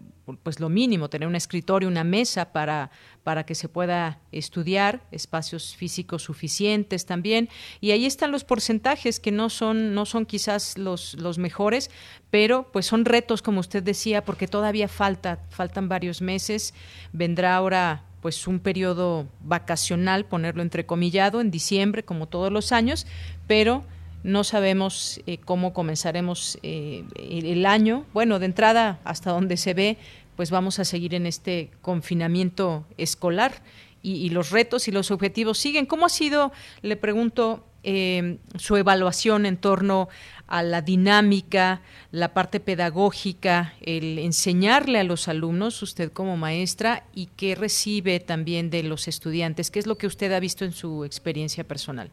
pues 0.42 0.58
lo 0.58 0.68
mínimo, 0.68 1.08
tener 1.08 1.28
un 1.28 1.36
escritorio, 1.36 1.88
una 1.88 2.02
mesa 2.02 2.52
para, 2.52 2.90
para 3.26 3.44
que 3.44 3.56
se 3.56 3.68
pueda 3.68 4.20
estudiar, 4.30 5.02
espacios 5.10 5.74
físicos 5.74 6.22
suficientes 6.22 7.06
también. 7.06 7.48
Y 7.80 7.90
ahí 7.90 8.06
están 8.06 8.30
los 8.30 8.44
porcentajes 8.44 9.18
que 9.18 9.32
no 9.32 9.50
son, 9.50 9.94
no 9.94 10.06
son 10.06 10.26
quizás 10.26 10.78
los, 10.78 11.14
los 11.14 11.36
mejores, 11.36 11.90
pero 12.30 12.70
pues 12.72 12.86
son 12.86 13.04
retos, 13.04 13.42
como 13.42 13.58
usted 13.58 13.82
decía, 13.82 14.24
porque 14.24 14.46
todavía 14.46 14.86
falta, 14.86 15.40
faltan 15.50 15.88
varios 15.88 16.22
meses. 16.22 16.72
Vendrá 17.12 17.56
ahora 17.56 18.04
pues 18.22 18.46
un 18.46 18.60
periodo 18.60 19.26
vacacional, 19.40 20.24
ponerlo 20.24 20.62
entrecomillado, 20.62 21.40
en 21.40 21.50
diciembre, 21.50 22.04
como 22.04 22.28
todos 22.28 22.52
los 22.52 22.70
años, 22.70 23.08
pero 23.48 23.82
no 24.22 24.44
sabemos 24.44 25.20
eh, 25.26 25.38
cómo 25.38 25.72
comenzaremos 25.72 26.60
eh, 26.62 27.02
el 27.16 27.66
año. 27.66 28.04
Bueno, 28.14 28.38
de 28.38 28.46
entrada, 28.46 29.00
hasta 29.02 29.32
donde 29.32 29.56
se 29.56 29.74
ve, 29.74 29.98
pues 30.36 30.50
vamos 30.50 30.78
a 30.78 30.84
seguir 30.84 31.14
en 31.14 31.26
este 31.26 31.70
confinamiento 31.80 32.84
escolar 32.98 33.62
y, 34.02 34.30
los 34.30 34.50
retos 34.50 34.86
y 34.86 34.92
los 34.92 35.10
objetivos 35.10 35.58
siguen. 35.58 35.84
¿Cómo 35.84 36.06
ha 36.06 36.10
sido, 36.10 36.52
le 36.82 36.96
pregunto, 36.96 37.64
eh, 37.82 38.38
su 38.56 38.76
evaluación 38.76 39.46
en 39.46 39.56
torno 39.56 40.08
a 40.46 40.62
la 40.62 40.80
dinámica, 40.80 41.80
la 42.12 42.32
parte 42.32 42.60
pedagógica, 42.60 43.74
el 43.80 44.20
enseñarle 44.20 45.00
a 45.00 45.04
los 45.04 45.26
alumnos, 45.26 45.82
usted 45.82 46.12
como 46.12 46.36
maestra, 46.36 47.04
y 47.14 47.26
qué 47.36 47.56
recibe 47.56 48.20
también 48.20 48.70
de 48.70 48.84
los 48.84 49.08
estudiantes? 49.08 49.72
¿Qué 49.72 49.80
es 49.80 49.88
lo 49.88 49.96
que 49.96 50.06
usted 50.06 50.32
ha 50.32 50.40
visto 50.40 50.64
en 50.64 50.72
su 50.72 51.04
experiencia 51.04 51.64
personal? 51.64 52.10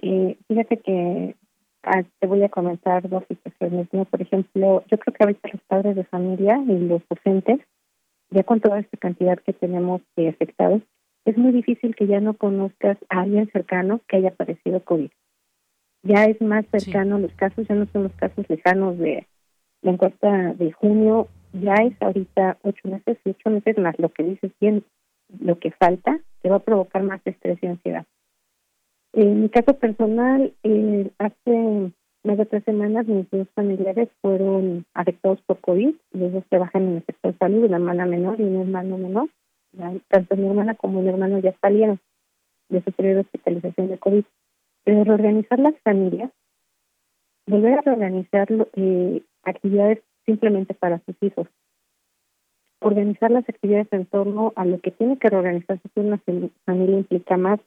Eh, 0.00 0.38
fíjate 0.48 0.78
que 0.78 1.36
ah, 1.88 2.04
te 2.20 2.26
voy 2.26 2.42
a 2.42 2.48
comentar 2.48 3.08
dos 3.08 3.24
situaciones. 3.28 3.88
Por 3.88 4.22
ejemplo, 4.22 4.84
yo 4.90 4.98
creo 4.98 5.14
que 5.14 5.24
ahorita 5.24 5.48
los 5.52 5.62
padres 5.62 5.96
de 5.96 6.04
familia 6.04 6.62
y 6.66 6.78
los 6.78 7.02
docentes, 7.08 7.60
ya 8.30 8.42
con 8.44 8.60
toda 8.60 8.80
esta 8.80 8.96
cantidad 8.96 9.38
que 9.38 9.52
tenemos 9.52 10.02
de 10.16 10.28
afectados, 10.28 10.82
es 11.24 11.36
muy 11.36 11.52
difícil 11.52 11.94
que 11.94 12.06
ya 12.06 12.20
no 12.20 12.34
conozcas 12.34 12.96
a 13.08 13.20
alguien 13.20 13.50
cercano 13.52 14.00
que 14.08 14.16
haya 14.16 14.34
padecido 14.34 14.82
COVID. 14.84 15.10
Ya 16.02 16.24
es 16.24 16.40
más 16.40 16.64
cercano 16.70 17.18
los 17.18 17.32
casos, 17.32 17.66
ya 17.68 17.74
no 17.74 17.86
son 17.92 18.04
los 18.04 18.12
casos 18.12 18.48
lejanos 18.48 18.98
de 18.98 19.26
la 19.82 19.92
encuesta 19.92 20.54
de 20.54 20.72
junio, 20.72 21.28
ya 21.52 21.74
es 21.74 21.94
ahorita 22.00 22.58
ocho 22.62 22.88
meses 22.88 23.18
y 23.24 23.30
ocho 23.30 23.50
meses 23.50 23.78
más 23.78 23.98
lo 23.98 24.10
que 24.10 24.22
dices 24.22 24.52
bien, 24.60 24.84
lo 25.40 25.58
que 25.58 25.70
falta, 25.72 26.18
te 26.40 26.48
va 26.48 26.56
a 26.56 26.60
provocar 26.60 27.02
más 27.02 27.20
estrés 27.24 27.58
y 27.62 27.66
ansiedad. 27.66 28.06
En 29.20 29.42
mi 29.42 29.48
caso 29.48 29.76
personal, 29.76 30.54
eh, 30.62 31.10
hace 31.18 31.90
más 32.22 32.38
de 32.38 32.46
tres 32.46 32.62
semanas 32.62 33.08
mis 33.08 33.28
dos 33.30 33.48
familiares 33.52 34.08
fueron 34.22 34.86
afectados 34.94 35.40
por 35.42 35.58
COVID. 35.58 35.92
Los 36.12 36.32
dos 36.34 36.44
trabajan 36.48 36.82
en 36.84 36.96
el 36.98 37.04
sector 37.04 37.32
de 37.32 37.38
salud, 37.38 37.64
una 37.64 37.78
hermana 37.78 38.06
menor 38.06 38.38
y 38.40 38.44
un 38.44 38.60
hermano 38.60 38.96
menor. 38.96 39.28
tanto 40.06 40.36
mi 40.36 40.46
hermana 40.46 40.76
como 40.76 41.02
mi 41.02 41.08
hermano 41.08 41.40
ya 41.40 41.52
salieron 41.60 41.98
de 42.68 42.80
su 42.80 42.92
periodo 42.92 43.16
de 43.16 43.20
hospitalización 43.22 43.88
de 43.88 43.98
COVID. 43.98 44.24
Pero 44.84 45.02
reorganizar 45.02 45.58
las 45.58 45.74
familias, 45.80 46.30
volver 47.48 47.76
a 47.76 47.82
reorganizar 47.82 48.46
eh, 48.76 49.22
actividades 49.42 49.98
simplemente 50.26 50.74
para 50.74 51.00
sus 51.00 51.16
hijos, 51.22 51.48
organizar 52.80 53.32
las 53.32 53.48
actividades 53.48 53.88
en 53.90 54.06
torno 54.06 54.52
a 54.54 54.64
lo 54.64 54.78
que 54.78 54.92
tiene 54.92 55.18
que 55.18 55.28
reorganizarse 55.28 55.88
una 55.96 56.20
familia 56.64 56.98
implica 56.98 57.36
más 57.36 57.58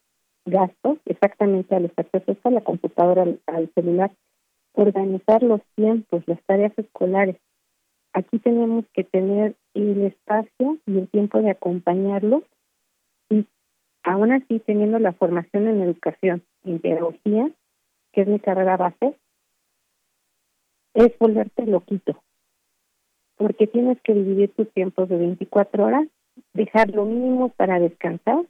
gastos 0.46 0.98
exactamente 1.06 1.76
a 1.76 1.80
los 1.80 1.92
accesos 1.96 2.38
a 2.44 2.50
la 2.50 2.62
computadora, 2.62 3.26
al, 3.48 3.72
celular, 3.74 4.12
organizar 4.74 5.44
los 5.44 5.62
tiempos, 5.76 6.24
las 6.28 6.42
tareas 6.44 6.74
escolares. 6.78 7.38
Aquí 8.14 8.40
tenemos 8.40 8.86
que 8.94 9.04
tener 9.04 9.56
el 9.74 10.04
espacio 10.04 10.78
y 10.86 10.98
el 10.98 11.08
tiempo 11.10 11.42
de 11.42 11.52
acompañarlos 11.52 12.44
y 13.30 13.46
aún 14.04 14.32
así 14.34 14.60
teniendo 14.60 15.00
la 15.00 15.14
formación 15.14 15.68
en 15.68 15.82
educación, 15.82 16.44
en 16.66 16.80
pedagogía, 16.80 17.50
que 18.12 18.22
es 18.22 18.28
mi 18.28 18.40
carrera 18.40 18.76
base, 18.78 19.16
es 20.94 21.18
volverte 21.20 21.66
loquito, 21.66 22.22
porque 23.38 23.68
tienes 23.68 24.02
que 24.02 24.14
dividir 24.14 24.54
tus 24.54 24.70
tiempos 24.74 25.08
de 25.08 25.18
24 25.18 25.86
horas, 25.86 26.08
dejar 26.54 26.90
lo 26.90 27.06
mínimo 27.06 27.50
para 27.50 27.80
descansar 27.80 28.46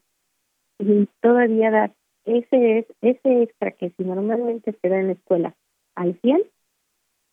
y 0.81 1.07
todavía 1.21 1.71
dar. 1.71 1.93
Ese 2.25 2.79
es 2.79 2.85
ese 3.01 3.43
extra 3.43 3.71
que 3.71 3.91
si 3.91 4.03
normalmente 4.03 4.75
se 4.79 4.89
da 4.89 4.99
en 4.99 5.07
la 5.07 5.13
escuela 5.13 5.55
al 5.95 6.19
100, 6.21 6.43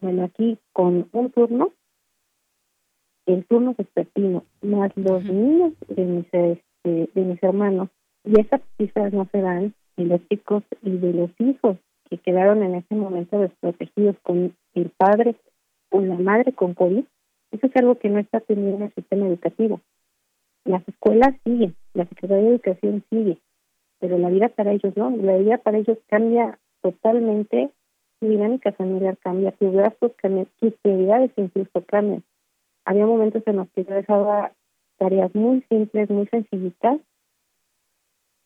bueno, 0.00 0.24
aquí 0.24 0.58
con 0.72 1.08
un 1.12 1.30
turno, 1.30 1.72
el 3.26 3.44
turno 3.44 3.74
vespertino, 3.76 4.44
más 4.62 4.96
los 4.96 5.24
niños 5.24 5.74
de 5.88 6.04
mis, 6.04 6.26
este, 6.32 7.10
de 7.12 7.24
mis 7.24 7.42
hermanos, 7.42 7.88
y 8.24 8.40
esas 8.40 8.62
cifras 8.78 9.12
no 9.12 9.26
se 9.30 9.40
dan 9.40 9.74
de 9.96 10.04
los 10.04 10.26
chicos 10.28 10.62
y 10.82 10.96
de 10.96 11.12
los 11.12 11.30
hijos 11.38 11.76
que 12.08 12.18
quedaron 12.18 12.62
en 12.62 12.76
ese 12.76 12.94
momento 12.94 13.38
desprotegidos 13.38 14.16
con 14.22 14.54
el 14.74 14.90
padre 14.96 15.36
o 15.90 16.00
la 16.00 16.14
madre 16.14 16.52
con 16.52 16.74
COVID, 16.74 17.04
eso 17.50 17.66
es 17.66 17.76
algo 17.76 17.98
que 17.98 18.08
no 18.08 18.18
está 18.18 18.40
teniendo 18.40 18.76
en 18.76 18.82
el 18.84 18.94
sistema 18.94 19.26
educativo. 19.26 19.80
Las 20.64 20.86
escuelas 20.88 21.34
siguen, 21.44 21.74
la 21.98 22.06
Secretaría 22.06 22.44
de 22.44 22.50
Educación 22.50 23.04
sigue, 23.10 23.38
pero 23.98 24.18
la 24.18 24.30
vida 24.30 24.48
para 24.48 24.72
ellos 24.72 24.96
no, 24.96 25.10
la 25.10 25.36
vida 25.36 25.58
para 25.58 25.78
ellos 25.78 25.98
cambia 26.06 26.58
totalmente, 26.80 27.70
su 28.20 28.28
dinámica 28.28 28.72
familiar 28.72 29.16
cambia, 29.18 29.52
sus 29.58 29.72
gastos 29.72 30.12
cambian, 30.16 30.46
sus 30.60 30.72
prioridades 30.74 31.32
incluso 31.36 31.84
cambian. 31.86 32.22
Había 32.84 33.04
momentos 33.04 33.42
en 33.46 33.56
los 33.56 33.68
que 33.70 33.84
yo 33.84 33.94
dejaba 33.94 34.52
tareas 34.96 35.34
muy 35.34 35.62
simples, 35.68 36.08
muy 36.08 36.26
sencillitas, 36.28 37.00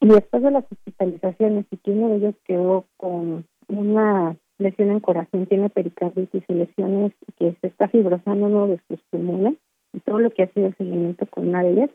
y 0.00 0.08
después 0.08 0.42
de 0.42 0.50
las 0.50 0.64
hospitalizaciones, 0.72 1.66
y 1.70 1.76
que 1.76 1.90
uno 1.90 2.08
de 2.08 2.16
ellos 2.16 2.34
quedó 2.44 2.86
con 2.96 3.44
una 3.68 4.36
lesión 4.58 4.90
en 4.90 5.00
corazón, 5.00 5.46
tiene 5.46 5.68
pericarditis 5.68 6.42
y 6.48 6.54
lesiones 6.54 7.12
que 7.38 7.54
se 7.60 7.66
está 7.66 7.88
fibrosando 7.88 8.46
uno 8.46 8.66
de 8.66 8.80
sus 8.88 9.00
pulmones, 9.10 9.54
y 9.92 10.00
todo 10.00 10.18
lo 10.18 10.30
que 10.30 10.44
ha 10.44 10.52
sido 10.52 10.68
el 10.68 10.76
seguimiento 10.76 11.26
con 11.26 11.48
una 11.48 11.62
de 11.62 11.72
ellas, 11.72 11.90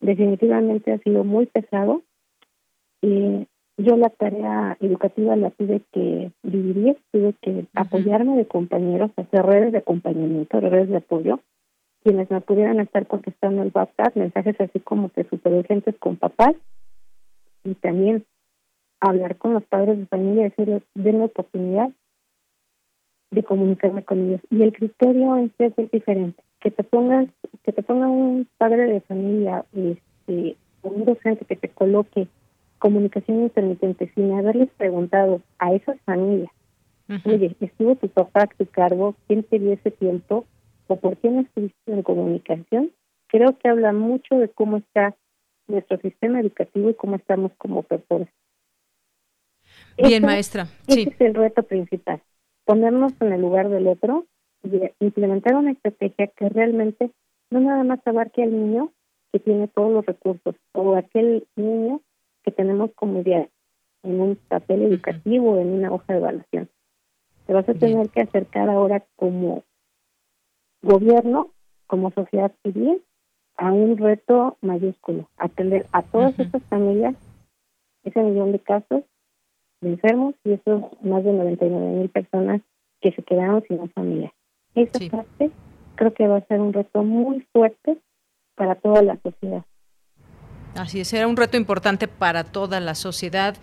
definitivamente 0.00 0.92
ha 0.92 0.98
sido 0.98 1.24
muy 1.24 1.46
pesado 1.46 2.02
y 3.02 3.46
yo 3.76 3.96
la 3.96 4.10
tarea 4.10 4.76
educativa 4.80 5.36
la 5.36 5.50
tuve 5.50 5.82
que 5.92 6.32
dividir, 6.42 6.98
tuve 7.12 7.34
que 7.40 7.66
apoyarme 7.74 8.36
de 8.36 8.46
compañeros, 8.46 9.10
hacer 9.16 9.42
redes 9.44 9.72
de 9.72 9.78
acompañamiento, 9.78 10.60
redes 10.60 10.90
de 10.90 10.98
apoyo, 10.98 11.40
quienes 12.02 12.30
me 12.30 12.40
pudieran 12.40 12.80
estar 12.80 13.06
contestando 13.06 13.62
el 13.62 13.72
WhatsApp, 13.74 14.16
mensajes 14.16 14.60
así 14.60 14.80
como 14.80 15.08
que 15.08 15.24
super 15.24 15.52
urgentes 15.52 15.94
con 15.98 16.16
papás, 16.16 16.54
y 17.64 17.74
también 17.74 18.24
hablar 19.00 19.36
con 19.36 19.54
los 19.54 19.64
padres 19.64 19.98
de 19.98 20.06
familia 20.06 20.42
y 20.42 20.50
decirles, 20.50 20.82
denme 20.94 21.24
oportunidad. 21.24 21.90
de 23.30 23.44
comunicarme 23.44 24.02
con 24.02 24.26
ellos. 24.26 24.40
Y 24.50 24.62
el 24.62 24.72
criterio 24.72 25.36
en 25.36 25.52
sí 25.56 25.64
es 25.64 25.90
diferente. 25.92 26.42
Que 26.60 26.70
te 26.70 26.84
pongas, 26.84 27.28
que 27.64 27.72
te 27.72 27.82
ponga 27.82 28.08
un 28.08 28.46
padre 28.58 28.86
de 28.86 29.00
familia, 29.00 29.64
este, 29.72 30.56
un 30.82 31.04
docente 31.04 31.44
que 31.44 31.56
te 31.56 31.68
coloque 31.68 32.28
comunicación 32.78 33.42
intermitente 33.42 34.10
sin 34.14 34.32
haberles 34.32 34.70
preguntado 34.76 35.42
a 35.58 35.72
esas 35.74 36.00
familias, 36.02 36.50
oye, 37.24 37.54
¿estuvo 37.60 37.96
tu 37.96 38.08
papá 38.08 38.44
a 38.44 38.46
tu 38.46 38.66
cargo? 38.66 39.14
¿Quién 39.26 39.42
te 39.42 39.58
dio 39.58 39.72
ese 39.72 39.90
tiempo? 39.90 40.46
¿O 40.86 40.96
por 40.96 41.16
qué 41.18 41.28
no 41.28 41.40
estuviste 41.40 41.92
en 41.92 42.02
comunicación? 42.02 42.90
Creo 43.28 43.58
que 43.58 43.68
habla 43.68 43.92
mucho 43.92 44.36
de 44.36 44.48
cómo 44.48 44.78
está 44.78 45.14
nuestro 45.68 45.98
sistema 45.98 46.40
educativo 46.40 46.90
y 46.90 46.94
cómo 46.94 47.16
estamos 47.16 47.52
como 47.58 47.82
personas. 47.82 48.28
Bien, 49.96 50.24
maestra. 50.24 50.66
Ese 50.86 51.10
es 51.10 51.20
el 51.20 51.34
reto 51.34 51.62
principal 51.62 52.22
ponernos 52.70 53.12
en 53.20 53.32
el 53.32 53.40
lugar 53.40 53.68
del 53.68 53.88
otro 53.88 54.26
y 54.62 54.90
implementar 55.00 55.54
una 55.54 55.72
estrategia 55.72 56.26
que 56.28 56.48
realmente 56.48 57.10
no 57.50 57.60
nada 57.60 57.84
más 57.84 58.00
abarque 58.06 58.42
al 58.42 58.52
niño 58.52 58.92
que 59.32 59.38
tiene 59.38 59.68
todos 59.68 59.92
los 59.92 60.06
recursos 60.06 60.54
o 60.72 60.94
aquel 60.96 61.46
niño 61.56 62.00
que 62.42 62.50
tenemos 62.50 62.90
como 62.94 63.20
ideal 63.20 63.48
en 64.02 64.20
un 64.20 64.36
papel 64.36 64.82
educativo, 64.82 65.58
en 65.58 65.68
una 65.68 65.92
hoja 65.92 66.12
de 66.12 66.18
evaluación. 66.18 66.68
Te 67.46 67.52
vas 67.52 67.68
a 67.68 67.74
tener 67.74 68.08
que 68.10 68.22
acercar 68.22 68.70
ahora 68.70 69.04
como 69.16 69.64
gobierno, 70.82 71.50
como 71.86 72.10
sociedad 72.10 72.52
civil, 72.62 73.02
a 73.56 73.72
un 73.72 73.98
reto 73.98 74.56
mayúsculo, 74.62 75.28
atender 75.36 75.86
a 75.92 76.02
todas 76.02 76.38
estas 76.38 76.62
familias, 76.64 77.14
ese 78.04 78.22
millón 78.22 78.52
de 78.52 78.58
casos 78.60 79.02
de 79.80 79.90
enfermos 79.90 80.34
y 80.44 80.52
esos 80.52 80.82
más 81.02 81.24
de 81.24 81.32
99 81.32 81.86
mil 81.98 82.08
personas 82.08 82.62
que 83.00 83.12
se 83.12 83.22
quedaron 83.22 83.62
sin 83.66 83.86
familia. 83.90 84.32
Esa 84.82 85.16
parte 85.16 85.50
creo 85.96 86.14
que 86.14 86.26
va 86.26 86.38
a 86.38 86.46
ser 86.46 86.60
un 86.60 86.72
reto 86.72 87.02
muy 87.02 87.46
fuerte 87.52 87.98
para 88.54 88.74
toda 88.74 89.02
la 89.02 89.18
sociedad. 89.22 89.64
Así 90.76 91.00
es, 91.00 91.08
será 91.08 91.26
un 91.26 91.36
reto 91.36 91.56
importante 91.56 92.08
para 92.08 92.44
toda 92.44 92.80
la 92.80 92.94
sociedad, 92.94 93.56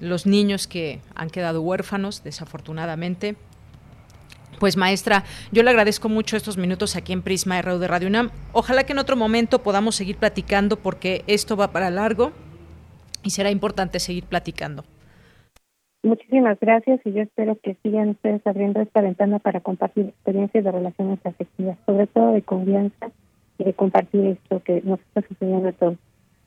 los 0.00 0.26
niños 0.26 0.66
que 0.66 1.00
han 1.14 1.28
quedado 1.28 1.60
huérfanos, 1.60 2.22
desafortunadamente. 2.22 3.36
Pues 4.60 4.76
maestra, 4.76 5.24
yo 5.50 5.64
le 5.64 5.70
agradezco 5.70 6.08
mucho 6.08 6.36
estos 6.36 6.56
minutos 6.56 6.94
aquí 6.94 7.12
en 7.12 7.22
Prisma 7.22 7.60
RU 7.62 7.78
de 7.78 7.88
Radio 7.88 8.08
UNAM. 8.08 8.30
Ojalá 8.52 8.84
que 8.84 8.92
en 8.92 9.00
otro 9.00 9.16
momento 9.16 9.62
podamos 9.62 9.96
seguir 9.96 10.16
platicando 10.16 10.76
porque 10.76 11.24
esto 11.26 11.56
va 11.56 11.72
para 11.72 11.90
largo 11.90 12.32
y 13.24 13.30
será 13.30 13.50
importante 13.50 13.98
seguir 13.98 14.24
platicando. 14.24 14.84
Muchísimas 16.02 16.58
gracias 16.60 17.00
y 17.04 17.12
yo 17.12 17.22
espero 17.22 17.56
que 17.62 17.76
sigan 17.82 18.10
ustedes 18.10 18.44
abriendo 18.44 18.80
esta 18.80 19.00
ventana 19.00 19.38
para 19.38 19.60
compartir 19.60 20.06
experiencias 20.06 20.64
de 20.64 20.72
relaciones 20.72 21.20
afectivas, 21.24 21.78
sobre 21.86 22.08
todo 22.08 22.32
de 22.32 22.42
confianza 22.42 23.10
y 23.58 23.64
de 23.64 23.72
compartir 23.72 24.26
esto 24.26 24.60
que 24.64 24.82
nos 24.82 24.98
está 25.00 25.22
sucediendo 25.28 25.68
a 25.68 25.72
todos. 25.72 25.98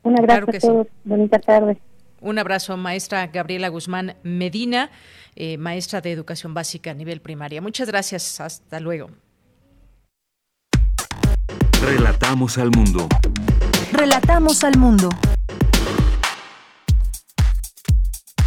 Un 0.02 0.18
abrazo 0.18 0.50
a 0.50 0.58
todos, 0.58 0.86
bonita 1.04 1.38
tarde. 1.38 1.78
Un 2.20 2.38
abrazo, 2.38 2.76
maestra 2.76 3.26
Gabriela 3.28 3.68
Guzmán 3.68 4.16
Medina, 4.22 4.90
eh, 5.36 5.56
maestra 5.56 6.02
de 6.02 6.12
educación 6.12 6.52
básica 6.52 6.90
a 6.90 6.94
nivel 6.94 7.20
primaria. 7.20 7.62
Muchas 7.62 7.88
gracias, 7.88 8.40
hasta 8.40 8.78
luego. 8.78 9.08
Relatamos 11.82 12.58
al 12.58 12.70
mundo. 12.70 13.08
Relatamos 13.92 14.64
al 14.64 14.76
mundo. 14.78 15.08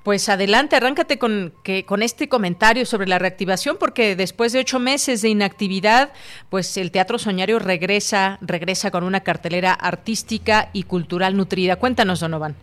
Pues 0.05 0.29
adelante, 0.29 0.76
arráncate 0.76 1.18
con, 1.18 1.53
que, 1.64 1.85
con 1.85 2.03
este 2.03 2.29
comentario 2.29 2.87
sobre 2.87 3.09
la 3.09 3.18
reactivación, 3.18 3.79
porque 3.81 4.14
después 4.14 4.53
de 4.53 4.61
ocho 4.61 4.79
meses 4.79 5.22
de 5.22 5.29
inactividad, 5.29 6.11
pues 6.51 6.76
el 6.76 6.93
Teatro 6.93 7.18
Soñario 7.18 7.59
regresa, 7.59 8.39
regresa 8.43 8.93
con 8.93 9.03
una 9.03 9.24
cartelera 9.24 9.72
artística 9.72 10.70
y 10.72 10.85
cultural 10.85 11.37
nutrida. 11.37 11.81
Cuéntanos, 11.81 12.20
Donovan. 12.20 12.55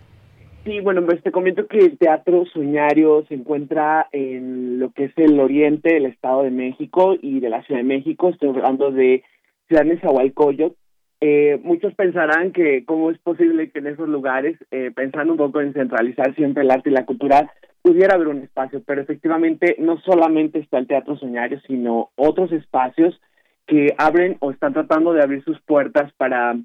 Sí, 0.63 0.79
bueno, 0.79 1.05
pues 1.05 1.21
te 1.23 1.31
comento 1.33 1.67
que 1.67 1.79
el 1.79 1.97
Teatro 1.97 2.45
Soñario 2.53 3.25
se 3.27 3.33
encuentra 3.33 4.07
en 4.13 4.79
lo 4.79 4.91
que 4.91 5.05
es 5.05 5.17
el 5.17 5.41
oriente 5.41 5.93
del 5.93 6.05
Estado 6.05 6.43
de 6.43 6.51
México 6.51 7.17
y 7.21 7.41
de 7.41 7.49
la 7.49 7.63
Ciudad 7.63 7.81
de 7.81 7.87
México. 7.87 8.29
Estoy 8.29 8.49
hablando 8.49 8.91
de 8.91 9.21
Ciudad 9.67 9.85
Nezahualcóyotl. 9.85 10.75
Eh, 11.21 11.59
muchos 11.63 11.93
pensarán 11.95 12.51
que 12.51 12.83
cómo 12.85 13.09
es 13.09 13.17
posible 13.19 13.71
que 13.71 13.79
en 13.79 13.87
esos 13.87 14.07
lugares, 14.07 14.57
eh, 14.71 14.91
pensando 14.93 15.33
un 15.33 15.37
poco 15.37 15.61
en 15.61 15.73
centralizar 15.73 16.35
siempre 16.35 16.63
el 16.63 16.71
arte 16.71 16.89
y 16.89 16.93
la 16.93 17.05
cultura, 17.05 17.51
pudiera 17.81 18.15
haber 18.15 18.27
un 18.27 18.41
espacio, 18.41 18.81
pero 18.85 19.01
efectivamente 19.01 19.75
no 19.79 19.99
solamente 20.01 20.59
está 20.59 20.77
el 20.77 20.87
Teatro 20.87 21.17
Soñario, 21.17 21.59
sino 21.67 22.09
otros 22.15 22.51
espacios 22.51 23.19
que 23.67 23.93
abren 23.97 24.37
o 24.39 24.51
están 24.51 24.73
tratando 24.73 25.13
de 25.13 25.23
abrir 25.23 25.43
sus 25.43 25.59
puertas 25.61 26.11
para 26.17 26.55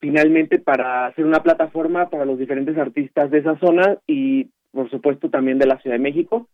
finalmente 0.00 0.58
para 0.58 1.06
hacer 1.06 1.24
una 1.24 1.42
plataforma 1.42 2.10
para 2.10 2.24
los 2.24 2.38
diferentes 2.38 2.76
artistas 2.76 3.30
de 3.30 3.38
esa 3.38 3.56
zona 3.60 3.98
y 4.06 4.50
por 4.72 4.90
supuesto 4.90 5.30
también 5.30 5.58
de 5.58 5.66
la 5.66 5.78
Ciudad 5.78 5.96
de 5.96 6.02
México. 6.02 6.48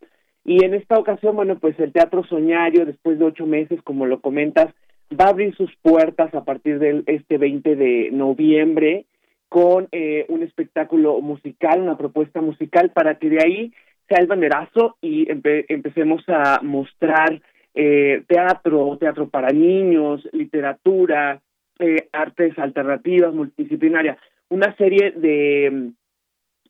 Y 0.45 0.65
en 0.65 0.75
esta 0.75 0.99
ocasión, 0.99 1.37
bueno, 1.37 1.59
pues 1.59 1.79
el 1.79 1.93
Teatro 1.93 2.25
Soñario, 2.25 2.87
después 2.87 3.19
de 3.19 3.25
ocho 3.25 3.47
meses, 3.47 3.81
como 3.83 4.07
lo 4.07 4.21
comentas, 4.21 4.75
va 5.13 5.27
a 5.27 5.31
abrir 5.31 5.55
sus 5.57 5.75
puertas 5.83 6.35
a 6.35 6.45
partir 6.45 6.79
del 6.79 7.05
este 7.07 7.39
20 7.39 7.77
de 7.77 8.11
noviembre 8.13 9.07
con 9.49 9.89
eh, 9.93 10.27
un 10.29 10.43
espectáculo 10.43 11.21
musical, 11.21 11.81
una 11.81 11.97
propuesta 11.97 12.41
musical 12.41 12.91
para 12.91 13.19
que 13.19 13.31
de 13.31 13.43
ahí 13.43 13.73
sea 14.09 14.21
el 14.21 14.27
banderazo 14.27 14.97
y 15.01 15.29
empecemos 15.31 16.23
a 16.29 16.61
mostrar 16.63 17.41
eh, 17.75 18.23
teatro, 18.27 18.97
teatro 18.99 19.29
para 19.29 19.51
niños, 19.51 20.27
literatura, 20.33 21.41
eh, 21.79 22.09
artes 22.13 22.59
alternativas, 22.59 23.35
multidisciplinaria, 23.35 24.19
una 24.49 24.75
serie 24.77 25.13
de, 25.13 25.93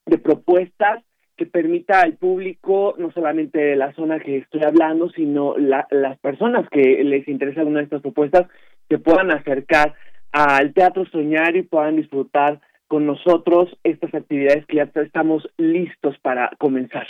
de 0.07 0.19
propuestas 0.19 1.03
que 1.39 1.47
permita 1.47 2.01
al 2.01 2.15
público, 2.15 2.97
no 2.99 3.13
solamente 3.13 3.59
de 3.59 3.77
la 3.77 3.95
zona 3.95 4.19
que 4.19 4.39
estoy 4.39 4.63
hablando, 4.65 5.09
sino 5.11 5.55
las 5.57 6.19
personas 6.19 6.69
que 6.69 7.03
les 7.05 7.27
interesa 7.29 7.61
alguna 7.61 7.79
de 7.79 7.85
estas 7.85 8.03
propuestas, 8.03 8.49
que 8.89 8.99
puedan 8.99 9.31
acercar 9.31 9.95
al 10.33 10.75
Teatro 10.75 11.07
Soñar 11.07 11.57
y 11.57 11.63
puedan 11.63 11.97
disfrutar 11.97 12.61
con 12.89 13.07
nosotros 13.07 13.69
estas 13.85 14.13
actividades 14.15 14.67
que 14.67 14.77
ya 14.77 14.91
estamos 14.95 15.49
listos 15.57 16.17
para 16.23 16.51
comenzar. 16.59 17.07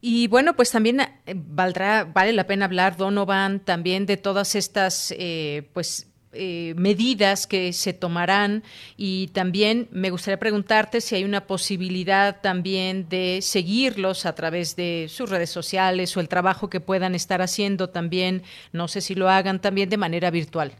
Y 0.00 0.28
bueno, 0.28 0.54
pues 0.54 0.72
también 0.72 1.00
eh, 1.00 1.34
valdrá, 1.34 2.04
vale 2.04 2.32
la 2.32 2.46
pena 2.46 2.64
hablar, 2.64 2.96
Donovan, 2.96 3.60
también 3.60 4.06
de 4.06 4.16
todas 4.16 4.54
estas, 4.54 5.14
eh, 5.18 5.68
pues 5.74 6.15
eh, 6.36 6.74
medidas 6.76 7.46
que 7.46 7.72
se 7.72 7.92
tomarán 7.92 8.62
y 8.96 9.28
también 9.28 9.88
me 9.90 10.10
gustaría 10.10 10.38
preguntarte 10.38 11.00
si 11.00 11.14
hay 11.14 11.24
una 11.24 11.42
posibilidad 11.42 12.40
también 12.40 13.08
de 13.08 13.40
seguirlos 13.42 14.26
a 14.26 14.34
través 14.34 14.76
de 14.76 15.06
sus 15.08 15.30
redes 15.30 15.50
sociales 15.50 16.16
o 16.16 16.20
el 16.20 16.28
trabajo 16.28 16.68
que 16.68 16.80
puedan 16.80 17.14
estar 17.14 17.42
haciendo 17.42 17.88
también, 17.88 18.42
no 18.72 18.88
sé 18.88 19.00
si 19.00 19.14
lo 19.14 19.28
hagan 19.28 19.60
también 19.60 19.88
de 19.88 19.96
manera 19.96 20.30
virtual. 20.30 20.72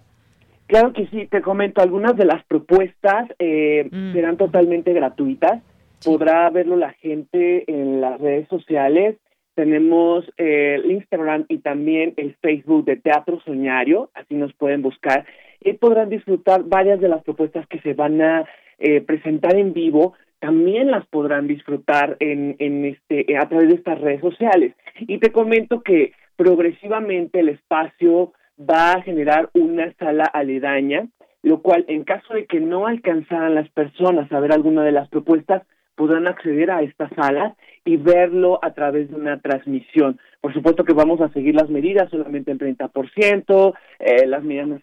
Claro 0.66 0.92
que 0.92 1.06
sí, 1.08 1.26
te 1.26 1.42
comento, 1.42 1.80
algunas 1.80 2.16
de 2.16 2.24
las 2.24 2.44
propuestas 2.44 3.28
eh, 3.38 3.88
mm. 3.90 4.12
serán 4.12 4.36
totalmente 4.36 4.92
gratuitas, 4.92 5.62
podrá 6.04 6.50
verlo 6.50 6.76
la 6.76 6.92
gente 6.92 7.64
en 7.70 8.00
las 8.00 8.20
redes 8.20 8.48
sociales, 8.48 9.16
tenemos 9.56 10.24
eh, 10.36 10.74
el 10.76 10.92
Instagram 10.92 11.46
y 11.48 11.58
también 11.58 12.12
el 12.18 12.36
Facebook 12.42 12.84
de 12.84 12.96
Teatro 12.96 13.40
Soñario, 13.40 14.10
así 14.14 14.34
nos 14.34 14.52
pueden 14.52 14.82
buscar 14.82 15.26
y 15.60 15.72
podrán 15.72 16.10
disfrutar 16.10 16.62
varias 16.64 17.00
de 17.00 17.08
las 17.08 17.24
propuestas 17.24 17.66
que 17.66 17.80
se 17.80 17.94
van 17.94 18.20
a 18.20 18.44
eh, 18.78 19.00
presentar 19.00 19.56
en 19.56 19.72
vivo, 19.72 20.12
también 20.38 20.90
las 20.90 21.06
podrán 21.06 21.48
disfrutar 21.48 22.18
en, 22.20 22.56
en 22.58 22.84
este 22.84 23.36
a 23.36 23.48
través 23.48 23.68
de 23.70 23.76
estas 23.76 23.98
redes 23.98 24.20
sociales. 24.20 24.74
Y 25.00 25.18
te 25.18 25.32
comento 25.32 25.80
que 25.80 26.12
progresivamente 26.36 27.40
el 27.40 27.48
espacio 27.48 28.34
va 28.60 28.92
a 28.92 29.02
generar 29.02 29.48
una 29.54 29.90
sala 29.94 30.24
aledaña, 30.24 31.08
lo 31.42 31.62
cual 31.62 31.86
en 31.88 32.04
caso 32.04 32.34
de 32.34 32.44
que 32.44 32.60
no 32.60 32.86
alcanzaran 32.86 33.54
las 33.54 33.70
personas 33.70 34.30
a 34.30 34.40
ver 34.40 34.52
alguna 34.52 34.84
de 34.84 34.92
las 34.92 35.08
propuestas, 35.08 35.62
puedan 35.96 36.26
acceder 36.26 36.70
a 36.70 36.82
estas 36.82 37.10
salas 37.16 37.56
y 37.84 37.96
verlo 37.96 38.60
a 38.62 38.72
través 38.72 39.10
de 39.10 39.16
una 39.16 39.40
transmisión. 39.40 40.18
Por 40.40 40.52
supuesto 40.52 40.84
que 40.84 40.92
vamos 40.92 41.20
a 41.20 41.30
seguir 41.30 41.54
las 41.54 41.70
medidas, 41.70 42.10
solamente 42.10 42.52
el 42.52 42.58
30%, 42.58 43.74
eh, 43.98 44.26
las 44.26 44.44
medidas 44.44 44.80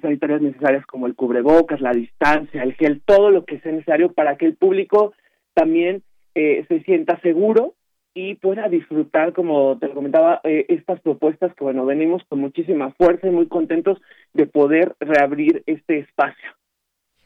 sanitarias 0.00 0.40
necesarias 0.40 0.86
como 0.86 1.06
el 1.06 1.14
cubrebocas, 1.14 1.80
la 1.80 1.92
distancia, 1.92 2.62
el 2.62 2.74
gel, 2.74 3.02
todo 3.04 3.30
lo 3.30 3.44
que 3.44 3.60
sea 3.60 3.72
necesario 3.72 4.12
para 4.12 4.36
que 4.36 4.46
el 4.46 4.56
público 4.56 5.12
también 5.54 6.02
eh, 6.34 6.64
se 6.68 6.82
sienta 6.84 7.20
seguro 7.20 7.74
y 8.14 8.34
pueda 8.34 8.68
disfrutar, 8.68 9.32
como 9.32 9.78
te 9.78 9.88
lo 9.88 9.94
comentaba, 9.94 10.40
eh, 10.44 10.66
estas 10.68 11.00
propuestas 11.00 11.54
que, 11.54 11.64
bueno, 11.64 11.86
venimos 11.86 12.22
con 12.28 12.40
muchísima 12.40 12.92
fuerza 12.92 13.26
y 13.26 13.30
muy 13.30 13.48
contentos 13.48 14.00
de 14.34 14.46
poder 14.46 14.94
reabrir 15.00 15.62
este 15.66 15.98
espacio. 15.98 16.50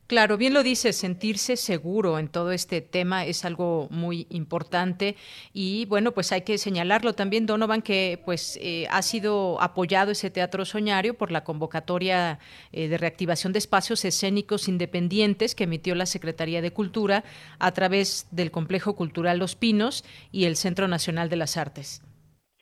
Claro, 0.06 0.36
bien 0.36 0.54
lo 0.54 0.62
dice, 0.62 0.92
sentirse 0.92 1.56
seguro 1.56 2.20
en 2.20 2.28
todo 2.28 2.52
este 2.52 2.80
tema 2.80 3.24
es 3.24 3.44
algo 3.44 3.88
muy 3.90 4.28
importante 4.30 5.16
y 5.52 5.84
bueno, 5.86 6.12
pues 6.12 6.30
hay 6.30 6.42
que 6.42 6.58
señalarlo 6.58 7.14
también, 7.14 7.44
Donovan, 7.44 7.82
que 7.82 8.20
pues 8.24 8.56
eh, 8.62 8.86
ha 8.90 9.02
sido 9.02 9.60
apoyado 9.60 10.12
ese 10.12 10.30
teatro 10.30 10.64
soñario 10.64 11.14
por 11.14 11.32
la 11.32 11.42
convocatoria 11.42 12.38
eh, 12.70 12.86
de 12.86 12.98
reactivación 12.98 13.52
de 13.52 13.58
espacios 13.58 14.04
escénicos 14.04 14.68
independientes 14.68 15.56
que 15.56 15.64
emitió 15.64 15.96
la 15.96 16.06
Secretaría 16.06 16.62
de 16.62 16.70
Cultura 16.70 17.24
a 17.58 17.72
través 17.72 18.28
del 18.30 18.52
Complejo 18.52 18.94
Cultural 18.94 19.40
Los 19.40 19.56
Pinos 19.56 20.04
y 20.30 20.44
el 20.44 20.54
Centro 20.54 20.86
Nacional 20.86 21.28
de 21.28 21.36
las 21.36 21.56
Artes. 21.56 22.02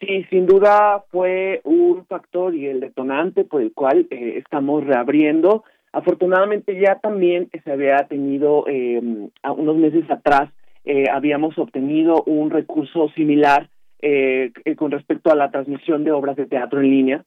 Sí, 0.01 0.25
sin 0.31 0.47
duda 0.47 1.05
fue 1.11 1.61
un 1.65 2.07
factor 2.07 2.55
y 2.55 2.67
el 2.67 2.81
detonante 2.81 3.45
por 3.45 3.61
el 3.61 3.73
cual 3.73 4.07
eh, 4.11 4.39
estamos 4.39 4.85
reabriendo 4.85 5.65
Afortunadamente 5.95 6.79
ya 6.79 6.97
también 6.97 7.49
se 7.63 7.71
había 7.71 7.99
tenido 8.09 8.67
eh, 8.67 9.01
unos 9.01 9.77
meses 9.77 10.11
atrás 10.11 10.51
eh, 10.85 11.05
habíamos 11.09 11.57
obtenido 11.57 12.25
un 12.25 12.51
recurso 12.51 13.09
similar 13.11 13.71
eh, 14.03 14.53
con 14.77 14.91
respecto 14.91 15.31
a 15.31 15.37
la 15.37 15.53
transmisión 15.53 16.03
de 16.03 16.11
obras 16.11 16.37
de 16.37 16.47
teatro 16.47 16.81
en 16.81 16.91
línea 16.91 17.25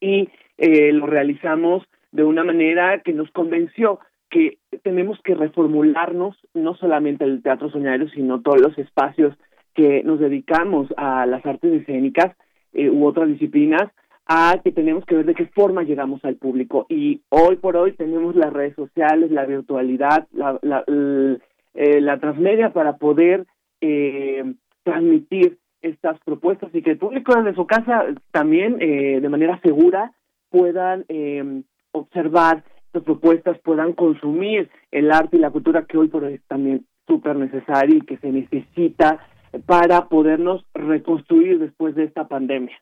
y 0.00 0.30
eh, 0.56 0.90
lo 0.92 1.06
realizamos 1.06 1.84
de 2.12 2.24
una 2.24 2.44
manera 2.44 3.02
que 3.02 3.12
nos 3.12 3.30
convenció 3.30 4.00
que 4.30 4.58
tenemos 4.82 5.20
que 5.22 5.34
reformularnos 5.34 6.34
no 6.54 6.74
solamente 6.76 7.24
el 7.24 7.42
teatro 7.42 7.70
soñario 7.70 8.08
sino 8.08 8.40
todos 8.40 8.60
los 8.60 8.76
espacios 8.78 9.36
que 9.74 10.02
nos 10.02 10.18
dedicamos 10.18 10.88
a 10.96 11.26
las 11.26 11.44
artes 11.44 11.82
escénicas 11.82 12.34
eh, 12.72 12.88
u 12.88 13.04
otras 13.04 13.28
disciplinas 13.28 13.92
a 14.26 14.60
que 14.62 14.72
tenemos 14.72 15.04
que 15.04 15.14
ver 15.14 15.26
de 15.26 15.34
qué 15.34 15.46
forma 15.46 15.84
llegamos 15.84 16.24
al 16.24 16.36
público. 16.36 16.86
Y 16.88 17.22
hoy 17.28 17.56
por 17.56 17.76
hoy 17.76 17.92
tenemos 17.92 18.34
las 18.34 18.52
redes 18.52 18.74
sociales, 18.74 19.30
la 19.30 19.46
virtualidad, 19.46 20.26
la, 20.32 20.58
la, 20.62 20.84
eh, 20.86 22.00
la 22.00 22.18
transmedia 22.18 22.72
para 22.72 22.96
poder 22.96 23.46
eh, 23.80 24.54
transmitir 24.82 25.58
estas 25.82 26.18
propuestas 26.20 26.74
y 26.74 26.82
que 26.82 26.92
el 26.92 26.98
público 26.98 27.34
desde 27.36 27.54
su 27.54 27.66
casa 27.66 28.06
también 28.32 28.78
eh, 28.80 29.20
de 29.20 29.28
manera 29.28 29.60
segura 29.60 30.12
puedan 30.50 31.04
eh, 31.08 31.62
observar 31.92 32.64
estas 32.86 33.02
propuestas, 33.04 33.58
puedan 33.58 33.92
consumir 33.92 34.70
el 34.90 35.12
arte 35.12 35.36
y 35.36 35.40
la 35.40 35.50
cultura 35.50 35.84
que 35.84 35.98
hoy 35.98 36.08
por 36.08 36.24
hoy 36.24 36.34
es 36.34 36.42
también 36.48 36.86
súper 37.06 37.36
necesaria 37.36 37.96
y 37.96 38.00
que 38.00 38.16
se 38.18 38.32
necesita 38.32 39.20
para 39.66 40.08
podernos 40.08 40.64
reconstruir 40.74 41.58
después 41.58 41.94
de 41.94 42.04
esta 42.04 42.26
pandemia. 42.26 42.76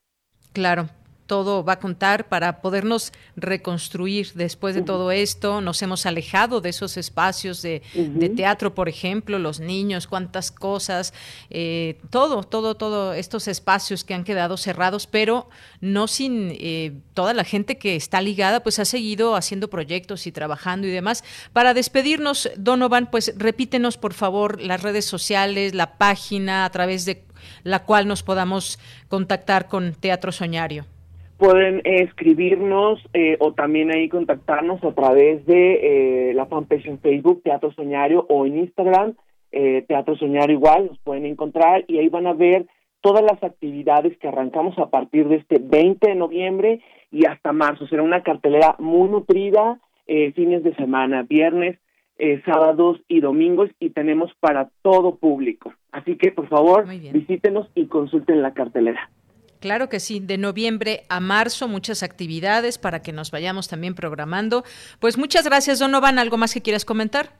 Claro, 0.52 0.84
todo 1.26 1.64
va 1.64 1.74
a 1.74 1.78
contar 1.78 2.28
para 2.28 2.60
podernos 2.60 3.12
reconstruir 3.36 4.32
después 4.34 4.74
de 4.74 4.82
todo 4.82 5.10
esto. 5.10 5.60
Nos 5.60 5.80
hemos 5.82 6.06
alejado 6.06 6.60
de 6.60 6.68
esos 6.68 6.96
espacios 6.96 7.62
de, 7.62 7.82
de 7.94 8.28
teatro, 8.28 8.74
por 8.74 8.88
ejemplo, 8.88 9.38
los 9.38 9.60
niños, 9.60 10.06
cuántas 10.06 10.50
cosas, 10.50 11.14
eh, 11.50 11.98
todo, 12.10 12.42
todo, 12.42 12.74
todo 12.74 13.14
estos 13.14 13.48
espacios 13.48 14.04
que 14.04 14.14
han 14.14 14.24
quedado 14.24 14.56
cerrados, 14.56 15.06
pero 15.06 15.48
no 15.80 16.08
sin 16.08 16.50
eh, 16.52 16.92
toda 17.14 17.32
la 17.32 17.44
gente 17.44 17.78
que 17.78 17.96
está 17.96 18.20
ligada, 18.20 18.62
pues 18.62 18.78
ha 18.78 18.84
seguido 18.84 19.36
haciendo 19.36 19.68
proyectos 19.68 20.26
y 20.26 20.32
trabajando 20.32 20.86
y 20.86 20.90
demás. 20.90 21.24
Para 21.52 21.74
despedirnos, 21.74 22.50
Donovan, 22.56 23.10
pues 23.10 23.34
repítenos, 23.36 23.96
por 23.96 24.12
favor, 24.12 24.60
las 24.60 24.82
redes 24.82 25.06
sociales, 25.06 25.74
la 25.74 25.96
página 25.96 26.64
a 26.64 26.70
través 26.70 27.04
de 27.04 27.24
la 27.62 27.84
cual 27.84 28.06
nos 28.06 28.22
podamos 28.22 28.78
contactar 29.08 29.68
con 29.68 29.94
Teatro 29.94 30.32
Soñario 30.32 30.86
pueden 31.44 31.82
escribirnos 31.84 33.00
eh, 33.12 33.36
o 33.38 33.52
también 33.52 33.90
ahí 33.90 34.08
contactarnos 34.08 34.82
a 34.82 34.92
través 34.92 35.44
de 35.44 36.30
eh, 36.30 36.34
la 36.34 36.46
fanpage 36.46 36.86
en 36.86 36.98
Facebook 37.00 37.42
Teatro 37.42 37.70
Soñario 37.72 38.24
o 38.30 38.46
en 38.46 38.58
Instagram 38.58 39.14
eh, 39.52 39.84
Teatro 39.86 40.16
Soñario 40.16 40.56
igual, 40.56 40.86
nos 40.86 40.98
pueden 41.00 41.26
encontrar 41.26 41.84
y 41.86 41.98
ahí 41.98 42.08
van 42.08 42.26
a 42.26 42.32
ver 42.32 42.66
todas 43.02 43.22
las 43.22 43.42
actividades 43.42 44.16
que 44.18 44.28
arrancamos 44.28 44.78
a 44.78 44.88
partir 44.88 45.28
de 45.28 45.36
este 45.36 45.58
20 45.60 46.08
de 46.08 46.14
noviembre 46.14 46.80
y 47.12 47.26
hasta 47.26 47.52
marzo. 47.52 47.86
Será 47.88 48.02
una 48.02 48.22
cartelera 48.22 48.76
muy 48.78 49.10
nutrida, 49.10 49.78
fines 50.06 50.64
de 50.64 50.74
semana, 50.76 51.22
viernes, 51.22 51.78
sábados 52.46 53.00
y 53.06 53.20
domingos 53.20 53.70
y 53.78 53.90
tenemos 53.90 54.32
para 54.40 54.70
todo 54.82 55.16
público. 55.16 55.74
Así 55.92 56.16
que 56.16 56.32
por 56.32 56.48
favor 56.48 56.88
visítenos 56.88 57.68
y 57.74 57.86
consulten 57.86 58.40
la 58.40 58.54
cartelera. 58.54 59.10
Claro 59.64 59.88
que 59.88 59.98
sí, 59.98 60.20
de 60.20 60.36
noviembre 60.36 61.04
a 61.08 61.20
marzo 61.20 61.68
muchas 61.68 62.02
actividades 62.02 62.76
para 62.76 63.00
que 63.00 63.12
nos 63.14 63.30
vayamos 63.30 63.66
también 63.66 63.94
programando. 63.94 64.62
Pues 65.00 65.16
muchas 65.16 65.46
gracias, 65.46 65.78
Donovan. 65.78 66.18
¿Algo 66.18 66.36
más 66.36 66.52
que 66.52 66.60
quieras 66.60 66.84
comentar? 66.84 67.30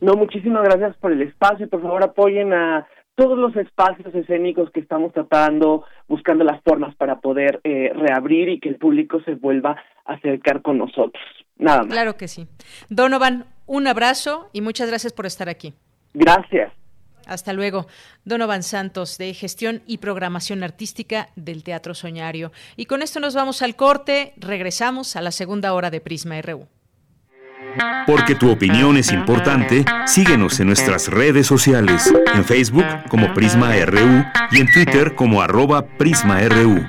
No, 0.00 0.12
muchísimas 0.12 0.62
gracias 0.62 0.96
por 0.98 1.10
el 1.10 1.22
espacio. 1.22 1.68
Por 1.68 1.82
favor, 1.82 2.04
apoyen 2.04 2.52
a 2.52 2.86
todos 3.16 3.36
los 3.36 3.56
espacios 3.56 4.14
escénicos 4.14 4.70
que 4.70 4.78
estamos 4.78 5.12
tratando, 5.12 5.84
buscando 6.06 6.44
las 6.44 6.62
formas 6.62 6.94
para 6.94 7.18
poder 7.18 7.60
eh, 7.64 7.90
reabrir 7.92 8.50
y 8.50 8.60
que 8.60 8.68
el 8.68 8.76
público 8.76 9.20
se 9.24 9.34
vuelva 9.34 9.76
a 10.04 10.12
acercar 10.12 10.62
con 10.62 10.78
nosotros. 10.78 11.24
Nada 11.58 11.78
más. 11.78 11.88
Claro 11.88 12.16
que 12.16 12.28
sí. 12.28 12.46
Donovan, 12.88 13.46
un 13.66 13.88
abrazo 13.88 14.48
y 14.52 14.60
muchas 14.60 14.88
gracias 14.88 15.12
por 15.12 15.26
estar 15.26 15.48
aquí. 15.48 15.74
Gracias. 16.12 16.72
Hasta 17.26 17.52
luego. 17.52 17.86
Donovan 18.24 18.62
Santos, 18.62 19.18
de 19.18 19.34
Gestión 19.34 19.82
y 19.86 19.98
Programación 19.98 20.62
Artística 20.62 21.28
del 21.36 21.62
Teatro 21.62 21.94
Soñario. 21.94 22.52
Y 22.76 22.86
con 22.86 23.02
esto 23.02 23.20
nos 23.20 23.34
vamos 23.34 23.62
al 23.62 23.76
corte. 23.76 24.34
Regresamos 24.36 25.16
a 25.16 25.22
la 25.22 25.30
segunda 25.30 25.72
hora 25.72 25.90
de 25.90 26.00
Prisma 26.00 26.40
RU. 26.42 26.66
Porque 28.06 28.34
tu 28.34 28.50
opinión 28.50 28.96
es 28.96 29.10
importante, 29.10 29.84
síguenos 30.06 30.60
en 30.60 30.68
nuestras 30.68 31.08
redes 31.08 31.46
sociales, 31.46 32.12
en 32.34 32.44
Facebook 32.44 32.84
como 33.08 33.32
Prisma 33.34 33.74
RU 33.84 34.24
y 34.52 34.60
en 34.60 34.70
Twitter 34.72 35.14
como 35.14 35.42
arroba 35.42 35.84
PrismaRU. 35.86 36.86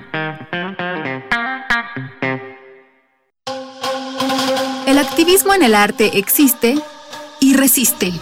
El 4.86 4.99
activismo 4.99 5.53
en 5.53 5.63
el 5.63 5.73
arte 5.73 6.17
existe 6.19 6.75
y 7.39 7.55
resiste 7.55 8.13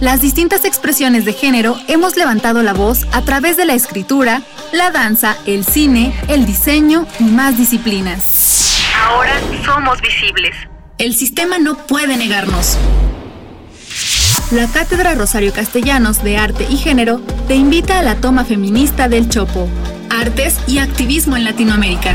las 0.00 0.20
distintas 0.20 0.64
expresiones 0.64 1.24
de 1.24 1.32
género 1.32 1.76
hemos 1.86 2.16
levantado 2.16 2.62
la 2.62 2.72
voz 2.72 3.06
a 3.12 3.22
través 3.22 3.56
de 3.56 3.64
la 3.64 3.74
escritura, 3.74 4.42
la 4.72 4.90
danza, 4.90 5.36
el 5.46 5.64
cine, 5.64 6.12
el 6.28 6.44
diseño 6.44 7.06
y 7.20 7.24
más 7.24 7.56
disciplinas. 7.56 8.82
Ahora 9.00 9.32
somos 9.64 10.00
visibles. 10.00 10.56
El 10.98 11.14
sistema 11.14 11.58
no 11.58 11.76
puede 11.76 12.16
negarnos. 12.16 12.76
La 14.50 14.66
Cátedra 14.66 15.14
Rosario 15.14 15.52
Castellanos 15.52 16.22
de 16.22 16.36
Arte 16.36 16.66
y 16.68 16.76
Género 16.76 17.20
te 17.48 17.54
invita 17.54 17.98
a 17.98 18.02
la 18.02 18.16
toma 18.16 18.44
feminista 18.44 19.08
del 19.08 19.28
Chopo, 19.28 19.68
Artes 20.10 20.58
y 20.66 20.78
Activismo 20.78 21.36
en 21.36 21.44
Latinoamérica. 21.44 22.14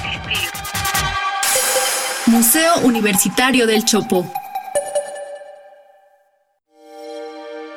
Museo 2.30 2.80
Universitario 2.84 3.66
del 3.66 3.84
Chopo. 3.84 4.32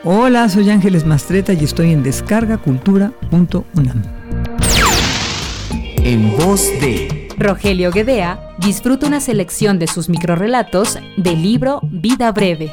Hola, 0.04 0.48
soy 0.48 0.68
Ángeles 0.68 1.06
Mastreta 1.06 1.54
y 1.54 1.64
estoy 1.64 1.92
en 1.92 2.02
descargacultura.unam. 2.02 4.02
En 6.04 6.36
voz 6.36 6.60
de 6.80 7.28
Rogelio 7.38 7.92
Guedea 7.92 8.56
disfruta 8.58 9.06
una 9.06 9.20
selección 9.20 9.78
de 9.78 9.86
sus 9.86 10.10
microrelatos 10.10 10.98
del 11.16 11.40
libro 11.40 11.80
Vida 11.84 12.30
Breve. 12.32 12.72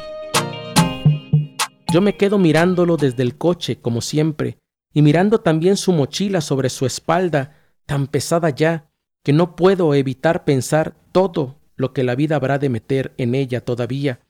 Yo 1.90 2.00
me 2.00 2.16
quedo 2.16 2.38
mirándolo 2.38 2.96
desde 2.96 3.24
el 3.24 3.36
coche, 3.36 3.80
como 3.80 4.00
siempre, 4.00 4.58
y 4.94 5.02
mirando 5.02 5.40
también 5.40 5.76
su 5.76 5.92
mochila 5.92 6.40
sobre 6.40 6.70
su 6.70 6.86
espalda, 6.86 7.56
tan 7.84 8.06
pesada 8.06 8.50
ya, 8.50 8.88
que 9.24 9.32
no 9.32 9.56
puedo 9.56 9.92
evitar 9.94 10.44
pensar 10.44 10.94
todo 11.10 11.58
lo 11.76 11.92
que 11.92 12.04
la 12.04 12.14
vida 12.14 12.36
habrá 12.36 12.58
de 12.58 12.68
meter 12.68 13.12
en 13.18 13.34
ella 13.34 13.64
todavía. 13.64 14.20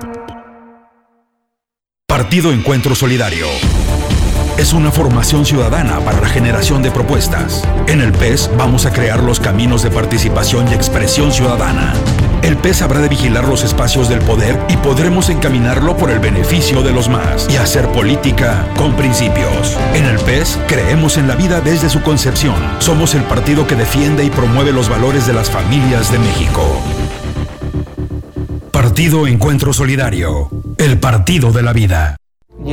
Partido 2.08 2.53
Encuentro 2.53 2.95
Solidario. 2.95 3.47
Es 4.58 4.74
una 4.74 4.91
formación 4.91 5.45
ciudadana 5.45 5.99
para 5.99 6.20
la 6.20 6.28
generación 6.28 6.82
de 6.82 6.89
propuestas. 6.89 7.64
En 7.86 8.01
el 8.01 8.12
PES 8.12 8.49
vamos 8.58 8.88
a 8.88 8.91
crear 8.91 9.22
los 9.22 9.39
caminos 9.39 9.84
de 9.84 9.91
participación 9.91 10.68
y 10.68 10.74
expresión 10.74 11.32
ciudadana. 11.32 11.93
El 12.41 12.58
PES 12.58 12.82
habrá 12.82 12.99
de 12.99 13.08
vigilar 13.08 13.47
los 13.47 13.64
espacios 13.64 14.10
del 14.10 14.20
poder 14.20 14.60
y 14.68 14.76
podremos 14.78 15.30
encaminarlo 15.30 15.95
por 15.95 16.10
el 16.10 16.20
beneficio 16.20 16.82
de 16.82 16.91
los 16.91 17.08
más 17.08 17.47
y 17.51 17.58
hacer 17.58 17.88
política 17.89 18.68
con 18.76 18.95
principios. 18.95 19.78
En 19.93 20.05
el 20.05 20.18
PES 20.18 20.58
creemos 20.68 21.18
en 21.18 21.28
la 21.28 21.36
vida 21.36 21.62
desde 21.62 21.88
su 21.88 22.01
concepción. 22.01 22.55
Somos 22.80 23.14
el 23.14 23.22
partido 23.24 23.68
que 23.68 23.76
defiende 23.76 24.26
y 24.26 24.32
promueve 24.32 24.74
los 24.74 24.89
valores 24.89 25.28
de 25.28 25.34
las 25.34 25.51
familias 25.51 26.12
de 26.12 26.18
México. 26.18 26.82
Partido 28.72 29.28
Encuentro 29.28 29.72
Solidario. 29.72 30.49
El 30.80 30.99
partido 30.99 31.51
de 31.51 31.62
la 31.62 31.74
vida. 31.74 32.16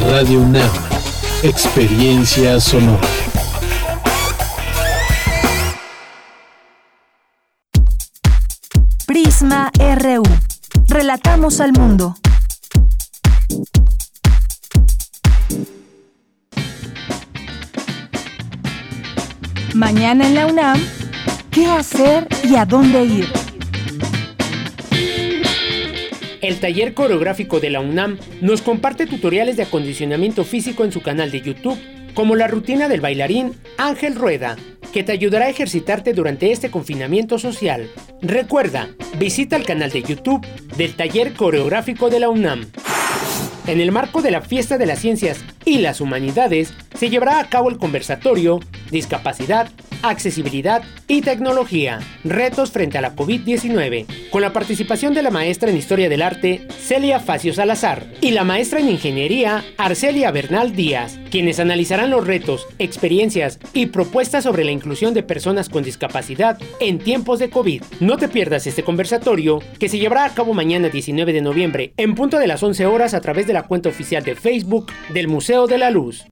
Radio 0.00 0.40
UNAM. 0.40 0.70
Experiencia 1.42 2.58
sonora. 2.60 3.06
Prisma 9.06 9.70
RU. 9.78 10.22
Relatamos 10.88 11.60
al 11.60 11.72
mundo. 11.72 12.14
Mañana 19.74 20.26
en 20.26 20.34
la 20.34 20.46
UNAM, 20.46 20.80
¿qué 21.50 21.66
hacer 21.66 22.28
y 22.44 22.56
a 22.56 22.64
dónde 22.64 23.04
ir? 23.04 23.51
El 26.42 26.58
taller 26.58 26.92
coreográfico 26.92 27.60
de 27.60 27.70
la 27.70 27.78
UNAM 27.78 28.18
nos 28.40 28.62
comparte 28.62 29.06
tutoriales 29.06 29.56
de 29.56 29.62
acondicionamiento 29.62 30.42
físico 30.42 30.84
en 30.84 30.90
su 30.90 31.00
canal 31.00 31.30
de 31.30 31.40
YouTube, 31.40 31.78
como 32.14 32.34
la 32.34 32.48
rutina 32.48 32.88
del 32.88 33.00
bailarín 33.00 33.52
Ángel 33.78 34.16
Rueda, 34.16 34.56
que 34.92 35.04
te 35.04 35.12
ayudará 35.12 35.46
a 35.46 35.50
ejercitarte 35.50 36.12
durante 36.12 36.50
este 36.50 36.68
confinamiento 36.68 37.38
social. 37.38 37.88
Recuerda, 38.20 38.88
visita 39.18 39.54
el 39.54 39.64
canal 39.64 39.90
de 39.92 40.02
YouTube 40.02 40.44
del 40.76 40.96
taller 40.96 41.32
coreográfico 41.34 42.10
de 42.10 42.18
la 42.18 42.28
UNAM. 42.28 42.66
En 43.66 43.80
el 43.80 43.92
marco 43.92 44.22
de 44.22 44.32
la 44.32 44.40
Fiesta 44.40 44.76
de 44.76 44.86
las 44.86 44.98
Ciencias 44.98 45.44
y 45.64 45.78
las 45.78 46.00
Humanidades, 46.00 46.74
se 46.94 47.10
llevará 47.10 47.38
a 47.38 47.48
cabo 47.48 47.70
el 47.70 47.78
conversatorio 47.78 48.58
Discapacidad, 48.90 49.68
Accesibilidad 50.02 50.82
y 51.06 51.22
Tecnología, 51.22 52.00
retos 52.24 52.72
frente 52.72 52.98
a 52.98 53.00
la 53.00 53.14
COVID-19, 53.14 54.30
con 54.30 54.42
la 54.42 54.52
participación 54.52 55.14
de 55.14 55.22
la 55.22 55.30
maestra 55.30 55.70
en 55.70 55.76
Historia 55.76 56.08
del 56.08 56.22
Arte, 56.22 56.66
Celia 56.76 57.20
Facio 57.20 57.54
Salazar, 57.54 58.04
y 58.20 58.32
la 58.32 58.42
maestra 58.42 58.80
en 58.80 58.90
Ingeniería, 58.90 59.64
Arcelia 59.78 60.32
Bernal 60.32 60.74
Díaz, 60.74 61.18
quienes 61.30 61.60
analizarán 61.60 62.10
los 62.10 62.26
retos, 62.26 62.66
experiencias 62.78 63.60
y 63.72 63.86
propuestas 63.86 64.44
sobre 64.44 64.64
la 64.64 64.72
inclusión 64.72 65.14
de 65.14 65.22
personas 65.22 65.68
con 65.68 65.84
discapacidad 65.84 66.58
en 66.80 66.98
tiempos 66.98 67.38
de 67.38 67.48
COVID. 67.48 67.82
No 68.00 68.18
te 68.18 68.28
pierdas 68.28 68.66
este 68.66 68.82
conversatorio 68.82 69.60
que 69.78 69.88
se 69.88 69.98
llevará 69.98 70.24
a 70.24 70.34
cabo 70.34 70.52
mañana 70.52 70.88
19 70.88 71.32
de 71.32 71.40
noviembre 71.40 71.94
en 71.96 72.14
punto 72.14 72.38
de 72.38 72.48
las 72.48 72.62
11 72.62 72.84
horas 72.86 73.14
a 73.14 73.20
través 73.20 73.46
de 73.46 73.51
la 73.52 73.64
cuenta 73.64 73.88
oficial 73.88 74.22
de 74.24 74.34
Facebook 74.34 74.92
del 75.12 75.28
Museo 75.28 75.66
de 75.66 75.78
la 75.78 75.90
Luz. 75.90 76.24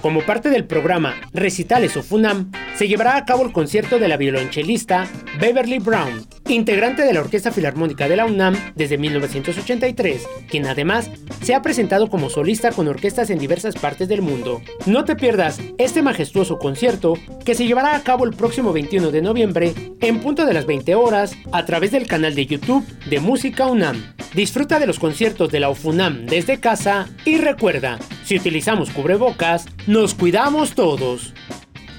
Como 0.00 0.22
parte 0.22 0.48
del 0.48 0.64
programa 0.64 1.14
Recitales 1.34 1.94
of 1.98 2.10
UNAM, 2.10 2.50
se 2.74 2.88
llevará 2.88 3.16
a 3.16 3.26
cabo 3.26 3.44
el 3.44 3.52
concierto 3.52 3.98
de 3.98 4.08
la 4.08 4.16
violonchelista 4.16 5.06
Beverly 5.38 5.78
Brown, 5.78 6.26
integrante 6.48 7.02
de 7.02 7.12
la 7.12 7.20
Orquesta 7.20 7.52
Filarmónica 7.52 8.08
de 8.08 8.16
la 8.16 8.24
UNAM 8.24 8.56
desde 8.74 8.96
1983, 8.96 10.26
quien 10.48 10.66
además 10.66 11.10
se 11.42 11.54
ha 11.54 11.60
presentado 11.60 12.08
como 12.08 12.30
solista 12.30 12.72
con 12.72 12.88
orquestas 12.88 13.28
en 13.28 13.38
diversas 13.38 13.74
partes 13.74 14.08
del 14.08 14.22
mundo. 14.22 14.62
No 14.86 15.04
te 15.04 15.16
pierdas 15.16 15.60
este 15.76 16.00
majestuoso 16.00 16.58
concierto 16.58 17.18
que 17.44 17.54
se 17.54 17.66
llevará 17.66 17.94
a 17.94 18.02
cabo 18.02 18.24
el 18.24 18.32
próximo 18.32 18.72
21 18.72 19.10
de 19.10 19.20
noviembre 19.20 19.74
en 20.00 20.20
punto 20.20 20.46
de 20.46 20.54
las 20.54 20.64
20 20.64 20.94
horas 20.94 21.36
a 21.52 21.66
través 21.66 21.90
del 21.90 22.06
canal 22.06 22.34
de 22.34 22.46
YouTube 22.46 22.86
de 23.10 23.20
Música 23.20 23.66
UNAM. 23.66 24.14
Disfruta 24.34 24.78
de 24.78 24.86
los 24.86 25.00
conciertos 25.00 25.50
de 25.50 25.58
la 25.58 25.70
UFUNAM 25.70 26.26
desde 26.26 26.60
casa 26.60 27.08
y 27.24 27.38
recuerda, 27.38 27.98
si 28.24 28.36
utilizamos 28.36 28.90
cubrebocas, 28.90 29.66
nos 29.90 30.14
cuidamos 30.14 30.76
todos. 30.76 31.34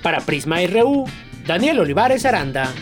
Para 0.02 0.22
Prisma 0.22 0.66
RU, 0.66 1.04
Daniel 1.46 1.80
Olivares 1.80 2.26
Aranda. 2.26 2.74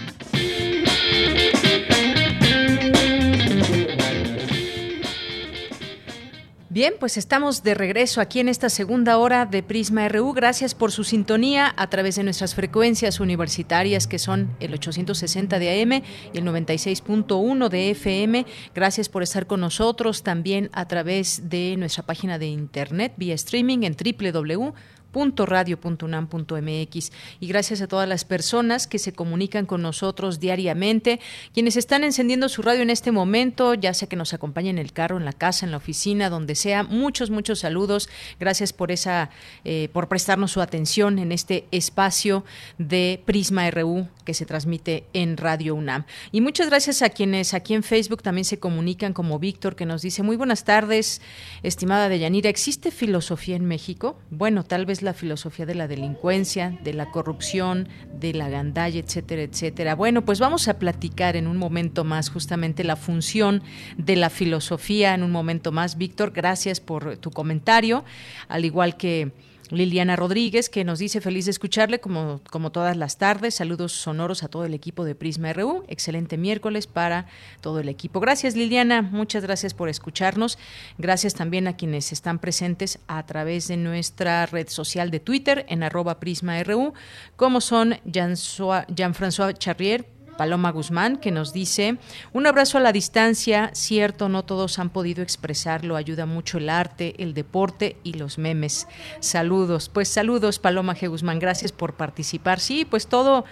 Bien, 6.71 6.93
pues 6.99 7.17
estamos 7.17 7.63
de 7.63 7.73
regreso 7.73 8.21
aquí 8.21 8.39
en 8.39 8.47
esta 8.47 8.69
segunda 8.69 9.17
hora 9.17 9.47
de 9.47 9.63
Prisma 9.63 10.07
RU. 10.07 10.33
Gracias 10.33 10.75
por 10.75 10.91
su 10.91 11.03
sintonía 11.03 11.73
a 11.75 11.89
través 11.89 12.15
de 12.15 12.23
nuestras 12.23 12.53
frecuencias 12.53 13.19
universitarias 13.19 14.05
que 14.05 14.19
son 14.19 14.55
el 14.59 14.75
860 14.75 15.57
de 15.57 15.81
AM 15.81 15.91
y 16.31 16.37
el 16.37 16.45
96.1 16.45 17.69
de 17.69 17.89
FM. 17.89 18.45
Gracias 18.75 19.09
por 19.09 19.23
estar 19.23 19.47
con 19.47 19.61
nosotros 19.61 20.21
también 20.21 20.69
a 20.71 20.87
través 20.87 21.49
de 21.49 21.75
nuestra 21.75 22.05
página 22.05 22.37
de 22.37 22.45
internet 22.45 23.13
vía 23.17 23.33
streaming 23.33 23.79
en 23.81 23.95
www 23.97 24.73
radio.unam.mx 25.13 27.11
y 27.39 27.47
gracias 27.47 27.81
a 27.81 27.87
todas 27.87 28.07
las 28.07 28.25
personas 28.25 28.87
que 28.87 28.99
se 28.99 29.13
comunican 29.13 29.65
con 29.65 29.81
nosotros 29.81 30.39
diariamente, 30.39 31.19
quienes 31.53 31.77
están 31.77 32.03
encendiendo 32.03 32.49
su 32.49 32.61
radio 32.61 32.81
en 32.81 32.89
este 32.89 33.11
momento, 33.11 33.73
ya 33.73 33.93
sea 33.93 34.07
que 34.07 34.15
nos 34.15 34.33
acompañen 34.33 34.77
en 34.77 34.85
el 34.85 34.93
carro, 34.93 35.17
en 35.17 35.25
la 35.25 35.33
casa, 35.33 35.65
en 35.65 35.71
la 35.71 35.77
oficina, 35.77 36.29
donde 36.29 36.55
sea, 36.55 36.83
muchos, 36.83 37.29
muchos 37.29 37.59
saludos, 37.59 38.09
gracias 38.39 38.73
por 38.73 38.91
esa, 38.91 39.29
eh, 39.65 39.89
por 39.93 40.07
prestarnos 40.07 40.51
su 40.51 40.61
atención 40.61 41.19
en 41.19 41.31
este 41.31 41.65
espacio 41.71 42.43
de 42.77 43.21
Prisma 43.25 43.69
RU 43.71 44.07
que 44.25 44.33
se 44.33 44.45
transmite 44.45 45.05
en 45.13 45.37
Radio 45.37 45.73
UNAM. 45.73 46.05
Y 46.31 46.41
muchas 46.41 46.69
gracias 46.69 47.01
a 47.01 47.09
quienes 47.09 47.53
aquí 47.55 47.73
en 47.73 47.81
Facebook 47.81 48.21
también 48.21 48.45
se 48.45 48.59
comunican, 48.59 49.13
como 49.13 49.39
Víctor, 49.39 49.75
que 49.75 49.87
nos 49.87 50.03
dice, 50.03 50.21
muy 50.21 50.35
buenas 50.35 50.65
tardes, 50.65 51.21
estimada 51.63 52.09
Deyanira, 52.09 52.49
¿existe 52.49 52.91
filosofía 52.91 53.55
en 53.55 53.65
México? 53.65 54.19
Bueno, 54.29 54.63
tal 54.63 54.85
vez 54.85 54.98
la 55.01 55.13
filosofía 55.13 55.65
de 55.65 55.75
la 55.75 55.87
delincuencia, 55.87 56.77
de 56.83 56.93
la 56.93 57.11
corrupción, 57.11 57.87
de 58.13 58.33
la 58.33 58.49
gandalla, 58.49 58.99
etcétera, 58.99 59.43
etcétera. 59.43 59.95
Bueno, 59.95 60.25
pues 60.25 60.39
vamos 60.39 60.67
a 60.67 60.79
platicar 60.79 61.35
en 61.35 61.47
un 61.47 61.57
momento 61.57 62.03
más 62.03 62.29
justamente 62.29 62.83
la 62.83 62.95
función 62.95 63.63
de 63.97 64.15
la 64.15 64.29
filosofía 64.29 65.13
en 65.13 65.23
un 65.23 65.31
momento 65.31 65.71
más. 65.71 65.97
Víctor, 65.97 66.31
gracias 66.31 66.79
por 66.79 67.17
tu 67.17 67.31
comentario, 67.31 68.03
al 68.47 68.65
igual 68.65 68.97
que 68.97 69.31
Liliana 69.69 70.15
Rodríguez, 70.15 70.69
que 70.69 70.83
nos 70.83 70.99
dice 70.99 71.21
feliz 71.21 71.45
de 71.45 71.51
escucharle 71.51 71.99
como, 71.99 72.41
como 72.49 72.71
todas 72.71 72.97
las 72.97 73.17
tardes. 73.17 73.55
Saludos 73.55 73.91
sonoros 73.91 74.43
a 74.43 74.47
todo 74.47 74.65
el 74.65 74.73
equipo 74.73 75.05
de 75.05 75.15
Prisma 75.15 75.53
RU. 75.53 75.83
Excelente 75.87 76.37
miércoles 76.37 76.87
para 76.87 77.27
todo 77.61 77.79
el 77.79 77.89
equipo. 77.89 78.19
Gracias 78.19 78.55
Liliana, 78.55 79.01
muchas 79.01 79.43
gracias 79.43 79.73
por 79.73 79.89
escucharnos. 79.89 80.57
Gracias 80.97 81.33
también 81.33 81.67
a 81.67 81.77
quienes 81.77 82.11
están 82.11 82.39
presentes 82.39 82.99
a 83.07 83.25
través 83.25 83.67
de 83.67 83.77
nuestra 83.77 84.45
red 84.45 84.69
social 84.69 85.11
de 85.11 85.19
Twitter 85.19 85.65
en 85.69 85.83
arroba 85.83 86.19
Prisma 86.19 86.61
RU, 86.63 86.93
como 87.35 87.61
son 87.61 87.95
Jean-François 88.05 89.53
Charrier, 89.57 90.07
Paloma 90.39 90.71
Guzmán, 90.71 91.17
que 91.17 91.31
nos 91.31 91.51
dice, 91.51 91.97
un 92.31 92.47
abrazo 92.47 92.77
a 92.77 92.81
la 92.81 92.93
distancia, 92.93 93.71
cierto, 93.73 94.29
no 94.29 94.43
todos 94.43 94.79
han 94.79 94.89
podido 94.89 95.21
expresarlo, 95.21 95.97
ayuda 95.97 96.25
mucho 96.25 96.59
el 96.59 96.69
arte, 96.69 97.13
el 97.21 97.33
deporte 97.33 97.97
y 98.05 98.13
los 98.13 98.37
memes. 98.37 98.87
Saludos, 99.19 99.89
pues 99.89 100.07
saludos 100.07 100.57
Paloma 100.57 100.95
G. 100.95 101.09
Guzmán, 101.09 101.39
gracias 101.39 101.73
por 101.73 101.95
participar. 101.95 102.61
Sí, 102.61 102.85
pues 102.85 103.07
todo 103.07 103.43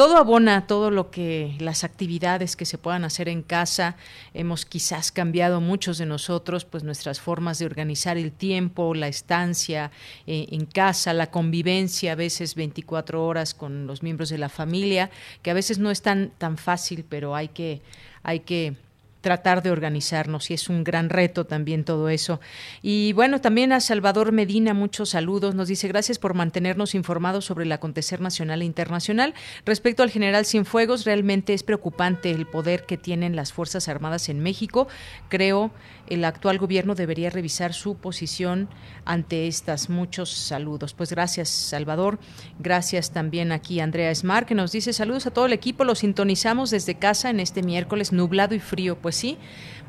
todo 0.00 0.16
abona, 0.16 0.66
todo 0.66 0.90
lo 0.90 1.10
que 1.10 1.54
las 1.58 1.84
actividades 1.84 2.56
que 2.56 2.64
se 2.64 2.78
puedan 2.78 3.04
hacer 3.04 3.28
en 3.28 3.42
casa, 3.42 3.96
hemos 4.32 4.64
quizás 4.64 5.12
cambiado 5.12 5.60
muchos 5.60 5.98
de 5.98 6.06
nosotros, 6.06 6.64
pues 6.64 6.84
nuestras 6.84 7.20
formas 7.20 7.58
de 7.58 7.66
organizar 7.66 8.16
el 8.16 8.32
tiempo, 8.32 8.94
la 8.94 9.08
estancia 9.08 9.90
eh, 10.26 10.46
en 10.52 10.64
casa, 10.64 11.12
la 11.12 11.30
convivencia 11.30 12.12
a 12.12 12.14
veces 12.14 12.54
24 12.54 13.22
horas 13.22 13.52
con 13.52 13.86
los 13.86 14.02
miembros 14.02 14.30
de 14.30 14.38
la 14.38 14.48
familia, 14.48 15.10
que 15.42 15.50
a 15.50 15.54
veces 15.54 15.78
no 15.78 15.90
es 15.90 16.00
tan, 16.00 16.30
tan 16.38 16.56
fácil, 16.56 17.04
pero 17.06 17.36
hay 17.36 17.48
que, 17.48 17.82
hay 18.22 18.40
que 18.40 18.76
tratar 19.20 19.62
de 19.62 19.70
organizarnos 19.70 20.50
y 20.50 20.54
es 20.54 20.68
un 20.68 20.84
gran 20.84 21.10
reto 21.10 21.44
también 21.44 21.84
todo 21.84 22.08
eso. 22.08 22.40
Y 22.82 23.12
bueno, 23.12 23.40
también 23.40 23.72
a 23.72 23.80
Salvador 23.80 24.32
Medina, 24.32 24.74
muchos 24.74 25.10
saludos. 25.10 25.54
Nos 25.54 25.68
dice 25.68 25.88
gracias 25.88 26.18
por 26.18 26.34
mantenernos 26.34 26.94
informados 26.94 27.44
sobre 27.44 27.64
el 27.64 27.72
acontecer 27.72 28.20
nacional 28.20 28.62
e 28.62 28.64
internacional. 28.64 29.34
Respecto 29.64 30.02
al 30.02 30.10
general 30.10 30.46
Cienfuegos, 30.46 31.04
realmente 31.04 31.54
es 31.54 31.62
preocupante 31.62 32.30
el 32.30 32.46
poder 32.46 32.86
que 32.86 32.96
tienen 32.96 33.36
las 33.36 33.52
Fuerzas 33.52 33.88
Armadas 33.88 34.28
en 34.28 34.40
México. 34.40 34.88
Creo 35.28 35.70
el 36.10 36.24
actual 36.24 36.58
gobierno 36.58 36.94
debería 36.96 37.30
revisar 37.30 37.72
su 37.72 37.94
posición 37.94 38.68
ante 39.04 39.46
estas. 39.46 39.88
Muchos 39.88 40.30
saludos. 40.30 40.92
Pues 40.92 41.10
gracias, 41.10 41.48
Salvador. 41.48 42.18
Gracias 42.58 43.12
también 43.12 43.52
aquí 43.52 43.78
Andrea 43.80 44.12
Smart, 44.14 44.46
que 44.46 44.56
nos 44.56 44.72
dice 44.72 44.92
saludos 44.92 45.26
a 45.26 45.30
todo 45.30 45.46
el 45.46 45.52
equipo. 45.52 45.84
Lo 45.84 45.94
sintonizamos 45.94 46.70
desde 46.70 46.96
casa 46.96 47.30
en 47.30 47.38
este 47.38 47.62
miércoles 47.62 48.12
nublado 48.12 48.56
y 48.56 48.58
frío. 48.58 48.96
Pues 48.96 49.09
sí, 49.12 49.38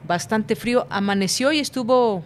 bastante 0.08 0.56
frío. 0.56 0.88
Amaneció 0.90 1.52
y 1.52 1.60
estuvo 1.60 2.24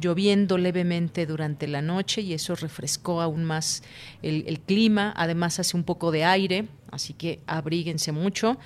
lloviendo 0.00 0.58
levemente 0.58 1.26
durante 1.26 1.66
la 1.66 1.82
noche 1.82 2.22
y 2.22 2.32
eso 2.32 2.54
refrescó 2.54 3.20
aún 3.20 3.44
más 3.44 3.82
el, 4.22 4.44
el, 4.46 4.60
clima. 4.60 5.12
Además 5.16 5.58
hace 5.58 5.76
un 5.76 5.84
poco 5.84 6.10
de 6.10 6.24
aire, 6.24 6.66
así 6.90 7.12
que 7.12 7.40
abríguense 7.46 8.12
mucho 8.12 8.58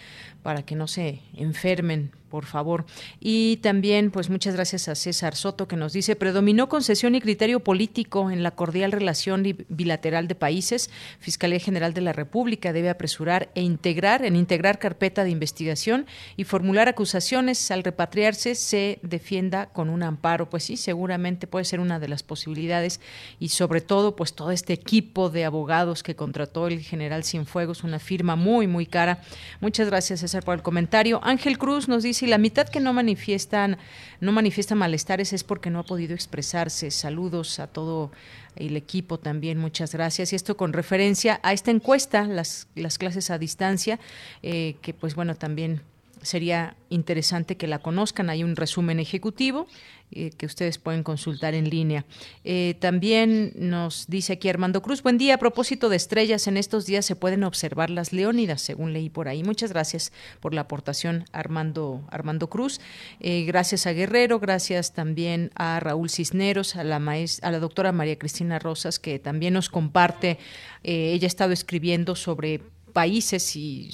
para 0.42 0.64
que 0.64 0.76
no 0.76 0.86
se 0.86 1.20
enfermen 1.34 2.12
por 2.28 2.44
favor. 2.44 2.84
Y 3.20 3.58
también, 3.58 4.10
pues 4.10 4.30
muchas 4.30 4.54
gracias 4.54 4.88
a 4.88 4.94
César 4.94 5.36
Soto 5.36 5.68
que 5.68 5.76
nos 5.76 5.92
dice, 5.92 6.16
predominó 6.16 6.68
concesión 6.68 7.14
y 7.14 7.20
criterio 7.20 7.60
político 7.60 8.30
en 8.30 8.42
la 8.42 8.50
cordial 8.50 8.92
relación 8.92 9.42
bilateral 9.68 10.28
de 10.28 10.34
países. 10.34 10.90
Fiscalía 11.18 11.58
General 11.58 11.94
de 11.94 12.00
la 12.00 12.12
República 12.12 12.72
debe 12.72 12.90
apresurar 12.90 13.50
e 13.54 13.62
integrar, 13.62 14.24
en 14.24 14.36
integrar 14.36 14.78
carpeta 14.78 15.24
de 15.24 15.30
investigación 15.30 16.06
y 16.36 16.44
formular 16.44 16.88
acusaciones 16.88 17.70
al 17.70 17.84
repatriarse 17.84 18.54
se 18.54 18.98
defienda 19.02 19.66
con 19.66 19.88
un 19.88 20.02
amparo. 20.02 20.50
Pues 20.50 20.64
sí, 20.64 20.76
seguramente 20.76 21.46
puede 21.46 21.64
ser 21.64 21.80
una 21.80 21.98
de 21.98 22.08
las 22.08 22.22
posibilidades 22.22 23.00
y 23.38 23.48
sobre 23.48 23.80
todo, 23.80 24.16
pues 24.16 24.34
todo 24.34 24.50
este 24.50 24.72
equipo 24.72 25.30
de 25.30 25.44
abogados 25.44 26.02
que 26.02 26.16
contrató 26.16 26.66
el 26.66 26.80
general 26.80 27.24
Cienfuegos, 27.24 27.84
una 27.84 27.98
firma 27.98 28.36
muy, 28.36 28.66
muy 28.66 28.86
cara. 28.86 29.22
Muchas 29.60 29.88
gracias, 29.88 30.20
César, 30.20 30.44
por 30.44 30.54
el 30.54 30.62
comentario. 30.62 31.20
Ángel 31.22 31.58
Cruz 31.58 31.88
nos 31.88 32.02
dice, 32.02 32.25
la 32.26 32.38
mitad 32.38 32.68
que 32.68 32.80
no 32.80 32.92
manifiestan, 32.92 33.78
no 34.20 34.32
manifiestan 34.32 34.78
malestares 34.78 35.32
es 35.32 35.44
porque 35.44 35.70
no 35.70 35.80
ha 35.80 35.84
podido 35.84 36.14
expresarse. 36.14 36.90
Saludos 36.90 37.58
a 37.58 37.66
todo 37.66 38.10
el 38.56 38.76
equipo 38.76 39.18
también, 39.18 39.58
muchas 39.58 39.92
gracias. 39.92 40.32
Y 40.32 40.36
esto 40.36 40.56
con 40.56 40.72
referencia 40.72 41.40
a 41.42 41.52
esta 41.52 41.70
encuesta, 41.70 42.24
las, 42.24 42.68
las 42.74 42.98
clases 42.98 43.30
a 43.30 43.38
distancia, 43.38 43.98
eh, 44.42 44.76
que 44.82 44.94
pues 44.94 45.14
bueno, 45.14 45.34
también 45.34 45.82
sería 46.26 46.76
interesante 46.90 47.56
que 47.56 47.66
la 47.66 47.78
conozcan. 47.78 48.30
Hay 48.30 48.44
un 48.44 48.56
resumen 48.56 49.00
ejecutivo 49.00 49.66
eh, 50.12 50.30
que 50.36 50.46
ustedes 50.46 50.78
pueden 50.78 51.02
consultar 51.02 51.54
en 51.54 51.68
línea. 51.68 52.04
Eh, 52.44 52.76
también 52.78 53.52
nos 53.56 54.06
dice 54.06 54.34
aquí 54.34 54.48
Armando 54.48 54.80
Cruz, 54.80 55.02
buen 55.02 55.18
día, 55.18 55.34
a 55.34 55.38
propósito 55.38 55.88
de 55.88 55.96
estrellas, 55.96 56.46
en 56.46 56.56
estos 56.56 56.86
días 56.86 57.04
se 57.04 57.16
pueden 57.16 57.42
observar 57.42 57.90
las 57.90 58.12
leónidas, 58.12 58.62
según 58.62 58.92
leí 58.92 59.08
por 59.08 59.26
ahí. 59.26 59.42
Muchas 59.42 59.72
gracias 59.72 60.12
por 60.40 60.54
la 60.54 60.62
aportación, 60.62 61.24
Armando, 61.32 62.06
Armando 62.10 62.48
Cruz. 62.48 62.80
Eh, 63.18 63.44
gracias 63.46 63.86
a 63.86 63.92
Guerrero, 63.92 64.38
gracias 64.38 64.92
también 64.92 65.50
a 65.56 65.80
Raúl 65.80 66.08
Cisneros, 66.08 66.76
a 66.76 66.84
la, 66.84 66.96
a 66.96 67.50
la 67.50 67.58
doctora 67.58 67.90
María 67.90 68.16
Cristina 68.18 68.60
Rosas, 68.60 69.00
que 69.00 69.18
también 69.18 69.54
nos 69.54 69.68
comparte, 69.68 70.38
ella 70.82 71.26
ha 71.26 71.26
estado 71.26 71.52
escribiendo 71.52 72.14
sobre 72.14 72.60
países 72.96 73.56
y, 73.56 73.90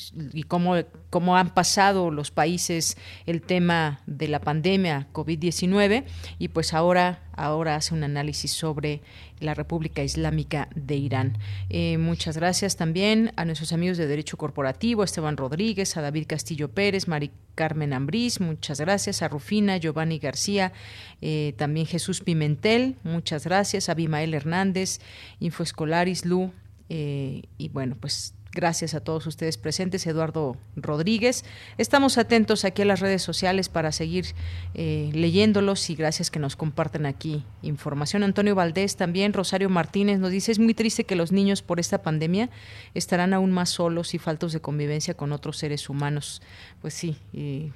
cómo, 0.47 0.77
cómo, 1.11 1.37
han 1.37 1.53
pasado 1.55 2.13
los 2.13 2.31
países 2.31 2.97
el 3.27 3.43
tema 3.43 4.01
de 4.07 4.29
la 4.29 4.39
pandemia 4.39 5.09
COVID-19 5.13 6.05
y 6.39 6.47
pues 6.47 6.73
ahora, 6.73 7.25
ahora 7.33 7.75
hace 7.75 7.95
un 7.95 8.05
análisis 8.05 8.53
sobre 8.53 9.03
la 9.41 9.55
República 9.55 10.05
Islámica 10.05 10.69
de 10.77 10.95
Irán. 10.95 11.39
Eh, 11.69 11.99
muchas 11.99 12.37
gracias 12.37 12.77
también 12.77 13.33
a 13.35 13.45
nuestros 13.45 13.73
amigos 13.73 13.99
de 13.99 14.07
Derecho 14.07 14.37
Corporativo, 14.37 15.03
Esteban 15.03 15.37
Rodríguez, 15.37 15.97
a 15.97 16.01
David 16.01 16.27
Castillo 16.29 16.71
Pérez, 16.71 17.09
Mari 17.09 17.33
Carmen 17.57 17.95
Ambrís, 17.95 18.41
muchas 18.41 18.79
gracias, 18.79 19.21
a 19.23 19.27
Rufina, 19.27 19.79
Giovanni 19.79 20.21
García, 20.21 20.73
eh, 21.21 21.55
también 21.59 21.87
Jesús 21.87 22.21
Pimentel, 22.21 22.95
muchas 23.03 23.47
gracias, 23.47 23.89
a 23.89 23.93
Abimael 23.93 24.33
Hernández, 24.33 25.01
Infoescolaris, 25.41 26.25
Lu, 26.25 26.53
eh, 26.89 27.43
y 27.59 27.69
bueno, 27.69 27.97
pues 27.99 28.35
Gracias 28.55 28.93
a 28.93 29.01
todos 29.01 29.27
ustedes 29.27 29.57
presentes, 29.57 30.07
Eduardo 30.07 30.59
Rodríguez. 30.77 31.43
Estamos 31.79 32.19
atentos 32.19 32.67
aquí 32.67 32.83
a 32.83 32.85
las 32.85 33.01
redes 33.01 33.23
sociales 33.23 33.71
para 33.71 33.93
seguir 33.93 34.27
eh, 34.75 35.09
leyéndolos 35.15 35.89
y 35.89 35.95
gracias 35.95 36.31
que 36.31 36.39
nos 36.39 36.55
compartan 36.55 37.07
aquí 37.07 37.47
información. 37.63 38.23
Antonio 38.25 38.55
Valdés 38.55 38.97
también, 38.97 39.33
Rosario 39.33 39.71
Martínez 39.71 40.19
nos 40.19 40.31
dice, 40.31 40.53
es 40.53 40.59
muy 40.59 40.75
triste 40.75 41.05
que 41.05 41.17
los 41.17 41.33
niños 41.33 41.63
por 41.63 41.81
esta 41.81 42.03
pandemia 42.03 42.51
estarán 42.93 43.33
aún 43.33 43.53
más 43.53 43.71
solos 43.71 44.13
y 44.13 44.19
faltos 44.19 44.53
de 44.53 44.61
convivencia 44.61 45.15
con 45.15 45.33
otros 45.33 45.57
seres 45.57 45.89
humanos. 45.89 46.43
Pues 46.83 46.93
sí, 46.93 47.17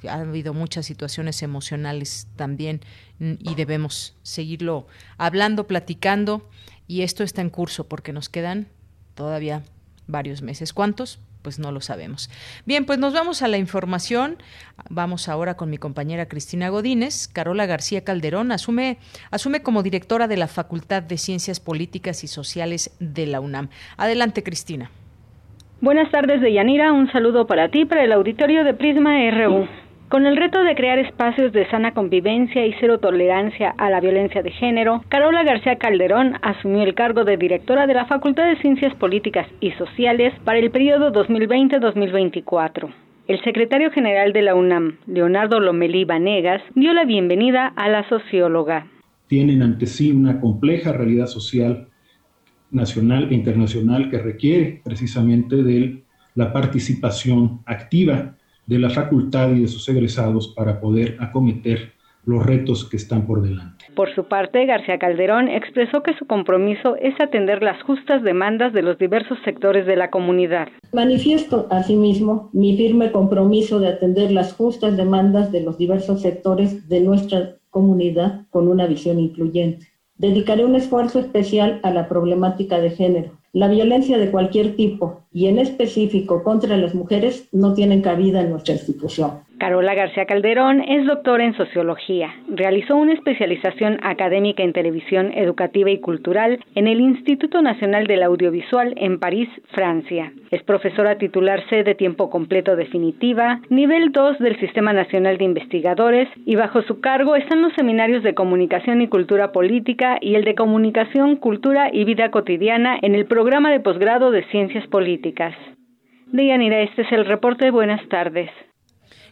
ha 0.07 0.21
habido 0.21 0.53
muchas 0.53 0.85
situaciones 0.85 1.43
emocionales 1.43 2.29
también 2.37 2.83
y 3.19 3.55
debemos 3.55 4.15
seguirlo 4.23 4.89
hablando, 5.17 5.67
platicando 5.67 6.47
y 6.87 7.01
esto 7.01 7.25
está 7.25 7.41
en 7.41 7.49
curso 7.49 7.89
porque 7.89 8.13
nos 8.13 8.29
quedan 8.29 8.69
todavía 9.15 9.63
varios 10.07 10.43
meses. 10.43 10.73
¿Cuántos? 10.73 11.19
Pues 11.43 11.59
no 11.59 11.71
lo 11.71 11.81
sabemos. 11.81 12.29
Bien, 12.65 12.87
pues 12.87 12.99
nos 12.99 13.13
vamos 13.15 13.43
a 13.43 13.49
la 13.49 13.59
información. 13.59 14.37
Vamos 14.91 15.29
ahora 15.29 15.57
con 15.57 15.71
mi 15.71 15.79
compañera 15.79 16.27
Cristina 16.27 16.69
Godínez. 16.69 17.29
Carola 17.29 17.67
García 17.67 18.03
Calderón 18.03 18.51
asume, 18.53 18.99
asume 19.31 19.63
como 19.63 19.83
directora 19.83 20.27
de 20.27 20.37
la 20.37 20.49
Facultad 20.49 21.03
de 21.03 21.19
Ciencias 21.19 21.61
Políticas 21.61 22.25
y 22.25 22.27
Sociales 22.29 22.97
de 22.99 23.27
la 23.27 23.41
UNAM. 23.41 23.69
Adelante, 23.97 24.43
Cristina. 24.43 24.91
Buenas 25.81 26.11
tardes, 26.11 26.41
Deyanira. 26.41 26.93
Un 26.93 27.11
saludo 27.13 27.47
para 27.47 27.71
ti, 27.71 27.85
para 27.85 28.03
el 28.03 28.13
auditorio 28.13 28.65
de 28.65 28.75
Prisma 28.75 29.13
RU. 29.31 29.69
Con 30.09 30.25
el 30.25 30.37
reto 30.37 30.63
de 30.63 30.77
crear 30.77 31.01
espacios 31.01 31.53
de 31.53 31.69
sana 31.69 31.93
convivencia 31.93 32.65
y 32.65 32.73
cero 32.79 33.01
tolerancia 33.01 33.75
a 33.77 33.91
la 33.91 34.01
violencia 34.01 34.41
de 34.41 34.53
género, 34.53 35.03
Carola 35.09 35.43
García 35.43 35.79
Calderón 35.79 36.35
asumió 36.43 36.85
el 36.85 36.95
cargo 36.95 37.25
de 37.25 37.37
directora 37.37 37.89
de 37.89 37.95
la 37.95 38.07
Facultad 38.07 38.45
de 38.45 38.61
Ciencias 38.61 38.95
Políticas 38.95 39.49
y 39.61 39.73
Sociales 39.73 40.33
para 40.45 40.61
el 40.61 40.71
periodo 40.71 41.13
2020-2024. 41.13 42.95
El 43.27 43.43
secretario 43.43 43.91
general 43.91 44.33
de 44.33 44.43
la 44.43 44.55
UNAM, 44.55 44.99
Leonardo 45.09 45.59
Lomelí 45.59 46.05
Vanegas, 46.05 46.63
dio 46.77 46.93
la 46.93 47.05
bienvenida 47.05 47.67
a 47.75 47.89
la 47.89 48.09
socióloga. 48.09 48.87
Tienen 49.27 49.61
ante 49.61 49.87
sí 49.87 50.13
una 50.13 50.41
compleja 50.41 50.93
realidad 50.93 51.27
social 51.27 51.89
nacional 52.71 53.27
e 53.33 53.35
internacional 53.35 54.09
que 54.09 54.19
requiere 54.19 54.81
precisamente 54.85 55.65
de 55.65 56.05
la 56.37 56.53
participación 56.53 57.63
activa 57.67 58.37
de 58.67 58.79
la 58.79 58.91
facultad 58.91 59.51
y 59.51 59.61
de 59.61 59.69
sus 59.69 59.89
egresados 59.89 60.49
para 60.49 60.81
poder 60.81 61.17
acometer 61.21 61.93
los 62.27 62.45
retos 62.45 62.85
que 62.89 62.97
están 62.97 63.27
por 63.27 63.41
delante. 63.41 63.87
Por 63.95 64.15
su 64.15 64.25
parte, 64.25 64.67
García 64.67 64.99
Calderón 64.99 65.49
expresó 65.49 66.03
que 66.03 66.15
su 66.19 66.27
compromiso 66.27 66.97
es 66.97 67.19
atender 67.21 67.63
las 67.63 67.83
justas 67.85 68.23
demandas 68.23 68.73
de 68.73 68.83
los 68.83 68.99
diversos 68.99 69.39
sectores 69.45 69.87
de 69.87 69.97
la 69.97 70.11
comunidad. 70.11 70.69
Manifiesto 70.93 71.69
asimismo 71.71 72.51
mi 72.53 72.77
firme 72.77 73.13
compromiso 73.13 73.79
de 73.79 73.89
atender 73.89 74.33
las 74.33 74.53
justas 74.53 74.97
demandas 74.97 75.53
de 75.53 75.63
los 75.63 75.79
diversos 75.79 76.21
sectores 76.21 76.89
de 76.89 77.01
nuestra 77.01 77.57
comunidad 77.71 78.47
con 78.51 78.69
una 78.69 78.87
visión 78.87 79.21
incluyente. 79.21 79.87
Dedicaré 80.19 80.65
un 80.65 80.75
esfuerzo 80.75 81.21
especial 81.21 81.81
a 81.83 81.91
la 81.91 82.09
problemática 82.09 82.81
de 82.81 82.91
género. 82.91 83.33
La 83.57 83.69
violencia 83.69 84.19
de 84.19 84.31
cualquier 84.31 84.77
tipo, 84.77 85.23
y 85.33 85.47
en 85.47 85.59
específico 85.59 86.43
contra 86.43 86.77
las 86.77 86.95
mujeres, 86.95 87.49
no 87.53 87.73
tienen 87.73 88.03
cabida 88.03 88.43
en 88.43 88.51
nuestra 88.51 88.75
institución. 88.75 89.46
Carola 89.59 89.95
García 89.95 90.27
Calderón 90.27 90.83
es 90.83 91.07
doctora 91.07 91.43
en 91.45 91.57
sociología. 91.57 92.35
Realizó 92.47 92.95
una 92.95 93.15
especialización 93.15 93.99
académica 94.03 94.63
en 94.63 94.75
televisión 94.75 95.33
educativa 95.35 95.91
y 95.91 95.99
cultural 95.99 96.61
en 96.75 96.87
el 96.87 97.01
Instituto 97.01 97.63
Nacional 97.63 98.07
del 98.07 98.23
Audiovisual 98.23 98.93
en 98.99 99.19
París, 99.19 99.49
Francia. 99.71 100.31
Es 100.51 100.63
profesora 100.63 101.17
titular 101.17 101.63
C 101.71 101.85
de 101.85 101.95
tiempo 101.95 102.29
completo 102.29 102.77
definitiva, 102.77 103.63
nivel 103.71 104.13
2 104.13 104.41
del 104.41 104.61
Sistema 104.61 104.93
Nacional 104.93 105.39
de 105.39 105.45
Investigadores 105.45 106.29
y 106.45 106.55
bajo 106.57 106.83
su 106.83 107.01
cargo 107.01 107.35
están 107.35 107.63
los 107.63 107.73
seminarios 107.73 108.23
de 108.23 108.35
comunicación 108.35 109.01
y 109.01 109.09
cultura 109.09 109.53
política 109.53 110.19
y 110.21 110.35
el 110.35 110.45
de 110.45 110.55
comunicación, 110.55 111.37
cultura 111.37 111.89
y 111.91 112.05
vida 112.05 112.31
cotidiana 112.31 112.99
en 113.01 113.15
el 113.15 113.25
programa 113.25 113.71
de 113.71 113.81
posgrado 113.81 114.31
de 114.33 114.45
ciencias 114.51 114.87
políticas. 114.89 115.55
Deyanira, 116.27 116.83
este 116.83 117.03
es 117.03 117.13
el 117.13 117.25
reporte. 117.25 117.71
Buenas 117.71 118.07
tardes. 118.09 118.51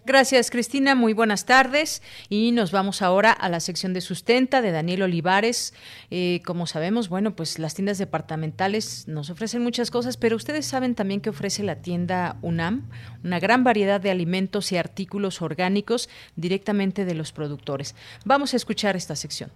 Gracias, 0.07 0.51
Cristina. 0.51 0.95
Muy 0.95 1.15
buenas 1.15 1.47
tardes. 1.47 2.03
Y 2.29 2.53
nos 2.53 2.73
vamos 2.73 3.01
ahora 3.01 3.33
a 3.33 3.49
la 3.49 3.59
sección 3.59 3.95
de 3.95 4.03
sustenta 4.03 4.61
de 4.61 4.71
Daniel 4.71 5.03
Olivares. 5.03 5.73
Eh, 6.11 6.43
como 6.45 6.67
sabemos, 6.67 7.09
bueno, 7.09 7.35
pues 7.35 7.59
las 7.59 7.75
tiendas 7.75 7.97
departamentales 7.97 9.09
nos 9.09 9.31
ofrecen 9.31 9.63
muchas 9.63 9.91
cosas, 9.91 10.19
pero 10.19 10.37
ustedes 10.37 10.67
saben 10.67 10.95
también 10.95 11.23
que 11.23 11.31
ofrece 11.31 11.63
la 11.63 11.77
tienda 11.77 12.37
UNAM, 12.43 12.91
una 13.25 13.41
gran 13.41 13.65
variedad 13.65 13.99
de 13.99 14.11
alimentos 14.11 14.73
y 14.73 14.77
artículos 14.77 15.41
orgánicos 15.41 16.11
directamente 16.37 17.07
de 17.07 17.15
los 17.15 17.33
productores. 17.33 17.95
Vamos 18.27 18.53
a 18.53 18.59
escuchar 18.59 18.97
esta 18.97 19.17
sección. 19.17 19.51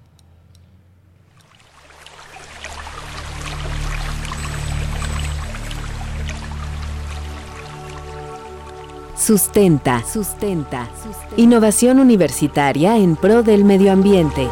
Sustenta. 9.18 10.04
Sustenta. 10.10 10.88
Innovación 11.36 11.98
universitaria 11.98 12.96
en 12.96 13.16
pro 13.16 13.42
del 13.42 13.64
medio 13.64 13.90
ambiente. 13.90 14.48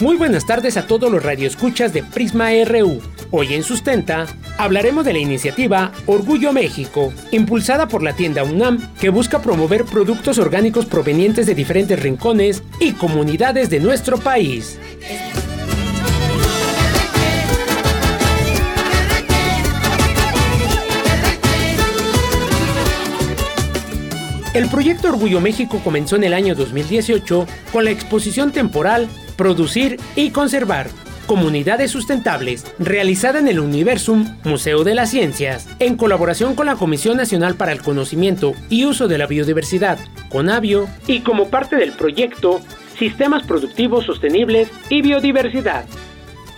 Muy 0.00 0.16
buenas 0.16 0.44
tardes 0.44 0.76
a 0.76 0.86
todos 0.86 1.10
los 1.10 1.22
radioescuchas 1.22 1.92
de 1.92 2.02
Prisma 2.02 2.50
RU. 2.66 3.00
Hoy 3.30 3.54
en 3.54 3.62
Sustenta 3.62 4.26
hablaremos 4.58 5.04
de 5.04 5.12
la 5.12 5.18
iniciativa 5.18 5.92
Orgullo 6.06 6.52
México, 6.52 7.12
impulsada 7.30 7.88
por 7.88 8.02
la 8.02 8.14
tienda 8.14 8.44
UNAM, 8.44 8.94
que 9.00 9.10
busca 9.10 9.42
promover 9.42 9.84
productos 9.84 10.38
orgánicos 10.38 10.86
provenientes 10.86 11.46
de 11.46 11.54
diferentes 11.54 12.00
rincones 12.00 12.62
y 12.80 12.92
comunidades 12.92 13.70
de 13.70 13.80
nuestro 13.80 14.18
país. 14.18 14.78
El 24.54 24.68
proyecto 24.68 25.08
Orgullo 25.08 25.40
México 25.40 25.80
comenzó 25.82 26.14
en 26.14 26.22
el 26.22 26.32
año 26.32 26.54
2018 26.54 27.46
con 27.72 27.84
la 27.84 27.90
exposición 27.90 28.52
temporal 28.52 29.08
Producir 29.36 29.98
y 30.14 30.30
Conservar, 30.30 30.86
Comunidades 31.26 31.90
Sustentables, 31.90 32.64
realizada 32.78 33.38
en 33.38 33.48
el 33.48 33.60
Universum 33.60 34.36
Museo 34.44 34.84
de 34.84 34.94
las 34.94 35.10
Ciencias, 35.10 35.68
en 35.78 35.96
colaboración 35.96 36.54
con 36.54 36.66
la 36.66 36.76
Comisión 36.76 37.16
Nacional 37.16 37.54
para 37.54 37.72
el 37.72 37.82
Conocimiento 37.82 38.52
y 38.68 38.84
Uso 38.84 39.08
de 39.08 39.18
la 39.18 39.26
Biodiversidad, 39.26 39.98
CONABIO, 40.28 40.88
y 41.06 41.20
como 41.20 41.48
parte 41.48 41.76
del 41.76 41.92
proyecto 41.92 42.60
Sistemas 42.98 43.46
Productivos 43.46 44.04
Sostenibles 44.06 44.68
y 44.88 45.02
Biodiversidad. 45.02 45.86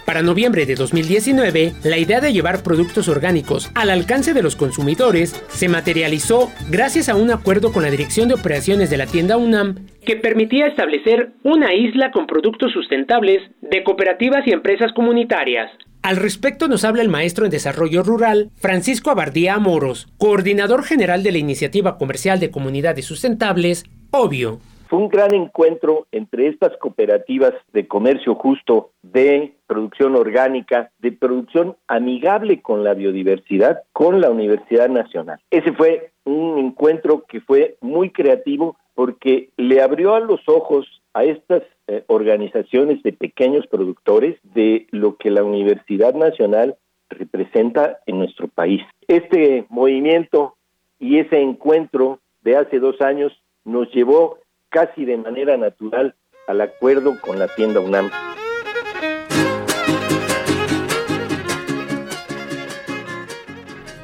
Para 0.06 0.22
noviembre 0.22 0.66
de 0.66 0.76
2019, 0.76 1.72
la 1.82 1.98
idea 1.98 2.20
de 2.20 2.32
llevar 2.32 2.62
productos 2.62 3.08
orgánicos 3.08 3.72
al 3.74 3.90
alcance 3.90 4.34
de 4.34 4.42
los 4.42 4.54
consumidores 4.54 5.30
se 5.48 5.68
materializó 5.68 6.48
gracias 6.70 7.08
a 7.08 7.16
un 7.16 7.32
acuerdo 7.32 7.72
con 7.72 7.82
la 7.82 7.90
Dirección 7.90 8.28
de 8.28 8.34
Operaciones 8.34 8.88
de 8.88 8.98
la 8.98 9.06
tienda 9.06 9.36
UNAM 9.36 9.88
que 10.04 10.14
permitía 10.14 10.68
establecer 10.68 11.32
una 11.42 11.74
isla 11.74 12.12
con 12.12 12.28
productos 12.28 12.70
sustentables 12.70 13.42
de 13.60 13.82
cooperativas 13.82 14.46
y 14.46 14.52
empresas 14.52 14.92
comunitarias. 14.94 15.72
Al 16.02 16.18
respecto 16.18 16.68
nos 16.68 16.84
habla 16.84 17.02
el 17.02 17.08
maestro 17.08 17.44
en 17.44 17.50
Desarrollo 17.50 18.04
Rural, 18.04 18.50
Francisco 18.54 19.10
Abardía 19.10 19.54
Amoros, 19.54 20.06
coordinador 20.18 20.84
general 20.84 21.24
de 21.24 21.32
la 21.32 21.38
Iniciativa 21.38 21.98
Comercial 21.98 22.38
de 22.38 22.52
Comunidades 22.52 23.06
Sustentables, 23.06 23.82
Obvio. 24.12 24.60
Fue 24.88 25.00
un 25.00 25.08
gran 25.08 25.34
encuentro 25.34 26.06
entre 26.12 26.46
estas 26.46 26.76
cooperativas 26.78 27.54
de 27.72 27.88
comercio 27.88 28.36
justo, 28.36 28.92
de 29.02 29.55
producción 29.66 30.14
orgánica, 30.14 30.90
de 30.98 31.12
producción 31.12 31.76
amigable 31.88 32.62
con 32.62 32.84
la 32.84 32.94
biodiversidad, 32.94 33.82
con 33.92 34.20
la 34.20 34.30
Universidad 34.30 34.88
Nacional. 34.88 35.40
Ese 35.50 35.72
fue 35.72 36.12
un 36.24 36.58
encuentro 36.58 37.24
que 37.28 37.40
fue 37.40 37.76
muy 37.80 38.10
creativo 38.10 38.76
porque 38.94 39.50
le 39.56 39.82
abrió 39.82 40.14
a 40.14 40.20
los 40.20 40.40
ojos 40.48 40.86
a 41.12 41.24
estas 41.24 41.62
eh, 41.86 42.04
organizaciones 42.08 43.02
de 43.02 43.12
pequeños 43.12 43.66
productores 43.66 44.38
de 44.42 44.86
lo 44.90 45.16
que 45.16 45.30
la 45.30 45.44
Universidad 45.44 46.14
Nacional 46.14 46.76
representa 47.08 47.98
en 48.06 48.18
nuestro 48.18 48.48
país. 48.48 48.82
Este 49.06 49.66
movimiento 49.68 50.56
y 50.98 51.18
ese 51.18 51.40
encuentro 51.40 52.20
de 52.42 52.56
hace 52.56 52.78
dos 52.78 53.00
años 53.00 53.32
nos 53.64 53.92
llevó 53.92 54.38
casi 54.68 55.04
de 55.04 55.16
manera 55.16 55.56
natural 55.56 56.14
al 56.46 56.60
acuerdo 56.60 57.14
con 57.20 57.38
la 57.38 57.48
tienda 57.48 57.80
UNAM. 57.80 58.10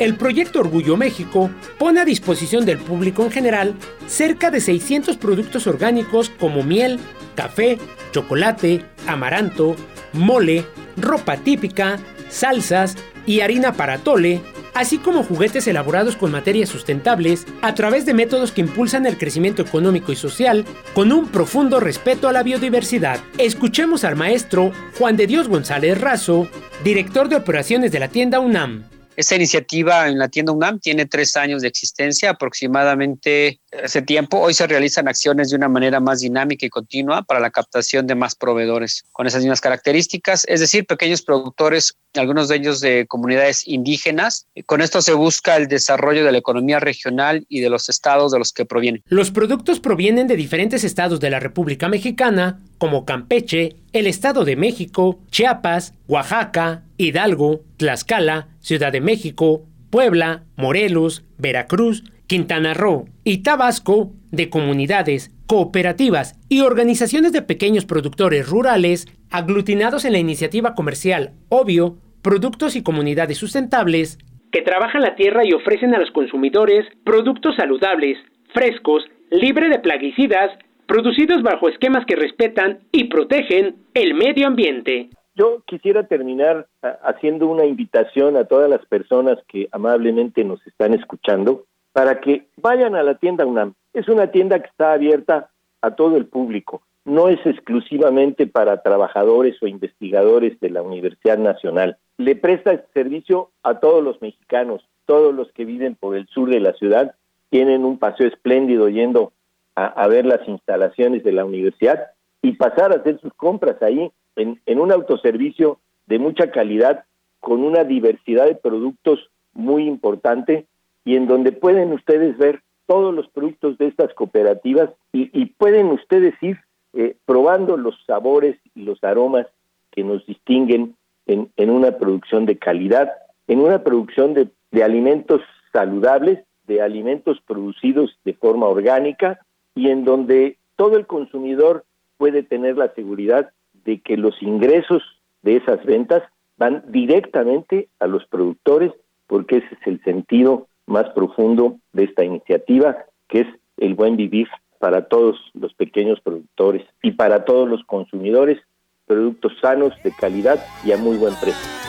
El 0.02 0.16
proyecto 0.16 0.58
Orgullo 0.58 0.96
México 0.96 1.48
pone 1.78 2.00
a 2.00 2.04
disposición 2.04 2.66
del 2.66 2.78
público 2.78 3.22
en 3.22 3.30
general 3.30 3.76
cerca 4.08 4.50
de 4.50 4.60
600 4.60 5.16
productos 5.16 5.68
orgánicos 5.68 6.28
como 6.28 6.64
miel, 6.64 6.98
café, 7.36 7.78
chocolate, 8.10 8.84
amaranto, 9.06 9.76
mole, 10.12 10.66
ropa 10.96 11.36
típica, 11.36 12.00
salsas 12.30 12.96
y 13.26 13.42
harina 13.42 13.74
para 13.74 13.98
tole, 13.98 14.40
así 14.74 14.98
como 14.98 15.22
juguetes 15.22 15.68
elaborados 15.68 16.16
con 16.16 16.32
materias 16.32 16.68
sustentables 16.68 17.46
a 17.60 17.76
través 17.76 18.04
de 18.04 18.14
métodos 18.14 18.50
que 18.50 18.62
impulsan 18.62 19.06
el 19.06 19.18
crecimiento 19.18 19.62
económico 19.62 20.10
y 20.10 20.16
social 20.16 20.64
con 20.94 21.12
un 21.12 21.28
profundo 21.28 21.78
respeto 21.78 22.28
a 22.28 22.32
la 22.32 22.42
biodiversidad. 22.42 23.20
Escuchemos 23.38 24.02
al 24.02 24.16
maestro 24.16 24.72
Juan 24.98 25.16
de 25.16 25.28
Dios 25.28 25.46
González 25.46 26.00
Razo, 26.00 26.48
director 26.82 27.28
de 27.28 27.36
operaciones 27.36 27.92
de 27.92 28.00
la 28.00 28.08
tienda 28.08 28.40
UNAM. 28.40 28.82
Esta 29.14 29.36
iniciativa 29.36 30.08
en 30.08 30.18
la 30.18 30.28
tienda 30.28 30.52
UNAM 30.52 30.80
tiene 30.80 31.04
tres 31.04 31.36
años 31.36 31.60
de 31.60 31.68
existencia 31.68 32.30
aproximadamente 32.30 33.60
hace 33.84 34.00
tiempo. 34.00 34.38
Hoy 34.38 34.54
se 34.54 34.66
realizan 34.66 35.06
acciones 35.06 35.50
de 35.50 35.56
una 35.56 35.68
manera 35.68 36.00
más 36.00 36.20
dinámica 36.20 36.64
y 36.64 36.70
continua 36.70 37.22
para 37.22 37.40
la 37.40 37.50
captación 37.50 38.06
de 38.06 38.14
más 38.14 38.34
proveedores 38.34 39.04
con 39.12 39.26
esas 39.26 39.42
mismas 39.42 39.60
características, 39.60 40.46
es 40.48 40.60
decir, 40.60 40.86
pequeños 40.86 41.20
productores, 41.20 41.94
algunos 42.14 42.48
de 42.48 42.56
ellos 42.56 42.80
de 42.80 43.06
comunidades 43.06 43.66
indígenas. 43.66 44.46
Con 44.66 44.80
esto 44.80 45.02
se 45.02 45.12
busca 45.12 45.56
el 45.56 45.68
desarrollo 45.68 46.24
de 46.24 46.32
la 46.32 46.38
economía 46.38 46.80
regional 46.80 47.46
y 47.48 47.60
de 47.60 47.70
los 47.70 47.88
estados 47.88 48.32
de 48.32 48.38
los 48.38 48.52
que 48.52 48.64
provienen. 48.64 49.02
Los 49.06 49.30
productos 49.30 49.80
provienen 49.80 50.26
de 50.26 50.36
diferentes 50.36 50.84
estados 50.84 51.20
de 51.20 51.30
la 51.30 51.40
República 51.40 51.88
Mexicana, 51.88 52.60
como 52.78 53.04
Campeche, 53.04 53.76
el 53.92 54.06
Estado 54.06 54.44
de 54.44 54.56
México, 54.56 55.20
Chiapas, 55.30 55.94
Oaxaca, 56.08 56.84
Hidalgo, 56.96 57.62
Tlaxcala, 57.76 58.48
Ciudad 58.60 58.92
de 58.92 59.00
México, 59.00 59.66
Puebla, 59.90 60.44
Morelos, 60.56 61.24
Veracruz, 61.38 62.04
Quintana 62.32 62.72
Roo 62.72 63.04
y 63.24 63.42
Tabasco, 63.42 64.12
de 64.30 64.48
comunidades, 64.48 65.36
cooperativas 65.46 66.40
y 66.48 66.62
organizaciones 66.62 67.34
de 67.34 67.42
pequeños 67.42 67.84
productores 67.84 68.48
rurales 68.48 69.06
aglutinados 69.30 70.06
en 70.06 70.12
la 70.12 70.18
iniciativa 70.18 70.74
comercial 70.74 71.32
Obvio, 71.50 71.98
Productos 72.22 72.74
y 72.74 72.82
Comunidades 72.82 73.36
Sustentables, 73.36 74.16
que 74.50 74.62
trabajan 74.62 75.02
la 75.02 75.14
tierra 75.14 75.42
y 75.44 75.52
ofrecen 75.52 75.94
a 75.94 75.98
los 75.98 76.10
consumidores 76.12 76.86
productos 77.04 77.54
saludables, 77.54 78.16
frescos, 78.54 79.04
libre 79.30 79.68
de 79.68 79.80
plaguicidas, 79.80 80.52
producidos 80.86 81.42
bajo 81.42 81.68
esquemas 81.68 82.06
que 82.06 82.16
respetan 82.16 82.78
y 82.92 83.10
protegen 83.10 83.76
el 83.92 84.14
medio 84.14 84.46
ambiente. 84.46 85.10
Yo 85.34 85.62
quisiera 85.66 86.06
terminar 86.06 86.66
haciendo 87.04 87.46
una 87.48 87.66
invitación 87.66 88.38
a 88.38 88.44
todas 88.44 88.70
las 88.70 88.86
personas 88.86 89.36
que 89.48 89.68
amablemente 89.70 90.44
nos 90.44 90.66
están 90.66 90.94
escuchando 90.94 91.64
para 91.92 92.20
que 92.20 92.46
vayan 92.56 92.94
a 92.94 93.02
la 93.02 93.16
tienda 93.16 93.46
UNAM. 93.46 93.74
Es 93.92 94.08
una 94.08 94.28
tienda 94.28 94.60
que 94.60 94.68
está 94.68 94.92
abierta 94.92 95.50
a 95.80 95.92
todo 95.92 96.16
el 96.16 96.26
público. 96.26 96.82
no 97.04 97.28
es 97.28 97.44
exclusivamente 97.44 98.46
para 98.46 98.80
trabajadores 98.80 99.60
o 99.60 99.66
investigadores 99.66 100.60
de 100.60 100.70
la 100.70 100.82
Universidad 100.82 101.36
Nacional. 101.36 101.96
Le 102.16 102.36
presta 102.36 102.72
este 102.72 102.86
servicio 102.92 103.50
a 103.64 103.80
todos 103.80 104.04
los 104.04 104.22
mexicanos, 104.22 104.86
todos 105.04 105.34
los 105.34 105.50
que 105.50 105.64
viven 105.64 105.96
por 105.96 106.14
el 106.14 106.28
sur 106.28 106.48
de 106.48 106.60
la 106.60 106.74
ciudad, 106.74 107.16
tienen 107.50 107.84
un 107.84 107.98
paseo 107.98 108.28
espléndido 108.28 108.88
yendo 108.88 109.32
a, 109.74 110.06
ver 110.06 110.26
las 110.26 110.46
instalaciones 110.46 111.24
de 111.24 111.32
la 111.32 111.44
universidad 111.44 112.12
y 112.40 112.52
pasar 112.52 112.92
a 112.92 112.96
hacer 112.96 113.18
sus 113.20 113.34
compras 113.34 113.82
ahí 113.82 114.12
en, 114.36 114.60
en 114.66 114.78
un 114.78 114.92
autoservicio 114.92 115.80
de 116.06 116.20
mucha 116.20 116.52
calidad, 116.52 117.04
con 117.40 117.64
una 117.64 117.82
diversidad 117.82 118.46
de 118.46 118.54
productos 118.54 119.28
muy 119.54 119.88
importante 119.88 120.66
y 121.04 121.16
en 121.16 121.26
donde 121.26 121.52
pueden 121.52 121.92
ustedes 121.92 122.36
ver 122.38 122.62
todos 122.86 123.14
los 123.14 123.28
productos 123.28 123.78
de 123.78 123.86
estas 123.86 124.12
cooperativas 124.14 124.90
y, 125.12 125.46
pueden 125.46 125.86
ustedes 125.86 126.34
ir 126.42 126.58
eh, 126.94 127.16
probando 127.24 127.76
los 127.76 127.94
sabores 128.06 128.56
y 128.74 128.82
los 128.82 129.02
aromas 129.04 129.46
que 129.90 130.04
nos 130.04 130.26
distinguen 130.26 130.96
en, 131.26 131.70
una 131.70 131.98
producción 131.98 132.46
de 132.46 132.58
calidad, 132.58 133.12
en 133.46 133.60
una 133.60 133.82
producción 133.82 134.34
de 134.34 134.84
alimentos 134.84 135.40
saludables, 135.72 136.44
de 136.66 136.82
alimentos 136.82 137.40
producidos 137.46 138.18
de 138.24 138.34
forma 138.34 138.66
orgánica 138.66 139.40
y 139.74 139.88
en 139.88 140.04
donde 140.04 140.58
todo 140.76 140.96
el 140.96 141.06
consumidor 141.06 141.84
puede 142.18 142.42
tener 142.42 142.76
la 142.76 142.92
seguridad 142.94 143.50
de 143.84 144.00
que 144.00 144.16
los 144.16 144.40
ingresos 144.42 145.02
de 145.42 145.56
esas 145.56 145.84
ventas 145.84 146.22
van 146.56 146.84
directamente 146.88 147.88
a 147.98 148.06
los 148.06 148.24
productores, 148.26 148.92
porque 149.26 149.58
ese 149.58 149.74
es 149.80 149.86
el 149.86 150.02
sentido 150.04 150.68
más 150.86 151.08
profundo 151.10 151.78
de 151.92 152.04
esta 152.04 152.24
iniciativa, 152.24 153.04
que 153.28 153.40
es 153.40 153.46
el 153.78 153.94
buen 153.94 154.16
vivir 154.16 154.48
para 154.78 155.06
todos 155.06 155.38
los 155.54 155.72
pequeños 155.74 156.20
productores 156.20 156.84
y 157.02 157.12
para 157.12 157.44
todos 157.44 157.68
los 157.68 157.84
consumidores, 157.84 158.58
productos 159.06 159.52
sanos, 159.60 159.92
de 160.02 160.12
calidad 160.12 160.64
y 160.84 160.92
a 160.92 160.96
muy 160.96 161.16
buen 161.16 161.34
precio. 161.40 161.82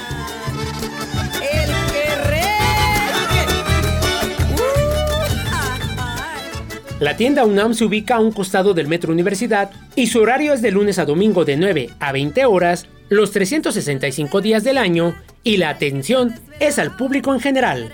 La 6.99 7.18
tienda 7.18 7.45
UNAM 7.45 7.74
se 7.74 7.84
ubica 7.84 8.15
a 8.15 8.20
un 8.22 8.32
costado 8.32 8.74
del 8.74 8.88
Metro 8.88 9.11
Universidad 9.11 9.72
y 9.94 10.07
su 10.07 10.22
horario 10.22 10.53
es 10.53 10.61
de 10.61 10.72
lunes 10.72 10.99
a 10.99 11.06
domingo 11.06 11.44
de 11.44 11.57
9 11.57 11.90
a 11.99 12.11
20 12.14 12.45
horas, 12.45 12.88
los 13.10 13.32
365 13.32 14.40
días 14.40 14.64
del 14.64 14.78
año 14.78 15.14
y 15.44 15.57
la 15.57 15.70
atención 15.70 16.34
es 16.61 16.80
al 16.80 16.95
público 16.95 17.34
en 17.34 17.41
general. 17.41 17.91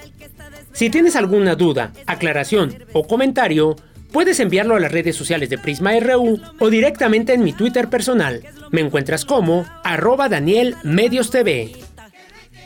Si 0.73 0.89
tienes 0.89 1.15
alguna 1.15 1.55
duda, 1.55 1.91
aclaración 2.05 2.85
o 2.93 3.05
comentario, 3.07 3.75
puedes 4.11 4.39
enviarlo 4.39 4.75
a 4.75 4.79
las 4.79 4.91
redes 4.91 5.15
sociales 5.15 5.49
de 5.49 5.57
Prisma 5.57 5.91
RU 5.99 6.39
o 6.59 6.69
directamente 6.69 7.33
en 7.33 7.43
mi 7.43 7.53
Twitter 7.53 7.89
personal. 7.89 8.41
Me 8.71 8.81
encuentras 8.81 9.25
como 9.25 9.65
arroba 9.83 10.29
Daniel 10.29 10.75
Medios 10.83 11.31
TV. 11.31 11.71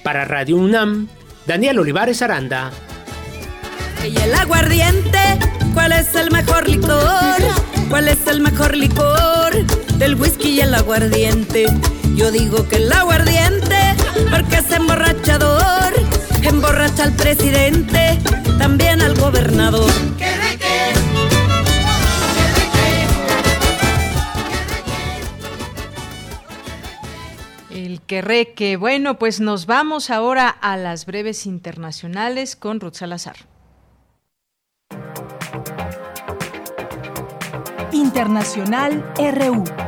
Para 0.03 0.25
Radio 0.25 0.57
UNAM, 0.57 1.07
Daniel 1.47 1.79
Olivares 1.79 2.21
Aranda. 2.21 2.71
Y 4.03 4.17
el 4.19 4.33
aguardiente, 4.35 5.19
¿cuál 5.73 5.93
es 5.93 6.13
el 6.15 6.29
mejor 6.29 6.67
licor? 6.67 7.37
¿Cuál 7.89 8.09
es 8.09 8.27
el 8.27 8.41
mejor 8.41 8.75
licor? 8.75 9.53
Del 9.97 10.15
whisky 10.15 10.49
y 10.49 10.61
el 10.61 10.73
aguardiente. 10.73 11.65
Yo 12.15 12.31
digo 12.31 12.67
que 12.67 12.77
el 12.77 12.91
aguardiente, 12.91 13.95
porque 14.29 14.57
es 14.57 14.71
emborrachador 14.71 15.82
emborracha 16.43 17.05
al 17.05 17.13
presidente, 17.13 18.19
también 18.57 19.01
al 19.01 19.15
gobernador. 19.15 19.91
El 27.69 28.01
que 28.01 28.77
Bueno, 28.77 29.17
pues 29.17 29.39
nos 29.39 29.65
vamos 29.65 30.09
ahora 30.09 30.49
a 30.49 30.77
las 30.77 31.05
breves 31.05 31.45
internacionales 31.45 32.55
con 32.55 32.79
Ruth 32.79 32.95
Salazar. 32.95 33.35
Internacional 37.91 39.03
RU. 39.17 39.82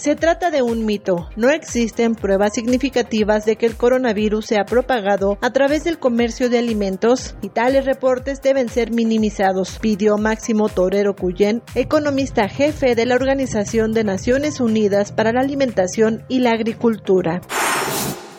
Se 0.00 0.16
trata 0.16 0.50
de 0.50 0.62
un 0.62 0.86
mito. 0.86 1.28
No 1.36 1.50
existen 1.50 2.14
pruebas 2.14 2.54
significativas 2.54 3.44
de 3.44 3.56
que 3.56 3.66
el 3.66 3.76
coronavirus 3.76 4.46
se 4.46 4.58
ha 4.58 4.64
propagado 4.64 5.36
a 5.42 5.52
través 5.52 5.84
del 5.84 5.98
comercio 5.98 6.48
de 6.48 6.56
alimentos 6.56 7.34
y 7.42 7.50
tales 7.50 7.84
reportes 7.84 8.40
deben 8.40 8.70
ser 8.70 8.92
minimizados, 8.92 9.78
pidió 9.78 10.16
Máximo 10.16 10.70
Torero 10.70 11.14
Cuyén, 11.14 11.62
economista 11.74 12.48
jefe 12.48 12.94
de 12.94 13.04
la 13.04 13.14
Organización 13.14 13.92
de 13.92 14.04
Naciones 14.04 14.60
Unidas 14.60 15.12
para 15.12 15.32
la 15.32 15.42
Alimentación 15.42 16.24
y 16.28 16.38
la 16.38 16.52
Agricultura. 16.52 17.42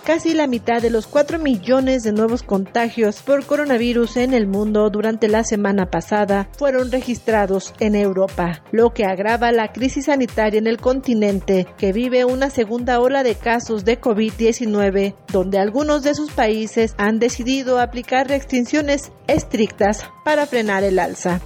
Casi 0.06 0.34
la 0.34 0.48
mitad 0.48 0.82
de 0.82 0.90
los 0.90 1.06
4 1.06 1.38
millones 1.38 2.02
de 2.02 2.12
nuevos 2.12 2.42
contagios 2.42 3.22
por 3.22 3.46
coronavirus 3.46 4.18
en 4.18 4.34
el 4.34 4.48
mundo 4.48 4.90
durante 4.90 5.28
la 5.28 5.44
semana 5.44 5.92
pasada 5.92 6.50
fueron 6.58 6.92
registrados 6.92 7.76
en 7.80 7.94
Europa, 7.94 8.64
lo 8.72 8.94
que 8.94 9.06
agrava 9.06 9.52
la 9.52 9.72
crisis 9.72 10.06
sanitaria 10.06 10.58
en 10.58 10.66
el 10.66 10.80
continente, 10.80 11.68
que 11.78 11.94
vive 11.94 12.26
una 12.26 12.50
segunda 12.50 13.00
ola 13.00 13.22
de 13.22 13.36
casos 13.36 13.86
de 13.86 14.02
COVID-19, 14.02 15.14
donde 15.32 15.60
algunos 15.60 16.02
de 16.02 16.16
sus 16.16 16.32
países 16.32 16.96
han 16.98 17.20
decidido 17.20 17.80
aplicar 17.80 18.28
restricciones 18.28 19.12
estrictas 19.28 20.10
para 20.26 20.48
frenar 20.48 20.84
el 20.84 20.98
alza. 20.98 21.42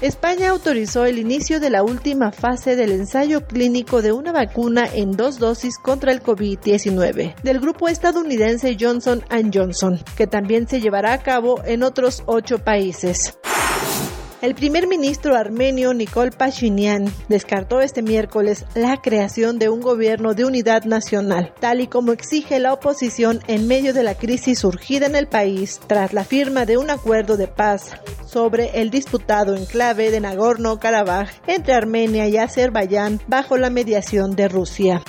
España 0.00 0.48
autorizó 0.48 1.04
el 1.04 1.18
inicio 1.18 1.60
de 1.60 1.68
la 1.68 1.82
última 1.82 2.32
fase 2.32 2.74
del 2.74 2.90
ensayo 2.92 3.46
clínico 3.46 4.00
de 4.00 4.12
una 4.12 4.32
vacuna 4.32 4.88
en 4.90 5.12
dos 5.12 5.38
dosis 5.38 5.78
contra 5.78 6.10
el 6.10 6.22
COVID-19 6.22 7.34
del 7.42 7.60
grupo 7.60 7.86
estadounidense 7.86 8.78
Johnson⁇ 8.80 9.20
Johnson, 9.52 10.02
que 10.16 10.26
también 10.26 10.66
se 10.66 10.80
llevará 10.80 11.12
a 11.12 11.22
cabo 11.22 11.62
en 11.66 11.82
otros 11.82 12.22
ocho 12.24 12.58
países. 12.60 13.38
El 14.42 14.54
primer 14.54 14.86
ministro 14.86 15.36
armenio 15.36 15.92
Nikol 15.92 16.30
Pashinyan 16.30 17.12
descartó 17.28 17.82
este 17.82 18.00
miércoles 18.00 18.64
la 18.74 18.96
creación 19.02 19.58
de 19.58 19.68
un 19.68 19.82
gobierno 19.82 20.32
de 20.32 20.46
unidad 20.46 20.84
nacional, 20.84 21.52
tal 21.60 21.82
y 21.82 21.88
como 21.88 22.12
exige 22.12 22.58
la 22.58 22.72
oposición 22.72 23.40
en 23.48 23.68
medio 23.68 23.92
de 23.92 24.02
la 24.02 24.14
crisis 24.14 24.60
surgida 24.60 25.04
en 25.04 25.14
el 25.14 25.26
país 25.26 25.78
tras 25.86 26.14
la 26.14 26.24
firma 26.24 26.64
de 26.64 26.78
un 26.78 26.88
acuerdo 26.88 27.36
de 27.36 27.48
paz 27.48 27.92
sobre 28.24 28.80
el 28.80 28.90
disputado 28.90 29.54
enclave 29.54 30.10
de 30.10 30.22
Nagorno-Karabaj 30.22 31.28
entre 31.46 31.74
Armenia 31.74 32.26
y 32.26 32.38
Azerbaiyán 32.38 33.20
bajo 33.26 33.58
la 33.58 33.68
mediación 33.68 34.36
de 34.36 34.48
Rusia. 34.48 35.02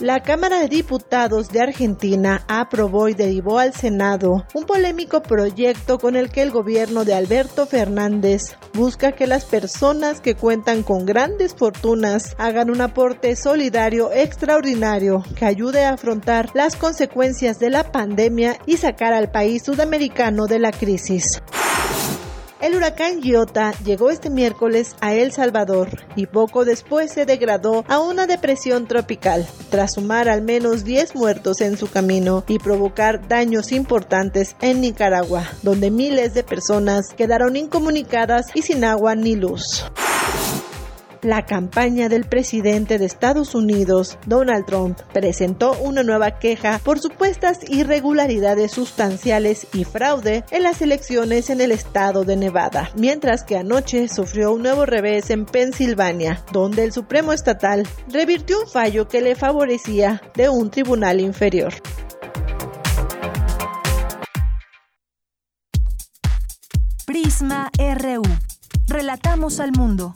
La 0.00 0.20
Cámara 0.22 0.60
de 0.60 0.68
Diputados 0.68 1.48
de 1.48 1.60
Argentina 1.60 2.44
aprobó 2.46 3.08
y 3.08 3.14
derivó 3.14 3.58
al 3.58 3.74
Senado 3.74 4.46
un 4.54 4.64
polémico 4.64 5.24
proyecto 5.24 5.98
con 5.98 6.14
el 6.14 6.30
que 6.30 6.42
el 6.42 6.52
gobierno 6.52 7.04
de 7.04 7.14
Alberto 7.14 7.66
Fernández 7.66 8.56
busca 8.74 9.10
que 9.10 9.26
las 9.26 9.44
personas 9.44 10.20
que 10.20 10.36
cuentan 10.36 10.84
con 10.84 11.04
grandes 11.04 11.52
fortunas 11.52 12.36
hagan 12.38 12.70
un 12.70 12.80
aporte 12.80 13.34
solidario 13.34 14.12
extraordinario 14.12 15.24
que 15.34 15.46
ayude 15.46 15.84
a 15.84 15.94
afrontar 15.94 16.50
las 16.54 16.76
consecuencias 16.76 17.58
de 17.58 17.70
la 17.70 17.90
pandemia 17.90 18.56
y 18.66 18.76
sacar 18.76 19.12
al 19.12 19.32
país 19.32 19.64
sudamericano 19.64 20.46
de 20.46 20.60
la 20.60 20.70
crisis. 20.70 21.42
El 22.60 22.74
huracán 22.74 23.22
Giota 23.22 23.72
llegó 23.84 24.10
este 24.10 24.30
miércoles 24.30 24.96
a 25.00 25.14
El 25.14 25.30
Salvador 25.30 25.90
y 26.16 26.26
poco 26.26 26.64
después 26.64 27.12
se 27.12 27.24
degradó 27.24 27.84
a 27.86 28.00
una 28.00 28.26
depresión 28.26 28.88
tropical, 28.88 29.46
tras 29.70 29.94
sumar 29.94 30.28
al 30.28 30.42
menos 30.42 30.82
10 30.82 31.14
muertos 31.14 31.60
en 31.60 31.76
su 31.76 31.88
camino 31.88 32.44
y 32.48 32.58
provocar 32.58 33.28
daños 33.28 33.70
importantes 33.70 34.56
en 34.60 34.80
Nicaragua, 34.80 35.44
donde 35.62 35.92
miles 35.92 36.34
de 36.34 36.42
personas 36.42 37.14
quedaron 37.16 37.54
incomunicadas 37.54 38.46
y 38.54 38.62
sin 38.62 38.82
agua 38.82 39.14
ni 39.14 39.36
luz 39.36 39.84
la 41.22 41.46
campaña 41.46 42.08
del 42.08 42.24
presidente 42.24 42.98
de 42.98 43.06
Estados 43.06 43.54
Unidos, 43.54 44.18
Donald 44.26 44.66
Trump, 44.66 44.98
presentó 45.12 45.72
una 45.80 46.02
nueva 46.02 46.38
queja 46.38 46.80
por 46.82 47.00
supuestas 47.00 47.60
irregularidades 47.68 48.72
sustanciales 48.72 49.66
y 49.72 49.84
fraude 49.84 50.44
en 50.50 50.62
las 50.62 50.82
elecciones 50.82 51.50
en 51.50 51.60
el 51.60 51.72
estado 51.72 52.24
de 52.24 52.36
Nevada, 52.36 52.90
mientras 52.96 53.44
que 53.44 53.56
anoche 53.56 54.08
sufrió 54.08 54.52
un 54.52 54.62
nuevo 54.62 54.86
revés 54.86 55.30
en 55.30 55.46
Pensilvania, 55.46 56.44
donde 56.52 56.84
el 56.84 56.92
Supremo 56.92 57.32
Estatal 57.32 57.86
revirtió 58.08 58.60
un 58.60 58.68
fallo 58.68 59.08
que 59.08 59.20
le 59.20 59.34
favorecía 59.34 60.22
de 60.34 60.48
un 60.48 60.70
tribunal 60.70 61.20
inferior. 61.20 61.74
Prisma 67.06 67.70
RU. 67.78 68.22
Relatamos 68.86 69.60
al 69.60 69.72
mundo. 69.72 70.14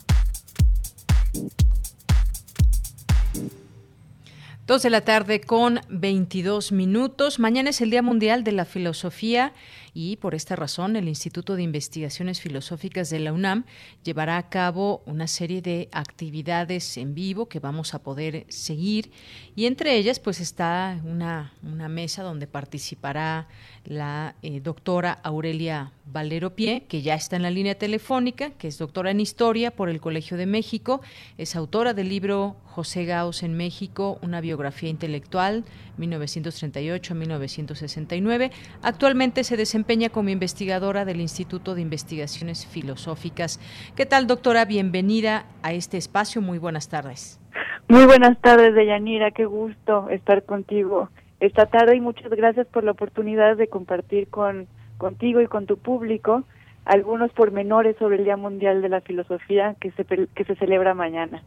Dos 4.65 4.81
de 4.81 4.89
la 4.89 5.01
tarde 5.01 5.41
con 5.41 5.81
22 5.89 6.71
minutos. 6.71 7.37
Mañana 7.37 7.71
es 7.71 7.81
el 7.81 7.89
Día 7.89 8.01
Mundial 8.01 8.45
de 8.45 8.53
la 8.53 8.63
Filosofía 8.63 9.51
y 9.93 10.15
por 10.15 10.35
esta 10.35 10.55
razón 10.55 10.95
el 10.95 11.09
Instituto 11.09 11.57
de 11.57 11.63
Investigaciones 11.63 12.39
Filosóficas 12.39 13.09
de 13.09 13.19
la 13.19 13.33
UNAM 13.33 13.65
llevará 14.03 14.37
a 14.37 14.49
cabo 14.49 15.03
una 15.05 15.27
serie 15.27 15.61
de 15.61 15.89
actividades 15.91 16.95
en 16.97 17.13
vivo 17.13 17.49
que 17.49 17.59
vamos 17.59 17.93
a 17.93 18.01
poder 18.01 18.45
seguir 18.47 19.11
y 19.53 19.65
entre 19.65 19.97
ellas 19.97 20.19
pues 20.19 20.39
está 20.39 20.97
una, 21.03 21.51
mesa 21.89 22.23
donde 22.23 22.47
participará 22.47 23.49
la 23.83 24.35
eh, 24.41 24.61
doctora 24.61 25.19
Aurelia 25.23 25.91
Valero 26.05 26.55
Pie, 26.55 26.85
que 26.87 27.01
ya 27.01 27.15
está 27.15 27.37
en 27.37 27.41
la 27.43 27.49
línea 27.49 27.75
telefónica, 27.75 28.51
que 28.51 28.67
es 28.67 28.77
doctora 28.77 29.11
en 29.11 29.19
Historia 29.19 29.71
por 29.71 29.89
el 29.89 29.99
Colegio 30.01 30.37
de 30.37 30.45
México, 30.45 31.01
es 31.37 31.55
autora 31.55 31.93
del 31.93 32.09
libro 32.09 32.57
José 32.65 33.05
Gauss 33.05 33.43
en 33.43 33.55
México, 33.55 34.19
una 34.21 34.41
biografía 34.41 34.89
intelectual, 34.89 35.63
1938-1969. 35.97 38.51
Actualmente 38.81 39.43
se 39.43 39.57
desempeña 39.57 40.09
como 40.09 40.29
investigadora 40.29 41.05
del 41.05 41.21
Instituto 41.21 41.75
de 41.75 41.81
Investigaciones 41.81 42.65
Filosóficas. 42.65 43.59
¿Qué 43.95 44.05
tal, 44.05 44.27
doctora? 44.27 44.65
Bienvenida 44.65 45.45
a 45.61 45.71
este 45.73 45.97
espacio. 45.97 46.41
Muy 46.41 46.59
buenas 46.59 46.89
tardes. 46.89 47.39
Muy 47.87 48.05
buenas 48.05 48.39
tardes, 48.41 48.75
Deyanira. 48.75 49.31
Qué 49.31 49.45
gusto 49.45 50.09
estar 50.09 50.43
contigo 50.43 51.09
esta 51.39 51.65
tarde 51.65 51.95
y 51.95 52.01
muchas 52.01 52.29
gracias 52.31 52.67
por 52.67 52.83
la 52.83 52.91
oportunidad 52.91 53.57
de 53.57 53.67
compartir 53.67 54.27
con 54.29 54.67
contigo 55.03 55.41
y 55.41 55.47
con 55.47 55.65
tu 55.65 55.77
público 55.77 56.45
algunos 56.85 57.31
pormenores 57.31 57.95
sobre 57.97 58.17
el 58.17 58.23
Día 58.23 58.37
Mundial 58.37 58.81
de 58.81 58.89
la 58.89 59.01
Filosofía 59.01 59.75
que 59.79 59.91
se, 59.91 60.05
que 60.05 60.43
se 60.45 60.55
celebra 60.55 60.93
mañana. 60.93 61.43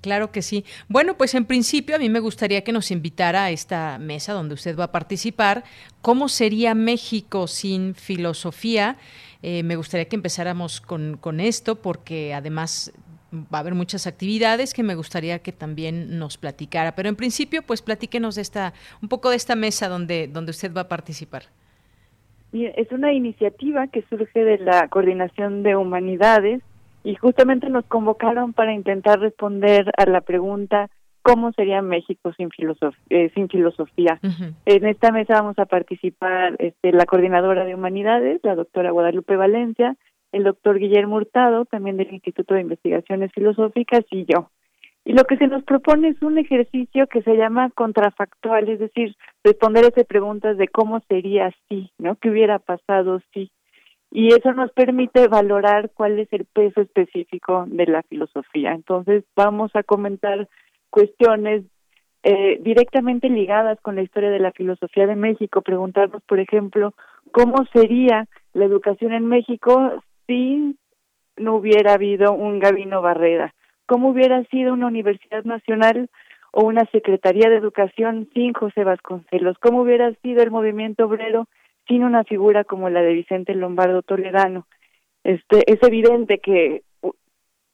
Claro 0.00 0.30
que 0.30 0.42
sí. 0.42 0.64
Bueno, 0.88 1.16
pues 1.18 1.34
en 1.34 1.44
principio 1.44 1.96
a 1.96 1.98
mí 1.98 2.08
me 2.08 2.20
gustaría 2.20 2.62
que 2.62 2.72
nos 2.72 2.90
invitara 2.90 3.44
a 3.44 3.50
esta 3.50 3.98
mesa 3.98 4.32
donde 4.32 4.54
usted 4.54 4.78
va 4.78 4.84
a 4.84 4.92
participar. 4.92 5.64
¿Cómo 6.00 6.28
sería 6.28 6.74
México 6.74 7.46
sin 7.46 7.94
filosofía? 7.94 8.96
Eh, 9.42 9.62
me 9.62 9.76
gustaría 9.76 10.08
que 10.08 10.16
empezáramos 10.16 10.80
con, 10.80 11.18
con 11.18 11.40
esto 11.40 11.82
porque 11.82 12.32
además 12.32 12.92
va 13.32 13.58
a 13.58 13.60
haber 13.60 13.74
muchas 13.74 14.06
actividades 14.06 14.72
que 14.72 14.82
me 14.82 14.94
gustaría 14.94 15.40
que 15.40 15.52
también 15.52 16.18
nos 16.18 16.38
platicara. 16.38 16.94
Pero 16.94 17.08
en 17.08 17.16
principio, 17.16 17.62
pues 17.62 17.82
platíquenos 17.82 18.36
de 18.36 18.42
esta, 18.42 18.72
un 19.02 19.08
poco 19.08 19.30
de 19.30 19.36
esta 19.36 19.54
mesa 19.54 19.88
donde, 19.88 20.28
donde 20.28 20.50
usted 20.50 20.72
va 20.72 20.82
a 20.82 20.88
participar. 20.88 21.44
Es 22.52 22.90
una 22.92 23.12
iniciativa 23.12 23.86
que 23.88 24.02
surge 24.10 24.44
de 24.44 24.58
la 24.58 24.88
Coordinación 24.88 25.62
de 25.62 25.76
Humanidades 25.76 26.62
y 27.04 27.14
justamente 27.14 27.68
nos 27.70 27.84
convocaron 27.86 28.52
para 28.52 28.74
intentar 28.74 29.20
responder 29.20 29.90
a 29.96 30.04
la 30.06 30.20
pregunta 30.20 30.90
cómo 31.22 31.52
sería 31.52 31.82
México 31.82 32.32
sin 32.36 32.50
filosofía. 32.50 33.02
Eh, 33.10 33.30
sin 33.34 33.48
filosofía. 33.48 34.18
En 34.64 34.86
esta 34.86 35.12
mesa 35.12 35.34
vamos 35.34 35.58
a 35.58 35.66
participar 35.66 36.56
este, 36.58 36.92
la 36.92 37.06
coordinadora 37.06 37.64
de 37.64 37.74
Humanidades, 37.74 38.40
la 38.42 38.54
doctora 38.54 38.90
Guadalupe 38.90 39.36
Valencia, 39.36 39.96
el 40.32 40.44
doctor 40.44 40.78
Guillermo 40.78 41.16
Hurtado, 41.16 41.64
también 41.64 41.96
del 41.96 42.12
Instituto 42.12 42.54
de 42.54 42.62
Investigaciones 42.62 43.32
Filosóficas, 43.32 44.04
y 44.10 44.24
yo. 44.24 44.50
Y 45.10 45.12
lo 45.12 45.24
que 45.24 45.36
se 45.38 45.48
nos 45.48 45.64
propone 45.64 46.10
es 46.10 46.22
un 46.22 46.38
ejercicio 46.38 47.08
que 47.08 47.20
se 47.22 47.34
llama 47.34 47.70
contrafactual, 47.70 48.68
es 48.68 48.78
decir, 48.78 49.16
responder 49.42 49.82
esas 49.82 50.06
preguntas 50.06 50.56
de 50.56 50.68
cómo 50.68 51.00
sería 51.08 51.52
si, 51.68 51.90
¿no? 51.98 52.14
¿Qué 52.14 52.30
hubiera 52.30 52.60
pasado 52.60 53.20
si? 53.34 53.50
Y 54.12 54.28
eso 54.28 54.52
nos 54.52 54.70
permite 54.70 55.26
valorar 55.26 55.90
cuál 55.94 56.20
es 56.20 56.32
el 56.32 56.44
peso 56.44 56.80
específico 56.80 57.64
de 57.66 57.86
la 57.86 58.04
filosofía. 58.04 58.70
Entonces, 58.70 59.24
vamos 59.34 59.72
a 59.74 59.82
comentar 59.82 60.46
cuestiones 60.90 61.64
eh, 62.22 62.60
directamente 62.62 63.28
ligadas 63.28 63.80
con 63.80 63.96
la 63.96 64.02
historia 64.02 64.30
de 64.30 64.38
la 64.38 64.52
filosofía 64.52 65.08
de 65.08 65.16
México, 65.16 65.60
preguntarnos, 65.62 66.22
por 66.22 66.38
ejemplo, 66.38 66.94
cómo 67.32 67.66
sería 67.72 68.28
la 68.52 68.64
educación 68.64 69.12
en 69.12 69.26
México 69.26 70.04
si 70.28 70.76
no 71.36 71.56
hubiera 71.56 71.94
habido 71.94 72.32
un 72.32 72.60
Gabino 72.60 73.02
Barreda? 73.02 73.52
¿Cómo 73.90 74.10
hubiera 74.10 74.44
sido 74.44 74.72
una 74.72 74.86
Universidad 74.86 75.42
Nacional 75.42 76.10
o 76.52 76.64
una 76.64 76.84
Secretaría 76.92 77.50
de 77.50 77.56
Educación 77.56 78.28
sin 78.32 78.52
José 78.52 78.84
Vasconcelos? 78.84 79.58
¿Cómo 79.58 79.82
hubiera 79.82 80.14
sido 80.22 80.44
el 80.44 80.52
movimiento 80.52 81.06
obrero 81.06 81.48
sin 81.88 82.04
una 82.04 82.22
figura 82.22 82.62
como 82.62 82.88
la 82.88 83.02
de 83.02 83.14
Vicente 83.14 83.52
Lombardo 83.52 84.02
Toledano? 84.02 84.68
Este, 85.24 85.64
es 85.66 85.82
evidente 85.82 86.38
que 86.38 86.84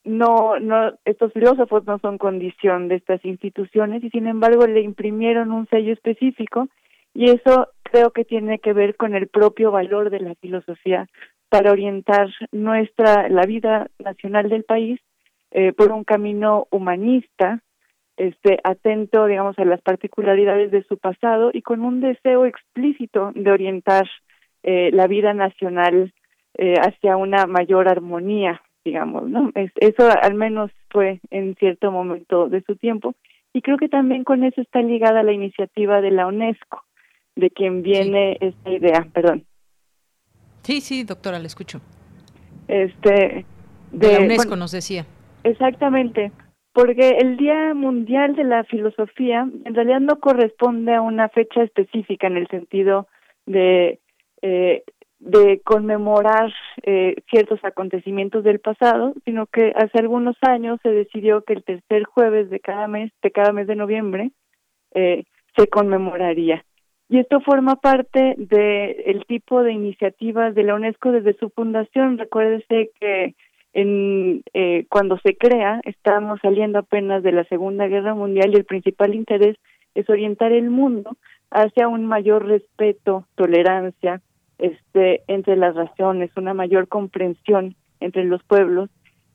no, 0.04 0.58
no, 0.58 0.94
estos 1.04 1.34
filósofos 1.34 1.84
no 1.84 1.98
son 1.98 2.16
condición 2.16 2.88
de 2.88 2.94
estas 2.94 3.22
instituciones 3.22 4.02
y 4.02 4.08
sin 4.08 4.26
embargo 4.26 4.66
le 4.66 4.80
imprimieron 4.80 5.52
un 5.52 5.68
sello 5.68 5.92
específico 5.92 6.68
y 7.12 7.28
eso 7.28 7.68
creo 7.82 8.10
que 8.12 8.24
tiene 8.24 8.58
que 8.58 8.72
ver 8.72 8.96
con 8.96 9.14
el 9.14 9.28
propio 9.28 9.70
valor 9.70 10.08
de 10.08 10.20
la 10.20 10.34
filosofía 10.36 11.08
para 11.50 11.72
orientar 11.72 12.30
nuestra 12.52 13.28
la 13.28 13.42
vida 13.42 13.88
nacional 13.98 14.48
del 14.48 14.64
país 14.64 14.98
eh, 15.56 15.72
por 15.72 15.90
un 15.90 16.04
camino 16.04 16.68
humanista 16.70 17.62
este 18.18 18.58
atento 18.62 19.24
digamos 19.24 19.58
a 19.58 19.64
las 19.64 19.80
particularidades 19.80 20.70
de 20.70 20.84
su 20.84 20.98
pasado 20.98 21.50
y 21.52 21.62
con 21.62 21.80
un 21.80 22.00
deseo 22.00 22.44
explícito 22.44 23.32
de 23.34 23.50
orientar 23.50 24.06
eh, 24.62 24.90
la 24.92 25.06
vida 25.06 25.32
nacional 25.32 26.12
eh, 26.58 26.74
hacia 26.78 27.16
una 27.16 27.46
mayor 27.46 27.88
armonía 27.88 28.60
digamos 28.84 29.30
no 29.30 29.50
eso 29.54 30.10
al 30.22 30.34
menos 30.34 30.70
fue 30.90 31.20
en 31.30 31.54
cierto 31.56 31.90
momento 31.90 32.50
de 32.50 32.62
su 32.62 32.76
tiempo 32.76 33.14
y 33.54 33.62
creo 33.62 33.78
que 33.78 33.88
también 33.88 34.24
con 34.24 34.44
eso 34.44 34.60
está 34.60 34.82
ligada 34.82 35.22
la 35.22 35.32
iniciativa 35.32 36.02
de 36.02 36.10
la 36.10 36.26
UNESCO 36.26 36.82
de 37.34 37.48
quien 37.48 37.82
viene 37.82 38.36
esta 38.40 38.70
idea 38.70 39.06
perdón 39.12 39.46
Sí, 40.66 40.80
sí, 40.80 41.04
doctora, 41.04 41.38
le 41.38 41.46
escucho. 41.46 41.80
Este, 42.66 43.46
de, 43.92 44.12
la 44.12 44.18
UNESCO 44.18 44.56
nos 44.56 44.72
decía. 44.72 45.06
Exactamente, 45.46 46.32
porque 46.72 47.18
el 47.20 47.36
Día 47.36 47.72
Mundial 47.72 48.34
de 48.34 48.42
la 48.42 48.64
Filosofía 48.64 49.48
en 49.64 49.74
realidad 49.76 50.00
no 50.00 50.18
corresponde 50.18 50.92
a 50.92 51.00
una 51.00 51.28
fecha 51.28 51.62
específica 51.62 52.26
en 52.26 52.36
el 52.36 52.48
sentido 52.48 53.06
de 53.46 54.00
eh, 54.42 54.82
de 55.20 55.60
conmemorar 55.64 56.52
eh, 56.82 57.14
ciertos 57.30 57.60
acontecimientos 57.64 58.42
del 58.42 58.58
pasado, 58.58 59.14
sino 59.24 59.46
que 59.46 59.72
hace 59.76 60.00
algunos 60.00 60.36
años 60.42 60.80
se 60.82 60.90
decidió 60.90 61.42
que 61.42 61.52
el 61.52 61.62
tercer 61.62 62.04
jueves 62.04 62.50
de 62.50 62.58
cada 62.58 62.88
mes, 62.88 63.12
de 63.22 63.30
cada 63.30 63.52
mes 63.52 63.68
de 63.68 63.76
noviembre, 63.76 64.32
eh, 64.94 65.24
se 65.56 65.68
conmemoraría. 65.68 66.64
Y 67.08 67.20
esto 67.20 67.40
forma 67.40 67.76
parte 67.76 68.34
del 68.36 68.96
el 69.06 69.24
tipo 69.26 69.62
de 69.62 69.72
iniciativas 69.72 70.56
de 70.56 70.64
la 70.64 70.74
UNESCO 70.74 71.12
desde 71.12 71.34
su 71.34 71.50
fundación. 71.50 72.18
Recuérdese 72.18 72.90
que 72.98 73.36
en, 73.76 74.42
eh, 74.54 74.86
cuando 74.88 75.18
se 75.18 75.36
crea, 75.36 75.82
estamos 75.84 76.40
saliendo 76.40 76.78
apenas 76.78 77.22
de 77.22 77.30
la 77.30 77.44
Segunda 77.44 77.86
Guerra 77.86 78.14
Mundial 78.14 78.52
y 78.52 78.56
el 78.56 78.64
principal 78.64 79.14
interés 79.14 79.58
es 79.94 80.08
orientar 80.08 80.52
el 80.52 80.70
mundo 80.70 81.18
hacia 81.50 81.86
un 81.86 82.06
mayor 82.06 82.46
respeto, 82.46 83.26
tolerancia 83.34 84.22
este, 84.56 85.24
entre 85.28 85.56
las 85.56 85.74
razones, 85.74 86.30
una 86.36 86.54
mayor 86.54 86.88
comprensión 86.88 87.76
entre 88.00 88.24
los 88.24 88.42
pueblos. 88.44 88.88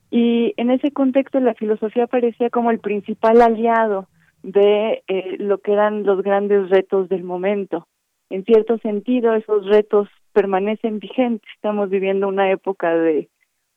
Y 0.09 0.55
en 0.57 0.71
ese 0.71 0.91
contexto 0.91 1.39
la 1.39 1.53
filosofía 1.53 2.07
parecía 2.07 2.49
como 2.49 2.71
el 2.71 2.79
principal 2.79 3.43
aliado 3.43 4.07
de 4.41 5.03
eh, 5.07 5.35
lo 5.37 5.59
que 5.59 5.73
eran 5.73 6.01
los 6.01 6.23
grandes 6.23 6.67
retos 6.71 7.09
del 7.09 7.23
momento. 7.23 7.87
En 8.31 8.43
cierto 8.45 8.79
sentido, 8.79 9.35
esos 9.35 9.67
retos 9.67 10.09
permanecen 10.33 10.97
vigentes. 10.97 11.47
Estamos 11.53 11.91
viviendo 11.91 12.27
una 12.27 12.49
época 12.49 12.95
de, 12.95 13.29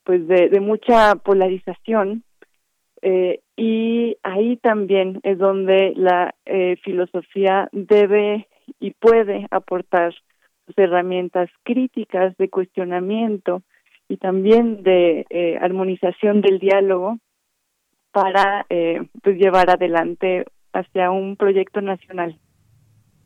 pues, 0.05 0.27
de, 0.29 0.61
mucha 0.61 1.17
polarización 1.17 2.23
eh, 3.03 3.41
y 3.57 4.17
ahí 4.23 4.57
también 4.57 5.21
es 5.23 5.39
donde 5.39 5.93
la 5.97 6.35
eh, 6.47 6.77
filosofía 6.83 7.69
debe 7.73 8.49
y 8.81 8.93
puede 8.93 9.47
aportar 9.51 10.15
sus 10.67 10.79
herramientas 10.79 11.51
críticas 11.63 12.37
de 12.39 12.49
cuestionamiento 12.49 13.63
y 14.09 14.17
también 14.17 14.83
de 14.83 15.27
eh, 15.31 15.59
armonización 15.61 16.41
del 16.41 16.59
diálogo 16.59 17.19
para 18.13 18.67
eh, 18.71 19.03
pues 19.23 19.37
llevar 19.37 19.71
adelante 19.71 20.45
hacia 20.73 21.11
un 21.11 21.37
proyecto 21.37 21.81
nacional. 21.81 22.39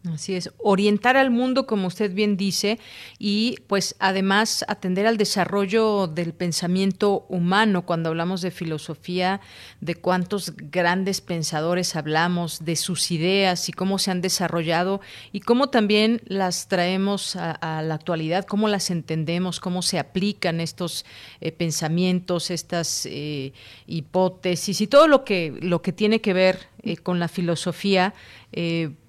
Así 0.07 0.37
es, 0.37 0.51
orientar 0.59 1.17
al 1.17 1.31
mundo, 1.31 1.67
como 1.67 1.89
usted 1.89 2.15
bien 2.15 2.37
dice, 2.37 2.79
y 3.19 3.57
pues 3.67 3.97
además 3.99 4.65
atender 4.69 5.09
al 5.09 5.17
desarrollo 5.17 6.07
del 6.07 6.35
pensamiento 6.35 7.27
humano. 7.29 7.85
Cuando 7.85 8.09
hablamos 8.09 8.41
de 8.41 8.53
filosofía, 8.53 9.41
de 9.81 9.97
cuántos 9.97 10.55
grandes 10.57 11.21
pensadores 11.21 11.97
hablamos, 11.97 12.65
de 12.65 12.77
sus 12.77 13.11
ideas 13.11 13.69
y 13.69 13.73
cómo 13.73 13.99
se 13.99 14.13
han 14.13 14.21
desarrollado 14.21 15.01
y 15.33 15.41
cómo 15.41 15.69
también 15.69 16.23
las 16.27 16.69
traemos 16.69 17.35
a, 17.35 17.83
la 17.83 17.95
actualidad, 17.95 18.47
cómo 18.47 18.69
las 18.69 18.91
entendemos, 18.91 19.59
cómo 19.59 19.83
se 19.83 19.99
aplican 19.99 20.61
estos 20.61 21.05
eh, 21.41 21.51
pensamientos, 21.51 22.53
estas 22.53 23.05
eh, 23.07 23.53
hipótesis 23.89 24.81
y 24.81 24.87
todo 24.87 25.09
lo 25.09 25.25
que, 25.25 25.59
lo 25.61 25.83
que 25.83 25.93
tiene 25.93 26.21
que 26.21 26.33
ver 26.33 26.69
eh, 26.85 26.97
con 26.97 27.19
la 27.19 27.27
filosofía, 27.27 28.15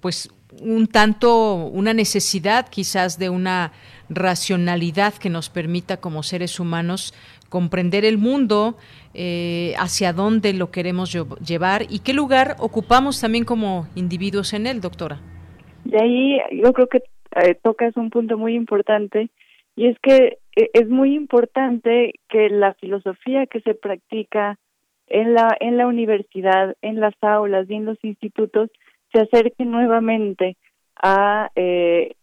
pues 0.00 0.28
un 0.60 0.86
tanto 0.86 1.54
una 1.54 1.94
necesidad 1.94 2.68
quizás 2.68 3.18
de 3.18 3.30
una 3.30 3.72
racionalidad 4.08 5.14
que 5.14 5.30
nos 5.30 5.48
permita 5.48 5.98
como 5.98 6.22
seres 6.22 6.58
humanos 6.58 7.14
comprender 7.48 8.04
el 8.04 8.16
mundo, 8.16 8.76
eh, 9.12 9.74
hacia 9.76 10.12
dónde 10.12 10.54
lo 10.54 10.70
queremos 10.70 11.12
llevar 11.44 11.82
y 11.90 11.98
qué 11.98 12.14
lugar 12.14 12.54
ocupamos 12.60 13.20
también 13.20 13.44
como 13.44 13.86
individuos 13.96 14.54
en 14.54 14.66
él, 14.66 14.80
doctora. 14.80 15.18
De 15.84 16.00
ahí 16.00 16.38
yo 16.62 16.72
creo 16.72 16.86
que 16.86 17.02
eh, 17.36 17.56
tocas 17.62 17.96
un 17.96 18.10
punto 18.10 18.38
muy 18.38 18.54
importante 18.54 19.30
y 19.76 19.88
es 19.88 19.98
que 20.00 20.38
eh, 20.56 20.70
es 20.72 20.88
muy 20.88 21.14
importante 21.14 22.14
que 22.28 22.48
la 22.48 22.74
filosofía 22.74 23.46
que 23.46 23.60
se 23.60 23.74
practica 23.74 24.58
en 25.08 25.34
la 25.34 25.56
en 25.58 25.76
la 25.76 25.88
universidad, 25.88 26.76
en 26.82 27.00
las 27.00 27.14
aulas 27.20 27.68
y 27.68 27.74
en 27.74 27.84
los 27.84 27.98
institutos 28.04 28.70
se 29.12 29.20
acerque 29.20 29.64
nuevamente 29.64 30.56
a 30.96 31.50
eh, 31.54 32.14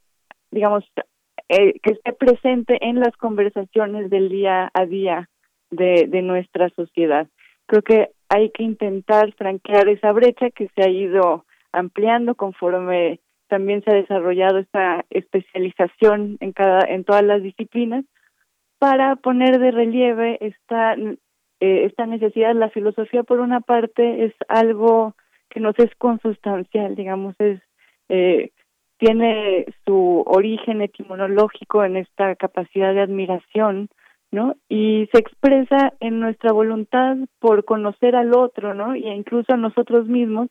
digamos 0.51 0.83
eh, 1.49 1.79
que 1.81 1.93
esté 1.93 2.13
presente 2.13 2.77
en 2.81 2.99
las 2.99 3.15
conversaciones 3.17 4.09
del 4.09 4.29
día 4.29 4.69
a 4.73 4.85
día 4.85 5.29
de, 5.69 6.21
nuestra 6.21 6.69
sociedad. 6.69 7.27
Creo 7.67 7.81
que 7.81 8.09
hay 8.29 8.49
que 8.51 8.63
intentar 8.63 9.33
franquear 9.33 9.87
esa 9.87 10.11
brecha 10.11 10.49
que 10.49 10.69
se 10.75 10.83
ha 10.83 10.89
ido 10.89 11.45
ampliando 11.71 12.35
conforme 12.35 13.19
también 13.47 13.81
se 13.83 13.91
ha 13.91 13.95
desarrollado 13.95 14.57
esta 14.57 15.05
especialización 15.09 16.37
en 16.41 16.51
cada 16.51 16.81
en 16.81 17.05
todas 17.05 17.23
las 17.23 17.41
disciplinas 17.41 18.03
para 18.77 19.15
poner 19.15 19.59
de 19.59 19.71
relieve 19.71 20.37
esta 20.41 20.95
eh, 20.95 21.85
esta 21.85 22.05
necesidad 22.05 22.53
la 22.55 22.69
filosofía 22.69 23.23
por 23.23 23.39
una 23.39 23.61
parte 23.61 24.25
es 24.25 24.33
algo 24.49 25.15
que 25.49 25.59
nos 25.59 25.77
es 25.79 25.93
consustancial 25.97 26.95
digamos 26.95 27.35
es 27.39 27.61
eh, 28.09 28.51
tiene 28.97 29.65
su 29.85 30.23
origen 30.25 30.81
etimológico 30.81 31.83
en 31.83 31.97
esta 31.97 32.35
capacidad 32.35 32.93
de 32.93 33.01
admiración 33.01 33.89
no 34.31 34.55
y 34.67 35.07
se 35.11 35.19
expresa 35.19 35.93
en 35.99 36.19
nuestra 36.19 36.51
voluntad 36.51 37.17
por 37.39 37.63
conocer 37.65 38.15
al 38.15 38.35
otro 38.35 38.73
no 38.73 38.95
y 38.95 39.07
incluso 39.07 39.53
a 39.53 39.57
nosotros 39.57 40.07
mismos 40.07 40.49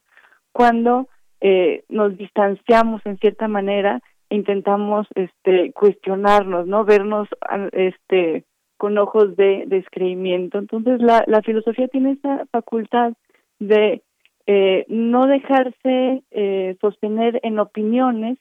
cuando 0.53 1.09
eh, 1.41 1.85
nos 1.89 2.17
distanciamos 2.17 3.03
en 3.05 3.19
cierta 3.19 3.49
manera 3.49 4.01
e 4.31 4.37
intentamos 4.37 5.07
este 5.15 5.73
cuestionarnos 5.73 6.67
no 6.67 6.85
vernos 6.85 7.29
este 7.73 8.45
con 8.79 8.99
ojos 8.99 9.37
de 9.37 9.65
descreimiento. 9.67 10.59
Entonces 10.59 11.01
la 11.01 11.25
la 11.27 11.43
filosofía 11.43 11.89
tiene 11.89 12.13
esa 12.13 12.47
facultad 12.51 13.13
de 13.59 14.03
eh, 14.47 14.85
no 14.89 15.27
dejarse 15.27 16.23
eh, 16.31 16.77
sostener 16.81 17.41
en 17.43 17.59
opiniones 17.59 18.39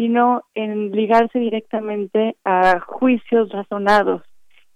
sino 0.00 0.44
en 0.54 0.92
ligarse 0.92 1.38
directamente 1.38 2.34
a 2.42 2.80
juicios 2.80 3.50
razonados. 3.50 4.22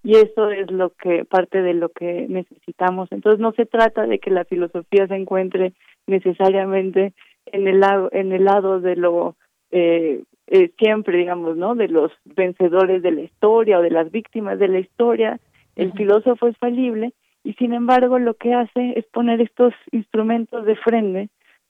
Y 0.02 0.16
eso 0.16 0.50
es 0.50 0.70
lo 0.70 0.90
que 0.90 1.24
parte 1.24 1.62
de 1.62 1.72
lo 1.72 1.88
que 1.88 2.26
necesitamos. 2.28 3.10
Entonces 3.10 3.40
no 3.40 3.52
se 3.52 3.64
trata 3.64 4.06
de 4.06 4.18
que 4.18 4.30
la 4.30 4.44
filosofía 4.44 5.06
se 5.06 5.14
encuentre 5.14 5.72
necesariamente 6.06 7.14
en 7.46 7.66
el 7.66 7.80
lado 7.80 8.10
en 8.12 8.32
el 8.32 8.44
lado 8.44 8.80
de 8.80 8.96
lo 8.96 9.34
eh, 9.70 10.24
eh, 10.46 10.70
siempre 10.78 11.16
digamos 11.16 11.56
no 11.56 11.74
de 11.74 11.88
los 11.88 12.12
vencedores 12.26 13.02
de 13.02 13.12
la 13.12 13.22
historia 13.22 13.78
o 13.78 13.82
de 13.82 13.90
las 13.90 14.10
víctimas 14.10 14.58
de 14.58 14.68
la 14.68 14.80
historia. 14.80 15.40
El 15.74 15.92
filósofo 15.92 16.48
es 16.48 16.58
falible 16.58 17.14
y 17.44 17.52
sin 17.54 17.74
embargo 17.74 18.18
lo 18.18 18.34
que 18.34 18.54
hace 18.54 18.98
es 18.98 19.04
poner 19.06 19.40
estos 19.40 19.72
instrumentos 19.92 20.64
de 20.64 20.76
frente 20.76 21.28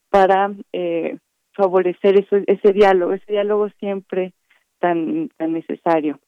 para 0.09 0.51
eh, 0.73 1.17
favorecer 1.51 2.17
eso, 2.17 2.37
ese 2.47 2.73
diálogo 2.73 3.13
ese 3.13 3.33
diálogo 3.33 3.69
siempre 3.79 4.33
tan 4.79 5.29
tan 5.37 5.53
necesario 5.53 6.19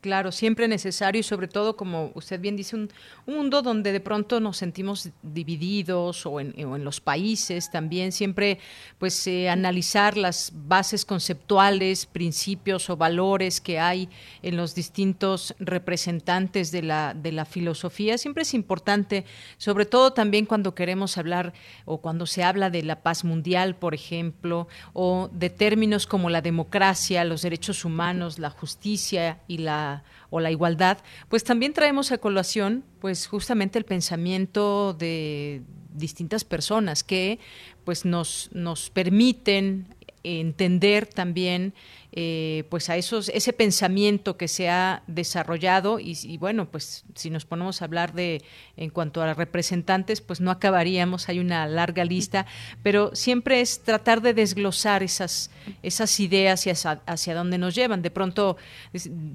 Claro, 0.00 0.32
siempre 0.32 0.66
necesario 0.66 1.20
y 1.20 1.22
sobre 1.22 1.46
todo, 1.46 1.76
como 1.76 2.10
usted 2.14 2.40
bien 2.40 2.56
dice, 2.56 2.74
un, 2.74 2.90
mundo 3.26 3.60
donde 3.60 3.92
de 3.92 4.00
pronto 4.00 4.40
nos 4.40 4.56
sentimos 4.56 5.10
divididos 5.22 6.24
o 6.24 6.40
en, 6.40 6.54
los 6.82 7.02
países 7.02 7.70
también, 7.70 8.10
siempre 8.10 8.58
pues 8.98 9.26
eh, 9.26 9.50
analizar 9.50 10.16
las 10.16 10.52
bases 10.54 11.04
conceptuales, 11.04 12.06
principios 12.06 12.88
o 12.88 12.96
valores 12.96 13.60
que 13.60 13.78
hay 13.78 14.08
en 14.42 14.56
los 14.56 14.74
distintos 14.74 15.54
representantes 15.58 16.72
de 16.72 16.82
la, 16.82 17.12
de 17.12 17.32
la 17.32 17.44
filosofía, 17.44 18.16
siempre 18.16 18.44
es 18.44 18.54
importante, 18.54 19.26
sobre 19.58 19.84
todo 19.84 20.14
también 20.14 20.46
cuando 20.46 20.74
queremos 20.74 21.18
hablar 21.18 21.52
o 21.84 21.98
cuando 21.98 22.24
se 22.24 22.42
habla 22.42 22.70
de 22.70 22.82
la 22.82 23.02
paz 23.02 23.22
mundial, 23.22 23.76
por 23.76 23.94
ejemplo, 23.94 24.66
o 24.94 25.28
de 25.30 25.50
términos 25.50 26.06
como 26.06 26.30
la 26.30 26.40
democracia, 26.40 27.22
los 27.24 27.42
derechos 27.42 27.84
humanos, 27.84 28.38
la 28.38 28.48
justicia 28.48 29.40
y 29.46 29.58
la 29.58 29.89
o 30.30 30.40
la 30.40 30.50
igualdad, 30.50 30.98
pues 31.28 31.44
también 31.44 31.72
traemos 31.72 32.12
a 32.12 32.18
colación 32.18 32.84
pues 33.00 33.26
justamente 33.26 33.78
el 33.78 33.84
pensamiento 33.84 34.94
de 34.94 35.62
distintas 35.92 36.44
personas 36.44 37.02
que 37.02 37.38
pues 37.84 38.04
nos, 38.04 38.50
nos 38.52 38.90
permiten 38.90 39.86
entender 40.22 41.06
también 41.06 41.74
eh, 42.12 42.64
pues 42.70 42.90
a 42.90 42.96
esos 42.96 43.28
ese 43.28 43.52
pensamiento 43.52 44.36
que 44.36 44.48
se 44.48 44.68
ha 44.68 45.02
desarrollado 45.06 45.98
y, 46.00 46.36
bueno 46.38 46.70
pues 46.70 47.04
si 47.14 47.30
nos 47.30 47.44
ponemos 47.44 47.82
a 47.82 47.84
hablar 47.84 48.14
de 48.14 48.42
en 48.76 48.90
cuanto 48.90 49.22
a 49.22 49.32
representantes 49.34 50.20
pues 50.20 50.40
no 50.40 50.50
acabaríamos 50.50 51.28
hay 51.28 51.38
una 51.38 51.66
larga 51.66 52.04
lista 52.04 52.46
pero 52.82 53.14
siempre 53.14 53.60
es 53.60 53.80
tratar 53.82 54.22
de 54.22 54.34
desglosar 54.34 55.02
esas 55.02 55.50
esas 55.82 56.18
ideas 56.20 56.66
y 56.66 56.70
hacia, 56.70 57.02
hacia 57.06 57.34
dónde 57.34 57.58
nos 57.58 57.74
llevan. 57.74 58.02
De 58.02 58.10
pronto 58.10 58.56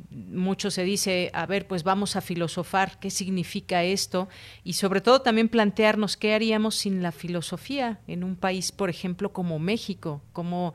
mucho 0.09 0.71
se 0.71 0.83
dice 0.83 1.31
a 1.33 1.45
ver 1.45 1.67
pues 1.67 1.83
vamos 1.83 2.15
a 2.15 2.21
filosofar 2.21 2.99
qué 2.99 3.09
significa 3.09 3.83
esto 3.83 4.27
y 4.63 4.73
sobre 4.73 5.01
todo 5.01 5.21
también 5.21 5.49
plantearnos 5.49 6.17
qué 6.17 6.33
haríamos 6.33 6.75
sin 6.75 7.01
la 7.01 7.11
filosofía 7.11 7.99
en 8.07 8.23
un 8.23 8.35
país 8.35 8.71
por 8.71 8.89
ejemplo 8.89 9.31
como 9.31 9.59
México 9.59 10.21
como 10.33 10.73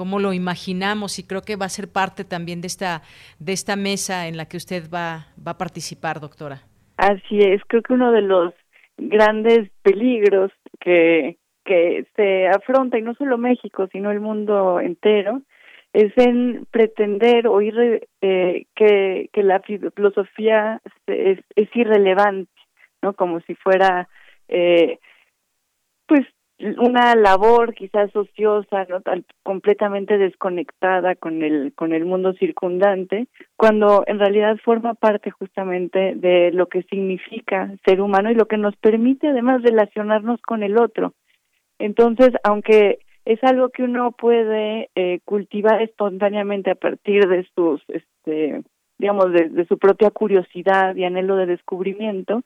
cómo 0.00 0.18
lo 0.18 0.32
imaginamos 0.32 1.18
y 1.18 1.26
creo 1.26 1.42
que 1.42 1.56
va 1.56 1.66
a 1.66 1.76
ser 1.78 1.86
parte 1.92 2.24
también 2.24 2.62
de 2.62 2.68
esta 2.68 3.02
de 3.38 3.52
esta 3.52 3.76
mesa 3.76 4.28
en 4.28 4.38
la 4.38 4.46
que 4.46 4.56
usted 4.56 4.84
va 4.88 5.26
va 5.46 5.52
a 5.52 5.58
participar, 5.58 6.20
doctora. 6.20 6.62
Así 6.96 7.36
es, 7.38 7.60
creo 7.66 7.82
que 7.82 7.92
uno 7.92 8.10
de 8.10 8.22
los 8.22 8.54
grandes 8.96 9.68
peligros 9.82 10.50
que 10.80 11.36
que 11.66 12.06
se 12.16 12.48
afronta 12.48 12.98
y 12.98 13.02
no 13.02 13.12
solo 13.12 13.36
México, 13.36 13.88
sino 13.92 14.10
el 14.10 14.20
mundo 14.20 14.80
entero, 14.80 15.42
es 15.92 16.16
en 16.16 16.64
pretender 16.70 17.46
oír 17.46 18.08
eh, 18.22 18.64
que, 18.74 19.28
que 19.34 19.42
la 19.42 19.60
filosofía 19.60 20.80
es, 21.06 21.40
es 21.54 21.68
irrelevante, 21.76 22.50
¿no? 23.02 23.12
Como 23.12 23.40
si 23.40 23.54
fuera, 23.54 24.08
eh, 24.48 24.98
pues, 26.06 26.22
una 26.78 27.14
labor 27.14 27.74
quizás 27.74 28.14
ociosa, 28.14 28.86
¿no? 28.88 29.00
completamente 29.42 30.18
desconectada 30.18 31.14
con 31.14 31.42
el 31.42 31.72
con 31.74 31.92
el 31.92 32.04
mundo 32.04 32.32
circundante, 32.34 33.28
cuando 33.56 34.04
en 34.06 34.18
realidad 34.18 34.58
forma 34.64 34.94
parte 34.94 35.30
justamente 35.30 36.14
de 36.16 36.50
lo 36.52 36.66
que 36.66 36.82
significa 36.84 37.72
ser 37.84 38.00
humano 38.00 38.30
y 38.30 38.34
lo 38.34 38.46
que 38.46 38.58
nos 38.58 38.76
permite 38.76 39.28
además 39.28 39.62
relacionarnos 39.62 40.40
con 40.42 40.62
el 40.62 40.78
otro. 40.78 41.14
Entonces, 41.78 42.30
aunque 42.44 42.98
es 43.24 43.42
algo 43.42 43.70
que 43.70 43.82
uno 43.82 44.12
puede 44.12 44.90
eh, 44.94 45.20
cultivar 45.24 45.80
espontáneamente 45.82 46.70
a 46.70 46.74
partir 46.74 47.26
de 47.28 47.46
sus, 47.54 47.82
este, 47.88 48.62
digamos, 48.98 49.32
de, 49.32 49.48
de 49.48 49.66
su 49.66 49.78
propia 49.78 50.10
curiosidad 50.10 50.94
y 50.96 51.04
anhelo 51.04 51.36
de 51.36 51.46
descubrimiento, 51.46 52.42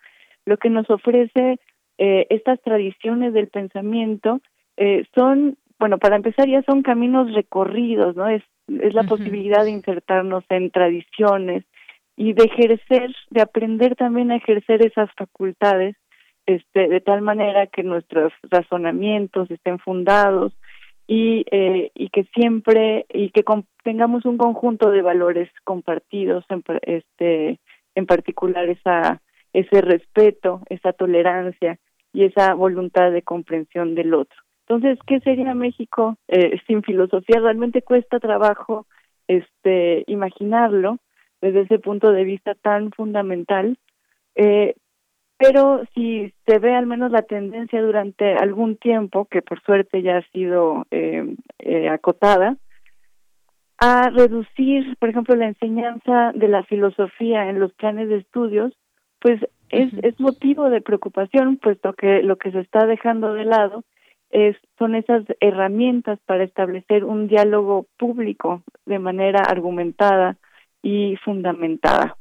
lo 0.46 0.56
que 0.56 0.70
nos 0.70 0.88
ofrece 0.90 1.58
eh, 1.98 2.26
estas 2.30 2.60
tradiciones 2.62 3.32
del 3.32 3.48
pensamiento 3.48 4.40
eh, 4.76 5.04
son, 5.14 5.56
bueno, 5.78 5.98
para 5.98 6.16
empezar 6.16 6.48
ya 6.48 6.62
son 6.62 6.82
caminos 6.82 7.32
recorridos, 7.32 8.16
¿no? 8.16 8.28
Es, 8.28 8.42
es 8.68 8.94
la 8.94 9.04
posibilidad 9.04 9.64
de 9.64 9.70
insertarnos 9.70 10.44
en 10.48 10.70
tradiciones 10.70 11.64
y 12.16 12.32
de 12.32 12.44
ejercer, 12.44 13.14
de 13.30 13.42
aprender 13.42 13.94
también 13.94 14.30
a 14.30 14.36
ejercer 14.36 14.84
esas 14.84 15.10
facultades, 15.16 15.96
este, 16.46 16.88
de 16.88 17.00
tal 17.00 17.22
manera 17.22 17.66
que 17.66 17.82
nuestros 17.82 18.32
razonamientos 18.42 19.50
estén 19.50 19.78
fundados 19.78 20.52
y, 21.06 21.44
eh, 21.50 21.90
y 21.94 22.08
que 22.10 22.24
siempre, 22.34 23.06
y 23.12 23.30
que 23.30 23.44
tengamos 23.82 24.24
un 24.24 24.38
conjunto 24.38 24.90
de 24.90 25.02
valores 25.02 25.50
compartidos, 25.64 26.44
en, 26.48 26.62
este, 26.82 27.60
en 27.94 28.06
particular 28.06 28.68
esa 28.68 29.20
ese 29.54 29.80
respeto, 29.80 30.60
esa 30.68 30.92
tolerancia 30.92 31.78
y 32.14 32.24
esa 32.24 32.54
voluntad 32.54 33.12
de 33.12 33.20
comprensión 33.22 33.94
del 33.94 34.14
otro. 34.14 34.36
Entonces, 34.66 34.98
¿qué 35.06 35.20
sería 35.20 35.54
México 35.54 36.16
eh, 36.28 36.58
sin 36.66 36.82
filosofía? 36.82 37.40
Realmente 37.40 37.82
cuesta 37.82 38.18
trabajo 38.18 38.86
este 39.28 40.04
imaginarlo 40.06 40.98
desde 41.42 41.62
ese 41.62 41.78
punto 41.78 42.12
de 42.12 42.24
vista 42.24 42.54
tan 42.54 42.90
fundamental, 42.92 43.76
eh, 44.34 44.74
pero 45.36 45.82
si 45.94 46.32
se 46.46 46.58
ve 46.58 46.74
al 46.74 46.86
menos 46.86 47.10
la 47.10 47.22
tendencia 47.22 47.82
durante 47.82 48.34
algún 48.34 48.76
tiempo, 48.76 49.26
que 49.26 49.42
por 49.42 49.60
suerte 49.62 50.00
ya 50.00 50.18
ha 50.18 50.30
sido 50.30 50.86
eh, 50.90 51.34
eh, 51.58 51.88
acotada, 51.88 52.56
a 53.78 54.08
reducir, 54.10 54.96
por 54.98 55.08
ejemplo, 55.08 55.34
la 55.34 55.48
enseñanza 55.48 56.32
de 56.34 56.48
la 56.48 56.62
filosofía 56.62 57.50
en 57.50 57.60
los 57.60 57.74
planes 57.74 58.08
de 58.08 58.18
estudios, 58.18 58.72
pues 59.20 59.40
es, 59.82 59.92
es 60.02 60.20
motivo 60.20 60.70
de 60.70 60.80
preocupación, 60.80 61.56
puesto 61.56 61.92
que 61.94 62.22
lo 62.22 62.36
que 62.36 62.50
se 62.52 62.60
está 62.60 62.86
dejando 62.86 63.34
de 63.34 63.44
lado 63.44 63.84
es, 64.30 64.56
son 64.78 64.94
esas 64.94 65.24
herramientas 65.40 66.18
para 66.26 66.44
establecer 66.44 67.04
un 67.04 67.28
diálogo 67.28 67.86
público 67.98 68.62
de 68.86 68.98
manera 68.98 69.40
argumentada 69.40 70.36
y 70.82 71.16
fundamentada. 71.24 72.16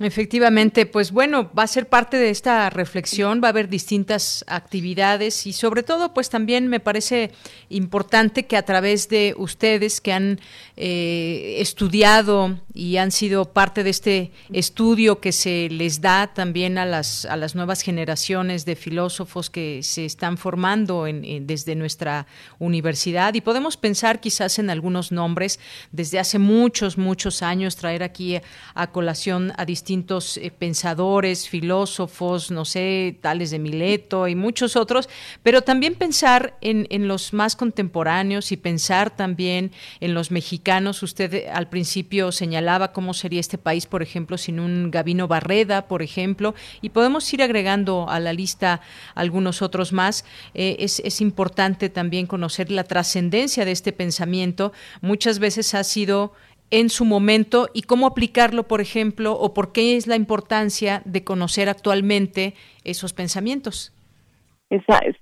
Efectivamente, 0.00 0.86
pues 0.86 1.10
bueno, 1.10 1.50
va 1.58 1.64
a 1.64 1.66
ser 1.66 1.88
parte 1.88 2.18
de 2.18 2.30
esta 2.30 2.70
reflexión, 2.70 3.40
va 3.42 3.48
a 3.48 3.50
haber 3.50 3.68
distintas 3.68 4.44
actividades 4.46 5.44
y 5.44 5.52
sobre 5.52 5.82
todo, 5.82 6.14
pues 6.14 6.30
también 6.30 6.68
me 6.68 6.78
parece 6.78 7.32
importante 7.68 8.46
que 8.46 8.56
a 8.56 8.62
través 8.62 9.08
de 9.08 9.34
ustedes 9.36 10.00
que 10.00 10.12
han 10.12 10.40
eh, 10.76 11.56
estudiado 11.58 12.60
y 12.74 12.98
han 12.98 13.10
sido 13.10 13.52
parte 13.52 13.82
de 13.82 13.90
este 13.90 14.30
estudio 14.52 15.18
que 15.18 15.32
se 15.32 15.68
les 15.68 16.00
da 16.00 16.28
también 16.32 16.78
a 16.78 16.86
las, 16.86 17.24
a 17.24 17.36
las 17.36 17.56
nuevas 17.56 17.82
generaciones 17.82 18.64
de 18.64 18.76
filósofos 18.76 19.50
que 19.50 19.82
se 19.82 20.04
están 20.04 20.38
formando 20.38 21.06
desde 21.40 21.74
nuestra 21.74 22.28
universidad 22.60 23.34
y 23.34 23.40
podemos 23.40 23.76
pensar 23.76 24.20
quizás 24.20 24.60
en 24.60 24.70
algunos 24.70 25.10
nombres. 25.10 25.58
Desde 25.90 26.20
hace 26.20 26.38
muchos, 26.38 26.98
muchos 26.98 27.42
años, 27.42 27.74
traer 27.74 28.04
aquí 28.04 28.40
a 28.74 28.86
colación 28.92 29.52
a 29.56 29.64
distintos 29.64 29.87
distintos 29.88 30.36
eh, 30.36 30.50
pensadores, 30.50 31.48
filósofos, 31.48 32.50
no 32.50 32.66
sé, 32.66 33.16
tales 33.22 33.50
de 33.50 33.58
Mileto 33.58 34.28
y 34.28 34.34
muchos 34.34 34.76
otros, 34.76 35.08
pero 35.42 35.62
también 35.62 35.94
pensar 35.94 36.58
en, 36.60 37.08
los 37.08 37.32
más 37.32 37.56
contemporáneos 37.56 38.52
y 38.52 38.58
pensar 38.58 39.16
también 39.16 39.72
en 40.00 40.12
los 40.12 40.30
mexicanos. 40.30 41.02
Usted 41.02 41.32
eh, 41.32 41.48
al 41.50 41.70
principio 41.70 42.32
señalaba 42.32 42.92
cómo 42.92 43.14
sería 43.14 43.40
este 43.40 43.56
país, 43.56 43.86
por 43.86 44.02
ejemplo, 44.02 44.36
sin 44.36 44.60
un 44.60 44.90
Gabino 44.90 45.26
Barreda, 45.26 45.88
por 45.88 46.02
ejemplo, 46.02 46.54
y 46.82 46.90
podemos 46.90 47.32
ir 47.32 47.42
agregando 47.42 48.10
a 48.10 48.20
la 48.20 48.34
lista 48.34 48.82
algunos 49.14 49.62
otros 49.62 49.94
más. 49.94 50.26
Eh, 50.52 50.76
es 50.80 51.20
importante 51.22 51.88
también 51.88 52.26
conocer 52.26 52.70
la 52.70 52.84
trascendencia 52.84 53.64
de 53.64 53.72
este 53.72 53.92
pensamiento. 53.92 54.74
Muchas 55.00 55.38
veces 55.38 55.74
ha 55.74 55.82
sido 55.82 56.34
en 56.70 56.88
su 56.88 57.04
momento 57.04 57.68
y 57.72 57.82
cómo 57.82 58.06
aplicarlo, 58.06 58.64
por 58.64 58.80
ejemplo, 58.80 59.32
o 59.32 59.54
por 59.54 59.72
qué 59.72 59.96
es 59.96 60.06
la 60.06 60.16
importancia 60.16 61.02
de 61.04 61.24
conocer 61.24 61.68
actualmente 61.68 62.54
esos 62.84 63.12
pensamientos. 63.12 63.94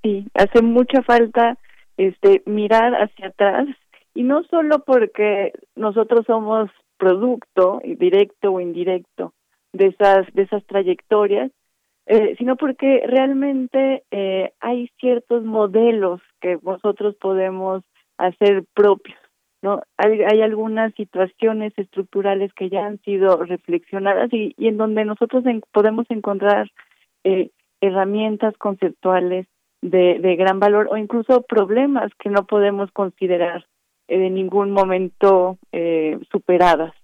sí, 0.03 0.27
hace 0.35 0.63
mucha 0.63 1.03
falta 1.03 1.57
este 1.97 2.43
mirar 2.47 2.95
hacia 2.95 3.29
atrás 3.29 3.69
y 4.15 4.23
no 4.23 4.43
solo 4.45 4.81
porque 4.85 5.53
nosotros 5.77 6.25
somos 6.27 6.71
producto 6.99 7.81
directo 7.85 8.53
o 8.53 8.61
indirecto 8.61 9.33
de 9.73 9.89
esas 9.89 10.27
de 10.35 10.43
esas 10.43 10.65
trayectorias, 10.67 11.51
eh, 12.07 12.35
sino 12.39 12.57
porque 12.57 13.03
realmente 13.07 14.05
eh, 14.11 14.53
hay 14.61 14.91
ciertos 14.99 15.45
modelos 15.45 16.21
que 16.41 16.59
nosotros 16.63 17.15
podemos 17.21 17.83
hacer 18.17 18.65
propios 18.75 19.19
¿no? 19.63 19.83
Hay, 19.97 20.23
hay 20.23 20.43
algunas 20.43 20.95
situaciones 20.95 21.73
estructurales 21.77 22.53
que 22.55 22.69
ya 22.69 22.87
han 22.87 23.01
sido 23.03 23.43
reflexionadas 23.45 24.33
y, 24.33 24.55
en 24.59 24.77
donde 24.77 25.05
nosotros 25.05 25.45
podemos 25.73 26.07
encontrar 26.11 26.71
eh, 27.25 27.51
herramientas 27.81 28.57
conceptuales 28.59 29.47
de, 29.83 30.19
de 30.19 30.37
gran 30.37 30.61
valor 30.61 30.89
o 30.91 30.97
incluso 30.97 31.43
problemas 31.43 32.13
que 32.19 32.31
no 32.31 32.47
podemos 32.47 32.91
considerar 32.93 33.67
en 34.09 34.23
eh, 34.23 34.31
ningún 34.31 34.71
momento 34.71 35.59
eh, 35.73 36.19
superadas. 36.31 36.95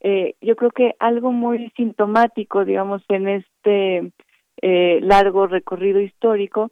Eh, 0.00 0.34
yo 0.40 0.56
creo 0.56 0.70
que 0.70 0.94
algo 0.98 1.32
muy 1.32 1.70
sintomático, 1.76 2.64
digamos, 2.64 3.02
en 3.08 3.28
este 3.28 4.12
eh, 4.62 5.00
largo 5.02 5.46
recorrido 5.46 6.00
histórico 6.00 6.70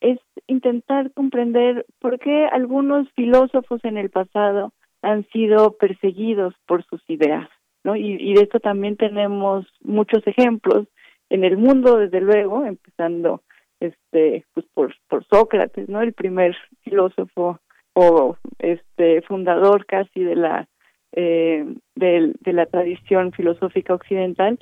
es 0.00 0.18
intentar 0.46 1.12
comprender 1.12 1.86
por 2.00 2.18
qué 2.18 2.46
algunos 2.46 3.10
filósofos 3.12 3.84
en 3.84 3.96
el 3.96 4.10
pasado 4.10 4.72
han 5.02 5.26
sido 5.28 5.72
perseguidos 5.72 6.54
por 6.66 6.84
sus 6.84 7.02
ideas, 7.08 7.48
¿no? 7.84 7.96
Y, 7.96 8.16
y 8.20 8.34
de 8.34 8.42
esto 8.42 8.60
también 8.60 8.96
tenemos 8.96 9.66
muchos 9.82 10.26
ejemplos 10.26 10.86
en 11.30 11.44
el 11.44 11.56
mundo, 11.56 11.98
desde 11.98 12.20
luego, 12.20 12.64
empezando 12.64 13.42
este 13.80 14.44
pues 14.54 14.66
por 14.74 14.94
Sócrates, 15.26 15.88
¿no? 15.88 16.00
El 16.00 16.12
primer 16.12 16.56
filósofo 16.82 17.60
o 17.94 18.36
este 18.58 19.22
fundador 19.22 19.86
casi 19.86 20.22
de 20.22 20.36
la 20.36 20.68
eh, 21.12 21.64
de 21.94 22.52
la 22.52 22.66
tradición 22.66 23.32
filosófica 23.32 23.94
occidental 23.94 24.58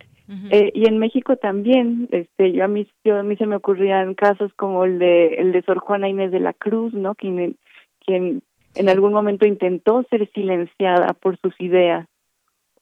eh, 0.50 0.72
y 0.74 0.86
en 0.86 0.98
México 0.98 1.36
también 1.36 2.08
este 2.10 2.52
yo 2.52 2.64
a 2.64 2.68
mí 2.68 2.86
yo 3.04 3.18
a 3.18 3.22
mí 3.22 3.36
se 3.36 3.46
me 3.46 3.56
ocurrían 3.56 4.14
casos 4.14 4.52
como 4.54 4.84
el 4.84 4.98
de 4.98 5.34
el 5.34 5.52
de 5.52 5.62
Sor 5.62 5.78
Juana 5.78 6.08
Inés 6.08 6.32
de 6.32 6.40
la 6.40 6.54
Cruz 6.54 6.94
no 6.94 7.14
quien 7.14 7.56
quien 8.04 8.42
en 8.74 8.88
algún 8.88 9.12
momento 9.12 9.46
intentó 9.46 10.02
ser 10.10 10.30
silenciada 10.32 11.12
por 11.14 11.38
sus 11.38 11.58
ideas 11.60 12.08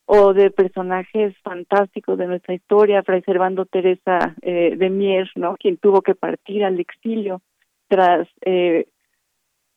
o 0.07 0.35
de 0.35 0.51
personajes 0.51 1.35
fantásticos 1.43 2.19
de 2.19 2.27
nuestra 2.27 2.55
historia, 2.55 3.03
Fray 3.03 3.23
Servando 3.23 3.67
Teresa 3.67 4.35
eh, 4.43 4.75
de 4.77 4.91
Mier, 4.91 5.31
¿no? 5.37 5.57
Quien 5.57 5.77
tuvo 5.77 6.03
que 6.03 6.15
partir 6.15 6.65
al 6.65 6.79
exilio 6.81 7.41
tras 7.89 8.29
eh, 8.45 8.89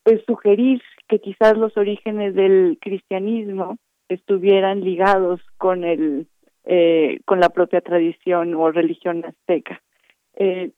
pues 0.02 0.22
sugerir 0.26 0.82
que 1.08 1.20
quizás 1.20 1.56
los 1.56 1.76
orígenes 1.76 2.34
del 2.34 2.78
cristianismo 2.80 3.76
estuvieran 4.08 4.80
ligados 4.80 5.40
con 5.58 5.84
el 5.84 6.26
eh, 6.66 7.20
con 7.24 7.40
la 7.40 7.48
propia 7.48 7.80
tradición 7.80 8.54
o 8.54 8.72
religión 8.72 9.24
azteca. 9.24 9.80
Eh, 10.34 10.72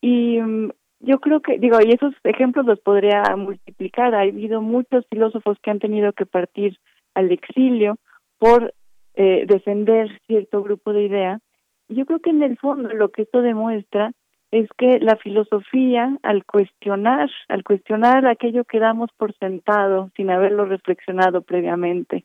y 0.00 0.38
mm, 0.38 0.70
yo 1.00 1.18
creo 1.18 1.40
que, 1.40 1.58
digo, 1.58 1.78
y 1.82 1.92
esos 1.92 2.14
ejemplos 2.24 2.66
los 2.66 2.80
podría 2.80 3.22
multiplicar. 3.36 4.14
Ha 4.14 4.20
habido 4.20 4.60
muchos 4.60 5.06
filósofos 5.10 5.58
que 5.62 5.70
han 5.70 5.78
tenido 5.78 6.12
que 6.12 6.26
partir 6.26 6.78
al 7.14 7.32
exilio 7.32 7.96
por 8.38 8.74
eh, 9.14 9.44
defender 9.46 10.10
cierto 10.26 10.62
grupo 10.62 10.92
de 10.92 11.04
ideas. 11.04 11.40
Yo 11.88 12.04
creo 12.04 12.20
que 12.20 12.30
en 12.30 12.42
el 12.42 12.58
fondo 12.58 12.90
lo 12.90 13.10
que 13.10 13.22
esto 13.22 13.42
demuestra 13.42 14.12
es 14.50 14.68
que 14.76 15.00
la 15.00 15.16
filosofía, 15.16 16.18
al 16.22 16.44
cuestionar, 16.44 17.30
al 17.48 17.64
cuestionar 17.64 18.26
aquello 18.26 18.64
que 18.64 18.78
damos 18.78 19.10
por 19.16 19.34
sentado 19.38 20.10
sin 20.16 20.30
haberlo 20.30 20.64
reflexionado 20.64 21.42
previamente, 21.42 22.24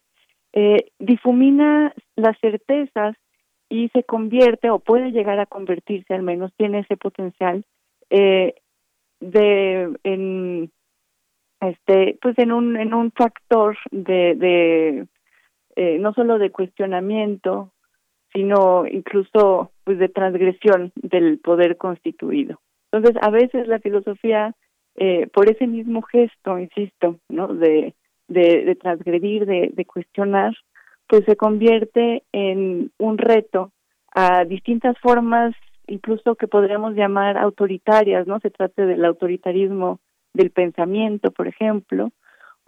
eh, 0.54 0.92
difumina 1.00 1.94
las 2.20 2.38
certezas 2.40 3.16
y 3.70 3.90
se 3.90 4.04
convierte 4.04 4.70
o 4.70 4.80
puede 4.80 5.12
llegar 5.12 5.40
a 5.40 5.46
convertirse 5.46 6.14
al 6.14 6.24
menos 6.24 6.52
tiene 6.58 6.80
ese 6.80 6.98
potencial 6.98 7.64
eh, 8.10 8.56
de 9.20 9.96
en 10.04 10.72
este 11.62 12.18
pues 12.22 12.38
en 12.40 12.52
un 12.52 12.78
en 12.78 12.94
un 12.94 13.12
factor 13.12 13.78
de 13.92 14.36
de 14.36 15.08
eh, 15.76 16.00
no 16.00 16.14
solo 16.14 16.40
de 16.40 16.52
cuestionamiento 16.52 17.72
sino 18.34 18.86
incluso 18.88 19.72
pues 19.84 20.00
de 20.00 20.10
transgresión 20.10 20.92
del 20.96 21.40
poder 21.40 21.78
constituido. 21.78 22.60
Entonces 22.92 23.22
a 23.22 23.30
veces 23.30 23.68
la 23.68 23.80
filosofía 23.80 24.56
eh, 24.96 25.28
por 25.28 25.50
ese 25.50 25.68
mismo 25.68 26.02
gesto 26.02 26.58
insisto 26.58 27.20
no 27.30 27.48
de 27.54 27.94
de, 28.28 28.76
transgredir 28.76 29.46
de 29.48 29.86
cuestionar 29.86 30.56
pues 31.10 31.26
se 31.26 31.36
convierte 31.36 32.24
en 32.32 32.92
un 33.00 33.18
reto 33.18 33.72
a 34.14 34.46
distintas 34.46 34.98
formas 35.00 35.56
incluso 35.88 36.36
que 36.36 36.48
podríamos 36.48 36.94
llamar 36.94 37.36
autoritarias, 37.36 38.28
¿no? 38.28 38.40
Se 38.40 38.52
trata 38.52 38.86
del 38.86 39.04
autoritarismo 39.04 40.00
del 40.34 40.52
pensamiento, 40.52 41.32
por 41.32 41.48
ejemplo, 41.48 42.12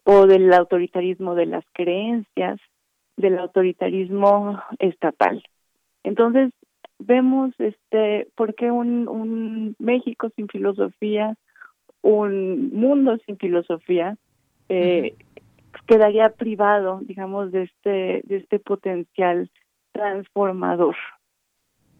o 0.03 0.25
del 0.25 0.51
autoritarismo 0.51 1.35
de 1.35 1.45
las 1.45 1.63
creencias, 1.73 2.59
del 3.15 3.37
autoritarismo 3.37 4.59
estatal. 4.79 5.43
Entonces, 6.03 6.51
vemos 6.97 7.53
este 7.59 8.27
por 8.35 8.55
qué 8.55 8.71
un, 8.71 9.07
un 9.07 9.75
México 9.77 10.29
sin 10.35 10.47
filosofía, 10.47 11.35
un 12.01 12.71
mundo 12.73 13.17
sin 13.27 13.37
filosofía, 13.37 14.17
eh, 14.69 15.13
quedaría 15.91 16.29
privado, 16.29 17.01
digamos, 17.03 17.51
de 17.51 17.63
este, 17.63 18.21
de 18.23 18.37
este 18.37 18.59
potencial 18.59 19.51
transformador. 19.91 20.95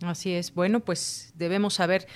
Así 0.01 0.33
es. 0.33 0.53
Bueno, 0.53 0.79
pues 0.79 1.33
debemos 1.35 1.73
saber 1.73 2.07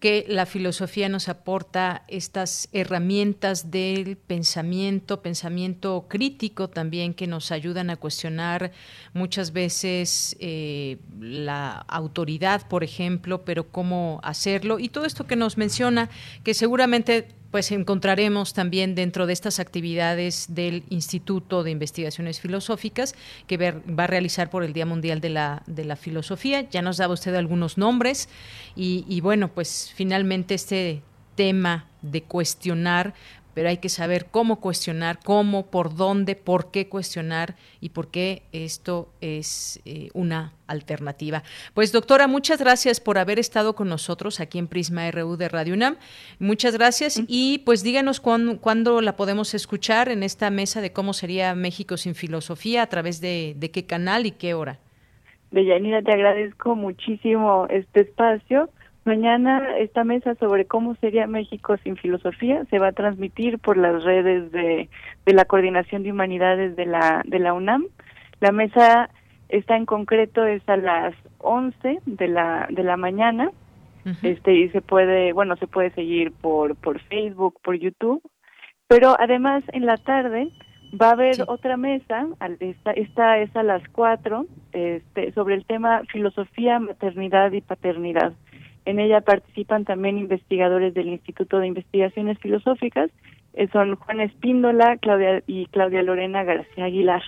que 0.00 0.24
la 0.26 0.44
filosofía 0.44 1.08
nos 1.08 1.28
aporta 1.28 2.02
estas 2.08 2.68
herramientas 2.72 3.70
del 3.70 4.16
pensamiento, 4.16 5.22
pensamiento 5.22 6.06
crítico 6.08 6.68
también 6.68 7.14
que 7.14 7.28
nos 7.28 7.52
ayudan 7.52 7.90
a 7.90 7.96
cuestionar 7.96 8.72
muchas 9.12 9.52
veces 9.52 10.36
eh, 10.40 10.96
la 11.20 11.84
autoridad, 11.86 12.66
por 12.66 12.82
ejemplo, 12.82 13.44
pero 13.44 13.68
cómo 13.68 14.20
hacerlo 14.24 14.80
y 14.80 14.88
todo 14.88 15.04
esto 15.04 15.28
que 15.28 15.36
nos 15.36 15.56
menciona, 15.58 16.08
que 16.42 16.54
seguramente 16.54 17.28
pues 17.50 17.72
encontraremos 17.72 18.52
también 18.52 18.94
dentro 18.94 19.26
de 19.26 19.32
estas 19.32 19.58
actividades 19.60 20.46
del 20.54 20.84
Instituto 20.88 21.62
de 21.62 21.70
Investigaciones 21.70 22.40
Filosóficas 22.40 23.14
que 23.46 23.56
va 23.56 24.04
a 24.04 24.06
realizar 24.06 24.50
por 24.50 24.64
el 24.64 24.72
Día 24.72 24.86
Mundial 24.86 25.20
de 25.20 25.30
la, 25.30 25.62
de 25.66 25.84
la 25.84 25.96
Filosofía. 25.96 26.68
Ya 26.70 26.82
nos 26.82 26.98
daba 26.98 27.14
usted 27.14 27.34
algunos 27.34 27.78
nombres 27.78 28.28
y, 28.76 29.04
y 29.08 29.20
bueno, 29.20 29.48
pues 29.48 29.92
finalmente 29.94 30.54
este 30.54 31.02
tema 31.34 31.86
de 32.02 32.22
cuestionar 32.22 33.14
pero 33.54 33.68
hay 33.68 33.78
que 33.78 33.88
saber 33.88 34.26
cómo 34.30 34.60
cuestionar, 34.60 35.18
cómo, 35.24 35.66
por 35.66 35.94
dónde, 35.94 36.36
por 36.36 36.70
qué 36.70 36.88
cuestionar 36.88 37.56
y 37.80 37.90
por 37.90 38.08
qué 38.10 38.42
esto 38.52 39.08
es 39.20 39.80
eh, 39.84 40.08
una 40.14 40.52
alternativa. 40.66 41.42
Pues 41.74 41.92
doctora, 41.92 42.26
muchas 42.28 42.60
gracias 42.60 43.00
por 43.00 43.18
haber 43.18 43.38
estado 43.38 43.74
con 43.74 43.88
nosotros 43.88 44.40
aquí 44.40 44.58
en 44.58 44.68
Prisma 44.68 45.10
RU 45.10 45.36
de 45.36 45.48
Radio 45.48 45.74
UNAM. 45.74 45.96
Muchas 46.38 46.76
gracias 46.76 47.22
y 47.26 47.62
pues 47.64 47.82
díganos 47.82 48.20
cuándo, 48.20 49.00
la 49.00 49.16
podemos 49.16 49.54
escuchar 49.54 50.08
en 50.08 50.22
esta 50.22 50.50
mesa 50.50 50.80
de 50.80 50.92
cómo 50.92 51.12
sería 51.12 51.54
México 51.54 51.96
sin 51.96 52.14
filosofía, 52.14 52.82
a 52.82 52.86
través 52.86 53.20
de, 53.20 53.54
de 53.56 53.70
qué 53.70 53.84
canal 53.86 54.26
y 54.26 54.32
qué 54.32 54.54
hora. 54.54 54.78
Deyanira, 55.50 56.00
te 56.02 56.12
agradezco 56.12 56.76
muchísimo 56.76 57.66
este 57.70 58.02
espacio 58.02 58.70
Mañana 59.04 59.78
esta 59.78 60.04
mesa 60.04 60.34
sobre 60.34 60.66
cómo 60.66 60.94
sería 60.96 61.26
México 61.26 61.76
sin 61.82 61.96
filosofía 61.96 62.64
se 62.66 62.78
va 62.78 62.88
a 62.88 62.92
transmitir 62.92 63.58
por 63.58 63.76
las 63.76 64.04
redes 64.04 64.52
de, 64.52 64.88
de 65.24 65.32
la 65.32 65.46
Coordinación 65.46 66.02
de 66.02 66.12
Humanidades 66.12 66.76
de 66.76 66.86
la, 66.86 67.22
de 67.26 67.38
la 67.38 67.54
UNAM. 67.54 67.86
La 68.40 68.52
mesa 68.52 69.10
está 69.48 69.76
en 69.76 69.86
concreto 69.86 70.44
es 70.44 70.62
a 70.68 70.76
las 70.76 71.14
11 71.38 72.00
de 72.04 72.28
la, 72.28 72.66
de 72.70 72.82
la 72.82 72.96
mañana. 72.96 73.50
Este 74.22 74.54
y 74.54 74.70
se 74.70 74.80
puede, 74.80 75.34
bueno, 75.34 75.56
se 75.56 75.66
puede 75.66 75.90
seguir 75.90 76.32
por 76.32 76.74
por 76.74 77.00
Facebook, 77.00 77.60
por 77.62 77.76
YouTube, 77.76 78.22
pero 78.88 79.14
además 79.20 79.62
en 79.72 79.84
la 79.84 79.98
tarde 79.98 80.48
va 81.00 81.08
a 81.08 81.12
haber 81.12 81.36
otra 81.46 81.76
mesa, 81.76 82.26
esta, 82.60 82.92
esta 82.92 83.38
es 83.38 83.54
a 83.54 83.62
las 83.62 83.82
4, 83.92 84.46
este, 84.72 85.32
sobre 85.32 85.54
el 85.54 85.64
tema 85.64 86.02
filosofía, 86.10 86.78
maternidad 86.78 87.52
y 87.52 87.60
paternidad. 87.60 88.32
En 88.90 88.98
ella 88.98 89.20
participan 89.20 89.84
también 89.84 90.18
investigadores 90.18 90.94
del 90.94 91.06
Instituto 91.06 91.60
de 91.60 91.68
Investigaciones 91.68 92.40
Filosóficas, 92.40 93.08
eh, 93.52 93.68
son 93.72 93.94
Juan 93.94 94.20
Espíndola 94.20 94.96
Claudia, 94.96 95.44
y 95.46 95.66
Claudia 95.66 96.02
Lorena 96.02 96.42
García 96.42 96.86
Aguilar. 96.86 97.22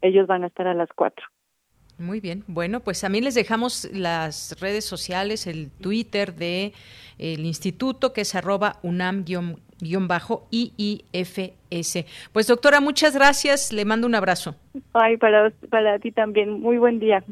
Ellos 0.00 0.26
van 0.26 0.44
a 0.44 0.46
estar 0.46 0.66
a 0.66 0.72
las 0.72 0.88
cuatro. 0.94 1.26
Muy 1.98 2.20
bien. 2.20 2.42
Bueno, 2.46 2.80
pues 2.80 3.02
también 3.02 3.24
les 3.24 3.34
dejamos 3.34 3.86
las 3.92 4.58
redes 4.62 4.86
sociales, 4.86 5.46
el 5.46 5.70
Twitter 5.70 6.34
de 6.34 6.72
el 7.18 7.44
instituto 7.44 8.14
que 8.14 8.22
es 8.22 8.34
arroba 8.34 8.76
unam-iifs. 8.82 9.54
Pues 12.32 12.46
doctora, 12.46 12.80
muchas 12.80 13.14
gracias. 13.14 13.74
Le 13.74 13.84
mando 13.84 14.06
un 14.06 14.14
abrazo. 14.14 14.56
Ay, 14.94 15.18
para, 15.18 15.50
para 15.68 15.98
ti 15.98 16.12
también. 16.12 16.62
Muy 16.62 16.78
buen 16.78 16.98
día. 16.98 17.22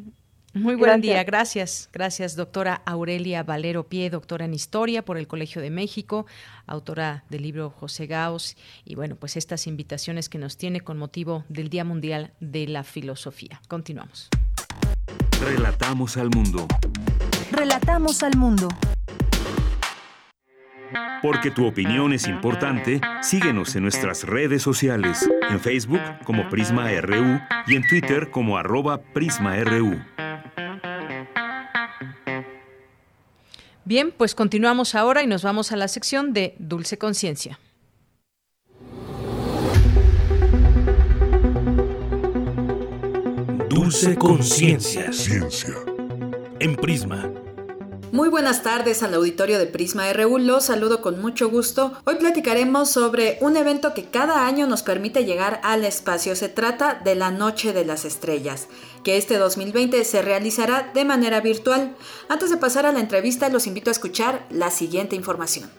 Muy 0.54 0.74
buen 0.74 1.00
día, 1.00 1.24
gracias. 1.24 1.88
Gracias, 1.92 2.36
doctora 2.36 2.82
Aurelia 2.84 3.42
Valero 3.42 3.88
Pie, 3.88 4.10
doctora 4.10 4.44
en 4.44 4.52
Historia 4.52 5.02
por 5.02 5.16
el 5.16 5.26
Colegio 5.26 5.62
de 5.62 5.70
México, 5.70 6.26
autora 6.66 7.24
del 7.30 7.42
libro 7.42 7.70
José 7.70 8.06
Gaos, 8.06 8.56
y 8.84 8.94
bueno, 8.94 9.16
pues 9.16 9.36
estas 9.38 9.66
invitaciones 9.66 10.28
que 10.28 10.38
nos 10.38 10.58
tiene 10.58 10.82
con 10.82 10.98
motivo 10.98 11.44
del 11.48 11.70
Día 11.70 11.84
Mundial 11.84 12.32
de 12.40 12.66
la 12.68 12.84
Filosofía. 12.84 13.62
Continuamos. 13.66 14.28
Relatamos 15.40 16.18
al 16.18 16.28
mundo. 16.28 16.66
Relatamos 17.50 18.22
al 18.22 18.36
mundo. 18.36 18.68
Porque 21.22 21.50
tu 21.50 21.66
opinión 21.66 22.12
es 22.12 22.26
importante, 22.28 23.00
síguenos 23.22 23.74
en 23.76 23.84
nuestras 23.84 24.24
redes 24.24 24.60
sociales, 24.60 25.30
en 25.48 25.60
Facebook 25.60 26.00
como 26.24 26.48
Prisma 26.50 26.90
RU 27.00 27.40
y 27.68 27.76
en 27.76 27.86
Twitter 27.88 28.30
como 28.30 28.58
arroba 28.58 29.00
PrismaRU. 29.00 30.00
Bien, 33.92 34.10
pues 34.10 34.34
continuamos 34.34 34.94
ahora 34.94 35.22
y 35.22 35.26
nos 35.26 35.42
vamos 35.42 35.70
a 35.70 35.76
la 35.76 35.86
sección 35.86 36.32
de 36.32 36.54
Dulce 36.58 36.96
Conciencia. 36.96 37.58
Dulce 43.68 44.16
Conciencia. 44.16 45.12
Ciencia. 45.12 45.74
En 46.58 46.74
Prisma. 46.74 47.41
Muy 48.12 48.28
buenas 48.28 48.62
tardes 48.62 49.02
al 49.02 49.14
auditorio 49.14 49.58
de 49.58 49.64
Prisma 49.64 50.12
RU, 50.12 50.36
los 50.36 50.66
saludo 50.66 51.00
con 51.00 51.18
mucho 51.22 51.48
gusto. 51.48 51.94
Hoy 52.04 52.16
platicaremos 52.16 52.90
sobre 52.90 53.38
un 53.40 53.56
evento 53.56 53.94
que 53.94 54.04
cada 54.04 54.46
año 54.46 54.66
nos 54.66 54.82
permite 54.82 55.24
llegar 55.24 55.62
al 55.64 55.82
espacio. 55.86 56.36
Se 56.36 56.50
trata 56.50 57.00
de 57.02 57.14
la 57.14 57.30
Noche 57.30 57.72
de 57.72 57.86
las 57.86 58.04
Estrellas, 58.04 58.68
que 59.02 59.16
este 59.16 59.38
2020 59.38 60.04
se 60.04 60.20
realizará 60.20 60.90
de 60.92 61.06
manera 61.06 61.40
virtual. 61.40 61.96
Antes 62.28 62.50
de 62.50 62.58
pasar 62.58 62.84
a 62.84 62.92
la 62.92 63.00
entrevista, 63.00 63.48
los 63.48 63.66
invito 63.66 63.88
a 63.88 63.92
escuchar 63.92 64.44
la 64.50 64.70
siguiente 64.70 65.16
información. 65.16 65.70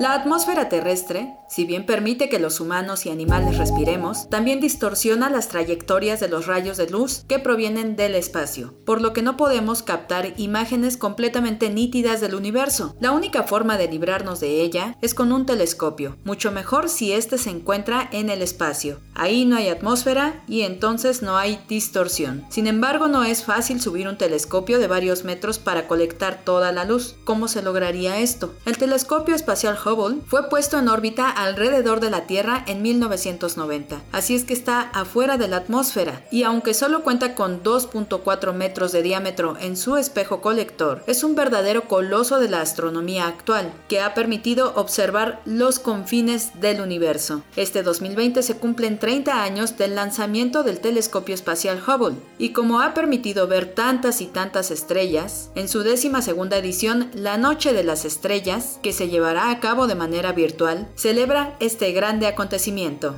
La 0.00 0.14
atmósfera 0.14 0.70
terrestre, 0.70 1.36
si 1.50 1.66
bien 1.66 1.84
permite 1.84 2.30
que 2.30 2.38
los 2.38 2.58
humanos 2.58 3.04
y 3.04 3.10
animales 3.10 3.58
respiremos, 3.58 4.30
también 4.30 4.58
distorsiona 4.58 5.28
las 5.28 5.48
trayectorias 5.48 6.20
de 6.20 6.28
los 6.28 6.46
rayos 6.46 6.78
de 6.78 6.88
luz 6.88 7.26
que 7.28 7.38
provienen 7.38 7.96
del 7.96 8.14
espacio, 8.14 8.72
por 8.86 9.02
lo 9.02 9.12
que 9.12 9.20
no 9.20 9.36
podemos 9.36 9.82
captar 9.82 10.32
imágenes 10.38 10.96
completamente 10.96 11.68
nítidas 11.68 12.22
del 12.22 12.34
universo. 12.34 12.96
La 12.98 13.12
única 13.12 13.42
forma 13.42 13.76
de 13.76 13.88
librarnos 13.88 14.40
de 14.40 14.62
ella 14.62 14.96
es 15.02 15.12
con 15.12 15.32
un 15.32 15.44
telescopio, 15.44 16.16
mucho 16.24 16.50
mejor 16.50 16.88
si 16.88 17.12
éste 17.12 17.36
se 17.36 17.50
encuentra 17.50 18.08
en 18.10 18.30
el 18.30 18.40
espacio. 18.40 19.00
Ahí 19.14 19.44
no 19.44 19.56
hay 19.56 19.68
atmósfera 19.68 20.42
y 20.48 20.62
entonces 20.62 21.20
no 21.20 21.36
hay 21.36 21.60
distorsión. 21.68 22.46
Sin 22.48 22.66
embargo, 22.66 23.08
no 23.08 23.24
es 23.24 23.44
fácil 23.44 23.82
subir 23.82 24.08
un 24.08 24.16
telescopio 24.16 24.78
de 24.78 24.86
varios 24.86 25.24
metros 25.24 25.58
para 25.58 25.86
colectar 25.86 26.40
toda 26.42 26.72
la 26.72 26.86
luz. 26.86 27.16
¿Cómo 27.24 27.48
se 27.48 27.60
lograría 27.60 28.18
esto? 28.20 28.54
El 28.64 28.78
telescopio 28.78 29.34
espacial 29.34 29.76
Hubble 29.76 29.89
fue 30.26 30.48
puesto 30.48 30.78
en 30.78 30.88
órbita 30.88 31.28
alrededor 31.28 31.98
de 31.98 32.10
la 32.10 32.26
Tierra 32.28 32.64
en 32.68 32.80
1990, 32.80 34.00
así 34.12 34.36
es 34.36 34.44
que 34.44 34.52
está 34.52 34.82
afuera 34.82 35.36
de 35.36 35.48
la 35.48 35.56
atmósfera 35.56 36.24
y 36.30 36.44
aunque 36.44 36.74
solo 36.74 37.02
cuenta 37.02 37.34
con 37.34 37.64
2.4 37.64 38.52
metros 38.52 38.92
de 38.92 39.02
diámetro 39.02 39.56
en 39.60 39.76
su 39.76 39.96
espejo 39.96 40.40
colector, 40.40 41.02
es 41.08 41.24
un 41.24 41.34
verdadero 41.34 41.88
coloso 41.88 42.38
de 42.38 42.48
la 42.48 42.60
astronomía 42.60 43.26
actual 43.26 43.72
que 43.88 44.00
ha 44.00 44.14
permitido 44.14 44.74
observar 44.76 45.40
los 45.44 45.80
confines 45.80 46.60
del 46.60 46.80
universo. 46.80 47.42
Este 47.56 47.82
2020 47.82 48.44
se 48.44 48.58
cumplen 48.58 49.00
30 49.00 49.42
años 49.42 49.76
del 49.76 49.96
lanzamiento 49.96 50.62
del 50.62 50.78
telescopio 50.78 51.34
espacial 51.34 51.82
Hubble 51.84 52.16
y 52.38 52.50
como 52.50 52.80
ha 52.80 52.94
permitido 52.94 53.48
ver 53.48 53.74
tantas 53.74 54.20
y 54.20 54.26
tantas 54.26 54.70
estrellas, 54.70 55.50
en 55.56 55.68
su 55.68 55.82
décima 55.82 56.22
segunda 56.22 56.58
edición, 56.58 57.10
La 57.12 57.38
Noche 57.38 57.72
de 57.72 57.82
las 57.82 58.04
Estrellas, 58.04 58.78
que 58.82 58.92
se 58.92 59.08
llevará 59.08 59.50
a 59.50 59.58
cabo 59.58 59.79
de 59.86 59.94
manera 59.94 60.32
virtual, 60.32 60.88
celebra 60.94 61.56
este 61.60 61.92
grande 61.92 62.26
acontecimiento. 62.26 63.14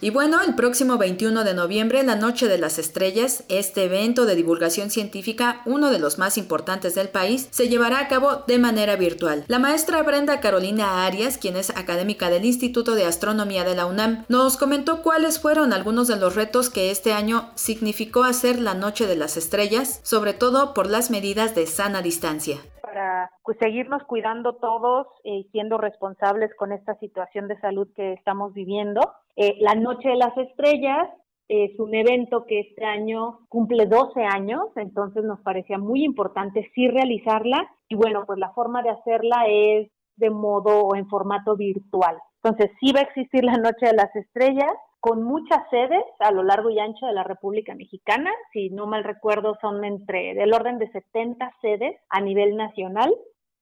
Y 0.00 0.10
bueno, 0.10 0.40
el 0.42 0.54
próximo 0.54 0.96
21 0.96 1.42
de 1.42 1.54
noviembre, 1.54 2.04
la 2.04 2.14
Noche 2.14 2.46
de 2.46 2.58
las 2.58 2.78
Estrellas, 2.78 3.42
este 3.48 3.84
evento 3.84 4.26
de 4.26 4.36
divulgación 4.36 4.90
científica, 4.90 5.60
uno 5.66 5.90
de 5.90 5.98
los 5.98 6.18
más 6.18 6.38
importantes 6.38 6.94
del 6.94 7.08
país, 7.08 7.48
se 7.50 7.68
llevará 7.68 7.98
a 7.98 8.06
cabo 8.06 8.44
de 8.46 8.60
manera 8.60 8.94
virtual. 8.94 9.44
La 9.48 9.58
maestra 9.58 10.00
Brenda 10.04 10.38
Carolina 10.38 11.04
Arias, 11.04 11.36
quien 11.36 11.56
es 11.56 11.70
académica 11.70 12.30
del 12.30 12.44
Instituto 12.44 12.94
de 12.94 13.06
Astronomía 13.06 13.64
de 13.64 13.74
la 13.74 13.86
UNAM, 13.86 14.24
nos 14.28 14.56
comentó 14.56 15.02
cuáles 15.02 15.40
fueron 15.40 15.72
algunos 15.72 16.06
de 16.06 16.16
los 16.16 16.36
retos 16.36 16.70
que 16.70 16.92
este 16.92 17.12
año 17.12 17.50
significó 17.56 18.22
hacer 18.22 18.60
la 18.60 18.74
Noche 18.74 19.08
de 19.08 19.16
las 19.16 19.36
Estrellas, 19.36 19.98
sobre 20.04 20.32
todo 20.32 20.74
por 20.74 20.88
las 20.88 21.10
medidas 21.10 21.56
de 21.56 21.66
sana 21.66 22.02
distancia 22.02 22.60
para 22.88 23.30
pues, 23.44 23.58
seguirnos 23.60 24.02
cuidando 24.04 24.54
todos 24.54 25.06
y 25.24 25.44
siendo 25.52 25.78
responsables 25.78 26.54
con 26.56 26.72
esta 26.72 26.94
situación 26.98 27.48
de 27.48 27.60
salud 27.60 27.88
que 27.94 28.14
estamos 28.14 28.54
viviendo. 28.54 29.00
Eh, 29.36 29.56
la 29.60 29.74
Noche 29.74 30.08
de 30.08 30.16
las 30.16 30.36
Estrellas 30.36 31.08
es 31.48 31.78
un 31.78 31.94
evento 31.94 32.44
que 32.46 32.60
este 32.60 32.84
año 32.84 33.40
cumple 33.48 33.86
12 33.86 34.22
años, 34.22 34.66
entonces 34.76 35.24
nos 35.24 35.40
parecía 35.40 35.78
muy 35.78 36.04
importante 36.04 36.70
sí 36.74 36.88
realizarla 36.88 37.68
y 37.88 37.94
bueno, 37.94 38.24
pues 38.26 38.38
la 38.38 38.52
forma 38.52 38.82
de 38.82 38.90
hacerla 38.90 39.44
es 39.48 39.90
de 40.16 40.30
modo 40.30 40.80
o 40.80 40.96
en 40.96 41.08
formato 41.08 41.56
virtual. 41.56 42.16
Entonces, 42.48 42.74
sí 42.80 42.92
va 42.92 43.00
a 43.00 43.02
existir 43.02 43.44
la 43.44 43.58
Noche 43.58 43.86
de 43.86 43.92
las 43.92 44.14
Estrellas 44.16 44.72
con 45.00 45.22
muchas 45.22 45.68
sedes 45.70 46.02
a 46.18 46.32
lo 46.32 46.42
largo 46.42 46.70
y 46.70 46.78
ancho 46.78 47.04
de 47.04 47.12
la 47.12 47.22
República 47.22 47.74
Mexicana. 47.74 48.30
Si 48.54 48.70
no 48.70 48.86
mal 48.86 49.04
recuerdo, 49.04 49.58
son 49.60 49.84
entre 49.84 50.32
del 50.32 50.54
orden 50.54 50.78
de 50.78 50.90
70 50.90 51.52
sedes 51.60 51.96
a 52.08 52.22
nivel 52.22 52.56
nacional. 52.56 53.14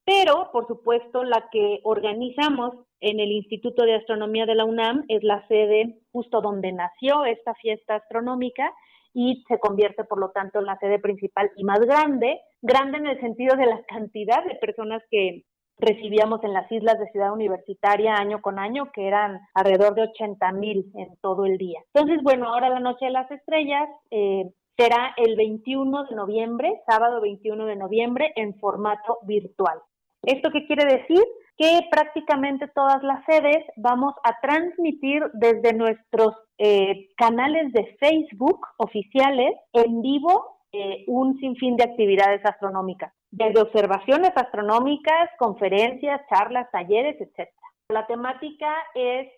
Pero, 0.04 0.50
por 0.52 0.68
supuesto, 0.68 1.24
la 1.24 1.48
que 1.50 1.80
organizamos 1.82 2.74
en 3.00 3.18
el 3.18 3.32
Instituto 3.32 3.82
de 3.82 3.96
Astronomía 3.96 4.46
de 4.46 4.54
la 4.54 4.64
UNAM 4.64 5.04
es 5.08 5.24
la 5.24 5.44
sede 5.48 5.98
justo 6.12 6.40
donde 6.40 6.70
nació 6.70 7.24
esta 7.24 7.54
fiesta 7.54 7.96
astronómica 7.96 8.72
y 9.12 9.42
se 9.48 9.58
convierte, 9.58 10.04
por 10.04 10.20
lo 10.20 10.30
tanto, 10.30 10.60
en 10.60 10.66
la 10.66 10.78
sede 10.78 11.00
principal 11.00 11.50
y 11.56 11.64
más 11.64 11.80
grande, 11.80 12.40
grande 12.62 12.98
en 12.98 13.06
el 13.06 13.20
sentido 13.20 13.56
de 13.56 13.66
la 13.66 13.82
cantidad 13.88 14.44
de 14.44 14.54
personas 14.54 15.02
que 15.10 15.42
recibíamos 15.78 16.42
en 16.44 16.52
las 16.52 16.70
islas 16.70 16.98
de 16.98 17.10
Ciudad 17.10 17.32
Universitaria 17.32 18.14
año 18.14 18.40
con 18.40 18.58
año, 18.58 18.90
que 18.92 19.06
eran 19.06 19.40
alrededor 19.54 19.94
de 19.94 20.02
80 20.02 20.52
mil 20.52 20.90
en 20.94 21.16
todo 21.20 21.44
el 21.44 21.58
día. 21.58 21.80
Entonces, 21.92 22.22
bueno, 22.22 22.48
ahora 22.48 22.68
la 22.68 22.80
Noche 22.80 23.06
de 23.06 23.12
las 23.12 23.30
Estrellas 23.30 23.88
eh, 24.10 24.50
será 24.76 25.14
el 25.16 25.36
21 25.36 26.04
de 26.04 26.14
noviembre, 26.14 26.80
sábado 26.88 27.20
21 27.20 27.66
de 27.66 27.76
noviembre, 27.76 28.32
en 28.36 28.54
formato 28.58 29.18
virtual. 29.22 29.78
¿Esto 30.22 30.50
qué 30.50 30.66
quiere 30.66 30.84
decir? 30.84 31.22
Que 31.56 31.80
prácticamente 31.90 32.68
todas 32.74 33.02
las 33.02 33.24
sedes 33.24 33.64
vamos 33.76 34.14
a 34.24 34.38
transmitir 34.40 35.22
desde 35.34 35.72
nuestros 35.72 36.34
eh, 36.58 37.08
canales 37.16 37.72
de 37.72 37.96
Facebook 37.98 38.60
oficiales 38.78 39.54
en 39.72 40.02
vivo 40.02 40.58
eh, 40.72 41.04
un 41.06 41.38
sinfín 41.38 41.76
de 41.76 41.84
actividades 41.84 42.44
astronómicas 42.44 43.15
desde 43.30 43.60
observaciones 43.60 44.32
astronómicas, 44.34 45.30
conferencias, 45.38 46.20
charlas, 46.28 46.70
talleres, 46.70 47.20
etc. 47.20 47.50
La 47.88 48.06
temática 48.06 48.74
es 48.94 49.28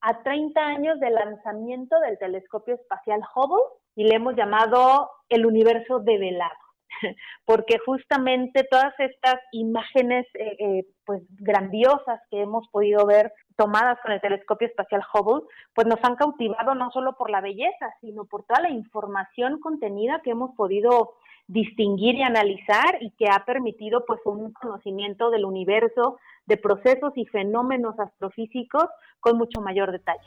a 0.00 0.22
30 0.22 0.60
años 0.60 1.00
del 1.00 1.14
lanzamiento 1.14 1.98
del 2.00 2.18
telescopio 2.18 2.74
espacial 2.74 3.22
Hubble 3.34 3.64
y 3.96 4.04
le 4.04 4.16
hemos 4.16 4.36
llamado 4.36 5.10
el 5.28 5.46
universo 5.46 6.00
develado, 6.00 6.54
porque 7.44 7.78
justamente 7.84 8.64
todas 8.70 8.94
estas 8.98 9.36
imágenes 9.52 10.26
eh, 10.34 10.56
eh, 10.58 10.86
pues 11.04 11.22
grandiosas 11.38 12.20
que 12.30 12.42
hemos 12.42 12.68
podido 12.68 13.06
ver 13.06 13.32
tomadas 13.56 13.98
con 14.02 14.12
el 14.12 14.20
telescopio 14.20 14.68
espacial 14.68 15.02
Hubble, 15.12 15.46
pues 15.74 15.86
nos 15.86 15.98
han 16.02 16.16
cautivado 16.16 16.74
no 16.74 16.90
solo 16.90 17.16
por 17.16 17.30
la 17.30 17.40
belleza, 17.40 17.94
sino 18.00 18.24
por 18.24 18.44
toda 18.44 18.62
la 18.62 18.70
información 18.70 19.60
contenida 19.60 20.20
que 20.24 20.30
hemos 20.30 20.54
podido 20.56 21.14
distinguir 21.46 22.14
y 22.14 22.22
analizar 22.22 22.98
y 23.00 23.10
que 23.12 23.26
ha 23.30 23.44
permitido 23.44 24.04
pues 24.06 24.20
un 24.24 24.52
conocimiento 24.52 25.30
del 25.30 25.44
universo, 25.44 26.18
de 26.46 26.56
procesos 26.56 27.12
y 27.16 27.26
fenómenos 27.26 27.98
astrofísicos 27.98 28.86
con 29.20 29.36
mucho 29.36 29.60
mayor 29.60 29.92
detalle. 29.92 30.26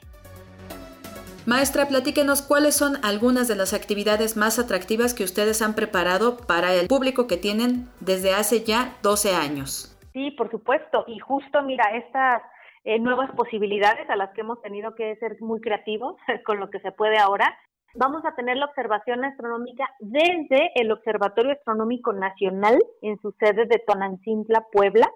Maestra, 1.48 1.86
platíquenos 1.88 2.41
cuáles 2.41 2.76
son 2.76 2.98
algunas 3.06 3.48
de 3.48 3.56
las 3.56 3.74
actividades 3.74 4.36
más 4.36 4.60
atractivas 4.60 5.14
que 5.14 5.24
ustedes 5.24 5.61
han 5.61 5.76
preparado 5.76 6.36
para 6.45 6.74
el 6.74 6.90
público 6.90 7.26
que 7.26 7.38
tienen 7.38 7.88
desde 8.02 8.34
hace 8.34 8.65
ya 8.65 8.98
12 9.02 9.34
años. 9.34 9.98
Sí, 10.11 10.32
por 10.32 10.52
supuesto. 10.52 11.06
Y 11.07 11.19
justo, 11.19 11.61
mira, 11.61 11.86
estas 11.95 12.41
eh, 12.84 12.99
nuevas 12.99 13.32
posibilidades 13.32 14.10
a 14.10 14.18
las 14.18 14.34
que 14.34 14.41
hemos 14.41 14.61
tenido 14.61 14.94
que 14.94 15.15
ser 15.22 15.38
muy 15.40 15.61
creativos 15.61 16.18
con 16.45 16.60
lo 16.60 16.69
que 16.69 16.82
se 16.82 16.91
puede 16.91 17.18
ahora, 17.18 17.57
vamos 17.95 18.26
a 18.26 18.36
tener 18.36 18.57
la 18.57 18.65
observación 18.65 19.24
astronómica 19.24 19.86
desde 20.02 20.72
el 20.76 20.91
Observatorio 20.91 21.53
Astronómico 21.53 22.11
Nacional 22.11 22.78
en 23.02 23.18
su 23.22 23.32
sede 23.40 23.68
de 23.68 23.82
Tonancintla, 23.88 24.65
Puebla. 24.69 25.07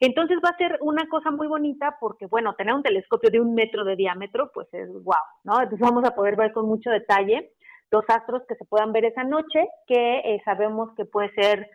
Entonces 0.00 0.38
va 0.44 0.50
a 0.50 0.56
ser 0.56 0.78
una 0.80 1.08
cosa 1.08 1.30
muy 1.30 1.48
bonita 1.48 1.96
porque, 2.00 2.26
bueno, 2.26 2.54
tener 2.54 2.74
un 2.74 2.82
telescopio 2.82 3.30
de 3.30 3.40
un 3.40 3.54
metro 3.54 3.84
de 3.84 3.96
diámetro, 3.96 4.50
pues 4.54 4.68
es 4.72 4.88
wow, 4.92 5.14
¿no? 5.44 5.54
Entonces 5.60 5.80
vamos 5.80 6.04
a 6.04 6.14
poder 6.14 6.36
ver 6.36 6.52
con 6.52 6.66
mucho 6.66 6.90
detalle 6.90 7.52
los 7.90 8.04
astros 8.08 8.42
que 8.48 8.54
se 8.54 8.64
puedan 8.64 8.92
ver 8.92 9.06
esa 9.06 9.24
noche, 9.24 9.66
que 9.86 10.18
eh, 10.18 10.40
sabemos 10.44 10.90
que 10.96 11.04
puede 11.04 11.30
ser 11.34 11.68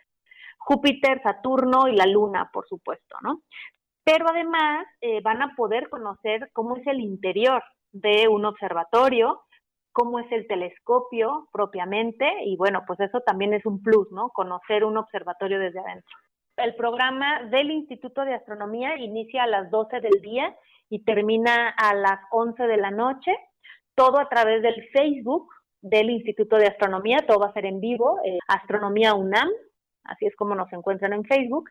Júpiter, 0.60 1.22
Saturno 1.22 1.88
y 1.88 1.96
la 1.96 2.06
Luna, 2.06 2.50
por 2.54 2.68
supuesto, 2.68 3.18
¿no? 3.22 3.42
Pero 4.06 4.30
además 4.30 4.86
eh, 5.02 5.22
van 5.22 5.42
a 5.42 5.56
poder 5.56 5.90
conocer 5.90 6.50
cómo 6.54 6.78
es 6.78 6.88
el 6.88 7.02
interior 7.02 7.62
de 7.92 8.28
un 8.30 8.46
observatorio, 8.46 9.42
cómo 9.92 10.20
es 10.20 10.32
el 10.32 10.48
telescopio 10.48 11.48
propiamente 11.52 12.26
y 12.46 12.58
bueno, 12.58 12.84
pues 12.88 13.00
eso 13.00 13.22
también 13.22 13.54
es 13.54 13.66
un 13.66 13.82
plus, 13.82 14.12
¿no? 14.12 14.30
Conocer 14.30 14.84
un 14.84 14.98
observatorio 14.98 15.60
desde 15.60 15.80
adentro. 15.80 16.16
El 16.58 16.76
programa 16.76 17.44
del 17.50 17.72
Instituto 17.72 18.24
de 18.26 18.36
Astronomía 18.36 18.98
inicia 18.98 19.44
a 19.44 19.48
las 19.48 19.72
12 19.72 20.02
del 20.02 20.22
día 20.22 20.56
y 20.90 21.04
termina 21.04 21.70
a 21.70 21.96
las 21.96 22.20
11 22.32 22.64
de 22.68 22.78
la 22.78 22.92
noche, 22.92 23.32
todo 23.96 24.20
a 24.20 24.30
través 24.30 24.62
del 24.62 24.88
Facebook 24.94 25.50
del 25.82 26.12
Instituto 26.12 26.58
de 26.58 26.68
Astronomía, 26.68 27.26
todo 27.28 27.40
va 27.40 27.48
a 27.48 27.54
ser 27.54 27.66
en 27.66 27.80
vivo, 27.80 28.20
eh, 28.24 28.38
Astronomía 28.48 29.16
UNAM, 29.16 29.50
así 30.04 30.28
es 30.28 30.36
como 30.36 30.54
nos 30.54 30.72
encuentran 30.72 31.14
en 31.14 31.26
Facebook. 31.26 31.70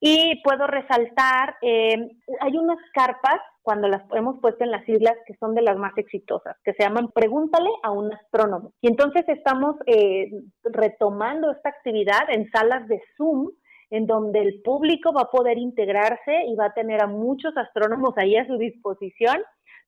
Y 0.00 0.40
puedo 0.42 0.66
resaltar, 0.66 1.56
eh, 1.60 1.96
hay 2.40 2.56
unas 2.56 2.78
carpas 2.94 3.40
cuando 3.60 3.86
las 3.86 4.02
hemos 4.14 4.40
puesto 4.40 4.64
en 4.64 4.70
las 4.70 4.88
islas 4.88 5.14
que 5.26 5.36
son 5.36 5.54
de 5.54 5.62
las 5.62 5.76
más 5.76 5.96
exitosas, 5.98 6.56
que 6.64 6.72
se 6.72 6.82
llaman 6.82 7.12
Pregúntale 7.12 7.70
a 7.82 7.90
un 7.90 8.12
astrónomo. 8.12 8.72
Y 8.80 8.88
entonces 8.88 9.24
estamos 9.28 9.76
eh, 9.86 10.30
retomando 10.64 11.52
esta 11.52 11.68
actividad 11.68 12.30
en 12.30 12.50
salas 12.50 12.88
de 12.88 13.00
Zoom, 13.16 13.50
en 13.92 14.06
donde 14.06 14.40
el 14.40 14.62
público 14.62 15.12
va 15.12 15.22
a 15.22 15.30
poder 15.30 15.58
integrarse 15.58 16.46
y 16.48 16.54
va 16.54 16.66
a 16.66 16.72
tener 16.72 17.02
a 17.02 17.06
muchos 17.06 17.54
astrónomos 17.58 18.14
ahí 18.16 18.36
a 18.36 18.46
su 18.46 18.56
disposición 18.56 19.36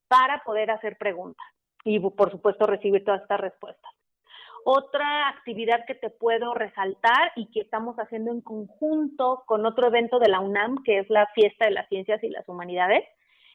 para 0.07 0.43
poder 0.45 0.69
hacer 0.69 0.95
preguntas 0.97 1.43
y, 1.83 1.99
por 1.99 2.29
supuesto, 2.29 2.67
recibir 2.67 3.03
todas 3.03 3.23
estas 3.23 3.39
respuestas. 3.39 3.91
Otra 4.63 5.29
actividad 5.29 5.85
que 5.87 5.95
te 5.95 6.11
puedo 6.11 6.53
resaltar 6.53 7.31
y 7.35 7.49
que 7.49 7.61
estamos 7.61 7.95
haciendo 7.95 8.31
en 8.31 8.41
conjunto 8.41 9.41
con 9.47 9.65
otro 9.65 9.87
evento 9.87 10.19
de 10.19 10.29
la 10.29 10.39
UNAM, 10.39 10.83
que 10.83 10.99
es 10.99 11.09
la 11.09 11.25
Fiesta 11.33 11.65
de 11.65 11.71
las 11.71 11.89
Ciencias 11.89 12.23
y 12.23 12.29
las 12.29 12.47
Humanidades, 12.47 13.03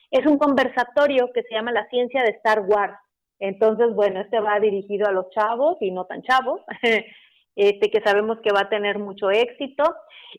es 0.09 0.25
un 0.25 0.37
conversatorio 0.37 1.31
que 1.33 1.43
se 1.43 1.55
llama 1.55 1.71
La 1.71 1.87
Ciencia 1.87 2.23
de 2.23 2.31
Star 2.31 2.59
Wars. 2.67 2.97
Entonces, 3.39 3.95
bueno, 3.95 4.19
este 4.19 4.41
va 4.41 4.59
dirigido 4.59 5.07
a 5.07 5.13
los 5.13 5.29
chavos 5.29 5.77
y 5.79 5.91
no 5.91 6.05
tan 6.07 6.21
chavos, 6.23 6.59
este, 7.55 7.89
que 7.89 8.01
sabemos 8.01 8.39
que 8.41 8.53
va 8.53 8.61
a 8.61 8.69
tener 8.69 8.99
mucho 8.99 9.29
éxito. 9.29 9.83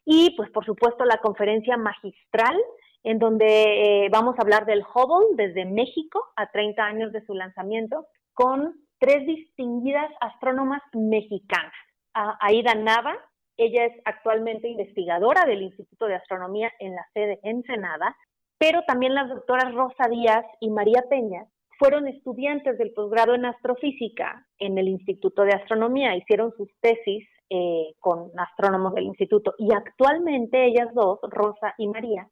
Y, 0.04 0.34
pues, 0.36 0.50
por 0.50 0.64
supuesto, 0.64 1.04
la 1.04 1.18
conferencia 1.18 1.76
magistral, 1.76 2.56
en 3.04 3.18
donde 3.18 4.04
eh, 4.04 4.08
vamos 4.10 4.36
a 4.38 4.42
hablar 4.42 4.64
del 4.66 4.82
Hubble 4.82 5.36
desde 5.36 5.64
México 5.64 6.22
a 6.36 6.50
30 6.50 6.82
años 6.82 7.12
de 7.12 7.24
su 7.26 7.34
lanzamiento, 7.34 8.06
con 8.32 8.74
tres 8.98 9.26
distinguidas 9.26 10.10
astrónomas 10.20 10.80
mexicanas. 10.92 11.72
Aida 12.14 12.74
Nava, 12.74 13.16
ella 13.56 13.86
es 13.86 14.00
actualmente 14.04 14.68
investigadora 14.68 15.44
del 15.44 15.62
Instituto 15.62 16.06
de 16.06 16.14
Astronomía 16.14 16.70
en 16.78 16.94
la 16.94 17.06
sede 17.12 17.40
Ensenada, 17.42 18.16
pero 18.58 18.82
también 18.86 19.14
las 19.14 19.28
doctoras 19.28 19.74
Rosa 19.74 20.08
Díaz 20.08 20.44
y 20.60 20.70
María 20.70 21.02
Peña 21.10 21.46
fueron 21.78 22.08
estudiantes 22.08 22.78
del 22.78 22.92
posgrado 22.92 23.34
en 23.34 23.44
astrofísica 23.44 24.46
en 24.58 24.78
el 24.78 24.88
Instituto 24.88 25.42
de 25.42 25.54
Astronomía, 25.54 26.16
hicieron 26.16 26.52
sus 26.56 26.68
tesis 26.80 27.26
eh, 27.50 27.94
con 28.00 28.30
astrónomos 28.38 28.94
del 28.94 29.04
instituto 29.04 29.54
y 29.58 29.72
actualmente 29.74 30.64
ellas 30.64 30.88
dos, 30.94 31.18
Rosa 31.22 31.74
y 31.76 31.86
María, 31.86 32.28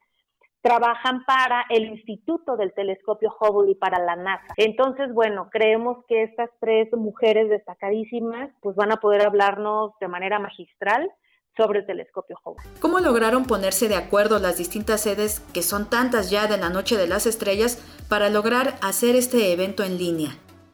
trabajan 0.62 1.24
para 1.24 1.64
el 1.70 1.86
Instituto 1.86 2.56
del 2.56 2.72
Telescopio 2.74 3.34
Hubble 3.40 3.72
y 3.72 3.74
para 3.74 3.98
la 4.02 4.16
NASA. 4.16 4.54
Entonces, 4.56 5.12
bueno, 5.12 5.48
creemos 5.50 6.04
que 6.06 6.22
estas 6.22 6.50
tres 6.60 6.88
mujeres 6.92 7.48
destacadísimas 7.48 8.50
pues 8.60 8.76
van 8.76 8.92
a 8.92 8.96
poder 8.96 9.26
hablarnos 9.26 9.92
de 10.00 10.08
manera 10.08 10.38
magistral 10.38 11.10
sobre 11.56 11.80
el 11.80 11.86
telescopio 11.86 12.36
Hubble. 12.44 12.62
¿Cómo 12.80 13.00
lograron 13.00 13.44
ponerse 13.44 13.88
de 13.88 13.96
acuerdo 13.96 14.38
las 14.38 14.58
distintas 14.58 15.02
sedes, 15.02 15.40
que 15.52 15.62
son 15.62 15.90
tantas 15.90 16.30
ya 16.30 16.46
de 16.46 16.56
la 16.56 16.70
Noche 16.70 16.96
de 16.96 17.06
las 17.06 17.26
Estrellas, 17.26 17.78
para 18.08 18.30
lograr 18.30 18.74
hacer 18.82 19.16
este 19.16 19.52
evento 19.52 19.82
en 19.82 19.98
línea? 19.98 20.30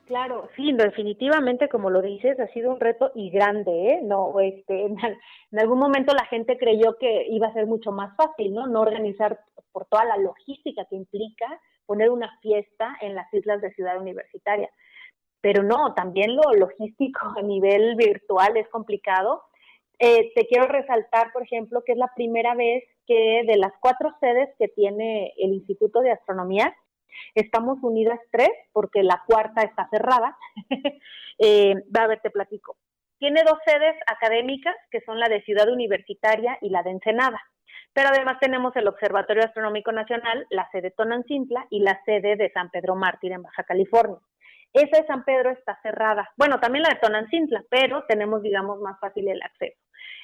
Claro, 0.07 0.48
sí, 0.55 0.73
definitivamente, 0.73 1.69
como 1.69 1.90
lo 1.90 2.01
dices, 2.01 2.39
ha 2.39 2.47
sido 2.48 2.73
un 2.73 2.78
reto 2.78 3.11
y 3.16 3.28
grande, 3.31 3.73
¿eh? 3.73 4.01
No, 4.05 4.39
este, 4.39 4.85
en, 5.51 5.59
algún 5.59 5.81
momento 5.81 6.15
la 6.15 6.27
gente 6.27 6.57
creyó 6.57 6.97
que 6.98 7.27
iba 7.28 7.48
a 7.48 7.53
ser 7.53 7.66
mucho 7.66 7.90
más 7.90 8.15
fácil, 8.16 8.55
¿no? 8.55 8.69
No 8.69 8.82
organizar 8.82 9.40
por 9.73 9.86
toda 9.86 10.05
la 10.05 10.16
logística 10.16 10.85
que 10.89 10.94
implica 10.94 11.61
poner 11.86 12.11
una 12.11 12.39
fiesta 12.40 12.97
en 13.01 13.16
las 13.16 13.32
islas 13.35 13.61
de 13.61 13.73
Ciudad 13.73 14.01
Universitaria. 14.01 14.70
Pero 15.40 15.65
no, 15.65 15.93
también 15.94 16.36
lo 16.36 16.53
logístico 16.55 17.20
a 17.36 17.43
nivel 17.43 17.97
virtual 17.97 18.57
es 18.57 18.69
complicado. 18.69 19.43
Eh, 19.98 20.32
te 20.35 20.47
quiero 20.47 20.66
resaltar, 20.66 21.32
por 21.32 21.43
ejemplo, 21.43 21.82
que 21.85 21.93
es 21.93 21.98
la 21.98 22.12
primera 22.14 22.55
vez 22.55 22.85
que 23.06 23.43
de 23.47 23.56
las 23.56 23.73
cuatro 23.81 24.10
sedes 24.20 24.51
que 24.59 24.68
tiene 24.68 25.32
el 25.39 25.55
Instituto 25.55 26.01
de 26.01 26.12
Astronomía, 26.12 26.74
Estamos 27.35 27.78
unidas 27.82 28.20
tres 28.31 28.51
porque 28.73 29.02
la 29.02 29.23
cuarta 29.27 29.62
está 29.62 29.89
cerrada. 29.90 30.36
eh, 31.39 31.74
a 31.94 32.06
ver, 32.06 32.20
te 32.20 32.31
platico. 32.31 32.77
Tiene 33.18 33.43
dos 33.44 33.59
sedes 33.64 33.97
académicas, 34.06 34.74
que 34.90 35.01
son 35.01 35.18
la 35.18 35.28
de 35.28 35.43
Ciudad 35.43 35.70
Universitaria 35.70 36.59
y 36.60 36.68
la 36.68 36.82
de 36.82 36.90
Ensenada. 36.90 37.40
pero 37.94 38.10
además 38.10 38.39
tenemos 38.40 38.77
el 38.77 38.89
Observatorio 38.89 39.43
Astronómico 39.43 39.90
Nacional, 39.90 40.47
la 40.51 40.68
sede 40.70 40.90
Tonancintla 40.90 41.66
y 41.70 41.81
la 41.81 41.98
sede 42.05 42.36
de 42.36 42.51
San 42.52 42.70
Pedro 42.70 42.94
Mártir 42.94 43.32
en 43.32 43.43
Baja 43.43 43.64
California. 43.64 44.18
Esa 44.72 45.01
de 45.01 45.06
San 45.06 45.24
Pedro 45.24 45.51
está 45.51 45.78
cerrada. 45.82 46.30
Bueno, 46.36 46.60
también 46.60 46.82
la 46.82 46.90
de 46.90 47.01
Tonancintla, 47.01 47.64
pero 47.70 48.05
tenemos, 48.06 48.43
digamos, 48.43 48.80
más 48.80 48.98
fácil 49.01 49.28
el 49.28 49.43
acceso. 49.43 49.78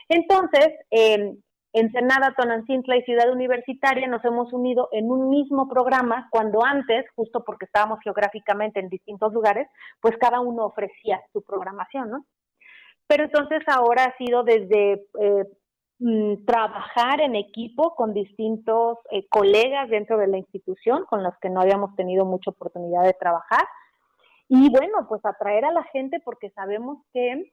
Entonces, 0.09 0.69
en 0.91 1.43
Ensenada, 1.75 2.35
Tonancintla 2.37 2.97
y 2.99 3.03
Ciudad 3.03 3.31
Universitaria 3.31 4.07
nos 4.07 4.23
hemos 4.27 4.53
unido 4.53 4.91
en 4.93 5.11
un 5.11 5.31
mismo 5.31 5.69
programa 5.69 6.29
cuando 6.31 6.63
antes, 6.65 7.07
justo 7.17 7.45
porque 7.45 7.65
estábamos 7.65 7.99
geográficamente 8.05 8.79
en 8.79 8.91
distintos 8.91 9.33
lugares, 9.33 9.69
pues 10.01 10.15
cada 10.19 10.41
uno 10.41 10.67
ofrecía 10.67 11.23
su 11.33 11.43
programación, 11.43 12.11
¿no? 12.11 12.27
Pero 13.07 13.25
entonces 13.25 13.63
ahora 13.69 14.05
ha 14.05 14.17
sido 14.19 14.45
desde 14.45 15.07
eh, 15.19 15.45
mm, 15.99 16.45
trabajar 16.45 17.23
en 17.23 17.37
equipo 17.37 17.95
con 17.95 18.13
distintos 18.13 18.99
eh, 19.11 19.27
colegas 19.31 19.89
dentro 19.89 20.19
de 20.19 20.27
la 20.27 20.37
institución 20.37 21.07
con 21.07 21.23
los 21.23 21.33
que 21.41 21.49
no 21.49 21.63
habíamos 21.63 21.97
tenido 21.97 22.27
mucha 22.27 22.51
oportunidad 22.51 23.05
de 23.05 23.15
trabajar. 23.15 23.65
Y 24.55 24.69
bueno, 24.69 25.07
pues 25.09 25.25
atraer 25.25 25.65
a 25.65 25.73
la 25.73 25.83
gente 25.85 26.21
porque 26.23 26.51
sabemos 26.51 26.99
que 27.15 27.51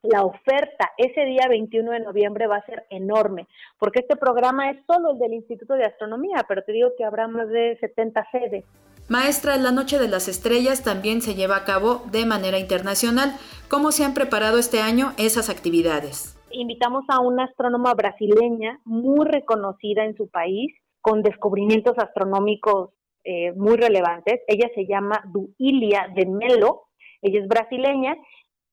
la 0.00 0.24
oferta 0.24 0.90
ese 0.96 1.26
día 1.26 1.46
21 1.46 1.90
de 1.90 2.00
noviembre 2.00 2.46
va 2.46 2.56
a 2.56 2.64
ser 2.64 2.86
enorme, 2.88 3.46
porque 3.78 4.00
este 4.00 4.16
programa 4.16 4.70
es 4.70 4.78
solo 4.86 5.10
el 5.10 5.18
del 5.18 5.34
Instituto 5.34 5.74
de 5.74 5.84
Astronomía, 5.84 6.46
pero 6.48 6.62
te 6.62 6.72
digo 6.72 6.88
que 6.96 7.04
habrá 7.04 7.28
más 7.28 7.50
de 7.50 7.76
70 7.80 8.26
sedes. 8.32 8.64
Maestra, 9.10 9.58
la 9.58 9.72
Noche 9.72 9.98
de 9.98 10.08
las 10.08 10.26
Estrellas 10.26 10.82
también 10.82 11.20
se 11.20 11.34
lleva 11.34 11.56
a 11.56 11.64
cabo 11.64 12.00
de 12.10 12.24
manera 12.24 12.58
internacional. 12.58 13.34
¿Cómo 13.68 13.92
se 13.92 14.06
han 14.06 14.14
preparado 14.14 14.56
este 14.58 14.80
año 14.80 15.12
esas 15.18 15.50
actividades? 15.50 16.34
Invitamos 16.50 17.04
a 17.08 17.20
una 17.20 17.44
astrónoma 17.44 17.92
brasileña 17.92 18.80
muy 18.86 19.26
reconocida 19.26 20.06
en 20.06 20.16
su 20.16 20.30
país, 20.30 20.72
con 21.02 21.20
descubrimientos 21.20 21.98
astronómicos 21.98 22.88
eh, 23.24 23.52
muy 23.52 23.76
relevantes. 23.76 24.40
Ella 24.46 24.68
se 24.74 24.86
llama 24.86 25.22
Duilia 25.26 26.08
de 26.14 26.26
Melo, 26.26 26.88
ella 27.22 27.40
es 27.40 27.48
brasileña 27.48 28.16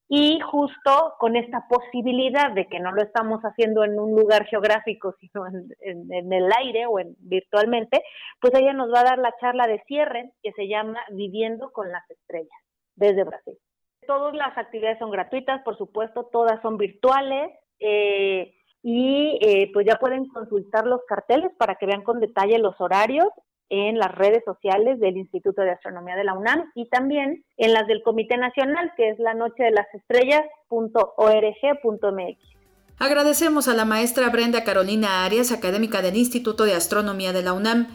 y 0.08 0.40
justo 0.40 1.16
con 1.18 1.36
esta 1.36 1.66
posibilidad 1.68 2.52
de 2.52 2.68
que 2.68 2.80
no 2.80 2.92
lo 2.92 3.02
estamos 3.02 3.42
haciendo 3.42 3.84
en 3.84 4.00
un 4.00 4.16
lugar 4.16 4.46
geográfico, 4.46 5.16
sino 5.20 5.48
en, 5.48 6.32
el 6.34 6.52
aire 6.60 6.86
o 6.86 7.00
en, 7.00 7.16
virtualmente, 7.20 8.04
pues 8.40 8.54
ella 8.54 8.74
nos 8.74 8.94
va 8.94 9.00
a 9.00 9.06
dar 9.06 9.18
la 9.18 9.34
charla 9.42 9.66
de 9.66 9.82
cierre 9.88 10.32
que 10.44 10.52
se 10.52 10.68
llama 10.68 11.00
Viviendo 11.12 11.72
con 11.72 11.92
las 11.92 12.08
Estrellas 12.10 12.60
desde 12.96 13.24
Brasil. 13.24 13.58
Todas 14.06 14.36
las 14.36 14.56
actividades 14.58 15.00
son 15.00 15.10
gratuitas, 15.10 15.64
por 15.64 15.76
supuesto, 15.78 16.30
todas 16.32 16.62
son 16.62 16.78
virtuales 16.78 17.52
eh, 17.80 18.54
y 18.84 19.40
eh, 19.42 19.72
pues 19.74 19.88
ya 19.88 19.96
pueden 19.96 20.28
consultar 20.28 20.86
los 20.86 21.02
carteles 21.08 21.52
para 21.58 21.76
que 21.76 21.88
vean 21.88 22.04
con 22.04 22.20
detalle 22.20 22.60
los 22.60 22.80
horarios 22.80 23.30
en 23.70 23.98
las 23.98 24.14
redes 24.14 24.44
sociales 24.46 25.00
del 25.00 25.18
Instituto 25.18 25.62
de 25.62 25.72
Astronomía 25.72 26.16
de 26.16 26.24
la 26.24 26.34
UNAM 26.34 26.72
y 26.76 26.88
también 26.90 27.44
en 27.58 27.74
las 27.74 27.88
del 27.88 28.04
Comité 28.04 28.38
Nacional, 28.38 28.92
que 28.96 29.10
es 29.10 29.20
la 29.20 29.34
noche 29.34 29.64
de 29.64 29.72
las 29.72 29.88
estrellas.org.mx. 29.94 32.56
Agradecemos 32.98 33.68
a 33.68 33.74
la 33.74 33.84
maestra 33.84 34.30
Brenda 34.30 34.64
Carolina 34.64 35.26
Arias, 35.26 35.52
académica 35.52 36.02
del 36.02 36.16
Instituto 36.16 36.64
de 36.64 36.76
Astronomía 36.76 37.34
de 37.34 37.44
la 37.44 37.54
UNAM. 37.54 37.88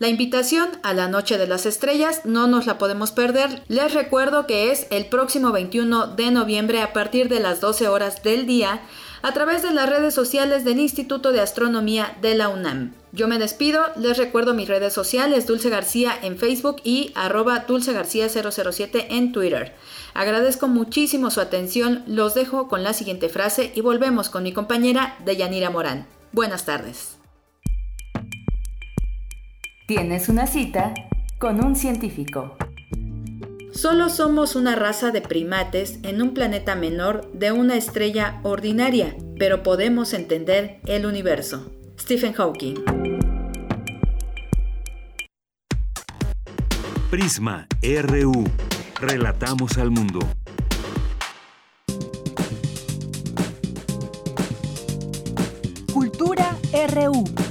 La 0.00 0.08
invitación 0.08 0.68
a 0.82 0.94
la 0.94 1.08
Noche 1.08 1.38
de 1.38 1.46
las 1.46 1.66
Estrellas 1.66 2.22
no 2.24 2.46
nos 2.46 2.66
la 2.66 2.78
podemos 2.78 3.12
perder. 3.12 3.62
Les 3.68 3.94
recuerdo 3.94 4.46
que 4.46 4.70
es 4.70 4.86
el 4.90 5.06
próximo 5.06 5.52
21 5.52 6.08
de 6.08 6.30
noviembre 6.30 6.82
a 6.82 6.92
partir 6.92 7.28
de 7.28 7.40
las 7.40 7.60
12 7.60 7.88
horas 7.88 8.22
del 8.22 8.46
día 8.46 8.80
a 9.22 9.32
través 9.32 9.62
de 9.62 9.72
las 9.72 9.88
redes 9.88 10.14
sociales 10.14 10.64
del 10.64 10.78
Instituto 10.78 11.32
de 11.32 11.40
Astronomía 11.40 12.16
de 12.20 12.36
la 12.36 12.48
UNAM. 12.48 12.94
Yo 13.12 13.26
me 13.26 13.38
despido, 13.38 13.80
les 13.96 14.18
recuerdo 14.18 14.52
mis 14.52 14.68
redes 14.68 14.92
sociales, 14.92 15.46
Dulce 15.46 15.70
García 15.70 16.12
en 16.22 16.36
Facebook 16.36 16.76
y 16.84 17.10
arroba 17.14 17.60
Dulce 17.60 17.92
García 17.92 18.28
007 18.28 19.16
en 19.16 19.32
Twitter. 19.32 19.74
Agradezco 20.12 20.68
muchísimo 20.68 21.30
su 21.30 21.40
atención, 21.40 22.04
los 22.06 22.34
dejo 22.34 22.68
con 22.68 22.82
la 22.82 22.92
siguiente 22.92 23.30
frase 23.30 23.72
y 23.74 23.80
volvemos 23.80 24.28
con 24.28 24.42
mi 24.42 24.52
compañera 24.52 25.16
Deyanira 25.24 25.70
Morán. 25.70 26.06
Buenas 26.32 26.66
tardes. 26.66 27.16
Tienes 29.86 30.28
una 30.28 30.46
cita 30.46 30.92
con 31.38 31.64
un 31.64 31.76
científico. 31.76 32.58
Solo 33.72 34.10
somos 34.10 34.54
una 34.54 34.74
raza 34.74 35.12
de 35.12 35.22
primates 35.22 36.00
en 36.02 36.20
un 36.20 36.34
planeta 36.34 36.74
menor 36.74 37.30
de 37.32 37.52
una 37.52 37.76
estrella 37.76 38.40
ordinaria, 38.42 39.16
pero 39.38 39.62
podemos 39.62 40.12
entender 40.12 40.80
el 40.86 41.06
universo. 41.06 41.70
Stephen 42.08 42.32
Hawking. 42.32 42.74
Prisma 47.10 47.66
RU. 47.82 48.44
Relatamos 48.98 49.76
al 49.76 49.90
mundo. 49.90 50.20
Cultura 55.92 56.56
RU. 56.94 57.47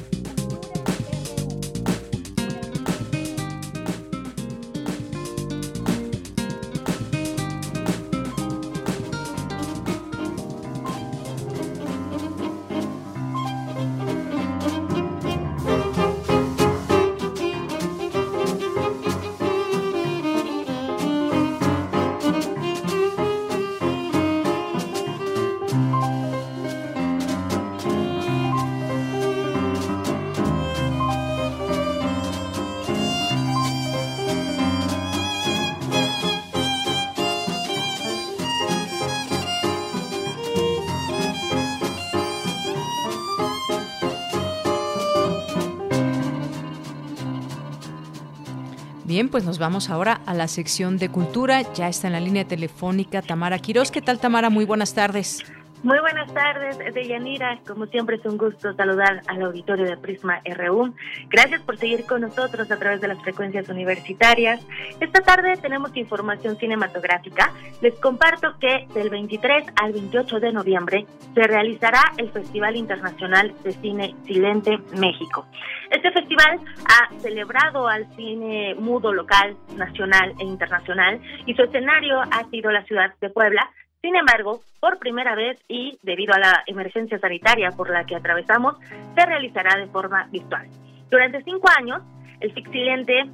Bien, 49.17 49.29
pues 49.29 49.45
nos 49.45 49.57
vamos 49.57 49.89
ahora 49.89 50.21
a 50.27 50.35
la 50.35 50.47
sección 50.47 50.99
de 50.99 51.09
cultura. 51.09 51.73
Ya 51.73 51.89
está 51.89 52.05
en 52.05 52.13
la 52.13 52.19
línea 52.19 52.47
telefónica 52.47 53.23
Tamara 53.23 53.57
Quiroz. 53.57 53.89
¿Qué 53.89 53.99
tal, 53.99 54.19
Tamara? 54.19 54.51
Muy 54.51 54.63
buenas 54.63 54.93
tardes. 54.93 55.43
Muy 55.83 55.99
buenas 55.99 56.33
tardes, 56.33 56.79
Deyanira. 56.95 57.59
Como 57.67 57.85
siempre 57.85 58.15
es 58.15 58.25
un 58.25 58.35
gusto 58.35 58.73
saludar 58.73 59.21
al 59.27 59.43
auditorio 59.43 59.85
de 59.85 59.95
Prisma 59.95 60.41
RU. 60.43 60.95
Gracias 61.29 61.61
por 61.61 61.77
seguir 61.77 62.05
con 62.07 62.21
nosotros 62.21 62.71
a 62.71 62.77
través 62.77 62.99
de 62.99 63.07
las 63.07 63.21
frecuencias 63.21 63.69
universitarias. 63.69 64.59
Esta 64.99 65.21
tarde 65.21 65.55
tenemos 65.61 65.95
información 65.95 66.57
cinematográfica. 66.57 67.53
Les 67.81 67.93
comparto 67.99 68.57
que 68.59 68.87
del 68.95 69.11
23 69.11 69.65
al 69.75 69.93
28 69.93 70.39
de 70.39 70.51
noviembre 70.51 71.05
se 71.35 71.43
realizará 71.43 72.01
el 72.17 72.31
Festival 72.31 72.75
Internacional 72.75 73.53
de 73.63 73.71
Cine 73.73 74.15
Silente 74.25 74.79
México. 74.97 75.45
Este 75.91 76.11
festival 76.11 76.59
ha 76.85 77.19
celebrado 77.19 77.87
al 77.87 78.07
cine 78.15 78.73
mudo 78.75 79.13
local, 79.13 79.55
nacional 79.75 80.33
e 80.39 80.43
internacional 80.43 81.21
y 81.45 81.53
su 81.53 81.61
escenario 81.61 82.19
ha 82.19 82.49
sido 82.49 82.71
la 82.71 82.83
ciudad 82.83 83.13
de 83.21 83.29
Puebla, 83.29 83.69
sin 84.07 84.15
embargo, 84.15 84.61
por 84.79 84.99
primera 84.99 85.35
vez 85.35 85.59
y 85.67 85.99
debido 86.01 86.33
a 86.33 86.39
la 86.39 86.63
emergencia 86.65 87.19
sanitaria 87.19 87.71
por 87.71 87.89
la 87.89 88.05
que 88.05 88.15
atravesamos, 88.15 88.77
se 89.13 89.25
realizará 89.25 89.77
de 89.77 89.87
forma 89.87 90.29
virtual. 90.31 90.65
Durante 91.11 91.43
cinco 91.43 91.67
años, 91.77 92.01
el 92.39 92.53
Fixilente 92.53 93.25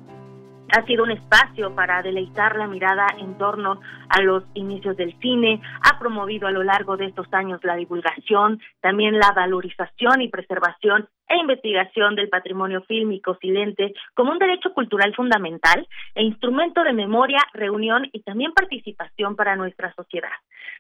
ha 0.72 0.86
sido 0.86 1.04
un 1.04 1.12
espacio 1.12 1.76
para 1.76 2.02
deleitar 2.02 2.56
la 2.56 2.68
mirada 2.68 3.08
en 3.18 3.38
torno 3.38 3.80
a 4.10 4.22
los 4.22 4.44
inicios 4.54 4.98
del 4.98 5.18
cine, 5.20 5.62
ha 5.82 6.00
promovido 6.00 6.48
a 6.48 6.52
lo 6.52 6.64
largo 6.64 6.98
de 6.98 7.06
estos 7.06 7.28
años 7.34 7.60
la 7.64 7.76
divulgación, 7.76 8.62
también 8.82 9.20
la 9.20 9.32
valorización 9.36 10.22
y 10.22 10.30
preservación 10.30 11.08
e 11.28 11.38
investigación 11.38 12.16
del 12.16 12.30
patrimonio 12.30 12.82
fílmico 12.84 13.36
silente 13.42 13.94
como 14.14 14.32
un 14.32 14.40
derecho 14.40 14.74
cultural 14.74 15.14
fundamental 15.16 15.88
e 16.16 16.24
instrumento 16.24 16.84
de 16.84 16.94
memoria, 16.94 17.40
reunión 17.54 18.10
y 18.12 18.22
también 18.24 18.54
participación 18.54 19.36
para 19.36 19.56
nuestra 19.56 19.94
sociedad. 19.94 20.34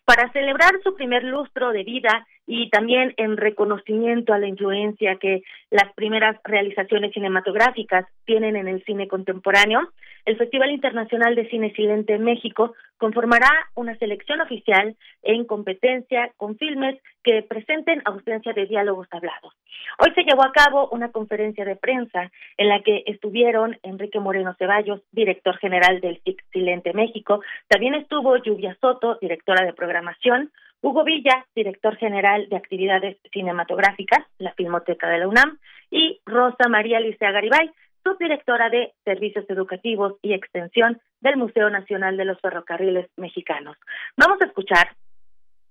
Para 0.05 0.31
celebrar 0.31 0.71
su 0.83 0.95
primer 0.95 1.23
lustro 1.23 1.71
de 1.71 1.83
vida 1.83 2.27
y 2.45 2.69
también 2.69 3.13
en 3.17 3.37
reconocimiento 3.37 4.33
a 4.33 4.39
la 4.39 4.47
influencia 4.47 5.15
que 5.15 5.43
las 5.69 5.93
primeras 5.93 6.37
realizaciones 6.43 7.13
cinematográficas 7.13 8.05
tienen 8.25 8.55
en 8.55 8.67
el 8.67 8.83
cine 8.83 9.07
contemporáneo, 9.07 9.81
el 10.25 10.37
Festival 10.37 10.71
Internacional 10.71 11.35
de 11.35 11.49
Cine 11.49 11.73
Silente 11.73 12.17
México 12.17 12.73
conformará 12.97 13.49
una 13.75 13.97
selección 13.97 14.41
oficial 14.41 14.95
en 15.21 15.45
competencia 15.45 16.31
con 16.37 16.57
filmes 16.57 16.99
que 17.23 17.41
presenten 17.43 18.01
ausencia 18.05 18.53
de 18.53 18.65
diálogos 18.65 19.07
hablados. 19.11 19.53
Hoy 19.99 20.11
se 20.13 20.23
llevó 20.23 20.43
a 20.43 20.51
cabo 20.51 20.89
una 20.89 21.11
conferencia 21.11 21.65
de 21.65 21.75
prensa 21.75 22.31
en 22.57 22.69
la 22.69 22.81
que 22.81 23.03
estuvieron 23.05 23.77
Enrique 23.83 24.19
Moreno 24.19 24.55
Ceballos, 24.57 25.01
director 25.11 25.57
general 25.57 26.01
del 26.01 26.21
Silente 26.51 26.93
México, 26.93 27.41
también 27.67 27.95
estuvo 27.95 28.37
Lluvia 28.37 28.77
Soto, 28.79 29.17
directora 29.21 29.65
de 29.65 29.73
programación, 29.73 30.51
Hugo 30.83 31.05
Villa, 31.05 31.45
director 31.55 31.95
general 31.95 32.49
de 32.49 32.57
actividades 32.57 33.17
cinematográficas, 33.31 34.19
la 34.37 34.51
Filmoteca 34.51 35.07
de 35.07 35.19
la 35.19 35.29
UNAM, 35.29 35.57
y 35.89 36.19
Rosa 36.25 36.67
María 36.67 36.99
Licea 36.99 37.31
Garibay, 37.31 37.71
subdirectora 38.03 38.69
de 38.69 38.91
Servicios 39.05 39.49
Educativos 39.49 40.15
y 40.21 40.33
Extensión 40.33 40.99
del 41.21 41.37
Museo 41.37 41.69
Nacional 41.69 42.17
de 42.17 42.25
los 42.25 42.37
Ferrocarriles 42.41 43.09
Mexicanos. 43.15 43.77
Vamos 44.17 44.41
a 44.41 44.45
escuchar 44.45 44.89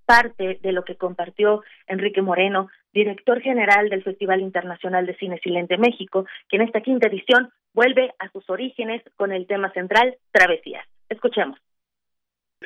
parte 0.06 0.58
de 0.62 0.72
lo 0.72 0.82
que 0.82 0.96
compartió 0.96 1.62
Enrique 1.86 2.22
Moreno, 2.22 2.70
director 2.94 3.42
general 3.42 3.90
del 3.90 4.02
Festival 4.02 4.40
Internacional 4.40 5.04
de 5.04 5.16
Cine 5.16 5.38
Silente 5.42 5.76
México, 5.76 6.24
que 6.48 6.56
en 6.56 6.62
esta 6.62 6.80
quinta 6.80 7.08
edición 7.08 7.50
vuelve 7.74 8.14
a 8.18 8.30
sus 8.30 8.48
orígenes 8.48 9.02
con 9.16 9.30
el 9.30 9.46
tema 9.46 9.70
central 9.72 10.16
Travesías. 10.32 10.86
Escuchemos. 11.10 11.58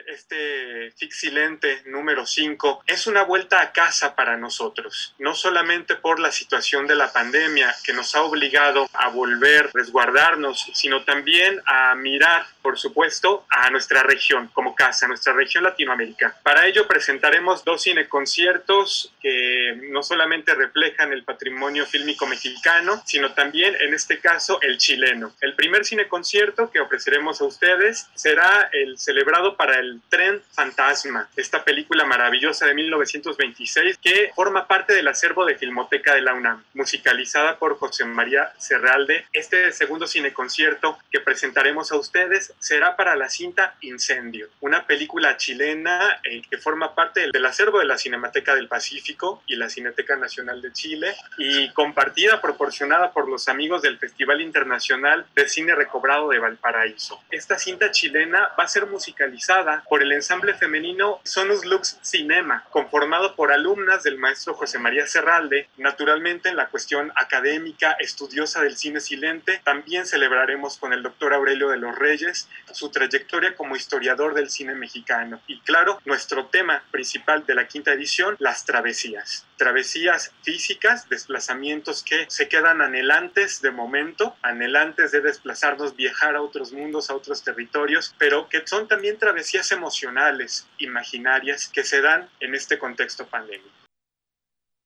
Este 0.07 0.91
Fixilente 0.97 1.83
número 1.87 2.27
5 2.27 2.85
es 2.87 3.07
una 3.07 3.23
vuelta 3.23 3.61
a 3.61 3.73
casa 3.73 4.15
para 4.15 4.37
nosotros, 4.37 5.15
no 5.19 5.35
solamente 5.35 5.97
por 5.97 6.21
la 6.21 6.33
situación 6.33 6.87
de 6.87 6.95
la 6.95 7.13
pandemia 7.13 7.75
que 7.85 7.93
nos 7.93 8.15
ha 8.15 8.23
obligado 8.23 8.89
a 8.93 9.09
volver, 9.09 9.71
resguardarnos, 9.73 10.67
sino 10.75 11.05
también 11.05 11.61
a 11.67 11.95
mirar, 11.95 12.47
por 12.63 12.79
supuesto, 12.79 13.47
a 13.49 13.71
nuestra 13.71 14.03
región 14.03 14.49
como 14.53 14.75
casa, 14.75 15.09
nuestra 15.09 15.33
región 15.33 15.65
Latinoamérica. 15.65 16.39
Para 16.43 16.67
ello 16.67 16.87
presentaremos 16.87 17.65
dos 17.65 17.83
cineconciertos 17.83 19.13
que 19.21 19.79
no 19.91 20.03
solamente 20.03 20.55
reflejan 20.55 21.13
el 21.13 21.25
patrimonio 21.25 21.87
fílmico 21.87 22.27
mexicano, 22.27 23.03
sino 23.07 23.33
también, 23.33 23.77
en 23.81 23.95
este 23.95 24.19
caso, 24.19 24.61
el 24.63 24.79
chileno. 24.79 25.35
El 25.41 25.55
primer 25.55 25.85
cineconcierto 25.85 26.71
que 26.71 26.81
ofreceremos 26.81 27.41
a 27.41 27.45
ustedes 27.45 28.09
será 28.15 28.69
el 28.73 28.99
celebrado 28.99 29.57
para 29.57 29.79
el 29.79 29.86
el 29.87 30.01
Tren 30.09 30.43
Fantasma, 30.53 31.29
esta 31.37 31.65
película 31.65 32.05
maravillosa 32.05 32.67
de 32.67 32.75
1926 32.75 33.99
que 34.03 34.31
forma 34.35 34.67
parte 34.67 34.95
del 34.95 35.09
acervo 35.09 35.45
de 35.45 35.57
Filmoteca 35.57 36.15
de 36.15 36.23
la 36.23 36.35
UNAM, 36.35 36.65
musicalizada 36.75 37.59
por 37.59 37.79
José 37.79 38.05
María 38.05 38.53
Serralde. 38.59 39.27
Este 39.33 39.73
segundo 39.73 40.07
cineconcierto 40.07 40.99
que 41.11 41.21
presentaremos 41.21 41.93
a 41.93 41.97
ustedes 41.97 42.53
será 42.59 42.97
para 42.97 43.17
la 43.17 43.29
cinta 43.29 43.77
Incendio, 43.81 44.49
una 44.61 44.87
película 44.87 45.37
chilena 45.37 46.21
eh, 46.25 46.43
que 46.51 46.59
forma 46.59 46.95
parte 46.95 47.29
del 47.33 47.47
acervo 47.47 47.79
de 47.79 47.87
la 47.87 47.99
Cinemateca 47.99 48.55
del 48.55 48.69
Pacífico 48.69 49.43
y 49.47 49.57
la 49.57 49.69
Cineteca 49.69 50.17
Nacional 50.17 50.61
de 50.63 50.73
Chile 50.73 51.15
y 51.39 51.71
compartida, 51.71 52.41
proporcionada 52.41 53.13
por 53.13 53.29
los 53.29 53.49
amigos 53.49 53.83
del 53.83 53.99
Festival 53.99 54.41
Internacional 54.41 55.27
de 55.35 55.49
Cine 55.49 55.75
Recobrado 55.75 56.29
de 56.29 56.39
Valparaíso. 56.39 57.21
Esta 57.31 57.59
cinta 57.59 57.91
chilena 57.91 58.51
va 58.59 58.65
a 58.65 58.69
ser 58.69 58.87
musicalizada 58.87 59.76
por 59.89 60.03
el 60.03 60.13
ensamble 60.13 60.55
femenino 60.55 61.21
Sonus 61.25 61.65
Lux 61.65 61.99
Cinema, 62.03 62.65
conformado 62.71 63.35
por 63.35 63.53
alumnas 63.53 64.03
del 64.03 64.19
maestro 64.19 64.55
José 64.55 64.79
María 64.79 65.07
Serralde. 65.07 65.69
Naturalmente, 65.77 66.49
en 66.49 66.57
la 66.57 66.69
cuestión 66.69 67.13
académica, 67.17 67.93
estudiosa 67.99 68.63
del 68.63 68.77
cine 68.77 69.01
silente, 69.01 69.61
también 69.65 70.07
celebraremos 70.07 70.79
con 70.79 70.93
el 70.93 71.03
doctor 71.03 71.35
Aurelio 71.35 71.69
de 71.69 71.79
los 71.79 71.97
Reyes 71.99 72.49
su 72.73 72.91
trayectoria 72.91 73.55
como 73.55 73.77
historiador 73.77 74.35
del 74.35 74.51
cine 74.51 74.75
mexicano. 74.75 75.41
Y 75.47 75.61
claro, 75.61 76.01
nuestro 76.05 76.47
tema 76.47 76.83
principal 76.91 77.45
de 77.47 77.55
la 77.55 77.67
quinta 77.67 77.93
edición, 77.93 78.37
las 78.39 78.65
travesías. 78.65 79.47
Travesías 79.57 80.33
físicas, 80.43 81.09
desplazamientos 81.09 82.03
que 82.03 82.27
se 82.29 82.49
quedan 82.49 82.83
anhelantes 82.83 83.63
de 83.63 83.71
momento, 83.71 84.37
anhelantes 84.43 85.13
de 85.13 85.23
desplazarnos, 85.23 85.97
viajar 85.97 86.37
a 86.37 86.43
otros 86.43 86.73
mundos, 86.73 87.09
a 87.09 87.15
otros 87.15 87.43
territorios, 87.43 88.15
pero 88.19 88.49
que 88.49 88.67
son 88.67 88.87
también 88.87 89.19
travesías 89.19 89.73
emocionales, 89.73 90.67
imaginarias, 90.79 91.69
que 91.69 91.85
se 91.85 92.03
dan 92.03 92.29
en 92.41 92.55
este 92.55 92.79
contexto 92.79 93.27
pandémico. 93.27 93.86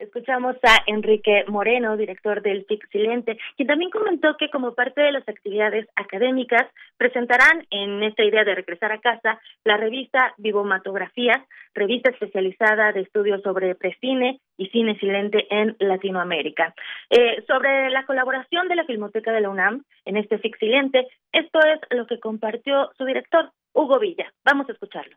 Escuchamos 0.00 0.56
a 0.62 0.82
Enrique 0.86 1.44
Moreno, 1.46 1.94
director 1.98 2.40
del 2.40 2.64
TIC 2.64 2.88
Silente, 2.90 3.38
quien 3.56 3.68
también 3.68 3.90
comentó 3.90 4.34
que 4.38 4.48
como 4.48 4.74
parte 4.74 5.02
de 5.02 5.12
las 5.12 5.28
actividades 5.28 5.86
académicas 5.94 6.66
presentarán 6.96 7.66
en 7.70 8.02
esta 8.02 8.24
idea 8.24 8.42
de 8.44 8.54
regresar 8.54 8.92
a 8.92 9.00
casa 9.00 9.38
la 9.62 9.76
revista 9.76 10.32
Vivomatografías, 10.38 11.46
revista 11.74 12.10
especializada 12.10 12.92
de 12.92 13.02
estudios 13.02 13.42
sobre 13.42 13.74
precine 13.74 14.40
y 14.56 14.68
cine 14.68 14.98
silente 14.98 15.46
en 15.50 15.76
Latinoamérica. 15.78 16.74
Eh, 17.10 17.44
sobre 17.46 17.90
la 17.90 18.06
colaboración 18.06 18.68
de 18.68 18.76
la 18.76 18.86
Filmoteca 18.86 19.32
de 19.32 19.42
la 19.42 19.50
UNAM 19.50 19.84
en 20.06 20.16
este 20.16 20.38
TIC 20.38 20.58
Silente, 20.58 21.08
esto 21.30 21.58
es 21.60 21.78
lo 21.90 22.06
que 22.06 22.18
compartió 22.18 22.90
su 22.96 23.04
director, 23.04 23.50
Hugo 23.74 23.98
Villa. 23.98 24.32
Vamos 24.44 24.66
a 24.70 24.72
escucharlo. 24.72 25.14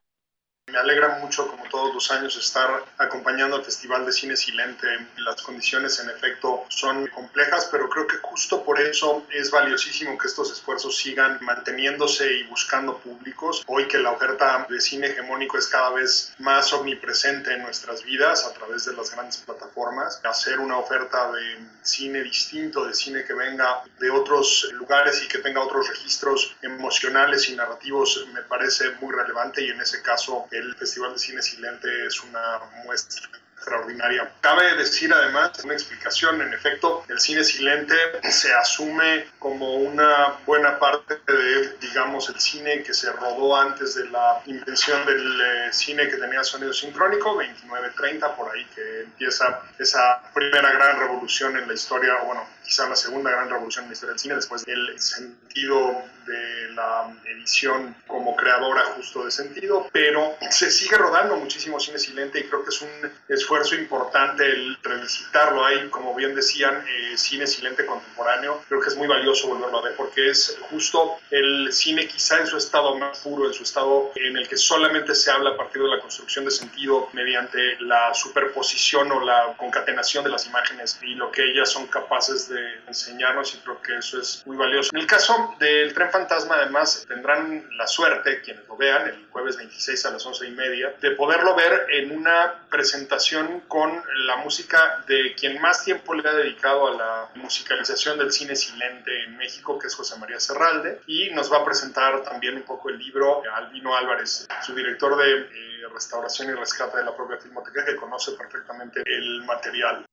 Me 0.73 0.79
alegra 0.79 1.19
mucho, 1.19 1.47
como 1.47 1.65
todos 1.65 1.93
los 1.93 2.09
años, 2.09 2.35
estar 2.35 2.83
acompañando 2.97 3.55
al 3.57 3.63
Festival 3.63 4.07
de 4.07 4.11
Cine 4.11 4.35
Silente. 4.35 4.87
Las 5.17 5.39
condiciones, 5.43 5.99
en 5.99 6.09
efecto, 6.09 6.65
son 6.69 7.05
complejas, 7.09 7.69
pero 7.71 7.87
creo 7.87 8.07
que 8.07 8.17
justo 8.17 8.63
por 8.63 8.81
eso 8.81 9.23
es 9.29 9.51
valiosísimo 9.51 10.17
que 10.17 10.25
estos 10.25 10.51
esfuerzos 10.51 10.97
sigan 10.97 11.37
manteniéndose 11.41 12.33
y 12.33 12.43
buscando 12.45 12.97
públicos. 12.97 13.63
Hoy 13.67 13.87
que 13.87 13.99
la 13.99 14.13
oferta 14.13 14.65
de 14.67 14.81
cine 14.81 15.09
hegemónico 15.09 15.59
es 15.59 15.67
cada 15.67 15.91
vez 15.91 16.33
más 16.39 16.73
omnipresente 16.73 17.53
en 17.53 17.61
nuestras 17.61 18.03
vidas 18.03 18.43
a 18.43 18.53
través 18.53 18.85
de 18.85 18.93
las 18.93 19.11
grandes 19.11 19.37
plataformas, 19.37 20.21
hacer 20.23 20.59
una 20.59 20.79
oferta 20.79 21.31
de 21.33 21.67
cine 21.83 22.23
distinto, 22.23 22.83
de 22.87 22.95
cine 22.95 23.23
que 23.25 23.33
venga 23.35 23.83
de 23.99 24.09
otros 24.09 24.67
lugares 24.73 25.21
y 25.23 25.27
que 25.27 25.37
tenga 25.37 25.61
otros 25.61 25.87
registros 25.87 26.55
emocionales 26.63 27.47
y 27.49 27.55
narrativos, 27.55 28.25
me 28.33 28.41
parece 28.41 28.89
muy 29.01 29.13
relevante 29.13 29.63
y 29.63 29.69
en 29.69 29.79
ese 29.79 30.01
caso 30.01 30.47
el 30.49 30.62
Festival 30.75 31.13
de 31.13 31.19
Cine 31.19 31.41
Silente 31.41 32.05
es 32.05 32.21
una 32.23 32.59
muestra 32.83 33.29
extraordinaria. 33.63 34.29
Cabe 34.41 34.75
decir 34.75 35.13
además 35.13 35.51
una 35.63 35.73
explicación, 35.73 36.41
en 36.41 36.53
efecto, 36.53 37.05
el 37.07 37.19
cine 37.19 37.43
silente 37.43 37.95
se 38.29 38.53
asume 38.53 39.25
como 39.39 39.75
una 39.75 40.35
buena 40.45 40.77
parte 40.79 41.19
de, 41.25 41.77
digamos, 41.79 42.29
el 42.29 42.39
cine 42.39 42.83
que 42.83 42.93
se 42.93 43.11
rodó 43.13 43.55
antes 43.55 43.95
de 43.95 44.09
la 44.09 44.41
invención 44.45 45.05
del 45.05 45.41
eh, 45.41 45.69
cine 45.71 46.09
que 46.09 46.17
tenía 46.17 46.43
sonido 46.43 46.73
sincrónico, 46.73 47.37
29-30, 47.37 48.35
por 48.35 48.53
ahí 48.53 48.65
que 48.75 49.01
empieza 49.01 49.61
esa 49.79 50.21
primera 50.33 50.71
gran 50.73 50.99
revolución 50.99 51.55
en 51.57 51.67
la 51.67 51.73
historia, 51.73 52.15
bueno, 52.25 52.45
quizá 52.63 52.87
la 52.87 52.95
segunda 52.95 53.31
gran 53.31 53.49
revolución 53.49 53.85
en 53.85 53.89
la 53.89 53.93
historia 53.93 54.13
del 54.13 54.19
cine, 54.19 54.35
después 54.35 54.65
del 54.65 54.99
sentido 54.99 56.03
de 56.25 56.69
la 56.73 57.13
edición 57.25 57.95
como 58.07 58.35
creadora 58.35 58.83
justo 58.95 59.25
de 59.25 59.31
sentido, 59.31 59.89
pero 59.91 60.35
se 60.49 60.71
sigue 60.71 60.97
rodando 60.97 61.35
muchísimo 61.35 61.79
cine 61.79 61.99
silente 61.99 62.39
y 62.39 62.43
creo 62.43 62.63
que 62.63 62.69
es 62.69 62.81
un 62.81 63.11
esfuerzo 63.27 63.75
importante 63.75 64.45
el 64.45 64.77
revisitarlo. 64.81 65.65
Hay, 65.65 65.89
como 65.89 66.15
bien 66.15 66.35
decían, 66.35 66.83
eh, 66.87 67.17
cine 67.17 67.47
silente 67.47 67.85
contemporáneo, 67.85 68.63
creo 68.67 68.79
que 68.79 68.89
es 68.89 68.95
muy 68.95 69.07
valioso 69.07 69.47
volverlo 69.49 69.79
a 69.79 69.81
ver 69.81 69.95
porque 69.95 70.29
es 70.29 70.57
justo 70.69 71.17
el 71.29 71.71
cine 71.73 72.07
quizá 72.07 72.39
en 72.39 72.47
su 72.47 72.57
estado 72.57 72.95
más 72.97 73.19
puro, 73.19 73.47
en 73.47 73.53
su 73.53 73.63
estado 73.63 74.11
en 74.15 74.37
el 74.37 74.47
que 74.47 74.57
solamente 74.57 75.15
se 75.15 75.31
habla 75.31 75.51
a 75.51 75.57
partir 75.57 75.81
de 75.81 75.89
la 75.89 75.99
construcción 75.99 76.45
de 76.45 76.51
sentido 76.51 77.09
mediante 77.13 77.77
la 77.81 78.13
superposición 78.13 79.11
o 79.11 79.19
la 79.19 79.53
concatenación 79.57 80.23
de 80.23 80.29
las 80.29 80.45
imágenes 80.45 80.99
y 81.01 81.15
lo 81.15 81.31
que 81.31 81.43
ellas 81.43 81.69
son 81.69 81.87
capaces 81.87 82.47
de 82.49 82.52
enseñarnos 82.87 83.55
y 83.55 83.57
creo 83.59 83.81
que 83.81 83.97
eso 83.97 84.19
es 84.19 84.43
muy 84.45 84.57
valioso. 84.57 84.89
En 84.93 85.01
el 85.01 85.07
caso 85.07 85.55
del 85.59 85.93
tren 85.93 86.11
fantasma, 86.11 86.55
además, 86.55 87.05
tendrán 87.07 87.65
la 87.77 87.87
suerte, 87.87 88.41
quienes 88.41 88.67
lo 88.67 88.77
vean, 88.77 89.07
el 89.07 89.27
jueves 89.31 89.57
26 89.57 90.05
a 90.05 90.11
las 90.11 90.25
11 90.25 90.47
y 90.47 90.51
media, 90.51 90.93
de 91.01 91.11
poderlo 91.11 91.55
ver 91.55 91.87
en 91.89 92.17
una 92.17 92.65
presentación 92.69 93.61
con 93.67 94.03
la 94.27 94.37
música 94.37 95.03
de 95.07 95.33
quien 95.35 95.61
más 95.61 95.83
tiempo 95.83 96.13
le 96.13 96.27
ha 96.27 96.33
dedicado 96.33 96.87
a 96.87 96.91
la 96.91 97.29
musicalización 97.35 98.17
del 98.17 98.31
cine 98.31 98.55
silente 98.55 99.23
en 99.23 99.37
México, 99.37 99.77
que 99.77 99.87
es 99.87 99.95
José 99.95 100.17
María 100.17 100.39
Serralde, 100.39 101.01
y 101.07 101.29
nos 101.31 101.51
va 101.51 101.57
a 101.57 101.65
presentar 101.65 102.23
también 102.23 102.55
un 102.55 102.63
poco 102.63 102.89
el 102.89 102.97
libro 102.97 103.43
Albino 103.53 103.95
Álvarez, 103.95 104.47
su 104.65 104.75
director 104.75 105.17
de 105.17 105.41
eh, 105.41 105.87
restauración 105.91 106.49
y 106.49 106.53
rescate 106.53 106.97
de 106.97 107.05
la 107.05 107.15
propia 107.15 107.37
filmoteca, 107.37 107.85
que 107.85 107.95
conoce 107.95 108.31
perfectamente 108.33 109.03
el 109.05 109.43
material. 109.43 110.05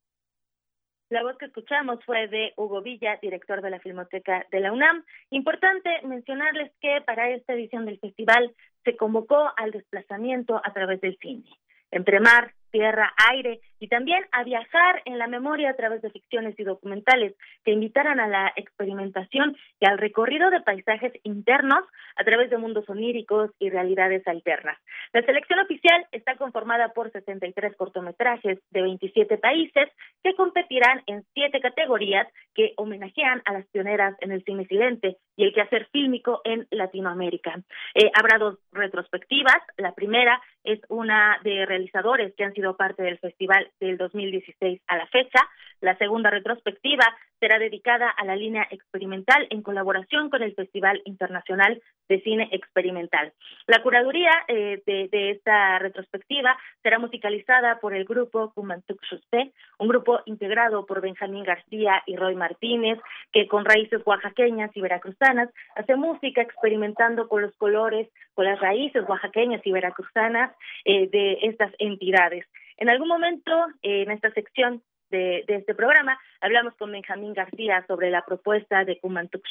La 1.11 1.25
voz 1.25 1.37
que 1.39 1.47
escuchamos 1.47 1.99
fue 2.05 2.29
de 2.29 2.53
Hugo 2.57 2.83
Villa, 2.83 3.19
director 3.21 3.63
de 3.63 3.71
la 3.71 3.81
Filmoteca 3.81 4.47
de 4.53 4.61
la 4.61 4.71
UNAM. 4.71 5.05
Importante 5.31 5.91
mencionarles 6.05 6.71
que 6.81 7.01
para 7.05 7.31
esta 7.31 7.55
edición 7.55 7.85
del 7.85 7.99
festival 7.99 8.55
se 8.85 8.97
convocó 8.97 9.51
al 9.57 9.73
desplazamiento 9.73 10.63
a 10.65 10.73
través 10.73 11.01
del 11.01 11.19
cine. 11.19 11.51
Entre 11.91 12.21
mar, 12.21 12.55
tierra, 12.71 13.13
aire, 13.29 13.61
y 13.81 13.89
también 13.89 14.25
a 14.31 14.45
viajar 14.45 15.03
en 15.07 15.19
la 15.19 15.27
memoria 15.27 15.71
a 15.71 15.77
través 15.77 16.03
de 16.03 16.11
ficciones 16.11 16.55
y 16.59 16.65
documentales 16.65 17.35
que 17.65 17.73
invitaran 17.73 18.21
a 18.21 18.29
la 18.29 18.53
experimentación 18.55 19.57
y 19.81 19.87
al 19.87 19.99
recorrido 19.99 20.51
de 20.51 20.61
paisajes 20.61 21.13
internos 21.25 21.85
a 22.17 22.25
través 22.25 22.51
de 22.51 22.59
mundos 22.59 22.89
oníricos 22.89 23.51
y 23.59 23.71
realidades 23.71 24.27
alternas. 24.29 24.79
La 25.13 25.23
selección 25.23 25.59
oficial 25.61 26.07
está 26.13 26.37
conformada 26.37 26.93
por 26.93 27.11
63 27.11 27.75
cortometrajes 27.77 28.59
de 28.71 28.83
27 28.83 29.39
países 29.39 29.89
que 30.23 30.35
competirán 30.35 31.03
en 31.07 31.25
siete 31.33 31.61
categorías 31.61 32.29
que 32.55 32.75
homenajean 32.77 33.43
a 33.47 33.55
las 33.55 33.67
pioneras 33.69 34.15
en 34.21 34.33
el 34.33 34.45
cine 34.45 34.67
silente 34.67 35.17
y 35.37 35.45
el 35.45 35.55
quehacer 35.55 35.89
fílmico 35.91 36.43
en 36.45 36.67
Latinoamérica. 36.71 37.61
Eh, 37.95 38.11
habrá 38.15 38.39
dos 38.39 38.59
retrospectivas. 38.73 39.57
La 39.79 39.95
primera 39.95 40.41
es 40.65 40.81
una 40.89 41.39
de 41.43 41.65
realizadores 41.65 42.35
que 42.37 42.45
han 42.45 42.53
sido 42.53 42.77
parte 42.77 43.03
del 43.03 43.19
festival 43.19 43.70
del 43.79 43.97
2016 43.97 44.81
a 44.87 44.97
la 44.97 45.07
fecha. 45.07 45.41
La 45.81 45.97
segunda 45.97 46.31
retrospectiva 46.31 47.05
será 47.39 47.59
dedicada 47.59 48.11
a 48.11 48.25
la 48.25 48.37
línea 48.37 48.67
experimental 48.71 49.47
en 49.51 49.63
colaboración 49.63 50.29
con 50.29 50.43
el 50.43 50.55
Festival 50.55 51.01
Internacional 51.07 51.83
de 52.09 52.21
Cine 52.21 52.49
Experimental. 52.53 53.33
La 53.67 53.83
curaduría 53.83 54.31
eh, 54.49 54.83
de, 54.85 55.31
esta 55.31 55.79
retrospectiva 55.79 56.59
será 56.83 56.99
musicalizada 56.99 57.81
por 57.81 57.95
el 57.95 58.05
grupo 58.05 58.53
Kumantuk 58.53 59.01
Shuspe, 59.03 59.53
un 59.79 59.89
grupo 59.89 60.21
integrado 60.27 60.85
por 60.85 61.01
Benjamín 61.01 61.45
García 61.45 62.03
y 62.07 62.17
Roy 62.17 62.35
Martínez, 62.35 62.99
que 63.33 63.47
con 63.47 63.65
raíces 63.65 64.03
oaxaqueñas 64.05 64.71
y 64.75 64.81
veracruzanas 64.83 65.49
hace 65.77 65.97
música 65.97 66.43
experimentando 66.43 67.29
con 67.29 67.43
los 67.43 67.55
colores, 67.57 68.09
con 68.35 68.45
las 68.45 68.61
raíces 68.61 69.09
oaxaqueñas 69.09 69.63
y 69.65 69.73
veracruzanas 69.73 70.55
eh, 70.85 71.09
de 71.09 71.39
estas 71.43 71.73
entidades. 71.79 72.45
En 72.81 72.89
algún 72.89 73.09
momento, 73.09 73.53
en 73.83 74.11
esta 74.11 74.33
sección 74.33 74.83
de, 75.11 75.45
este 75.47 75.75
programa. 75.75 76.19
Hablamos 76.41 76.75
con 76.77 76.93
Benjamín 76.93 77.35
García 77.35 77.85
sobre 77.87 78.11
la 78.11 78.25
propuesta 78.25 78.85
de 78.85 78.99
Kumantuk 78.99 79.43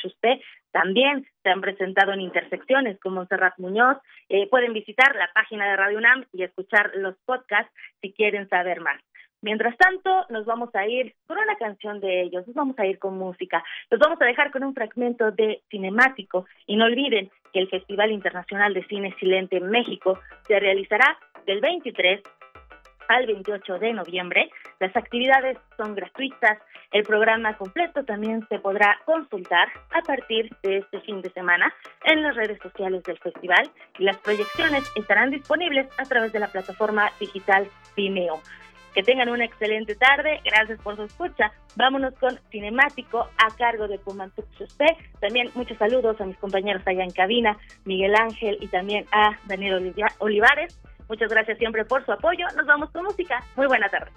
También 0.71 1.27
se 1.43 1.49
han 1.49 1.61
presentado 1.61 2.13
en 2.13 2.21
intersecciones 2.21 2.99
con 2.99 3.13
Montserrat 3.13 3.57
Muñoz. 3.57 3.97
Eh, 4.29 4.47
pueden 4.49 4.73
visitar 4.73 5.15
la 5.15 5.29
página 5.33 5.69
de 5.69 5.75
Radio 5.75 5.97
UNAM 5.97 6.25
y 6.33 6.43
escuchar 6.43 6.91
los 6.95 7.15
podcasts 7.25 7.73
si 8.01 8.13
quieren 8.13 8.47
saber 8.49 8.81
más. 8.81 9.01
Mientras 9.41 9.77
tanto, 9.77 10.25
nos 10.29 10.45
vamos 10.45 10.69
a 10.75 10.85
ir 10.85 11.15
con 11.25 11.37
una 11.37 11.55
canción 11.55 12.01
de 12.01 12.23
ellos, 12.23 12.45
nos 12.45 12.55
vamos 12.55 12.77
a 12.77 12.85
ir 12.85 12.99
con 12.99 13.17
música, 13.17 13.63
nos 13.89 13.97
vamos 13.97 14.21
a 14.21 14.25
dejar 14.25 14.51
con 14.51 14.65
un 14.65 14.73
fragmento 14.73 15.31
de 15.31 15.61
cinemático 15.69 16.45
y 16.65 16.75
no 16.75 16.85
olviden 16.85 17.31
que 17.53 17.59
el 17.59 17.69
Festival 17.69 18.11
Internacional 18.11 18.73
de 18.73 18.85
Cine 18.87 19.15
Silente 19.17 19.55
en 19.55 19.69
México 19.69 20.19
se 20.45 20.59
realizará 20.59 21.17
del 21.45 21.61
23 21.61 22.21
al 23.09 23.25
28 23.25 23.79
de 23.79 23.93
noviembre. 23.93 24.49
Las 24.79 24.95
actividades 24.95 25.57
son 25.75 25.95
gratuitas. 25.95 26.57
El 26.91 27.03
programa 27.03 27.57
completo 27.57 28.05
también 28.05 28.47
se 28.47 28.59
podrá 28.59 28.97
consultar 29.05 29.67
a 29.91 30.01
partir 30.01 30.49
de 30.63 30.77
este 30.77 31.01
fin 31.01 31.21
de 31.21 31.29
semana 31.31 31.73
en 32.05 32.23
las 32.23 32.35
redes 32.35 32.59
sociales 32.61 33.03
del 33.03 33.19
festival 33.19 33.69
y 33.97 34.03
las 34.03 34.17
proyecciones 34.17 34.89
estarán 34.95 35.31
disponibles 35.31 35.87
a 35.99 36.03
través 36.03 36.31
de 36.31 36.39
la 36.39 36.47
plataforma 36.47 37.11
digital 37.19 37.67
Vimeo. 37.97 38.41
Que 38.93 39.03
tengan 39.03 39.29
una 39.29 39.45
excelente 39.45 39.95
tarde. 39.95 40.41
Gracias 40.43 40.81
por 40.81 40.95
su 40.95 41.03
escucha. 41.03 41.51
Vámonos 41.75 42.13
con 42.15 42.39
Cinemático 42.49 43.19
a 43.37 43.55
cargo 43.55 43.87
de 43.87 43.99
Pumantuk 43.99 44.47
También 45.19 45.49
muchos 45.53 45.77
saludos 45.77 46.19
a 46.19 46.25
mis 46.25 46.37
compañeros 46.37 46.81
allá 46.85 47.03
en 47.03 47.11
cabina, 47.11 47.55
Miguel 47.85 48.15
Ángel 48.15 48.57
y 48.59 48.67
también 48.67 49.05
a 49.11 49.37
Daniel 49.45 49.93
Olivares. 50.17 50.79
Muchas 51.09 51.29
gracias 51.29 51.57
siempre 51.57 51.83
por 51.83 52.05
su 52.05 52.11
apoyo. 52.11 52.45
Nos 52.55 52.65
vamos 52.67 52.91
con 52.91 53.03
música. 53.03 53.43
Muy 53.55 53.67
buena 53.67 53.89
tarde. 53.89 54.11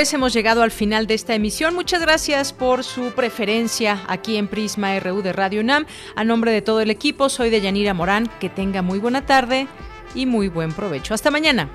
Pues 0.00 0.14
hemos 0.14 0.32
llegado 0.32 0.62
al 0.62 0.70
final 0.70 1.06
de 1.06 1.12
esta 1.12 1.34
emisión. 1.34 1.74
Muchas 1.74 2.00
gracias 2.00 2.54
por 2.54 2.84
su 2.84 3.12
preferencia 3.12 4.02
aquí 4.08 4.38
en 4.38 4.48
Prisma 4.48 4.98
RU 4.98 5.20
de 5.20 5.34
Radio 5.34 5.60
UNAM. 5.60 5.84
A 6.16 6.24
nombre 6.24 6.52
de 6.52 6.62
todo 6.62 6.80
el 6.80 6.90
equipo, 6.90 7.28
soy 7.28 7.50
de 7.50 7.60
Yanira 7.60 7.92
Morán. 7.92 8.30
Que 8.40 8.48
tenga 8.48 8.80
muy 8.80 8.98
buena 8.98 9.26
tarde 9.26 9.68
y 10.14 10.24
muy 10.24 10.48
buen 10.48 10.72
provecho. 10.72 11.12
Hasta 11.12 11.30
mañana. 11.30 11.68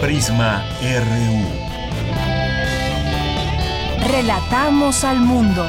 Prisma 0.00 0.64
RU. 0.82 1.46
Relatamos 4.10 5.04
al 5.04 5.20
mundo. 5.20 5.64